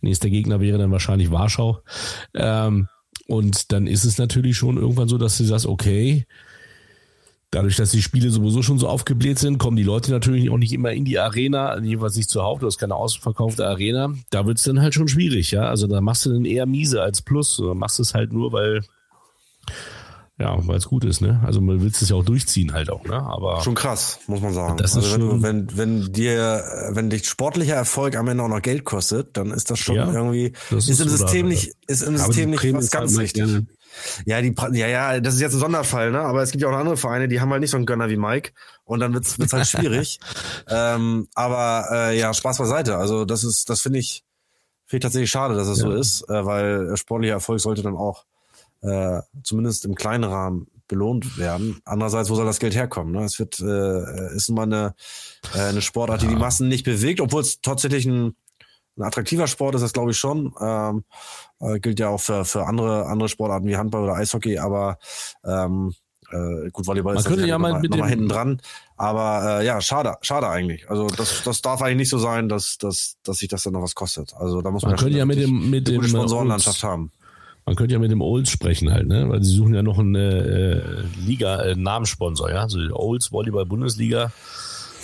Nächster 0.00 0.28
Gegner 0.28 0.60
wäre 0.60 0.76
dann 0.76 0.90
wahrscheinlich 0.90 1.30
Warschau. 1.30 1.78
Ähm, 2.34 2.88
und 3.28 3.70
dann 3.70 3.86
ist 3.86 4.04
es 4.04 4.18
natürlich 4.18 4.56
schon 4.56 4.76
irgendwann 4.76 5.06
so, 5.06 5.18
dass 5.18 5.38
du 5.38 5.44
sagst, 5.44 5.66
okay, 5.66 6.26
dadurch, 7.52 7.76
dass 7.76 7.92
die 7.92 8.02
Spiele 8.02 8.30
sowieso 8.32 8.62
schon 8.62 8.80
so 8.80 8.88
aufgebläht 8.88 9.38
sind, 9.38 9.58
kommen 9.58 9.76
die 9.76 9.84
Leute 9.84 10.10
natürlich 10.10 10.50
auch 10.50 10.58
nicht 10.58 10.72
immer 10.72 10.90
in 10.90 11.04
die 11.04 11.20
Arena, 11.20 11.78
jedenfalls 11.80 12.16
nicht 12.16 12.28
zuhauf, 12.30 12.58
du 12.58 12.66
hast 12.66 12.78
keine 12.78 12.96
ausverkaufte 12.96 13.64
Arena. 13.68 14.12
Da 14.30 14.46
wird's 14.46 14.64
dann 14.64 14.80
halt 14.80 14.94
schon 14.94 15.06
schwierig, 15.06 15.52
ja. 15.52 15.62
Also 15.62 15.86
da 15.86 16.00
machst 16.00 16.26
du 16.26 16.32
dann 16.32 16.44
eher 16.44 16.66
miese 16.66 17.02
als 17.02 17.22
Plus. 17.22 17.60
Oder 17.60 17.74
machst 17.76 18.00
es 18.00 18.14
halt 18.14 18.32
nur, 18.32 18.52
weil 18.52 18.82
ja, 20.40 20.56
weil 20.66 20.76
es 20.78 20.86
gut 20.86 21.04
ist, 21.04 21.20
ne? 21.20 21.40
Also 21.44 21.60
man 21.60 21.80
will 21.82 21.90
es 21.90 22.08
ja 22.08 22.16
auch 22.16 22.24
durchziehen 22.24 22.72
halt 22.72 22.90
auch, 22.90 23.04
ne? 23.04 23.14
Aber 23.14 23.60
Schon 23.62 23.74
krass, 23.74 24.18
muss 24.26 24.40
man 24.40 24.52
sagen. 24.54 24.76
Das 24.78 24.92
ist 24.92 24.96
also 24.96 25.12
wenn, 25.12 25.20
schon- 25.30 25.42
wenn, 25.42 25.76
wenn 25.76 26.12
dir, 26.12 26.64
wenn 26.92 27.10
dich 27.10 27.28
sportlicher 27.28 27.74
Erfolg 27.74 28.16
am 28.16 28.26
Ende 28.28 28.42
auch 28.42 28.48
noch 28.48 28.62
Geld 28.62 28.84
kostet, 28.84 29.36
dann 29.36 29.50
ist 29.50 29.70
das 29.70 29.78
schon 29.78 29.96
Ja, 29.96 30.10
irgendwie, 30.12 30.52
das 30.70 30.84
ist, 30.88 30.88
ist 30.88 31.00
im 31.00 31.08
System 31.10 31.42
da- 31.46 31.48
nicht, 31.50 31.72
ist 31.86 32.02
im 32.02 32.16
System 32.16 32.50
nicht 32.50 32.72
was 32.74 32.90
ganz 32.90 33.12
man 33.12 33.20
richtig. 33.20 33.44
gerne. 33.44 33.66
Ja, 34.24 34.40
die, 34.40 34.54
ja, 34.78 34.86
ja, 34.86 35.20
das 35.20 35.34
ist 35.34 35.40
jetzt 35.40 35.54
ein 35.54 35.58
Sonderfall, 35.60 36.12
ne? 36.12 36.20
Aber 36.20 36.42
es 36.42 36.52
gibt 36.52 36.62
ja 36.62 36.68
auch 36.68 36.72
noch 36.72 36.78
andere 36.78 36.96
Vereine, 36.96 37.26
die 37.28 37.40
haben 37.40 37.50
halt 37.50 37.60
nicht 37.60 37.70
so 37.70 37.76
einen 37.76 37.86
Gönner 37.86 38.08
wie 38.08 38.16
Mike 38.16 38.52
und 38.84 39.00
dann 39.00 39.12
wird's, 39.12 39.38
wird's 39.38 39.52
halt 39.52 39.66
schwierig. 39.66 40.20
ähm, 40.68 41.26
aber 41.34 41.86
äh, 41.90 42.18
ja, 42.18 42.32
Spaß 42.32 42.58
beiseite. 42.58 42.96
Also 42.96 43.24
das 43.24 43.42
ist, 43.44 43.68
das 43.68 43.80
finde 43.80 43.98
ich, 43.98 44.24
finde 44.86 44.98
ich 44.98 45.02
tatsächlich 45.02 45.30
schade, 45.30 45.54
dass 45.56 45.66
es 45.68 45.78
so 45.80 45.90
ist, 45.90 46.22
äh, 46.30 46.46
weil 46.46 46.96
sportlicher 46.96 47.34
Erfolg 47.34 47.60
sollte 47.60 47.82
dann 47.82 47.96
auch 47.96 48.24
äh, 48.82 49.20
zumindest 49.42 49.84
im 49.84 49.94
kleinen 49.94 50.24
Rahmen 50.24 50.66
belohnt 50.88 51.38
werden. 51.38 51.80
Andererseits, 51.84 52.30
wo 52.30 52.34
soll 52.34 52.46
das 52.46 52.58
Geld 52.58 52.74
herkommen? 52.74 53.12
Ne? 53.12 53.22
Es 53.24 53.38
wird, 53.38 53.60
äh, 53.60 54.34
ist 54.34 54.48
immer 54.48 54.62
eine, 54.62 54.94
äh, 55.54 55.60
eine 55.60 55.82
Sportart, 55.82 56.22
die 56.22 56.26
die 56.26 56.34
Massen 56.36 56.68
nicht 56.68 56.84
bewegt, 56.84 57.20
obwohl 57.20 57.42
es 57.42 57.60
tatsächlich 57.60 58.06
ein, 58.06 58.34
ein 58.96 59.02
attraktiver 59.04 59.46
Sport 59.46 59.76
ist, 59.76 59.82
das 59.82 59.92
glaube 59.92 60.10
ich 60.10 60.18
schon. 60.18 60.52
Ähm, 60.60 61.04
äh, 61.60 61.78
gilt 61.78 62.00
ja 62.00 62.08
auch 62.08 62.20
für, 62.20 62.44
für 62.44 62.66
andere, 62.66 63.06
andere 63.06 63.28
Sportarten 63.28 63.68
wie 63.68 63.76
Handball 63.76 64.02
oder 64.02 64.14
Eishockey, 64.14 64.58
aber 64.58 64.98
ähm, 65.44 65.94
äh, 66.32 66.70
gut, 66.70 66.86
Volleyball 66.86 67.14
Man 67.14 67.20
ist 67.20 67.26
könnte 67.28 67.46
ja 67.46 67.58
mal 67.58 67.80
mit 67.80 67.96
mal 67.96 68.08
hinten 68.08 68.28
dran. 68.28 68.60
Aber 68.96 69.60
äh, 69.60 69.66
ja, 69.66 69.80
schade, 69.80 70.16
schade 70.22 70.48
eigentlich. 70.48 70.88
Also 70.90 71.06
das, 71.08 71.42
das 71.44 71.62
darf 71.62 71.82
eigentlich 71.82 71.96
nicht 71.98 72.10
so 72.10 72.18
sein, 72.18 72.48
dass, 72.48 72.78
dass, 72.78 73.16
dass 73.22 73.38
sich 73.38 73.48
das 73.48 73.62
dann 73.62 73.72
noch 73.72 73.82
was 73.82 73.94
kostet. 73.94 74.34
Also 74.34 74.60
da 74.60 74.70
muss 74.70 74.82
man, 74.82 74.92
Man 74.92 75.00
könnte 75.00 75.18
ja 75.18 75.24
mit 75.24 75.38
dem- 75.38 75.70
mit 75.70 75.88
eine 75.88 75.96
gute 75.98 76.08
dem, 76.08 76.14
äh, 76.14 76.18
Sponsorenlandschaft 76.18 76.82
haben. 76.82 77.12
Man 77.66 77.76
könnte 77.76 77.92
ja 77.92 77.98
mit 77.98 78.10
dem 78.10 78.22
Olds 78.22 78.50
sprechen 78.50 78.90
halt, 78.92 79.06
ne? 79.06 79.28
Weil 79.28 79.42
sie 79.42 79.54
suchen 79.54 79.74
ja 79.74 79.82
noch 79.82 79.98
einen 79.98 80.14
äh, 80.14 80.80
Liga, 81.24 81.62
äh, 81.62 81.76
Namenssponsor, 81.76 82.50
ja. 82.50 82.68
So 82.68 82.78
die 82.78 82.92
Olds 82.92 83.30
Volleyball 83.32 83.66
Bundesliga. 83.66 84.32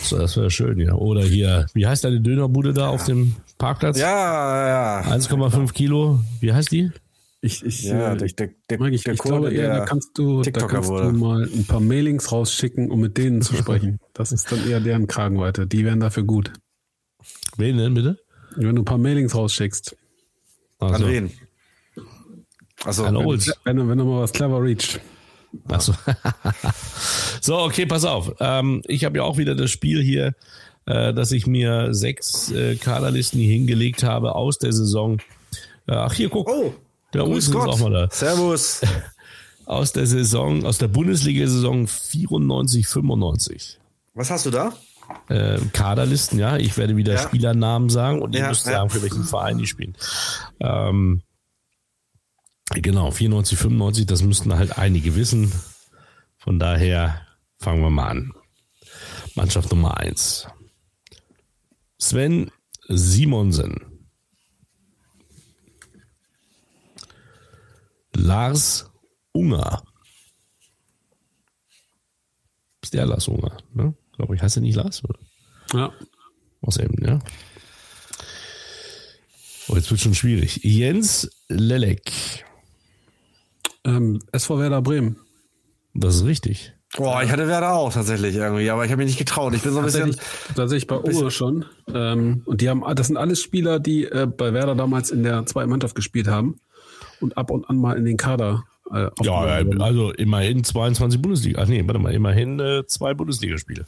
So, 0.03 0.19
das 0.19 0.37
wäre 0.37 0.51
schön, 0.51 0.79
ja. 0.79 0.95
Oder 0.95 1.23
hier, 1.23 1.67
wie 1.75 1.87
heißt 1.87 2.05
deine 2.05 2.21
Dönerbude 2.21 2.73
da 2.73 2.89
auf 2.89 3.05
dem 3.05 3.37
Parkplatz? 3.59 3.99
Ja, 3.99 5.03
ja. 5.03 5.13
1,5 5.13 5.73
Kilo. 5.73 6.21
Wie 6.41 6.53
heißt 6.53 6.71
die? 6.73 6.91
Ich, 7.41 7.65
ich, 7.65 7.85
Ja, 7.85 8.13
äh, 8.13 8.17
der, 8.17 8.29
der, 8.29 8.51
der, 8.71 8.81
Mike, 8.81 8.95
ich, 8.95 9.05
der 9.05 9.15
ich 9.15 9.21
glaube 9.21 9.53
eher, 9.53 9.69
der 9.69 9.79
da 9.81 9.85
kannst 9.85 10.19
du, 10.19 10.39
da 10.39 10.43
TikToker 10.43 10.75
kannst 10.75 10.89
wurde. 10.91 11.13
du 11.13 11.19
mal 11.19 11.43
ein 11.45 11.65
paar 11.67 11.81
Mailings 11.81 12.33
rausschicken, 12.33 12.91
um 12.91 13.01
mit 13.01 13.17
denen 13.19 13.43
zu 13.43 13.55
sprechen. 13.55 14.01
Das 14.15 14.33
ist 14.33 14.51
dann 14.51 14.67
eher 14.69 14.81
deren 14.81 15.07
Kragenweite. 15.07 15.67
Die 15.67 15.85
wären 15.85 16.01
dafür 16.01 16.25
gut. 16.25 16.53
Wen 17.57 17.77
denn 17.77 17.95
bitte? 17.95 18.19
Wenn 18.57 18.75
du 18.75 18.83
ein 18.83 18.87
paar 18.87 18.99
Mailings 18.99 19.35
rausschickst. 19.35 19.97
An 20.79 20.95
Also, 20.95 21.07
wen? 21.09 21.31
Also, 22.87 23.05
an 23.05 23.17
Olds. 23.17 23.53
Wenn, 23.65 23.89
wenn 23.89 23.99
er 23.99 24.05
mal 24.05 24.23
was 24.23 24.33
clever 24.33 24.63
reacht. 24.63 25.01
Achso. 25.69 25.93
so, 27.41 27.59
okay, 27.59 27.87
pass 27.87 28.05
auf. 28.05 28.33
Ähm, 28.41 28.83
ich 28.87 29.05
habe 29.05 29.19
ja 29.19 29.25
auch 29.25 29.39
wieder 29.39 29.55
das 29.55 29.71
Spiel 29.71 30.03
hier, 30.03 30.35
äh, 30.87 31.13
dass 31.15 31.33
ich 31.33 31.47
mir 31.47 31.95
sechs 31.95 32.51
äh, 32.51 32.77
Kaderlisten 32.77 33.41
hier 33.41 33.53
hingelegt 33.53 34.03
habe 34.03 34.35
aus 34.35 34.59
der 34.59 34.73
Saison. 34.73 35.19
Äh, 35.89 35.93
ach, 35.95 36.13
hier, 36.13 36.29
guck. 36.29 36.49
Oh, 36.49 36.75
der 37.15 37.23
grüß 37.23 37.49
Olsen 37.55 37.57
ist 37.57 37.67
auch 37.69 37.79
mal 37.81 37.93
da. 37.93 38.09
Servus. 38.11 38.81
Aus 39.67 39.93
der 39.93 40.07
Saison, 40.07 40.65
aus 40.65 40.79
der 40.79 40.87
Bundesliga-Saison 40.87 41.89
94, 41.89 42.87
95. 42.87 43.81
Was 44.15 44.31
hast 44.31 44.47
du 44.47 44.53
da? 44.53 44.73
Äh, 45.29 45.59
Kaderlisten, 45.73 46.39
ja. 46.39 46.57
Ich 46.57 46.77
werde 46.77 46.97
wieder 46.97 47.15
Ja. 47.15 47.19
Spielernamen 47.19 47.89
sagen 47.91 48.23
und 48.23 48.33
ihr 48.37 48.43
Ja, 48.43 48.49
müsst 48.49 48.65
ja. 48.67 48.75
sagen, 48.75 48.91
für 48.91 49.03
welchen 49.03 49.25
Verein 49.25 49.59
die 49.59 49.67
spielen. 49.67 49.97
Ähm, 50.61 51.23
genau, 52.75 53.11
94, 53.11 53.59
95, 53.59 54.07
das 54.07 54.23
müssten 54.23 54.55
halt 54.55 54.79
einige 54.79 55.17
wissen. 55.17 55.53
Von 56.39 56.59
daher 56.59 57.27
fangen 57.59 57.83
wir 57.83 57.91
mal 57.91 58.09
an. 58.09 58.33
Mannschaft 59.35 59.71
Nummer 59.71 59.97
eins. 59.99 60.47
Sven 61.99 62.51
Simonsen. 62.89 64.09
Lars 68.15 68.91
Unger. 69.33 69.83
Ist 72.83 72.95
der 72.95 73.07
Lars 73.07 73.29
Unger, 73.29 73.57
ne? 73.75 73.95
Glaube 74.13 74.35
ich, 74.35 74.43
heißt 74.43 74.57
er 74.57 74.63
nicht 74.63 74.77
Lars? 74.77 75.03
Oder? 75.05 75.19
Ja. 75.73 75.93
Aus 76.63 76.79
Emden, 76.79 77.05
ja. 77.05 77.19
Oh, 79.69 79.75
jetzt 79.77 79.91
wird 79.91 80.01
schon 80.01 80.15
schwierig. 80.15 80.61
Jens 80.63 81.29
Lelek. 81.49 82.46
Ähm, 83.87 84.19
SV 84.33 84.59
Werder 84.59 84.83
Bremen. 84.83 85.17
Das 85.95 86.17
ist 86.17 86.25
richtig. 86.25 86.73
Boah, 86.97 87.23
ich 87.23 87.31
hatte 87.31 87.47
Werder 87.49 87.75
auch 87.75 87.93
tatsächlich 87.93 88.35
irgendwie, 88.37 88.71
aber 88.71 88.85
ich 88.85 88.91
habe 88.91 88.99
mich 89.03 89.09
nicht 89.13 89.19
getraut. 89.19 89.55
Ich 89.55 89.63
bin 89.63 89.73
so 89.73 89.79
ein 89.81 89.85
bisschen. 89.85 90.17
Tatsächlich, 90.55 90.87
bei 90.87 90.99
Uwe 90.99 91.31
schon. 91.31 91.65
Ähm, 91.93 92.43
und 92.45 92.61
die 92.61 92.69
haben, 92.71 92.83
das 92.95 93.09
sind 93.09 93.17
alles 93.17 93.43
Spieler, 93.43 93.81
die 93.81 94.05
äh, 94.05 94.27
bei 94.27 94.53
Werder 94.53 94.75
damals 94.75 95.11
in 95.11 95.23
der 95.23 95.45
zweiten 95.47 95.71
Mannschaft 95.71 95.95
gespielt 95.95 96.29
haben 96.29 96.59
und 97.21 97.37
ab 97.37 97.51
und 97.51 97.69
an 97.69 97.77
mal 97.77 97.97
in 97.97 98.05
den 98.05 98.17
Kader. 98.17 98.65
Äh, 98.93 99.09
Ja, 99.23 99.67
wurden. 99.67 99.81
also 99.81 100.13
immerhin 100.13 100.63
22 100.65 101.21
Bundesliga. 101.21 101.61
Ach 101.63 101.67
nee, 101.69 101.83
warte 101.85 101.99
mal, 101.99 102.15
immerhin 102.15 102.61
äh, 102.61 102.87
zwei 102.87 103.15
Bundesligaspiele. 103.15 103.85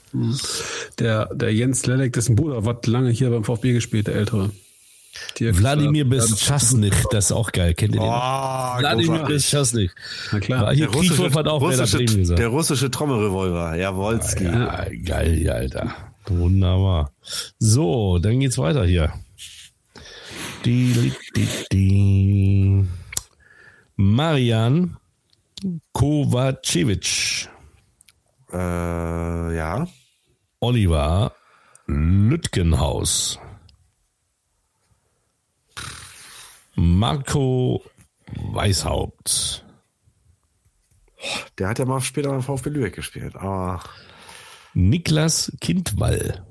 der, 0.99 1.33
der 1.35 1.55
Jens 1.55 1.87
Lelek, 1.87 2.13
dessen 2.13 2.35
Bruder, 2.37 2.65
hat 2.65 2.87
lange 2.87 3.11
hier 3.11 3.31
beim 3.31 3.45
VfB 3.45 3.73
gespielt, 3.73 4.09
der 4.09 4.17
ältere. 4.17 4.51
Wladimir 5.41 6.09
Beschasnik, 6.09 6.95
das 7.11 7.27
ist 7.27 7.33
auch 7.33 7.53
geil. 7.53 7.75
Kennt 7.75 7.95
ihr 7.95 8.01
den? 8.01 8.09
Oh, 8.09 8.13
Wladimir 8.13 9.07
großartig. 9.07 9.35
Beschasnik. 9.35 9.95
Na 10.33 10.41
klar. 10.41 10.63
War 10.63 10.75
hier 10.75 10.87
Der 10.89 10.95
russische, 10.95 11.31
hat 11.35 11.49
auch 11.49 11.61
russische, 11.61 12.05
gesagt. 12.05 12.39
der 12.39 12.49
russische 12.49 12.91
Trommelrevolver, 12.91 13.77
Jawolski. 13.77 14.45
Ja, 14.45 14.87
geil, 15.05 15.39
ja, 15.39 15.53
Alter. 15.53 15.95
Wunderbar. 16.27 17.13
So, 17.59 18.19
dann 18.19 18.41
geht's 18.41 18.59
weiter 18.59 18.85
hier. 18.85 19.13
Die, 20.65 20.93
die, 20.93 21.13
die, 21.37 21.49
die. 21.73 22.85
Marian 23.97 24.97
Kovacevic. 25.93 27.49
Äh, 28.53 28.57
ja. 29.57 29.87
Oliver 30.61 31.33
Lütgenhaus. 31.87 33.39
Marco 36.79 37.83
Weishaupt. 38.53 39.67
Der 41.59 41.69
hat 41.69 41.81
ja 41.81 41.85
mal 41.85 42.01
später 42.01 42.31
beim 42.31 42.43
VfB 42.43 42.71
Lübeck 42.71 42.95
gespielt. 42.95 43.35
Aber 43.35 43.83
Niklas 44.75 45.53
Kindwall. 45.61 46.47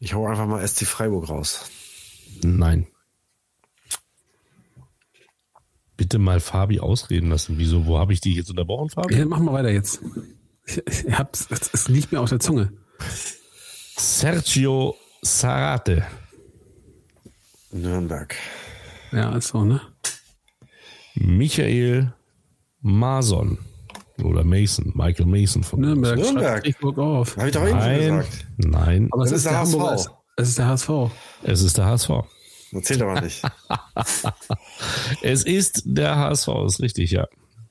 ich 0.00 0.14
hau 0.14 0.26
einfach 0.26 0.46
mal 0.46 0.66
SC 0.66 0.86
Freiburg 0.86 1.28
raus. 1.28 1.70
Nein. 2.42 2.86
Bitte 5.98 6.18
mal 6.18 6.40
Fabi 6.40 6.80
ausreden 6.80 7.28
lassen. 7.28 7.58
Wieso? 7.58 7.84
Wo 7.84 7.98
habe 7.98 8.14
ich 8.14 8.22
dich 8.22 8.36
jetzt 8.36 8.48
unterbrochen, 8.48 8.88
Fabi? 8.88 9.16
Ja, 9.16 9.26
machen 9.26 9.44
wir 9.44 9.52
weiter 9.52 9.70
jetzt. 9.70 10.00
Ich, 10.64 10.78
ich 10.86 11.18
hab's, 11.18 11.46
es 11.50 11.68
ist 11.68 11.88
nicht 11.90 12.10
mehr 12.10 12.22
auf 12.22 12.30
der 12.30 12.40
Zunge. 12.40 12.72
Sergio 13.98 14.96
Sarate. 15.20 16.06
Nürnberg. 17.74 18.34
Ja, 19.12 19.34
ist 19.36 19.48
so, 19.48 19.64
ne? 19.64 19.80
Michael 21.14 22.12
Mason. 22.80 23.58
Oder 24.22 24.44
Mason. 24.44 24.92
Michael 24.94 25.26
Mason 25.26 25.62
von 25.64 25.80
Nürnberg. 25.80 26.16
Nürnberg. 26.18 26.44
schreibt 26.64 26.66
Friedburg 26.66 26.98
auf. 26.98 27.36
Habe 27.36 27.48
ich 27.48 27.54
doch 27.54 27.62
eben 27.62 27.70
schon 27.70 27.78
Nein, 27.80 27.98
gesagt. 28.00 28.46
nein. 28.58 29.08
Aber 29.12 29.22
es 29.24 29.30
ist 29.32 29.36
ist 29.38 29.44
der 29.46 29.52
der. 29.52 29.60
HSV. 29.60 30.10
Es 30.36 30.48
ist 30.48 30.58
der 30.58 30.66
HSV. 30.66 30.90
Es 31.42 31.62
ist 31.62 31.78
der 31.78 31.84
HSV. 31.86 32.10
Das 32.72 32.82
zählt 32.84 33.02
aber 33.02 33.20
nicht. 33.20 33.42
Es 35.22 35.44
ist 35.44 35.82
der 35.84 36.16
HSV, 36.16 36.48
ist 36.66 36.80
richtig, 36.80 37.10
ja. 37.12 37.26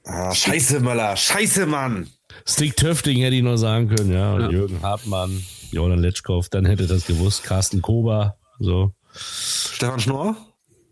Ah, 0.06 0.34
scheiße, 0.34 0.80
Möller. 0.80 1.16
Scheiße, 1.16 1.66
Mann. 1.66 2.08
Stick 2.46 2.76
Töfting 2.78 3.20
hätte 3.20 3.36
ich 3.36 3.44
nur 3.44 3.58
sagen 3.58 3.88
können, 3.90 4.12
ja. 4.14 4.34
Und 4.36 4.42
Ja. 4.42 4.50
Jürgen 4.50 4.82
Hartmann, 4.82 5.44
Jonas 5.72 6.00
Letschkow, 6.00 6.48
dann 6.50 6.66
hätte 6.66 6.88
das 6.88 7.06
gewusst. 7.06 7.44
Carsten 7.44 7.82
Kober, 7.82 8.38
so. 8.60 8.92
Stefan 9.14 10.00
Schnorr? 10.00 10.36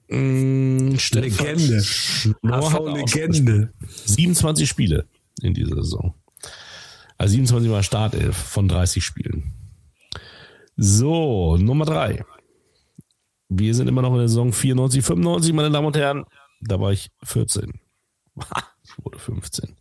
Mm, 0.09 0.97
Stefan 0.97 1.57
Legende. 1.57 1.84
Schnorr 1.84 2.93
Legende. 2.97 3.74
27 4.05 4.67
Spiele 4.67 5.07
in 5.41 5.53
dieser 5.53 5.76
Saison. 5.76 6.13
Also 7.17 7.34
27 7.34 7.69
Mal 7.69 7.84
Startelf 7.84 8.36
von 8.36 8.67
30 8.67 9.03
Spielen. 9.03 9.53
So, 10.76 11.57
Nummer 11.57 11.86
drei. 11.86 12.26
Wir 13.49 13.76
sind 13.76 13.88
immer 13.88 14.01
noch 14.01 14.11
in 14.13 14.19
der 14.19 14.28
Saison 14.28 14.51
94, 14.53 15.03
95, 15.03 15.53
meine 15.53 15.69
Damen 15.69 15.88
und 15.88 15.97
Herren. 15.97 16.26
Da 16.61 16.80
war 16.80 16.91
ich 16.91 17.09
14. 17.24 17.80
Ich 18.84 19.05
wurde 19.05 19.19
15. 19.19 19.76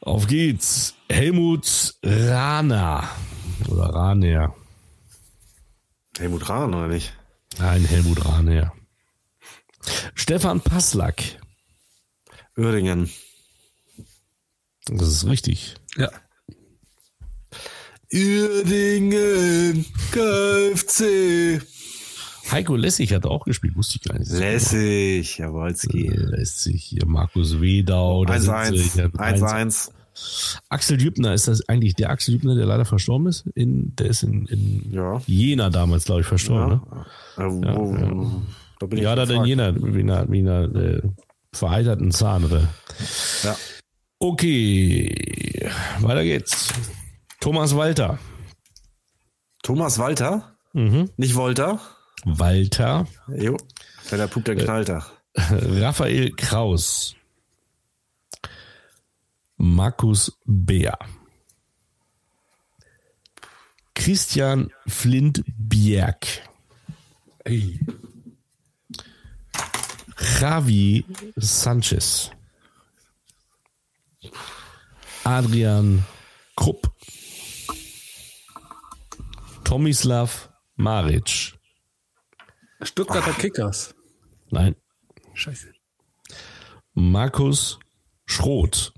Auf 0.00 0.26
geht's. 0.26 0.94
Helmut 1.08 1.94
Rahner. 2.02 3.08
Oder 3.68 3.84
Rahner. 3.86 4.54
Helmut 6.18 6.48
Rahn, 6.48 6.74
oder 6.74 6.88
nicht? 6.88 7.12
Nein, 7.58 7.84
Helmut 7.84 8.24
Rahner. 8.24 8.72
Stefan 10.14 10.60
Passlack. 10.60 11.22
Uerdingen. 12.56 13.10
Das 14.86 15.08
ist 15.08 15.26
richtig. 15.26 15.74
Ja. 15.96 16.10
Uerdingen, 18.12 19.84
KFC. 20.12 21.60
Heiko 22.50 22.76
Lessig 22.76 23.12
hat 23.12 23.26
auch 23.26 23.44
gespielt, 23.44 23.76
wusste 23.76 23.96
ich 23.96 24.08
gar 24.08 24.18
nicht. 24.18 24.30
Lässig, 24.30 25.38
Jawolski. 25.38 26.06
Lässig, 26.08 26.84
hier 26.84 27.04
Markus 27.04 27.60
Wedau. 27.60 28.24
da 28.24 28.38
sind 28.38 28.76
sie 28.76 28.82
1-1. 28.82 28.92
hier. 28.94 29.10
1-1. 29.10 29.90
Axel 30.68 31.00
Jübner, 31.00 31.34
ist 31.34 31.46
das 31.48 31.68
eigentlich 31.68 31.94
der 31.94 32.10
Axel 32.10 32.34
Jübner, 32.34 32.54
der 32.54 32.66
leider 32.66 32.84
verstorben 32.84 33.26
ist? 33.28 33.46
In, 33.54 33.94
der 33.96 34.06
ist 34.06 34.22
in, 34.22 34.46
in 34.46 34.90
Ja. 34.92 35.20
Jena 35.26 35.70
damals, 35.70 36.04
glaube 36.04 36.22
ich, 36.22 36.26
verstorben. 36.26 36.80
Äh, 37.36 37.42
wo, 37.44 38.42
Da 38.78 38.86
bin 38.86 38.96
Ne? 38.96 38.96
ich 38.96 39.02
Ja, 39.02 39.14
da 39.14 39.22
in 39.22 39.28
gefragt. 39.28 39.46
Jena, 39.48 39.74
wie 39.76 40.00
einer, 40.00 40.30
wie 40.30 40.38
einer 40.40 40.74
äh, 40.74 41.02
vereiterten 41.52 42.10
Zahn. 42.12 42.44
Oder? 42.44 42.68
Ja. 43.42 43.56
Okay, 44.18 45.70
weiter 46.00 46.24
geht's. 46.24 46.68
Thomas 47.40 47.76
Walter. 47.76 48.18
Thomas 49.62 49.98
Walter? 49.98 50.56
Mhm. 50.72 51.10
Nicht 51.16 51.34
Wolter? 51.34 51.80
Walter. 52.24 53.06
Jo. 53.36 53.56
Wenn 54.10 54.20
er 54.20 54.28
pupt, 54.28 54.48
dann 54.48 54.56
knallt 54.58 54.88
er. 54.88 55.04
Raphael 55.36 56.30
Kraus. 56.32 57.14
Markus 59.56 60.32
Beer. 60.44 60.96
Christian 63.94 64.70
Flint 64.86 65.42
Bjerg. 65.56 66.42
Javi 70.40 71.04
Sanchez. 71.36 72.30
Adrian 75.24 76.04
Krupp. 76.54 76.92
Tomislav 79.64 80.50
Maric. 80.76 81.54
Stuttgarter 82.82 83.32
Kickers. 83.32 83.94
Nein. 84.50 84.76
Scheiße. 85.34 85.72
Markus 86.94 87.78
Schroth. 88.26 88.92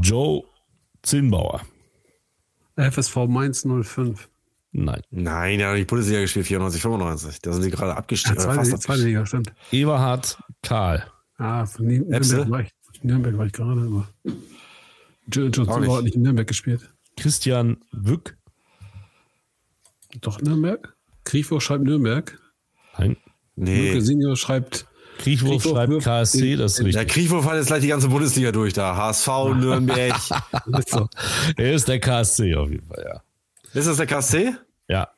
Joe 0.00 0.42
Zinnbauer. 1.02 1.62
FSV 2.76 3.16
Mainz 3.28 3.64
05. 3.66 4.28
Nein. 4.72 5.00
Nein, 5.10 5.58
der 5.58 5.68
hat 5.70 5.76
nicht 5.76 5.88
Bundesliga 5.88 6.20
gespielt, 6.20 6.46
94, 6.46 6.80
95. 6.82 7.40
Da 7.40 7.52
sind 7.52 7.62
sie 7.62 7.70
gerade 7.70 7.90
Ja, 7.92 7.96
abgestiegen. 7.96 8.38
äh, 8.38 8.40
fast 8.54 8.82
zweite 8.82 9.02
Liga, 9.02 9.24
stimmt. 9.26 9.52
Eberhard 9.72 10.38
Karl. 10.62 11.04
Ah, 11.38 11.64
von 11.66 11.86
Nürnberg 11.86 12.16
Epse? 12.16 12.50
war 12.50 12.60
ich, 12.60 12.70
Nürnberg 13.02 13.38
war 13.38 13.46
ich 13.46 13.52
gerade, 13.52 13.80
aber. 13.80 14.08
Joe 15.30 15.46
nicht. 15.46 15.58
hat 15.68 16.02
nicht 16.04 16.14
in 16.16 16.22
Nürnberg 16.22 16.46
gespielt. 16.46 16.88
Christian 17.16 17.78
Wück. 17.92 18.36
Doch 20.20 20.40
Nürnberg? 20.40 20.94
Kriechwurf 21.24 21.62
schreibt 21.62 21.84
Nürnberg. 21.84 22.38
Nein. 22.96 23.16
Nee. 23.56 23.98
Senior 24.00 24.36
schreibt. 24.36 24.86
Kriechwurf 25.18 25.62
Kriechwurf 25.62 25.76
schreibt 25.76 26.02
KSC, 26.04 26.56
das 26.56 26.72
ist 26.72 26.78
Der 26.78 26.86
richtig. 26.86 27.08
Kriegwurf 27.08 27.44
hat 27.46 27.54
jetzt 27.56 27.66
gleich 27.66 27.82
die 27.82 27.88
ganze 27.88 28.08
Bundesliga 28.08 28.52
durch 28.52 28.72
da. 28.72 28.96
HSV, 28.96 29.28
Nürnberg. 29.56 30.14
So. 30.88 31.08
Er 31.56 31.72
ist 31.74 31.88
der 31.88 31.98
KSC 32.00 32.54
auf 32.54 32.70
jeden 32.70 32.86
Fall, 32.88 33.04
ja. 33.06 33.22
ist 33.74 33.88
das 33.88 33.96
der 33.96 34.06
KSC? 34.06 34.54
Ja. 34.88 35.08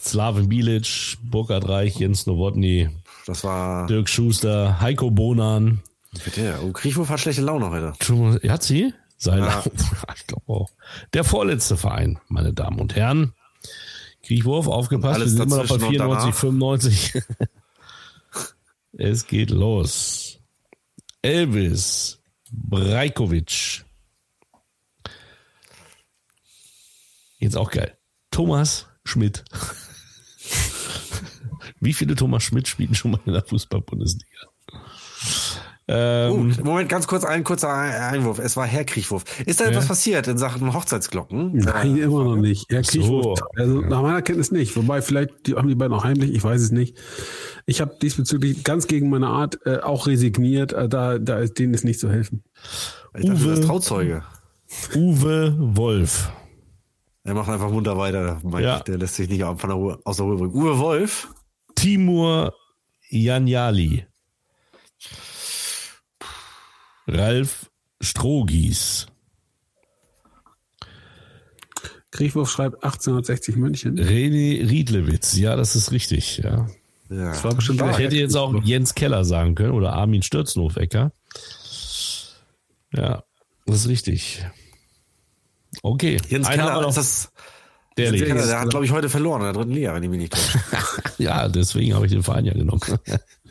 Slaven 0.00 0.48
Bilic, 0.48 1.16
Burkhard 1.22 1.68
Reich, 1.68 1.96
Jens 1.96 2.26
Nowotny, 2.26 2.88
Das 3.26 3.44
war. 3.44 3.86
Dirk 3.86 4.08
Schuster, 4.08 4.80
Heiko 4.80 5.10
Bonan. 5.10 5.80
Bitte. 6.24 6.54
Oh, 6.62 6.72
Kriegwurf 6.72 7.08
hat 7.08 7.20
schlechte 7.20 7.42
Laune 7.42 7.70
heute. 7.70 7.92
Hat 8.50 8.62
sie? 8.62 8.92
Seine, 9.16 9.46
Ja. 9.46 9.62
ich 10.16 10.26
glaube 10.26 10.42
auch. 10.46 10.70
Der 11.14 11.24
vorletzte 11.24 11.76
Verein, 11.76 12.18
meine 12.28 12.52
Damen 12.52 12.78
und 12.80 12.94
Herren. 12.96 13.32
Kriechwurf, 14.24 14.68
aufgepasst, 14.68 15.20
wir 15.20 15.28
sind 15.28 15.42
immer 15.42 15.56
noch 15.58 15.68
bei 15.68 15.76
dazwischen 15.78 16.00
und 16.02 16.20
94, 16.20 16.30
danach. 16.30 16.36
95. 16.36 17.22
es 18.92 19.26
geht 19.26 19.50
los. 19.50 20.38
Elvis 21.22 22.20
Brajkovic. 22.50 23.84
Jetzt 27.38 27.56
auch 27.56 27.70
geil. 27.70 27.96
Thomas 28.30 28.86
Schmidt. 29.04 29.44
Wie 31.80 31.92
viele 31.92 32.14
Thomas 32.14 32.44
Schmidt 32.44 32.68
spielen 32.68 32.94
schon 32.94 33.10
mal 33.12 33.20
in 33.26 33.32
der 33.32 33.42
Fußball-Bundesliga? 33.42 34.51
Ähm, 35.94 36.54
Oh, 36.60 36.64
Moment, 36.64 36.88
ganz 36.88 37.06
kurz, 37.06 37.24
ein 37.24 37.44
kurzer 37.44 37.68
Ein- 37.72 38.14
Einwurf. 38.14 38.38
Es 38.38 38.56
war 38.56 38.66
Herr 38.66 38.84
Kriegwurf. 38.84 39.24
Ist 39.44 39.60
da 39.60 39.66
etwas 39.66 39.86
passiert 39.88 40.26
in 40.26 40.38
Sachen 40.38 40.72
Hochzeitsglocken? 40.72 41.54
Nein, 41.56 41.98
immer 41.98 42.24
noch 42.24 42.36
nicht. 42.36 42.70
Ja, 42.72 42.80
Kriechwurf. 42.80 43.38
so. 43.40 43.44
Also 43.56 43.80
nach 43.82 44.00
meiner 44.00 44.22
Kenntnis 44.22 44.50
nicht. 44.52 44.74
Wobei, 44.76 45.02
vielleicht 45.02 45.46
die, 45.46 45.54
haben 45.54 45.68
die 45.68 45.74
beiden 45.74 45.92
auch 45.92 46.04
heimlich, 46.04 46.32
ich 46.32 46.42
weiß 46.42 46.62
es 46.62 46.70
nicht. 46.70 46.96
Ich 47.66 47.80
habe 47.82 47.96
diesbezüglich 48.00 48.64
ganz 48.64 48.86
gegen 48.86 49.10
meine 49.10 49.26
Art 49.26 49.58
äh, 49.66 49.80
auch 49.80 50.06
resigniert. 50.06 50.72
Äh, 50.72 50.88
da, 50.88 51.18
da 51.18 51.38
ist 51.40 51.58
denen 51.58 51.74
ist 51.74 51.84
nicht 51.84 52.00
zu 52.00 52.08
helfen. 52.10 52.42
Ich 53.16 53.26
dachte, 53.26 53.44
Uwe. 53.44 53.60
Trauzeuge. 53.60 54.22
Uwe 54.94 55.54
Wolf. 55.58 56.32
Er 57.24 57.34
macht 57.34 57.50
einfach 57.50 57.70
munter 57.70 57.98
weiter. 57.98 58.40
Ja. 58.58 58.80
Der 58.80 58.98
lässt 58.98 59.16
sich 59.16 59.28
nicht 59.28 59.42
von 59.42 59.56
der 59.58 59.72
Ruhe, 59.74 59.98
aus 60.04 60.16
der 60.16 60.26
Ruhe 60.26 60.36
bringen. 60.38 60.54
Uwe 60.54 60.78
Wolf. 60.78 61.28
Timur 61.74 62.54
Janjali. 63.10 64.06
Ralf 67.06 67.70
Strogies. 68.00 69.06
Kriechwurf 72.10 72.50
schreibt 72.50 72.76
1860 72.84 73.56
München. 73.56 73.98
René 73.98 74.68
Riedlewitz. 74.68 75.36
Ja, 75.36 75.56
das 75.56 75.76
ist 75.76 75.92
richtig. 75.92 76.38
Ja. 76.38 76.66
Ja. 77.08 77.30
Das 77.30 77.44
war 77.44 77.54
bestimmt 77.54 77.82
Ich 77.82 77.98
hätte 77.98 78.16
jetzt 78.16 78.36
auch 78.36 78.54
Jens 78.62 78.94
Keller 78.94 79.24
sagen 79.24 79.54
können 79.54 79.72
oder 79.72 79.92
Armin 79.94 80.22
Stürzenhofecker. 80.22 81.12
Ja, 82.94 83.22
das 83.66 83.76
ist 83.76 83.88
richtig. 83.88 84.44
Okay. 85.82 86.18
Jens 86.28 86.48
haben 86.48 86.56
Keller, 86.56 86.80
noch. 86.80 86.88
ist 86.90 86.96
das, 86.98 87.32
der 87.96 88.14
Jens. 88.14 88.26
Keller, 88.26 88.46
der 88.46 88.60
hat, 88.60 88.70
glaube 88.70 88.84
ich, 88.84 88.92
heute 88.92 89.08
verloren 89.08 89.40
in 89.40 89.46
der 89.46 89.52
dritten 89.54 89.72
Liga, 89.72 89.94
wenn 89.94 90.02
ich 90.02 90.10
mich 90.10 90.20
nicht 90.20 90.32
täusche. 90.32 90.60
Ja, 91.18 91.48
deswegen 91.48 91.94
habe 91.94 92.06
ich 92.06 92.12
den 92.12 92.22
Verein 92.22 92.44
ja 92.44 92.52
genommen. 92.52 92.80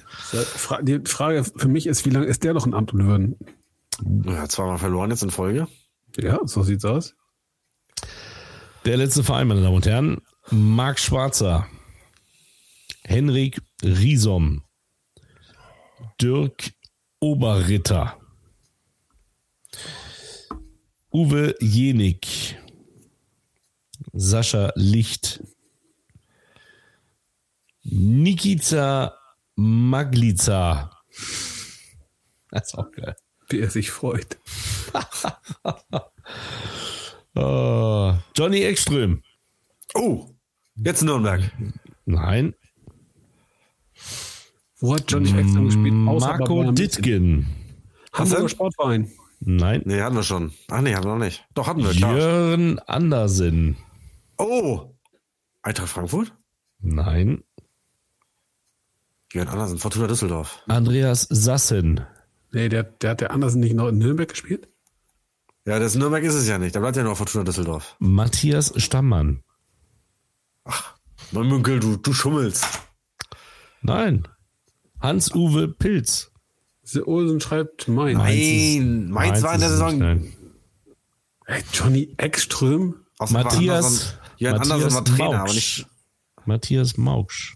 Die 0.82 1.00
Frage 1.06 1.44
für 1.44 1.68
mich 1.68 1.88
ist, 1.88 2.06
wie 2.06 2.10
lange 2.10 2.26
ist 2.26 2.44
der 2.44 2.54
noch 2.54 2.66
in 2.66 2.74
Amt 2.74 2.94
und 2.94 3.06
Würden? 3.06 3.38
Ja, 4.26 4.48
zweimal 4.48 4.78
verloren 4.78 5.12
jetzt 5.12 5.24
in 5.24 5.32
Folge. 5.32 5.68
Ja, 6.18 6.40
so 6.46 6.64
sieht's 6.64 6.86
aus. 6.86 7.16
Der 8.86 8.98
letzte 8.98 9.24
Verein, 9.24 9.48
meine 9.48 9.62
Damen 9.62 9.76
und 9.76 9.86
Herren. 9.86 10.22
Marc 10.50 11.00
Schwarzer. 11.00 11.68
Henrik 13.04 13.62
Riesom. 13.84 14.64
Dirk 16.20 16.72
Oberritter. 17.20 18.18
Uwe 21.12 21.56
Jenig. 21.60 22.58
Sascha 24.14 24.72
Licht. 24.76 25.44
Nikita 27.84 29.18
Maglica. 29.62 30.92
Das 32.50 32.68
ist 32.68 32.76
auch 32.76 32.92
geil. 32.92 33.16
Wie 33.50 33.60
er 33.60 33.70
sich 33.70 33.92
freut. 33.92 34.38
Oh, 37.36 38.14
Johnny 38.36 38.64
Ekström. 38.64 39.22
Oh, 39.94 40.30
jetzt 40.76 41.04
Nürnberg. 41.04 41.52
Nein. 42.06 42.56
Wo 44.80 44.96
hat 44.96 45.12
Johnny 45.12 45.30
extra 45.38 45.62
gespielt? 45.62 46.08
Außer 46.08 46.28
Marco. 46.38 46.72
Dittgen. 46.72 47.48
Hamburger? 48.14 48.50
Sportverein. 48.50 49.12
Nein. 49.40 49.82
Nee, 49.86 50.02
hatten 50.02 50.16
wir 50.16 50.24
schon. 50.24 50.54
Ach 50.70 50.82
nee, 50.82 50.96
hatten 50.96 51.06
wir 51.06 51.16
noch 51.16 51.24
nicht. 51.24 51.46
Doch, 51.54 51.68
hatten 51.68 51.84
wir, 51.84 51.92
klar. 51.92 52.18
Jörn 52.18 52.80
Andersen. 52.80 53.78
Oh! 54.38 54.96
Eintracht 55.62 55.90
Frankfurt? 55.90 56.34
Nein. 56.80 57.44
Jörn 59.34 59.48
Andersen, 59.48 59.78
Fortuna 59.78 60.08
Düsseldorf. 60.08 60.60
Andreas 60.68 61.28
Sassen. 61.30 62.02
Nee, 62.52 62.68
der, 62.70 62.84
der 62.84 63.12
hat 63.12 63.22
der 63.22 63.32
Andersen 63.32 63.60
nicht 63.62 63.74
noch 63.76 63.88
in 63.88 63.98
Nürnberg 63.98 64.30
gespielt? 64.30 64.68
Ja, 65.66 65.80
das 65.80 65.96
Nürnberg 65.96 66.24
ist 66.24 66.34
es 66.34 66.48
ja 66.48 66.58
nicht. 66.58 66.76
Da 66.76 66.80
bleibt 66.80 66.98
ja 66.98 67.04
nur 67.04 67.16
Fortuna 67.16 67.44
Düsseldorf. 67.44 67.96
Matthias 68.00 68.74
Stammann. 68.78 69.42
Mein 71.32 71.48
Münkel, 71.48 71.80
du, 71.80 71.96
du 71.98 72.14
schummelst. 72.14 72.66
Nein. 73.82 74.28
Hans-Uwe 75.00 75.70
Pilz. 75.70 76.32
The 76.84 77.04
Olsen 77.04 77.40
schreibt 77.40 77.88
Mainz. 77.88 78.18
Nein, 78.20 79.10
Mainz 79.10 79.42
war 79.44 79.54
in 79.54 79.62
der 79.62 79.70
Saison. 79.70 79.90
nicht, 79.92 80.00
nein. 80.00 80.34
Hey, 81.46 81.64
Johnny 81.74 82.14
Ekström? 82.18 82.96
Matthias, 83.30 83.86
Andersen- 83.86 84.18
Jörn 84.38 84.58
Matthias 84.58 84.72
Andersen 84.74 84.96
war 84.96 85.06
Trainer, 85.06 85.26
aber 85.30 85.38
Mauksch. 85.38 85.54
nicht 85.56 85.88
Matthias 86.46 86.98
Mauksch. 86.98 87.56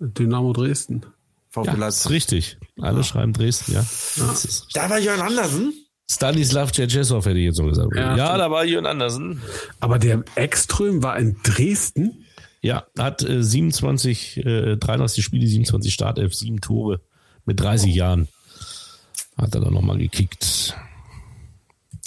Dynamo 0.00 0.52
Dresden. 0.52 1.06
VfB 1.54 1.70
Ja, 1.70 1.76
das 1.76 1.96
ist 1.98 2.04
Leipzig. 2.04 2.10
richtig. 2.14 2.58
Alle 2.80 3.04
schreiben 3.04 3.32
Dresden, 3.32 3.72
ja. 3.72 3.84
Da 4.74 4.90
war 4.90 4.98
Jörn 4.98 5.20
Andersen? 5.20 5.72
Stanislav 6.10 6.70
Tschetschesow 6.72 7.24
hätte 7.24 7.38
ich 7.38 7.46
jetzt 7.46 7.56
so 7.56 7.64
gesagt. 7.64 7.94
Ja, 7.96 8.16
Ja, 8.16 8.36
da 8.36 8.50
war 8.50 8.64
Jörn 8.64 8.86
Andersen. 8.86 9.40
Aber 9.80 9.98
der 9.98 10.22
Ekström 10.34 11.02
war 11.02 11.16
in 11.18 11.36
Dresden? 11.42 12.26
Ja, 12.60 12.84
hat 12.98 13.22
äh, 13.22 13.42
27, 13.42 14.38
äh, 14.44 14.76
33 14.76 15.24
Spiele, 15.24 15.46
27 15.46 15.92
Startelf, 15.92 16.34
7 16.34 16.60
Tore 16.60 17.00
mit 17.44 17.60
30 17.60 17.94
Jahren. 17.94 18.28
Hat 19.36 19.54
er 19.54 19.60
dann 19.60 19.74
nochmal 19.74 19.98
gekickt. 19.98 20.76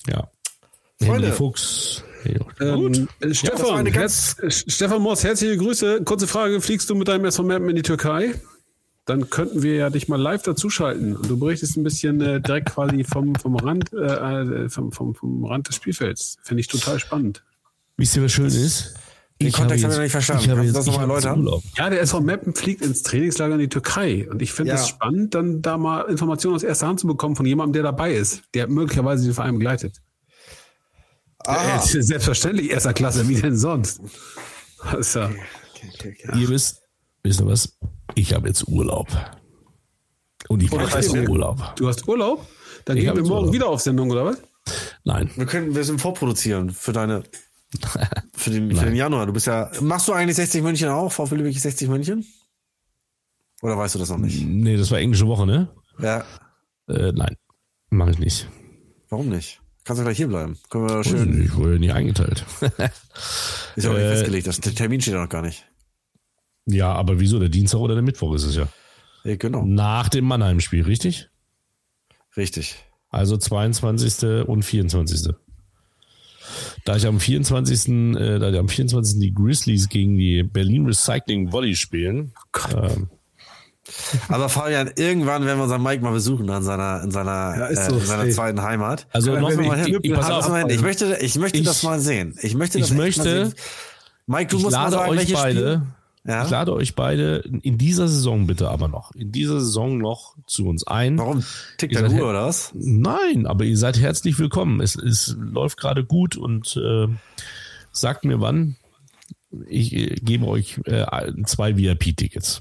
Ja. 0.08 0.30
Freunde. 1.00 1.28
Henry 1.28 1.32
Fuchs. 1.32 2.04
Ja, 2.26 2.74
Ähm, 2.74 3.08
äh, 3.20 3.28
das 3.30 3.44
war 3.44 3.86
Stefan, 3.86 3.86
äh, 3.88 4.52
Stefan 4.52 5.02
Moss, 5.02 5.24
herzliche 5.24 5.58
Grüße. 5.58 6.04
Kurze 6.04 6.28
Frage, 6.28 6.60
fliegst 6.62 6.90
du 6.90 6.96
mit 6.96 7.08
deinem 7.08 7.26
SV 7.26 7.44
Meppen 7.44 7.70
in 7.70 7.76
die 7.76 7.82
Türkei? 7.84 8.34
Dann 9.08 9.30
könnten 9.30 9.64
wir 9.64 9.76
ja 9.76 9.90
dich 9.90 10.10
mal 10.10 10.22
live 10.22 10.44
dazuschalten. 10.44 11.16
Und 11.16 11.30
du 11.30 11.40
berichtest 11.40 11.78
ein 11.78 11.84
bisschen 11.84 12.20
äh, 12.22 12.42
direkt 12.42 12.70
quasi 12.74 13.06
vom, 13.06 13.36
vom, 13.36 13.56
Rand, 13.56 13.92
äh, 13.94 13.98
äh, 13.98 14.70
vom, 14.70 14.92
vom, 14.92 15.16
vom 15.16 15.46
Rand 15.46 15.70
des 15.70 15.78
Spielfelds. 15.78 16.38
Finde 16.44 16.62
ich 16.62 16.68
total 16.68 17.00
spannend. 17.00 17.44
Wisst 17.96 18.18
ihr, 18.18 18.24
was 18.24 18.34
schön 18.34 18.48
ist? 18.48 18.96
Den 19.42 19.52
Kontext 19.52 19.84
habe 19.84 19.94
ich 19.94 19.98
noch 19.98 20.04
nicht 20.04 20.12
verstanden. 20.12 20.44
Ich 20.44 20.50
habe 20.50 20.60
Kannst 20.62 20.76
jetzt, 20.76 20.88
das 20.88 20.94
ich 20.94 21.00
nochmal 21.00 21.24
erläutern? 21.24 21.62
Ja, 21.78 21.90
der 21.90 22.02
SV 22.02 22.22
Meppen 22.22 22.54
fliegt 22.54 22.82
ins 22.82 23.04
Trainingslager 23.04 23.54
in 23.54 23.60
die 23.62 23.70
Türkei. 23.70 24.28
Und 24.30 24.42
ich 24.42 24.52
finde 24.52 24.74
es 24.74 24.82
Ja. 24.82 24.88
spannend, 24.88 25.36
dann 25.36 25.62
da 25.62 25.78
mal 25.78 26.02
Informationen 26.10 26.56
aus 26.56 26.64
erster 26.64 26.88
Hand 26.88 27.00
zu 27.00 27.08
bekommen 27.08 27.36
von 27.36 27.46
jemandem, 27.46 27.74
der 27.74 27.84
dabei 27.84 28.14
ist, 28.14 28.44
der 28.56 28.68
möglicherweise 28.68 29.24
den 29.24 29.34
Verein 29.34 29.54
begleitet. 29.54 30.02
Ah. 31.46 31.80
Selbstverständlich 31.82 32.72
erster 32.72 32.94
Klasse, 32.94 33.30
wie 33.30 33.36
denn 33.36 33.56
sonst? 33.56 34.02
Das 34.92 35.00
ist 35.00 35.16
ja, 35.16 35.30
Ihr 36.36 36.50
wisst, 36.50 36.82
wisst 37.24 37.42
ihr 37.42 37.48
was? 37.48 37.78
Ich 38.16 38.34
habe 38.34 38.48
jetzt 38.48 38.68
Urlaub. 38.68 39.08
Und 40.50 40.64
ich 40.64 40.72
Oh, 40.72 40.78
mache 40.78 40.98
jetzt 41.00 41.14
Urlaub. 41.14 41.76
du 41.76 41.88
hast 41.88 42.08
Urlaub? 42.08 42.46
Dann 42.86 42.98
Ich 42.98 43.04
gehen 43.04 43.16
wir 43.16 43.22
morgen 43.24 43.34
Urlaub. 43.42 43.54
wieder 43.54 43.68
auf 43.68 43.82
Sendung, 43.82 44.10
oder 44.12 44.26
was? 44.26 44.38
Nein. 45.04 45.30
Wir 45.36 45.46
können, 45.46 45.76
wir 45.76 45.84
sind 45.84 46.00
vorproduzieren 46.00 46.70
für 46.72 46.94
deine, 46.94 47.24
für 48.34 48.50
den, 48.50 48.76
für 48.76 48.86
den 48.86 48.96
Januar. 48.96 49.26
Du 49.26 49.34
bist 49.34 49.48
ja, 49.48 49.70
machst 49.82 50.08
du 50.08 50.14
eigentlich 50.14 50.36
60 50.38 50.62
München 50.64 50.90
auch? 50.90 51.12
VfB 51.12 51.36
Lübeck 51.36 51.58
60 51.60 51.88
München? 51.90 52.26
Oder 53.62 53.78
weißt 53.78 53.96
du 53.96 54.00
das 54.00 54.10
noch 54.10 54.18
nicht? 54.20 54.46
Nee, 54.46 54.78
das 54.78 54.92
war 54.92 55.00
englische 55.00 55.28
Woche, 55.28 55.46
ne? 55.46 55.70
Ja. 56.00 56.24
Äh, 56.88 57.12
nein. 57.12 57.36
Mache 57.90 58.12
ich 58.12 58.20
nicht. 58.20 58.48
Warum 59.10 59.30
nicht? 59.30 59.60
Kannst 59.84 60.00
du 60.02 60.04
gleich 60.04 60.18
hier 60.18 60.28
bleiben. 60.28 60.58
Können 60.70 60.90
wir 60.90 61.04
schön. 61.04 61.40
nicht, 61.40 61.56
wurde 61.56 61.80
nicht 61.80 61.94
eingeteilt. 61.94 62.46
Ist 63.76 63.84
ja 63.86 63.90
auch 63.90 63.94
nicht 63.96 64.04
Äh, 64.04 64.10
festgelegt. 64.16 64.48
Das, 64.48 64.60
der 64.60 64.76
Termin 64.76 65.00
steht 65.02 65.14
ja 65.14 65.22
noch 65.22 65.30
gar 65.30 65.42
nicht. 65.42 65.66
Ja, 66.68 66.92
aber 66.94 67.20
wieso? 67.20 67.40
Der 67.40 67.50
Dienstag 67.50 67.80
oder 67.80 67.96
der 67.96 68.04
Mittwoch 68.04 68.36
ist 68.36 68.44
es 68.44 68.56
ja. 68.56 68.68
Ja, 69.24 69.36
genau. 69.36 69.64
Nach 69.66 70.08
dem 70.10 70.26
Mannheim-Spiel, 70.26 70.84
richtig? 70.84 71.30
Richtig. 72.38 72.76
Also 73.10 73.36
22. 73.38 74.46
und 74.48 74.64
24. 74.64 75.34
Da 76.86 76.96
ich 76.96 77.06
am 77.06 77.20
24. 77.20 77.88
Äh, 78.16 78.40
da 78.40 78.50
ich 78.50 78.58
am 78.58 78.70
24. 78.70 79.20
die 79.20 79.34
Grizzlies 79.34 79.90
gegen 79.90 80.18
die 80.18 80.44
Berlin 80.44 80.86
Recycling 80.86 81.52
Volley 81.52 81.76
spielen. 81.76 82.34
Ähm, 82.76 83.10
Aber 84.30 84.48
Fabian, 84.50 84.92
irgendwann 84.96 85.46
werden 85.46 85.60
wir 85.60 85.64
unseren 85.64 85.84
Mike 85.84 86.04
mal 86.04 86.12
besuchen 86.12 86.50
an 86.50 86.64
seiner, 86.64 87.02
in 87.04 87.12
seiner, 87.12 87.56
Ja, 87.58 87.66
ist 87.68 87.80
äh, 87.80 87.90
so. 87.90 87.96
in 87.98 88.06
seiner 88.06 88.30
zweiten 88.30 88.62
Heimat. 88.62 89.08
also 89.12 89.34
Ja, 89.34 89.40
noch 89.42 89.50
wenn 89.50 89.66
mal 89.66 89.78
ich 89.78 89.84
hin. 89.86 89.94
Knüppel 89.94 90.12
Ich, 90.12 90.16
pass 90.18 90.30
auf, 90.30 90.42
Lass 90.44 90.50
mal 90.50 90.60
hin. 90.60 90.70
Ich 90.70 90.82
möchte, 90.82 91.18
ich 91.22 91.36
möchte 91.38 91.58
Ich- 91.60 91.66
das 91.66 91.84
mal 91.84 92.00
sehen. 92.00 92.36
Ich 92.42 92.54
möchte 92.56 92.80
das 92.80 92.92
ich 92.92 92.98
möchte, 92.98 93.46
sehen. 93.48 93.54
Mike, 94.26 94.50
du 94.52 94.58
ich 94.58 94.64
musst 94.64 94.76
mal 94.76 94.84
lade 94.84 94.96
sagen, 94.96 95.10
euch 95.12 95.18
welche 95.20 95.34
beide, 95.34 95.52
Spiele. 95.60 95.82
Ja? 96.28 96.44
ich 96.44 96.50
lade 96.50 96.74
euch 96.74 96.94
beide 96.94 97.38
in 97.62 97.78
dieser 97.78 98.10
Saison 98.10 98.48
bitte 98.48 98.70
aber 98.70 98.90
noch, 98.90 99.16
in 99.16 99.32
dieser 99.32 99.62
Saison 99.62 99.98
noch 99.98 100.36
zu 100.46 100.68
uns 100.68 100.86
ein. 100.86 101.18
Warum? 101.18 101.44
Tickt 101.78 101.94
Ihr 101.94 102.02
der 102.02 102.12
Uhr 102.12 102.30
oder 102.30 102.46
was? 102.46 102.72
Nein, 102.74 103.48
aber 103.48 103.64
ihr 103.64 103.78
seid 103.78 103.98
herzlich 103.98 104.38
willkommen. 104.38 104.82
Es, 104.82 104.96
es 104.96 105.38
läuft 105.40 105.78
gerade 105.78 106.04
gut 106.04 106.36
und 106.36 106.76
äh, 106.76 107.08
sagt 107.94 108.26
mir 108.26 108.42
wann. 108.42 108.76
Ich 109.68 109.94
äh, 109.94 110.16
gebe 110.16 110.48
euch 110.48 110.82
äh, 110.84 111.06
zwei 111.46 111.78
VIP-Tickets. 111.78 112.60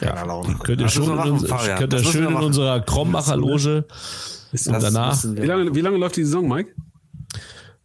Ja, 0.00 0.24
Laune. 0.24 0.56
Könnt 0.62 0.80
ihr 0.80 0.86
Das 0.86 0.96
wir 0.96 1.04
in, 1.04 1.14
machen, 1.14 1.30
uns, 1.32 1.48
könnt 1.48 1.92
müssen 1.92 2.04
schön 2.06 2.26
in 2.26 2.34
unserer 2.34 2.80
Krombacher 2.80 3.36
Loge 3.36 3.84
und 4.52 4.82
danach, 4.82 5.22
Wie 5.24 5.46
lange, 5.46 5.74
wie 5.74 5.80
lange 5.80 5.98
läuft 5.98 6.16
die 6.16 6.24
Saison, 6.24 6.48
Mike? 6.48 6.74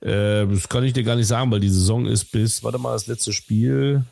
Äh, 0.06 0.46
das 0.48 0.70
kann 0.70 0.84
ich 0.84 0.94
dir 0.94 1.04
gar 1.04 1.16
nicht 1.16 1.28
sagen, 1.28 1.50
weil 1.52 1.60
die 1.60 1.70
Saison 1.70 2.06
ist 2.06 2.26
bis, 2.26 2.64
warte 2.64 2.78
mal, 2.78 2.94
das 2.94 3.08
letzte 3.08 3.34
Spiel, 3.34 4.06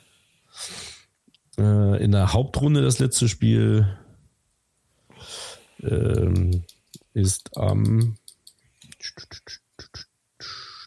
äh, 1.57 2.03
in 2.03 2.11
der 2.11 2.33
Hauptrunde 2.33 2.81
das 2.81 2.99
letzte 2.99 3.29
Spiel 3.29 3.87
ähm, 5.81 6.63
ist 7.13 7.55
am, 7.57 8.15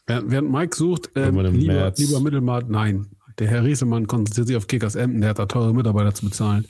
Während, 0.09 0.51
Mike 0.51 0.77
sucht, 0.77 1.11
im 1.17 1.37
lieber, 1.59 1.73
März. 1.73 1.99
lieber 1.99 2.21
Mittelmaat, 2.21 2.71
nein. 2.71 3.07
Der 3.39 3.49
Herr 3.49 3.65
Riesemann 3.65 4.07
konzentriert 4.07 4.47
sich 4.47 4.57
auf 4.57 4.67
Kickers 4.69 4.95
Emden, 4.95 5.21
der 5.21 5.31
hat 5.31 5.39
da 5.39 5.47
teure 5.47 5.75
Mitarbeiter 5.75 6.15
zu 6.15 6.25
bezahlen. 6.25 6.67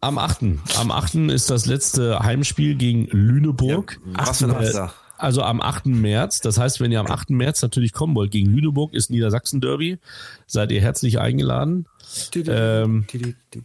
am 0.00 0.16
8. 0.18 0.42
Am 0.78 0.90
8. 0.92 1.14
ist 1.30 1.50
das 1.50 1.66
letzte 1.66 2.20
Heimspiel 2.20 2.76
gegen 2.76 3.06
Lüneburg. 3.06 4.00
Was 4.04 4.38
für 4.38 4.44
ein 4.44 4.50
Äh, 4.50 4.54
Hamster. 4.54 4.94
Also 5.18 5.42
am 5.42 5.60
8. 5.60 5.86
März. 5.86 6.40
Das 6.40 6.58
heißt, 6.58 6.80
wenn 6.80 6.92
ihr 6.92 7.00
am 7.00 7.06
8. 7.06 7.30
März 7.30 7.62
natürlich 7.62 7.92
kommen 7.92 8.14
wollt 8.14 8.30
gegen 8.30 8.50
Lüneburg, 8.50 8.92
ist 8.94 9.10
Niedersachsen-Derby, 9.10 9.98
seid 10.46 10.72
ihr 10.72 10.80
herzlich 10.80 11.18
eingeladen. 11.18 11.86
Ähm, 12.34 13.06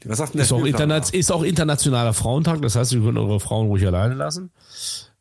Was 0.06 0.18
sagt 0.18 0.34
denn 0.34 0.42
ist, 0.42 0.52
auch 0.52 0.66
ist 0.66 1.32
auch 1.32 1.44
internationaler 1.44 2.14
Frauentag, 2.14 2.62
das 2.62 2.76
heißt, 2.76 2.94
ihr 2.94 3.02
könnt 3.02 3.18
eure 3.18 3.40
Frauen 3.40 3.68
ruhig 3.68 3.86
alleine 3.86 4.16
lassen. 4.16 4.52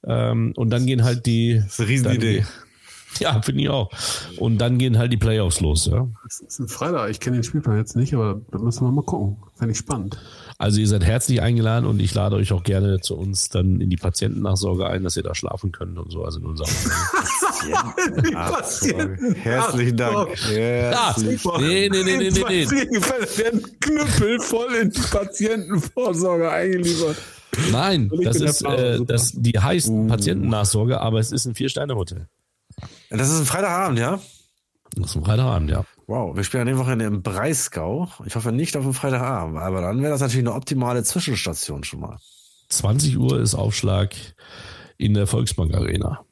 Ähm, 0.05 0.53
und 0.57 0.71
dann 0.71 0.87
gehen 0.87 1.05
halt 1.05 1.27
die. 1.27 1.57
Das 1.57 1.75
ist 1.75 1.81
eine 1.81 1.89
Riesenidee. 1.89 2.47
Ja, 3.19 3.43
finde 3.43 3.63
ich 3.63 3.69
auch. 3.69 3.91
Und 4.39 4.59
dann 4.59 4.79
gehen 4.79 4.97
halt 4.97 5.13
die 5.13 5.17
Playoffs 5.17 5.61
los. 5.61 5.87
Ja. 5.87 6.07
Das 6.23 6.41
ist 6.41 6.61
ein 6.61 6.69
Freitag, 6.69 7.11
ich 7.11 7.19
kenne 7.19 7.39
den 7.39 7.43
Spielplan 7.43 7.77
jetzt 7.77 7.97
nicht, 7.97 8.15
aber 8.15 8.41
da 8.53 8.59
müssen 8.59 8.87
wir 8.87 8.93
mal 8.93 9.03
gucken. 9.03 9.37
Fände 9.57 9.73
ich 9.73 9.79
spannend. 9.79 10.17
Also 10.61 10.79
ihr 10.79 10.89
seid 10.89 11.03
herzlich 11.03 11.41
eingeladen 11.41 11.87
und 11.87 12.01
ich 12.01 12.13
lade 12.13 12.37
euch 12.37 12.53
auch 12.53 12.63
gerne 12.63 13.01
zu 13.01 13.17
uns 13.17 13.49
dann 13.49 13.81
in 13.81 13.89
die 13.89 13.97
Patientennachsorge 13.97 14.87
ein, 14.87 15.05
dass 15.05 15.17
ihr 15.17 15.23
da 15.23 15.35
schlafen 15.35 15.73
könnt 15.73 15.99
und 15.99 16.13
so. 16.13 16.23
Also 16.23 16.39
in 16.39 16.45
unserem 16.45 16.69
Herzlichen 19.43 19.97
Dank. 19.97 20.29
Ja, 20.55 21.15
nee, 21.17 21.89
nee, 21.89 21.89
nee, 21.89 22.03
nee, 22.03 22.31
nee, 22.31 22.31
nee. 22.31 22.65
Gegenfälle 22.67 23.27
werden 23.39 23.63
knüppelvoll 23.81 24.75
in 24.83 24.91
die 24.91 25.01
Patientenvorsorge 25.01 26.51
eingeliefert. 26.51 27.17
Nein, 27.73 28.11
das 28.23 28.37
ist, 28.37 28.61
äh, 28.61 29.03
das, 29.03 29.33
die 29.35 29.59
heißt 29.59 29.91
Patientennachsorge, 30.09 31.01
aber 31.01 31.21
es 31.21 31.33
ist 31.33 31.47
ein 31.47 31.55
Vier-Sterne-Hotel. 31.55 32.29
Das 33.09 33.31
ist 33.31 33.41
ein 33.41 33.47
Freitagabend, 33.47 33.99
ja? 33.99 34.21
Das 34.95 35.09
ist 35.09 35.17
ein 35.17 35.25
Freitagabend, 35.25 35.71
ja. 35.71 35.87
Wow, 36.11 36.35
wir 36.35 36.43
spielen 36.43 36.63
an 36.63 36.67
dem 36.67 36.79
Wochenende 36.79 37.05
im 37.05 37.23
Breisgau. 37.23 38.09
Ich 38.27 38.35
hoffe 38.35 38.51
nicht 38.51 38.77
auf 38.77 38.83
den 38.83 38.95
Freitagabend, 38.95 39.59
aber 39.59 39.81
dann 39.81 40.03
wäre 40.03 40.11
das 40.11 40.21
natürlich 40.21 40.45
eine 40.45 40.57
optimale 40.57 41.05
Zwischenstation 41.05 41.85
schon 41.85 42.01
mal. 42.01 42.19
20 42.69 43.17
Uhr 43.17 43.39
ist 43.39 43.55
Aufschlag 43.55 44.17
in 44.99 45.15
der 45.15 45.29
Volksbank 45.29 45.73
Arena. 45.73 46.25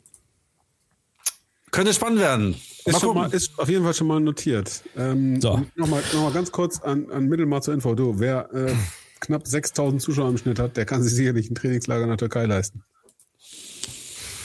Könnte 1.71 1.95
spannend 1.95 2.19
werden. 2.19 2.57
Ist, 2.87 3.05
Mal 3.05 3.33
ist 3.33 3.57
auf 3.57 3.69
jeden 3.69 3.85
Fall 3.85 3.95
schon 3.95 4.09
mal 4.09 4.19
notiert. 4.19 4.83
Ähm, 4.97 5.41
So. 5.41 5.65
Nochmal 5.77 6.03
noch 6.13 6.23
mal 6.23 6.33
ganz 6.33 6.51
kurz 6.51 6.81
an, 6.81 7.09
an 7.13 7.29
Mittelmaß 7.29 7.67
zur 7.67 7.75
Info. 7.75 7.95
Du, 7.95 8.19
wer 8.19 8.53
äh, 8.53 8.75
knapp 9.21 9.47
6000 9.47 10.03
Zuschauer 10.03 10.29
im 10.31 10.39
Schnitt 10.39 10.59
hat, 10.59 10.77
der 10.77 10.87
kann 10.87 11.05
sich 11.05 11.15
sicherlich 11.15 11.51
ein 11.51 11.55
Trainingslager 11.55 12.03
in 12.03 12.09
der 12.09 12.19
Türkei 12.19 12.47
leisten. 12.47 12.83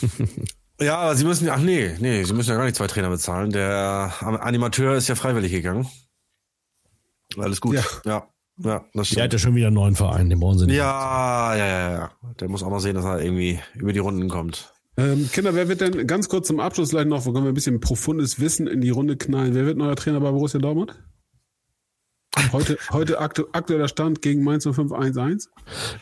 Ja, 0.84 0.98
aber 0.98 1.16
sie 1.16 1.26
müssen, 1.26 1.50
ach 1.50 1.60
nee, 1.60 1.96
nee, 2.00 2.24
sie 2.24 2.34
müssen 2.34 2.50
ja 2.50 2.56
gar 2.58 2.66
nicht 2.66 2.76
zwei 2.76 2.88
Trainer 2.88 3.10
bezahlen. 3.10 3.52
Der 3.52 4.14
Animateur 4.22 4.96
ist 4.96 5.08
ja 5.08 5.16
freiwillig 5.16 5.52
gegangen. 5.52 5.88
Alles 7.38 7.62
gut. 7.62 7.76
Ja. 7.76 7.84
Ja, 8.06 8.28
ja, 8.58 8.80
das 8.80 8.92
Der 8.94 9.04
stimmt. 9.06 9.22
hat 9.24 9.34
ja 9.34 9.40
schon 9.40 9.56
wieder 9.56 9.68
einen 9.68 9.76
neuen 9.76 9.96
Verein, 9.96 10.30
den 10.30 10.40
brauchen 10.40 10.60
sie 10.60 10.66
nicht. 10.68 10.76
Ja, 10.76 11.56
ja, 11.56 11.66
ja, 11.66 11.92
ja. 11.92 12.12
Der 12.40 12.50
muss 12.50 12.64
auch 12.64 12.70
mal 12.70 12.80
sehen, 12.80 12.96
dass 12.96 13.06
er 13.06 13.22
irgendwie 13.22 13.60
über 13.76 13.94
die 13.94 14.00
Runden 14.00 14.30
kommt. 14.30 14.74
Ähm, 14.96 15.28
Kinder, 15.32 15.56
wer 15.56 15.68
wird 15.70 15.82
denn 15.82 16.06
ganz 16.06 16.30
kurz 16.30 16.48
zum 16.48 16.60
Abschluss 16.60 16.90
gleich 16.92 17.06
noch, 17.08 17.26
wo 17.26 17.34
können 17.34 17.46
wir 17.46 17.52
ein 17.52 17.56
bisschen 17.56 17.80
profundes 17.80 18.40
Wissen 18.40 18.68
in 18.68 18.82
die 18.82 18.92
Runde 18.92 19.18
knallen? 19.18 19.56
Wer 19.56 19.66
wird 19.66 19.78
neuer 19.78 19.96
Trainer 19.96 20.20
bei 20.20 20.30
Borussia 20.30 20.60
Dortmund? 20.60 20.96
Heute, 22.52 22.78
heute 22.92 23.20
aktu 23.20 23.44
aktueller 23.52 23.88
Stand 23.88 24.22
gegen 24.22 24.44
Mainz 24.44 24.64
0511. 24.66 25.46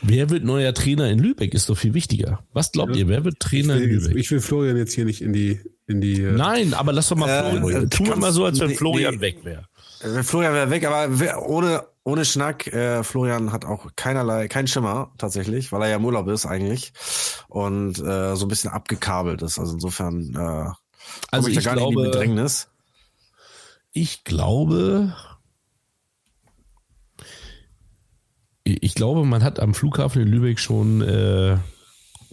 Wer 0.02 0.30
wird 0.30 0.44
neuer 0.44 0.74
Trainer 0.74 1.10
in 1.10 1.20
Lübeck, 1.20 1.54
ist 1.54 1.70
doch 1.70 1.78
viel 1.78 1.94
wichtiger. 1.94 2.40
Was 2.54 2.72
glaubt 2.72 2.96
ihr, 2.96 3.08
wer 3.08 3.26
wird 3.26 3.40
Trainer 3.40 3.76
in 3.76 3.82
will, 3.82 3.90
Lübeck? 4.00 4.16
ich 4.18 4.32
will 4.32 4.40
Florian 4.42 4.78
jetzt 4.78 4.94
hier 4.94 5.06
nicht 5.06 5.22
in 5.22 5.34
die, 5.34 5.60
in 5.88 6.00
die. 6.02 6.22
äh, 6.22 6.32
Nein, 6.32 6.74
aber 6.74 6.94
lass 6.94 7.10
doch 7.10 7.18
mal 7.18 7.30
Äh, 7.30 7.58
Florian. 7.60 7.84
äh, 7.84 7.88
Tun 7.90 8.06
wir 8.06 8.12
kannst- 8.14 8.22
mal 8.22 8.32
so, 8.32 8.46
als 8.46 8.60
wenn 8.60 8.70
nee, 8.70 8.76
Florian 8.76 9.16
nee. 9.16 9.22
weg 9.22 9.44
wäre. 9.44 9.66
Äh, 10.02 10.24
Florian 10.24 10.54
wäre 10.54 10.70
weg, 10.70 10.86
aber 10.86 11.48
ohne, 11.48 11.84
ohne 12.04 12.24
Schnack, 12.26 12.68
äh, 12.68 13.04
Florian 13.04 13.52
hat 13.52 13.66
auch 13.66 13.88
keinerlei, 13.96 14.48
keinen 14.48 14.68
Schimmer 14.68 15.12
tatsächlich, 15.18 15.72
weil 15.72 15.82
er 15.84 15.90
ja 15.90 15.96
im 15.98 16.06
Urlaub 16.06 16.28
ist 16.30 16.46
eigentlich 16.46 16.94
und 17.50 18.00
äh, 18.00 18.36
so 18.36 18.46
ein 18.46 18.50
bisschen 18.50 18.72
abgekabelt 18.72 19.42
ist. 19.42 19.60
Also 19.60 19.74
insofern 19.74 20.34
äh, 20.36 20.72
Also 21.32 21.50
ich 21.50 21.56
da 21.56 21.60
ich 21.60 21.66
gar 21.66 21.76
nicht 21.76 21.84
in 21.84 21.90
die 21.90 21.96
glaube, 21.96 22.10
Bedrängnis. 22.10 22.70
ich 23.92 24.24
glaube, 24.24 25.14
ich 28.82 28.96
glaube, 28.96 29.26
man 29.26 29.44
hat 29.44 29.60
am 29.60 29.74
Flughafen 29.74 30.22
in 30.22 30.28
Lübeck 30.28 30.60
schon 30.60 31.02
äh, 31.02 31.58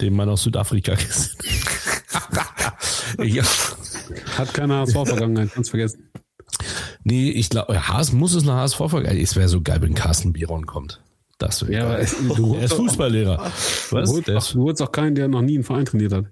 den 0.01 0.15
Mann 0.15 0.29
aus 0.29 0.43
Südafrika 0.43 0.95
gesehen. 0.97 1.37
ja. 3.23 3.43
Hat 4.37 4.55
keine 4.55 4.77
HSV-Vergangenheit, 4.77 5.55
ganz 5.55 5.71
vergessen. 5.71 6.11
Nee, 7.05 7.31
ich 7.31 7.51
glaube, 7.51 7.89
Haas 7.89 8.13
muss 8.13 8.35
es 8.35 8.45
nach 8.45 8.57
HSV 8.57 8.77
vergleichen. 8.89 9.21
Es 9.21 9.37
wäre 9.37 9.49
so 9.49 9.61
geil, 9.61 9.81
wenn 9.83 9.95
Carsten 9.95 10.33
Biron 10.33 10.67
kommt. 10.67 11.01
Das 11.39 11.67
wäre 11.67 11.73
Ja, 11.73 11.97
geil. 11.97 12.09
du 12.37 12.55
Er 12.57 12.63
ist 12.65 12.75
Fußballlehrer. 12.75 13.37
Du 13.91 13.97
Was? 13.97 14.11
holst, 14.11 14.29
Der 14.29 14.39
auch, 14.39 14.47
du 14.53 14.63
holst 14.65 14.83
auch 14.83 14.93
keinen, 14.93 15.15
der 15.15 15.29
noch 15.29 15.43
nie 15.43 15.55
einen 15.55 15.65
Verein 15.65 15.85
trainiert 15.85 16.13
hat. 16.13 16.25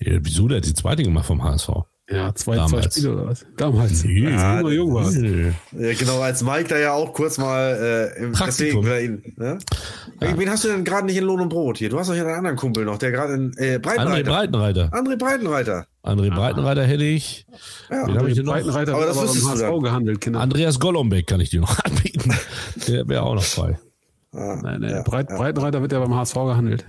ja, 0.00 0.18
wieso? 0.22 0.48
Der 0.48 0.58
hat 0.58 0.66
die 0.66 0.74
zweite 0.74 1.02
gemacht 1.02 1.26
vom 1.26 1.42
HSV. 1.42 1.70
Ja, 2.10 2.34
zwei, 2.34 2.56
zwei 2.56 2.56
Damals. 2.56 2.94
Spiele 2.94 3.12
oder 3.12 3.26
was? 3.26 3.46
Damals. 3.58 4.04
Nee. 4.04 4.26
als 4.32 4.62
noch 4.62 4.70
jung. 4.70 5.12
Nee. 5.20 5.52
Ja, 5.72 5.94
genau, 5.94 6.20
als 6.22 6.42
Mike 6.42 6.68
da 6.68 6.78
ja 6.78 6.92
auch 6.92 7.12
kurz 7.12 7.36
mal 7.36 8.14
äh, 8.16 8.22
im 8.24 8.32
Praktikum. 8.32 8.82
deswegen, 8.82 9.22
ihn, 9.24 9.34
ne? 9.36 9.58
Wen 10.18 10.50
hast 10.50 10.64
du 10.64 10.68
denn 10.68 10.84
gerade 10.84 11.04
nicht 11.04 11.18
in 11.18 11.24
Lohn 11.24 11.40
und 11.42 11.50
Brot 11.50 11.76
hier? 11.76 11.90
Du 11.90 11.98
hast 11.98 12.08
doch 12.08 12.14
hier 12.14 12.24
einen 12.26 12.34
anderen 12.34 12.56
Kumpel 12.56 12.86
noch, 12.86 12.96
der 12.96 13.12
gerade 13.12 13.34
in 13.34 13.52
äh, 13.58 13.74
André 13.76 13.78
Breitenreiter. 13.80 14.30
Breitenreiter. 14.30 14.90
André 14.94 15.18
Breitenreiter. 15.18 15.86
André 16.02 16.34
Breitenreiter 16.34 16.84
hätte 16.84 17.04
ich. 17.04 17.46
Ja, 17.90 18.06
Wen 18.06 18.16
hab 18.18 18.26
ich 18.26 18.36
denn 18.36 18.46
noch? 18.46 18.54
Breitenreiter 18.54 18.94
Aber 18.94 19.04
das 19.04 19.16
du 19.16 19.48
HSV 19.50 19.82
gehandelt, 19.82 20.20
Kinder. 20.22 20.40
Andreas 20.40 20.80
Golombek 20.80 21.26
kann 21.26 21.40
ich 21.40 21.50
dir 21.50 21.60
noch 21.60 21.78
anbieten. 21.84 22.32
Der 22.86 23.06
wäre 23.06 23.22
auch 23.22 23.34
noch 23.34 23.42
frei. 23.42 23.78
Ah, 24.32 24.58
Nein, 24.62 24.80
nein, 24.80 24.90
ja, 24.90 25.02
Breit, 25.02 25.28
ja. 25.28 25.36
Breitenreiter 25.36 25.82
wird 25.82 25.92
ja 25.92 26.00
beim 26.00 26.14
HSV 26.14 26.34
gehandelt. 26.34 26.86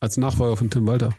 Als 0.00 0.16
Nachfolger 0.16 0.56
von 0.56 0.70
Tim 0.70 0.86
Walter. 0.86 1.10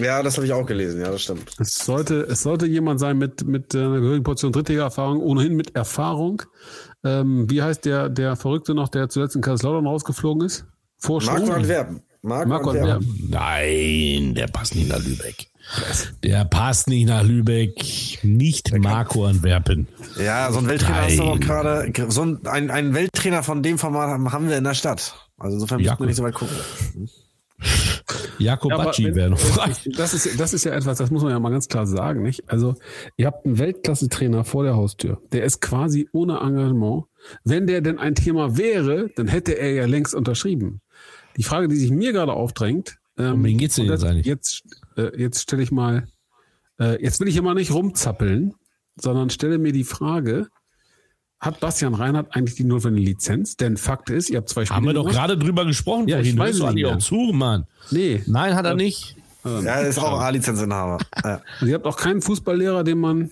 Ja, 0.00 0.22
das 0.22 0.36
habe 0.36 0.46
ich 0.46 0.52
auch 0.52 0.66
gelesen, 0.66 1.00
ja, 1.00 1.10
das 1.10 1.22
stimmt. 1.22 1.50
Es 1.58 1.74
sollte, 1.74 2.20
es 2.22 2.42
sollte 2.42 2.66
jemand 2.66 3.00
sein 3.00 3.18
mit, 3.18 3.46
mit 3.46 3.74
äh, 3.74 3.78
einer 3.78 4.00
gehörigen 4.00 4.24
Portion 4.24 4.52
Drittliga-Erfahrung, 4.52 5.20
ohnehin 5.20 5.54
mit 5.54 5.74
Erfahrung. 5.76 6.42
Ähm, 7.04 7.48
wie 7.50 7.62
heißt 7.62 7.84
der, 7.84 8.08
der 8.08 8.36
Verrückte 8.36 8.74
noch, 8.74 8.88
der 8.88 9.08
zuletzt 9.08 9.36
in 9.36 9.42
Kaiserslautern 9.42 9.86
rausgeflogen 9.86 10.46
ist? 10.46 10.66
Marco 11.02 11.52
Antwerpen. 11.52 12.02
Marco, 12.22 12.48
Marco 12.48 12.70
Antwerpen. 12.70 13.28
Nein, 13.30 14.34
der 14.34 14.46
passt 14.48 14.74
nicht 14.74 14.88
nach 14.88 15.02
Lübeck. 15.02 15.46
Der 16.22 16.44
passt 16.44 16.88
nicht 16.88 17.06
nach 17.06 17.22
Lübeck. 17.22 18.18
Nicht 18.22 18.76
Marco 18.76 19.24
Antwerpen. 19.24 19.88
Ja, 20.18 20.50
so 20.52 20.58
ein 20.58 20.68
Welttrainer 20.68 21.02
hast 21.02 21.18
du 21.18 21.22
Nein. 21.22 21.28
auch 21.30 21.40
gerade. 21.40 21.92
So 22.08 22.22
ein, 22.22 22.46
ein, 22.46 22.70
ein 22.70 22.94
Welttrainer 22.94 23.42
von 23.42 23.62
dem 23.62 23.78
Format 23.78 24.08
haben 24.10 24.32
haben 24.32 24.48
wir 24.48 24.58
in 24.58 24.64
der 24.64 24.74
Stadt. 24.74 25.14
Also 25.38 25.54
insofern 25.54 25.80
Ja, 25.80 25.92
müssen 25.92 26.00
wir 26.02 26.06
nicht 26.08 26.16
so 26.16 26.22
weit 26.24 26.34
gucken. 26.34 26.56
Jakobacci 28.38 29.04
wenn- 29.04 29.14
wäre 29.14 29.30
noch 29.30 29.38
frei. 29.38 29.72
Das 29.96 30.14
ist, 30.14 30.38
das 30.40 30.54
ist 30.54 30.64
ja 30.64 30.72
etwas, 30.72 30.98
das 30.98 31.10
muss 31.10 31.22
man 31.22 31.32
ja 31.32 31.38
mal 31.38 31.50
ganz 31.50 31.68
klar 31.68 31.86
sagen, 31.86 32.22
nicht? 32.22 32.48
Also, 32.50 32.74
ihr 33.16 33.26
habt 33.26 33.44
einen 33.44 33.58
Weltklasse-Trainer 33.58 34.44
vor 34.44 34.64
der 34.64 34.76
Haustür. 34.76 35.20
Der 35.32 35.44
ist 35.44 35.60
quasi 35.60 36.08
ohne 36.12 36.38
Engagement. 36.40 37.04
Wenn 37.44 37.66
der 37.66 37.80
denn 37.82 37.98
ein 37.98 38.14
Thema 38.14 38.56
wäre, 38.56 39.10
dann 39.16 39.28
hätte 39.28 39.52
er 39.58 39.72
ja 39.72 39.86
längst 39.86 40.14
unterschrieben. 40.14 40.80
Die 41.36 41.42
Frage, 41.42 41.68
die 41.68 41.76
sich 41.76 41.90
mir 41.90 42.12
gerade 42.12 42.32
aufdrängt, 42.32 42.96
ähm, 43.18 43.34
Um 43.34 43.44
wen 43.44 43.58
geht's 43.58 43.76
denn 43.76 43.86
jetzt 43.86 44.04
eigentlich? 44.04 44.26
Jetzt, 44.26 44.62
äh, 44.96 45.10
jetzt 45.20 45.42
stelle 45.42 45.62
ich 45.62 45.70
mal, 45.70 46.06
äh, 46.80 47.02
jetzt 47.02 47.20
will 47.20 47.28
ich 47.28 47.36
immer 47.36 47.54
nicht 47.54 47.72
rumzappeln, 47.72 48.54
sondern 48.96 49.30
stelle 49.30 49.58
mir 49.58 49.72
die 49.72 49.84
Frage, 49.84 50.48
hat 51.40 51.58
Bastian 51.60 51.94
Reinhardt 51.94 52.36
eigentlich 52.36 52.54
die 52.56 52.64
notwendige 52.64 53.06
Lizenz? 53.10 53.56
Denn 53.56 53.76
Fakt 53.76 54.10
ist, 54.10 54.28
ihr 54.30 54.36
habt 54.38 54.48
zwei 54.50 54.64
Spiele 54.64 54.76
Haben 54.76 54.86
wir 54.86 54.92
doch 54.94 55.02
gemacht. 55.04 55.16
gerade 55.16 55.38
drüber 55.38 55.64
gesprochen 55.64 56.06
Ja, 56.08 56.16
vorhin. 56.16 56.34
ich 56.34 56.38
weiß 56.38 56.60
Hörst 56.60 56.74
nicht 56.74 56.86
auch 56.86 56.98
zu, 56.98 57.16
Mann. 57.32 57.66
Nee. 57.90 58.22
Nein, 58.26 58.54
hat 58.54 58.66
er 58.66 58.74
nicht. 58.74 59.16
Ähm, 59.44 59.64
Ja, 59.64 59.76
er 59.76 59.88
ist 59.88 59.98
auch 59.98 60.20
A-Lizenzinhaber. 60.20 60.98
Ja. 61.24 61.40
Und 61.60 61.68
ihr 61.68 61.74
habt 61.74 61.86
auch 61.86 61.96
keinen 61.96 62.20
Fußballlehrer, 62.20 62.84
den 62.84 62.98
man. 62.98 63.30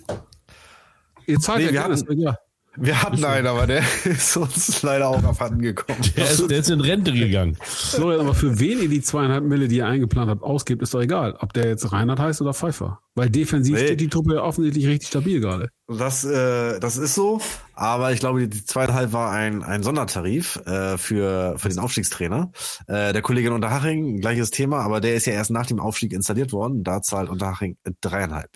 Ihr 1.27 1.39
zahlt 1.39 1.59
Nee, 1.59 1.65
ja 1.65 1.69
wir 1.69 1.73
gerne, 1.81 1.95
hatten- 1.97 2.13
ist 2.13 2.19
ja. 2.19 2.39
Wir 2.81 3.03
hatten 3.03 3.25
einen, 3.25 3.47
aber 3.47 3.67
der 3.67 3.83
ist 4.05 4.37
uns 4.37 4.83
leider 4.83 5.09
auch 5.09 5.23
abhanden 5.25 5.61
gekommen. 5.61 5.99
Der 6.17 6.31
ist, 6.31 6.51
der 6.51 6.59
ist 6.59 6.71
in 6.71 6.81
Rente 6.81 7.13
gegangen. 7.13 7.57
Florian, 7.61 8.21
aber 8.21 8.35
für 8.35 8.59
wen 8.61 8.81
ihr 8.81 8.89
die 8.89 9.03
zweieinhalb 9.03 9.45
Mille, 9.45 9.69
die 9.69 9.77
ihr 9.79 9.87
eingeplant 9.87 10.31
habt, 10.31 10.43
ausgebt, 10.43 10.83
ist 10.83 10.95
doch 10.95 11.01
egal. 11.01 11.35
Ob 11.41 11.53
der 11.53 11.69
jetzt 11.69 11.91
Reinhard 11.93 12.21
heißt 12.21 12.41
oder 12.41 12.55
Pfeiffer. 12.55 13.01
Weil 13.15 13.31
defensiv 13.31 13.75
Nee. 13.75 13.85
steht 13.85 14.01
die 14.01 14.09
Truppe 14.09 14.35
ja 14.35 14.43
offensichtlich 14.43 14.87
richtig 14.87 15.09
stabil 15.09 15.41
gerade. 15.41 15.71
Das, 15.89 16.25
äh, 16.25 16.79
das 16.79 16.97
ist 16.99 17.15
so, 17.15 17.41
aber 17.75 18.13
ich 18.13 18.21
glaube, 18.21 18.47
die 18.47 18.65
zweieinhalb 18.65 19.13
war 19.13 19.33
ein, 19.33 19.63
ein 19.65 19.83
Sondertarif 19.83 20.57
äh, 20.67 20.99
für, 20.99 21.55
für 21.59 21.69
den 21.69 21.79
Aufstiegstrainer. 21.81 22.53
Äh, 22.87 23.13
der 23.13 23.23
Kollege 23.23 23.49
in 23.49 23.55
Unterhaching, 23.55 24.21
gleiches 24.21 24.51
Thema, 24.51 24.81
aber 24.81 25.01
der 25.01 25.15
ist 25.17 25.27
ja 25.27 25.33
erst 25.33 25.51
nach 25.51 25.67
dem 25.67 25.81
Aufstieg 25.81 26.13
installiert 26.13 26.53
worden. 26.53 26.85
Da 26.85 27.03
zahlt 27.03 27.29
Unterhaching 27.29 27.77
dreieinhalb. 28.01 28.51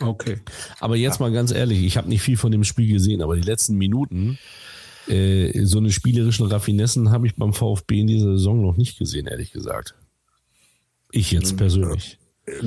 Okay. 0.00 0.38
Aber 0.80 0.96
jetzt 0.96 1.18
mal 1.20 1.32
ganz 1.32 1.50
ehrlich, 1.52 1.82
ich 1.82 1.96
habe 1.96 2.08
nicht 2.08 2.22
viel 2.22 2.36
von 2.36 2.52
dem 2.52 2.64
Spiel 2.64 2.92
gesehen, 2.92 3.22
aber 3.22 3.34
die 3.36 3.42
letzten 3.42 3.76
Minuten, 3.76 4.38
äh, 5.08 5.64
so 5.64 5.78
eine 5.78 5.90
spielerischen 5.90 6.46
Raffinessen 6.46 7.10
habe 7.10 7.26
ich 7.26 7.34
beim 7.34 7.52
VfB 7.52 8.00
in 8.00 8.06
dieser 8.06 8.32
Saison 8.32 8.62
noch 8.62 8.76
nicht 8.76 8.98
gesehen, 8.98 9.26
ehrlich 9.26 9.52
gesagt. 9.52 9.94
Ich 11.10 11.30
jetzt 11.32 11.56
persönlich. 11.56 12.18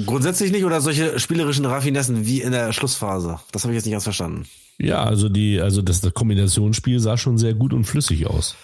Grundsätzlich 0.05 0.51
nicht 0.51 0.63
oder 0.65 0.81
solche 0.81 1.19
spielerischen 1.19 1.65
Raffinessen 1.65 2.25
wie 2.27 2.41
in 2.41 2.51
der 2.51 2.71
Schlussphase? 2.73 3.39
Das 3.51 3.63
habe 3.63 3.73
ich 3.73 3.77
jetzt 3.77 3.85
nicht 3.85 3.93
ganz 3.93 4.03
verstanden. 4.03 4.45
Ja, 4.77 5.03
also 5.03 5.29
die, 5.29 5.59
also 5.59 5.81
das, 5.81 6.01
das 6.01 6.13
Kombinationsspiel 6.13 6.99
sah 6.99 7.17
schon 7.17 7.37
sehr 7.37 7.53
gut 7.53 7.73
und 7.73 7.83
flüssig 7.85 8.27
aus. 8.27 8.55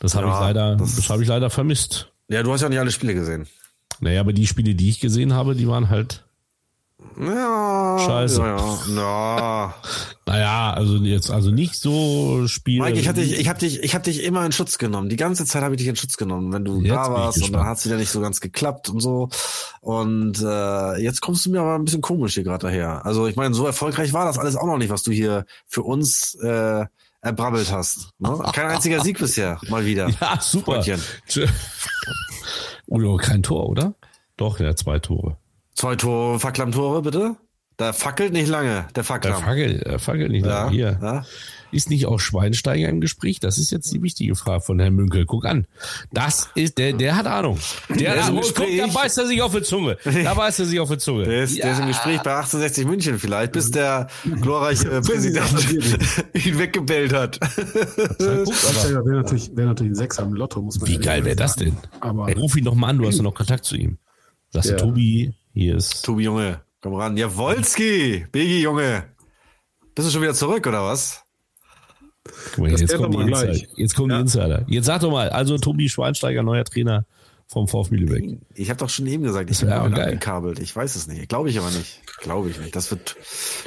Das 0.00 0.14
habe 0.14 0.28
Ja, 0.28 0.34
ich 0.34 0.40
leider, 0.40 0.76
das- 0.76 0.96
das 0.96 1.10
habe 1.10 1.22
ich 1.22 1.28
leider 1.28 1.50
vermisst. 1.50 2.12
Ja, 2.28 2.42
du 2.42 2.52
hast 2.52 2.60
ja 2.60 2.68
nicht 2.68 2.78
alle 2.78 2.90
Spiele 2.92 3.14
gesehen. 3.14 3.46
Naja, 4.00 4.20
aber 4.20 4.32
die 4.32 4.46
Spiele, 4.46 4.74
die 4.74 4.88
ich 4.88 5.00
gesehen 5.00 5.32
habe, 5.32 5.56
die 5.56 5.66
waren 5.66 5.88
halt, 5.90 6.24
Ja. 7.20 7.98
Scheiße. 7.98 8.40
Ja, 8.40 8.56
ja. 8.56 8.78
ja. 8.96 9.74
naja, 10.26 10.72
also 10.72 10.96
jetzt, 10.96 11.30
also 11.30 11.50
nicht 11.50 11.74
so 11.74 12.46
Spiel. 12.46 12.80
Mike, 12.80 12.98
ich 12.98 13.08
hab 13.08 13.14
dich, 13.14 13.38
ich 13.38 13.48
hab 13.48 13.58
dich, 13.58 13.82
ich 13.82 13.94
hab 13.94 14.02
dich 14.02 14.24
immer 14.24 14.44
in 14.44 14.52
Schutz 14.52 14.78
genommen. 14.78 15.08
Die 15.08 15.16
ganze 15.16 15.44
Zeit 15.44 15.62
habe 15.62 15.74
ich 15.74 15.78
dich 15.78 15.88
in 15.88 15.96
Schutz 15.96 16.16
genommen, 16.16 16.52
wenn 16.52 16.64
du 16.64 16.80
Jetzt 16.80 16.90
da 16.90 17.12
warst 17.12 17.36
und 17.38 17.42
dann 17.44 17.52
gespannt. 17.52 17.66
hat's 17.66 17.86
wieder 17.86 17.96
nicht 17.96 18.10
so 18.10 18.20
ganz 18.20 18.40
geklappt 18.40 18.88
und 18.88 19.00
so. 19.00 19.28
Und 19.80 20.40
äh, 20.42 21.00
jetzt 21.00 21.20
kommst 21.20 21.46
du 21.46 21.50
mir 21.50 21.60
aber 21.60 21.76
ein 21.76 21.84
bisschen 21.84 22.02
komisch 22.02 22.34
hier 22.34 22.44
gerade 22.44 22.66
daher. 22.66 23.04
Also 23.06 23.26
ich 23.26 23.36
meine, 23.36 23.54
so 23.54 23.66
erfolgreich 23.66 24.12
war 24.12 24.24
das 24.24 24.38
alles 24.38 24.56
auch 24.56 24.66
noch 24.66 24.78
nicht, 24.78 24.90
was 24.90 25.02
du 25.02 25.12
hier 25.12 25.44
für 25.66 25.82
uns 25.82 26.34
äh, 26.42 26.84
erbrabbelt 27.20 27.72
hast. 27.72 28.10
Ne? 28.18 28.38
Kein 28.52 28.66
einziger 28.66 29.00
Sieg 29.02 29.18
bisher, 29.18 29.60
mal 29.68 29.84
wieder. 29.84 30.08
ja, 30.20 30.40
super. 30.40 30.82
Freundchen. 30.82 31.00
Oder 32.86 33.16
kein 33.18 33.42
Tor, 33.42 33.68
oder? 33.68 33.94
Doch, 34.36 34.60
ja, 34.60 34.74
zwei 34.74 34.98
Tore. 34.98 35.36
Zwei 35.78 35.94
Tore, 35.94 36.40
Facklam-Tore, 36.40 37.02
bitte. 37.02 37.36
Da 37.76 37.92
fackelt 37.92 38.32
nicht 38.32 38.48
lange, 38.48 38.86
der 38.88 38.92
Der 38.96 39.04
Facklam. 39.04 39.40
Fackel, 39.40 39.78
der 39.78 40.00
Fackel 40.00 40.28
nicht 40.28 40.44
Ja, 40.44 40.64
lange. 40.64 40.70
Hier. 40.72 40.98
ja. 41.00 41.24
Ist 41.70 41.88
nicht 41.88 42.06
auch 42.06 42.18
Schweinsteiger 42.18 42.88
im 42.88 43.00
Gespräch? 43.00 43.38
Das 43.38 43.58
ist 43.58 43.70
jetzt 43.70 43.92
die 43.92 44.02
wichtige 44.02 44.34
Frage 44.34 44.62
von 44.62 44.80
Herrn 44.80 44.94
Münkel. 44.94 45.24
Guck 45.26 45.44
an. 45.44 45.68
Das 46.12 46.48
ist, 46.56 46.78
der, 46.78 46.94
der 46.94 47.14
hat 47.14 47.28
Ahnung. 47.28 47.58
Der, 47.90 47.96
Der 47.96 48.14
ist 48.16 48.22
hat 48.22 48.28
Ahnung. 48.30 48.42
Guck, 48.52 48.66
da 48.76 48.86
beißt 48.88 49.18
er 49.18 49.26
sich 49.28 49.40
auf 49.40 49.54
die 49.54 49.62
Zunge. 49.62 49.96
Da 50.02 50.34
beißt 50.34 50.58
er 50.58 50.64
sich 50.66 50.80
auf 50.80 50.90
die 50.90 50.98
Zunge. 50.98 51.24
Der 51.26 51.44
ist, 51.44 51.56
der 51.58 51.70
ist 51.72 51.78
im 51.78 51.86
Gespräch 51.86 52.20
bei 52.22 52.34
1860 52.34 52.84
München 52.86 53.18
vielleicht, 53.20 53.52
bis 53.52 53.70
der 53.70 54.08
glorreiche 54.40 54.90
äh, 54.90 55.00
Präsident 55.00 55.48
ihn 56.34 56.58
weggebellt 56.58 57.12
hat. 57.12 57.38
Das 57.40 58.90
wäre 58.90 59.04
natürlich, 59.22 59.54
wäre 59.54 59.68
natürlich 59.68 59.92
ein 59.92 59.94
Sechser 59.94 60.24
im 60.24 60.32
Lotto, 60.34 60.60
muss 60.60 60.80
man 60.80 60.88
Wie 60.88 60.98
geil 60.98 61.24
wäre 61.24 61.36
das 61.36 61.54
denn? 61.54 61.76
Aber 62.00 62.28
Ey, 62.28 62.34
ruf 62.34 62.56
ihn 62.56 62.64
doch 62.64 62.74
mal 62.74 62.88
an, 62.88 62.98
du 62.98 63.06
hast 63.06 63.18
doch 63.18 63.22
noch 63.24 63.34
Kontakt 63.34 63.64
zu 63.64 63.76
ihm. 63.76 63.98
Sagst 64.50 64.70
Ja. 64.70 64.76
du, 64.78 64.84
Tobi, 64.86 65.34
hier 65.52 65.76
ist. 65.76 66.04
Tobi 66.04 66.24
Junge, 66.24 66.60
komm 66.80 66.94
ran. 66.94 67.16
Jawolski, 67.16 68.26
Begi 68.30 68.62
Junge. 68.62 69.04
Bist 69.94 70.08
du 70.08 70.12
schon 70.12 70.22
wieder 70.22 70.34
zurück 70.34 70.66
oder 70.66 70.84
was? 70.84 71.22
Guck 72.54 72.58
mal, 72.58 72.70
jetzt 72.70 72.94
kommen, 72.94 73.10
die 73.10 73.16
mal 73.18 73.28
Insider. 73.28 73.52
gleich. 73.52 73.68
jetzt 73.76 73.94
kommen 73.96 74.08
die 74.10 74.20
Insider. 74.20 74.64
Jetzt 74.68 74.86
sag 74.86 75.00
doch 75.00 75.10
mal, 75.10 75.30
also 75.30 75.56
Tobi 75.58 75.88
Schweinsteiger, 75.88 76.42
neuer 76.42 76.64
Trainer 76.64 77.06
vom 77.46 77.66
VfB 77.66 77.96
Lübeck. 77.96 78.38
Ich 78.54 78.68
habe 78.68 78.78
doch 78.78 78.90
schon 78.90 79.06
eben 79.06 79.22
gesagt, 79.22 79.50
ich 79.50 79.58
Das 79.58 79.60
bin 79.60 79.70
geil. 79.94 80.04
angekabelt. 80.04 80.58
Ich 80.58 80.76
weiß 80.76 80.94
es 80.96 81.06
nicht. 81.06 81.28
Glaube 81.30 81.48
ich 81.48 81.58
aber 81.58 81.70
nicht. 81.70 82.02
Glaube 82.18 82.50
ich 82.50 82.58
nicht. 82.60 82.76
Das 82.76 82.90
wird 82.90 83.16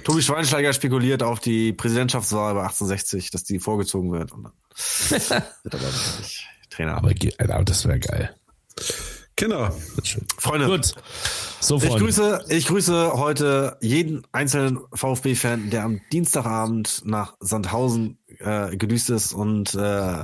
Tobi 0.04 0.22
Schweinsteiger 0.22 0.72
spekuliert 0.74 1.24
auf 1.24 1.40
die 1.40 1.74
Präsidentschaftswahl 1.74 2.54
bei 2.54 2.62
1860, 2.62 3.32
dass 3.32 3.44
die 3.44 3.60
vorgezogen 3.60 4.12
wird. 4.12 4.32
Und 4.32 4.44
dann 4.44 4.54
wird 5.64 5.76
aber 5.76 5.84
nicht 6.20 6.46
Trainer. 6.70 6.96
Aber 6.98 7.10
Alter, 7.10 7.64
das 7.64 7.88
wäre 7.88 8.00
geil. 8.00 8.36
Kinder, 9.36 9.74
Freunde, 10.38 10.68
Gut. 10.68 10.94
So, 11.64 11.78
Ich 11.78 11.96
grüße, 11.96 12.46
ich 12.50 12.66
grüße 12.66 13.14
heute 13.14 13.78
jeden 13.82 14.24
einzelnen 14.32 14.80
VfB-Fan, 14.94 15.70
der 15.70 15.84
am 15.84 16.02
Dienstagabend 16.12 17.04
nach 17.06 17.36
Sandhausen 17.40 18.18
äh, 18.40 18.76
gedüst 18.76 19.12
ist 19.12 19.32
und 19.32 19.76
äh, 19.76 20.24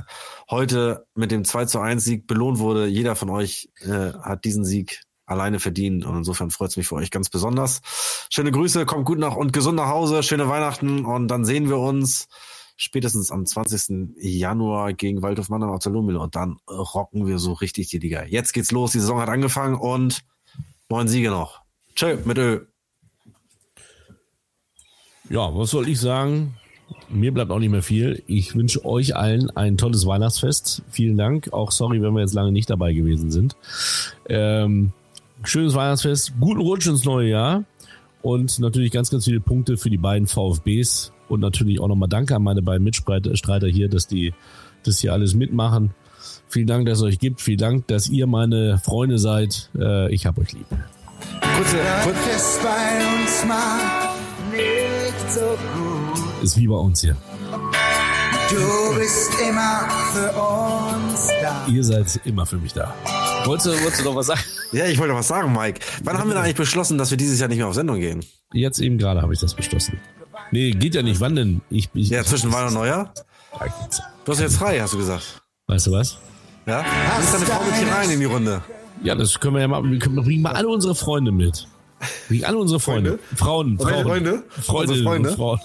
heute 0.50 1.06
mit 1.14 1.30
dem 1.30 1.44
2 1.44 1.66
zu 1.66 1.78
1 1.78 2.02
Sieg 2.02 2.26
belohnt 2.26 2.58
wurde. 2.58 2.86
Jeder 2.86 3.14
von 3.14 3.30
euch 3.30 3.70
äh, 3.82 4.14
hat 4.20 4.44
diesen 4.44 4.64
Sieg 4.64 5.04
alleine 5.26 5.60
verdient 5.60 6.04
und 6.04 6.16
insofern 6.16 6.50
freut 6.50 6.70
es 6.70 6.76
mich 6.76 6.88
für 6.88 6.96
euch 6.96 7.12
ganz 7.12 7.30
besonders. 7.30 7.82
Schöne 8.30 8.50
Grüße, 8.50 8.84
kommt 8.84 9.04
gut 9.04 9.20
nach 9.20 9.36
und 9.36 9.52
gesund 9.52 9.76
nach 9.76 9.88
Hause, 9.88 10.24
schöne 10.24 10.48
Weihnachten 10.48 11.04
und 11.04 11.28
dann 11.28 11.44
sehen 11.44 11.68
wir 11.68 11.78
uns 11.78 12.26
spätestens 12.76 13.30
am 13.30 13.46
20. 13.46 14.16
Januar 14.18 14.92
gegen 14.92 15.22
Waldhof 15.22 15.50
Mannheim 15.50 15.70
auf 15.70 15.84
der 15.84 15.92
Lohmühle 15.92 16.18
und 16.18 16.34
dann 16.34 16.56
rocken 16.68 17.28
wir 17.28 17.38
so 17.38 17.52
richtig 17.52 17.86
die 17.90 17.98
Liga. 17.98 18.24
Jetzt 18.24 18.52
geht's 18.52 18.72
los, 18.72 18.90
die 18.90 18.98
Saison 18.98 19.20
hat 19.20 19.28
angefangen 19.28 19.76
und 19.76 20.24
neun 20.90 21.08
Siege 21.08 21.30
noch. 21.30 21.60
Tschö, 21.94 22.16
mit 22.24 22.38
Ö. 22.38 22.60
Ja, 25.28 25.54
was 25.54 25.70
soll 25.70 25.88
ich 25.88 26.00
sagen? 26.00 26.54
Mir 27.10 27.34
bleibt 27.34 27.50
auch 27.50 27.58
nicht 27.58 27.70
mehr 27.70 27.82
viel. 27.82 28.22
Ich 28.26 28.54
wünsche 28.54 28.84
euch 28.84 29.14
allen 29.14 29.50
ein 29.50 29.76
tolles 29.76 30.06
Weihnachtsfest. 30.06 30.82
Vielen 30.88 31.18
Dank. 31.18 31.52
Auch 31.52 31.70
sorry, 31.70 32.00
wenn 32.00 32.14
wir 32.14 32.20
jetzt 32.20 32.34
lange 32.34 32.52
nicht 32.52 32.70
dabei 32.70 32.94
gewesen 32.94 33.30
sind. 33.30 33.56
Ähm, 34.28 34.92
schönes 35.44 35.74
Weihnachtsfest, 35.74 36.32
guten 36.40 36.60
Rutsch 36.60 36.86
ins 36.86 37.04
neue 37.04 37.28
Jahr 37.28 37.64
und 38.22 38.58
natürlich 38.58 38.90
ganz, 38.90 39.10
ganz 39.10 39.26
viele 39.26 39.40
Punkte 39.40 39.76
für 39.76 39.90
die 39.90 39.98
beiden 39.98 40.26
VfBs 40.26 41.12
und 41.28 41.40
natürlich 41.40 41.80
auch 41.80 41.88
nochmal 41.88 42.08
Danke 42.08 42.34
an 42.34 42.42
meine 42.42 42.62
beiden 42.62 42.84
Mitstreiter 42.84 43.68
hier, 43.68 43.88
dass 43.88 44.06
die 44.06 44.32
das 44.84 44.98
hier 44.98 45.12
alles 45.12 45.34
mitmachen. 45.34 45.94
Vielen 46.50 46.66
Dank, 46.66 46.86
dass 46.86 46.98
es 46.98 47.04
euch 47.04 47.18
gibt. 47.18 47.40
Vielen 47.40 47.58
Dank, 47.58 47.86
dass 47.88 48.08
ihr 48.08 48.26
meine 48.26 48.78
Freunde 48.78 49.18
seid. 49.18 49.70
Äh, 49.78 50.12
ich 50.12 50.26
hab 50.26 50.38
euch 50.38 50.52
lieb. 50.52 50.66
Kurze, 51.56 51.76
kurz, 52.04 52.16
ist 52.36 52.62
bei 52.62 53.20
uns 53.20 53.44
mal 53.46 54.14
nicht 54.50 55.30
so 55.30 55.40
gut. 55.40 56.42
Ist 56.42 56.56
wie 56.56 56.66
bei 56.66 56.76
uns 56.76 57.00
hier. 57.00 57.16
Du 58.50 58.98
bist 58.98 59.30
immer 59.46 59.86
für 60.12 60.30
uns 60.30 61.26
da. 61.42 61.66
Ihr 61.66 61.84
seid 61.84 62.18
immer 62.24 62.46
für 62.46 62.56
mich 62.56 62.72
da. 62.72 62.94
Wolltest 63.44 63.66
du, 63.66 63.70
wolltest 63.82 64.00
du 64.00 64.04
noch 64.04 64.16
was 64.16 64.26
sagen? 64.26 64.40
ja, 64.72 64.86
ich 64.86 64.98
wollte 64.98 65.14
was 65.14 65.28
sagen, 65.28 65.52
Mike. 65.52 65.80
Wann 66.02 66.18
haben 66.18 66.28
wir 66.28 66.34
denn 66.34 66.44
eigentlich 66.44 66.56
beschlossen, 66.56 66.96
dass 66.96 67.10
wir 67.10 67.18
dieses 67.18 67.38
Jahr 67.40 67.48
nicht 67.48 67.58
mehr 67.58 67.66
auf 67.66 67.74
Sendung 67.74 68.00
gehen? 68.00 68.24
Jetzt 68.52 68.78
eben 68.80 68.96
gerade 68.96 69.20
habe 69.20 69.34
ich 69.34 69.40
das 69.40 69.52
beschlossen. 69.52 70.00
Nee, 70.50 70.70
geht 70.70 70.94
ja 70.94 71.02
nicht. 71.02 71.20
Wann 71.20 71.36
denn? 71.36 71.60
Ich, 71.68 71.90
ich, 71.92 72.08
Ja, 72.08 72.24
zwischen 72.24 72.50
Weihnachten 72.50 72.74
und 72.74 72.82
Neujahr? 72.82 73.12
Du 74.24 74.32
hast 74.32 74.40
jetzt 74.40 74.56
frei, 74.56 74.80
hast 74.80 74.94
du 74.94 74.98
gesagt. 74.98 75.42
Weißt 75.66 75.86
du 75.88 75.92
was? 75.92 76.18
Ja? 76.68 76.82
Du 76.82 77.20
bist 77.20 77.34
deine 77.34 77.46
Frau 77.46 77.64
mit 77.64 77.74
hier 77.74 77.88
rein 77.92 78.10
in 78.10 78.20
die 78.20 78.26
Runde. 78.26 78.62
Ja, 79.02 79.14
das 79.14 79.40
können 79.40 79.54
wir 79.54 79.62
ja 79.62 79.68
mal. 79.68 79.82
Wir 79.82 79.98
können, 79.98 80.16
bringen 80.16 80.42
mal 80.42 80.52
alle 80.52 80.68
unsere 80.68 80.94
Freunde 80.94 81.32
mit. 81.32 81.66
Bringen 82.28 82.44
alle 82.44 82.58
unsere 82.58 82.78
Freunde. 82.78 83.18
Frauen, 83.34 83.76
Meine 83.76 83.90
Frauen. 83.90 84.04
Freunde? 84.04 84.42
Freundinnen 84.50 85.06
Unsere 85.06 85.30
und 85.30 85.36
Frauen. 85.36 85.60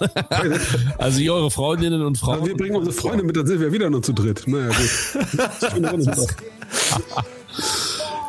also 0.98 1.20
ihr 1.20 1.32
eure 1.34 1.50
Freundinnen 1.50 2.02
und 2.02 2.18
Frauen. 2.18 2.34
Also 2.40 2.46
wir 2.46 2.56
bringen 2.56 2.76
unsere 2.76 2.94
Freunde 2.96 3.22
mit, 3.22 3.36
dann 3.36 3.46
sind 3.46 3.60
wir 3.60 3.70
wieder 3.72 3.88
nur 3.90 4.02
zu 4.02 4.12
dritt. 4.12 4.42
Naja, 4.46 4.68
gut. 4.68 4.76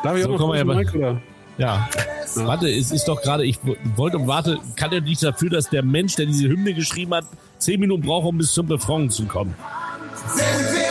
Darf 0.04 0.16
ich 0.16 0.22
So 0.22 0.28
auch 0.28 0.32
noch 0.32 0.38
kommen 0.38 0.52
wir 0.52 0.58
ja 0.58 0.64
kurz, 0.64 0.66
bei- 0.66 0.74
Mike, 0.84 0.98
oder? 0.98 1.20
Ja. 1.58 1.88
Warte, 2.36 2.68
es 2.68 2.92
ist 2.92 3.06
doch 3.08 3.20
gerade, 3.22 3.44
ich 3.46 3.58
wollte 3.96 4.18
und 4.18 4.26
warte, 4.28 4.58
kann 4.76 4.92
ja 4.92 5.00
nicht 5.00 5.22
dafür, 5.22 5.48
dass 5.50 5.70
der 5.70 5.82
Mensch, 5.82 6.14
der 6.16 6.26
diese 6.26 6.48
Hymne 6.48 6.74
geschrieben 6.74 7.14
hat, 7.14 7.24
zehn 7.58 7.80
Minuten 7.80 8.02
braucht, 8.02 8.26
um 8.26 8.36
bis 8.38 8.52
zum 8.52 8.70
Refrain 8.70 9.08
zu 9.10 9.24
kommen. 9.24 9.54
Sind 10.34 10.38
wir 10.38 10.46
alle 10.46 10.54
fest 10.58 10.70
vereint. 10.74 10.85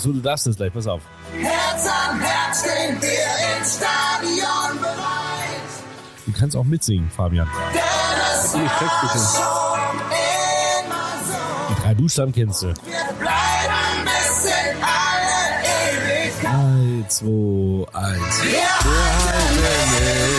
So, 0.00 0.12
du 0.12 0.20
darfst 0.20 0.46
das 0.46 0.56
gleich, 0.56 0.72
pass 0.72 0.86
auf. 0.86 1.02
Herz 1.38 1.86
an 1.86 2.18
Herz. 2.20 2.62
sind 2.62 3.02
wir 3.02 3.58
ins 3.58 3.76
Stadion 3.76 4.80
bereit. 4.80 5.70
Du 6.24 6.32
kannst 6.32 6.56
auch 6.56 6.64
mitsingen, 6.64 7.10
Fabian. 7.10 7.46
Denn 7.74 7.82
es 8.32 8.52
Text, 8.52 8.64
bitte. 9.02 9.18
schon 9.18 10.00
immer 10.16 11.04
so. 11.26 11.36
Die 11.68 11.74
drei 11.82 11.94
Buchstaben 11.94 12.32
kennst 12.32 12.62
du. 12.62 12.68
Wir 12.68 12.74
bleiben 13.18 14.04
bis 14.04 14.44
in 14.46 14.82
alle 14.82 15.38
Ewigkeit. 15.68 16.44
Drei, 16.44 17.04
zwei, 17.08 17.84
eins. 17.98 18.36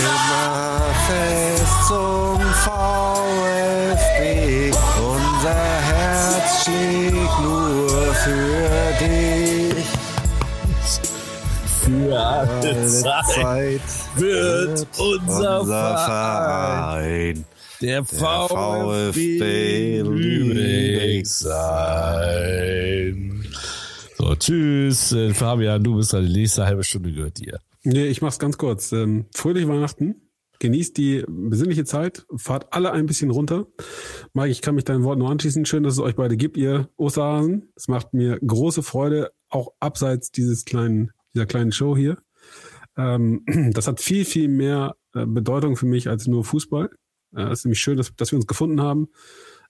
Immer 0.02 0.82
fest 1.08 1.88
zum 1.88 2.42
VfB. 2.66 4.22
Unser 5.04 5.54
Herz 5.54 6.64
schlägt 6.64 7.40
nur 7.42 8.14
für 8.16 8.94
dich. 9.00 9.51
Für 11.92 12.88
Zeit 12.88 13.22
Zeit 13.36 13.82
wird 14.16 14.88
unser, 14.98 15.60
unser 15.62 15.98
Verein 15.98 17.36
Verein 17.36 17.46
der 17.82 18.06
VfB 18.06 19.40
VfB 19.40 20.02
Lübeck 20.02 21.28
sein. 21.28 22.72
So, 24.18 24.36
tschüss. 24.36 25.12
Äh, 25.12 25.34
Fabian, 25.34 25.84
du 25.84 25.98
bist 25.98 26.14
dran. 26.14 26.26
Die 26.26 26.32
nächste 26.32 26.66
halbe 26.66 26.86
Stunde 26.86 27.12
gehört 27.12 27.40
dir. 27.40 27.60
Nee, 27.84 28.06
ich 28.06 28.22
mach's 28.22 28.40
ganz 28.40 28.58
kurz. 28.58 28.94
Ähm, 28.94 29.26
fröhliche 29.34 29.68
Weihnachten. 29.68 30.16
Genießt 30.60 30.96
die 30.96 31.26
besinnliche 31.28 31.84
Zeit. 31.84 32.26
Fahrt 32.38 32.72
alle 32.72 32.94
ein 32.94 33.06
bisschen 33.06 33.32
runter. 33.32 33.66
Mike, 34.34 34.52
ich 34.52 34.62
kann 34.62 34.76
mich 34.76 34.86
deinen 34.86 35.04
Worten 35.04 35.20
nur 35.20 35.30
anschließen. 35.30 35.66
Schön, 35.66 35.84
dass 35.84 35.96
es 35.96 36.00
euch 36.00 36.16
beide 36.16 36.38
gibt, 36.38 36.56
ihr 36.56 36.88
Osterhasen. 36.96 37.74
Es 37.76 37.90
macht 37.90 38.14
mir 38.14 38.40
große 38.40 38.82
Freude, 38.82 39.32
auch 39.50 39.74
abseits 39.82 40.32
dieses 40.32 40.64
kleinen, 40.64 41.12
dieser 41.34 41.46
kleinen 41.46 41.72
Show 41.72 41.96
hier. 41.96 42.18
Ähm, 42.98 43.44
das 43.74 43.88
hat 43.88 44.00
viel, 44.00 44.26
viel 44.26 44.48
mehr 44.48 44.96
äh, 45.14 45.26
Bedeutung 45.26 45.76
für 45.76 45.86
mich 45.86 46.10
als 46.10 46.28
nur 46.28 46.44
Fußball. 46.44 46.90
Äh, 47.36 47.44
es 47.44 47.60
ist 47.60 47.66
nämlich 47.66 47.80
schön, 47.80 47.98
dass, 47.98 48.16
dass 48.16 48.32
wir 48.32 48.38
uns 48.38 48.48
gefunden 48.48 48.82
haben. 48.82 49.10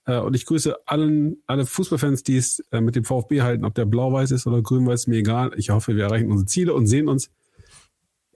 Äh, 0.04 0.18
und 0.18 0.34
ich 0.34 0.46
grüße 0.46 0.76
allen, 0.86 1.42
alle 1.46 1.66
Fußballfans, 1.66 2.22
die 2.22 2.36
es 2.36 2.60
äh, 2.70 2.80
mit 2.80 2.96
dem 2.96 3.04
VfB 3.04 3.42
halten, 3.42 3.64
ob 3.64 3.74
der 3.74 3.84
blau-weiß 3.84 4.30
ist 4.32 4.46
oder 4.46 4.62
grün-weiß, 4.62 5.06
mir 5.06 5.18
egal. 5.18 5.52
Ich 5.56 5.70
hoffe, 5.70 5.96
wir 5.96 6.04
erreichen 6.04 6.30
unsere 6.30 6.46
Ziele 6.46 6.74
und 6.74 6.86
sehen 6.86 7.08
uns 7.08 7.30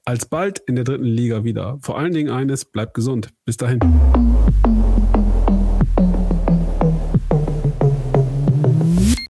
alsbald 0.04 0.60
in 0.66 0.76
der 0.76 0.84
dritten 0.84 1.04
Liga 1.04 1.44
wieder. 1.44 1.78
Vor 1.82 1.98
allen 1.98 2.12
Dingen 2.12 2.30
eines, 2.30 2.64
bleibt 2.64 2.94
gesund. 2.94 3.30
Bis 3.44 3.56
dahin. 3.56 3.80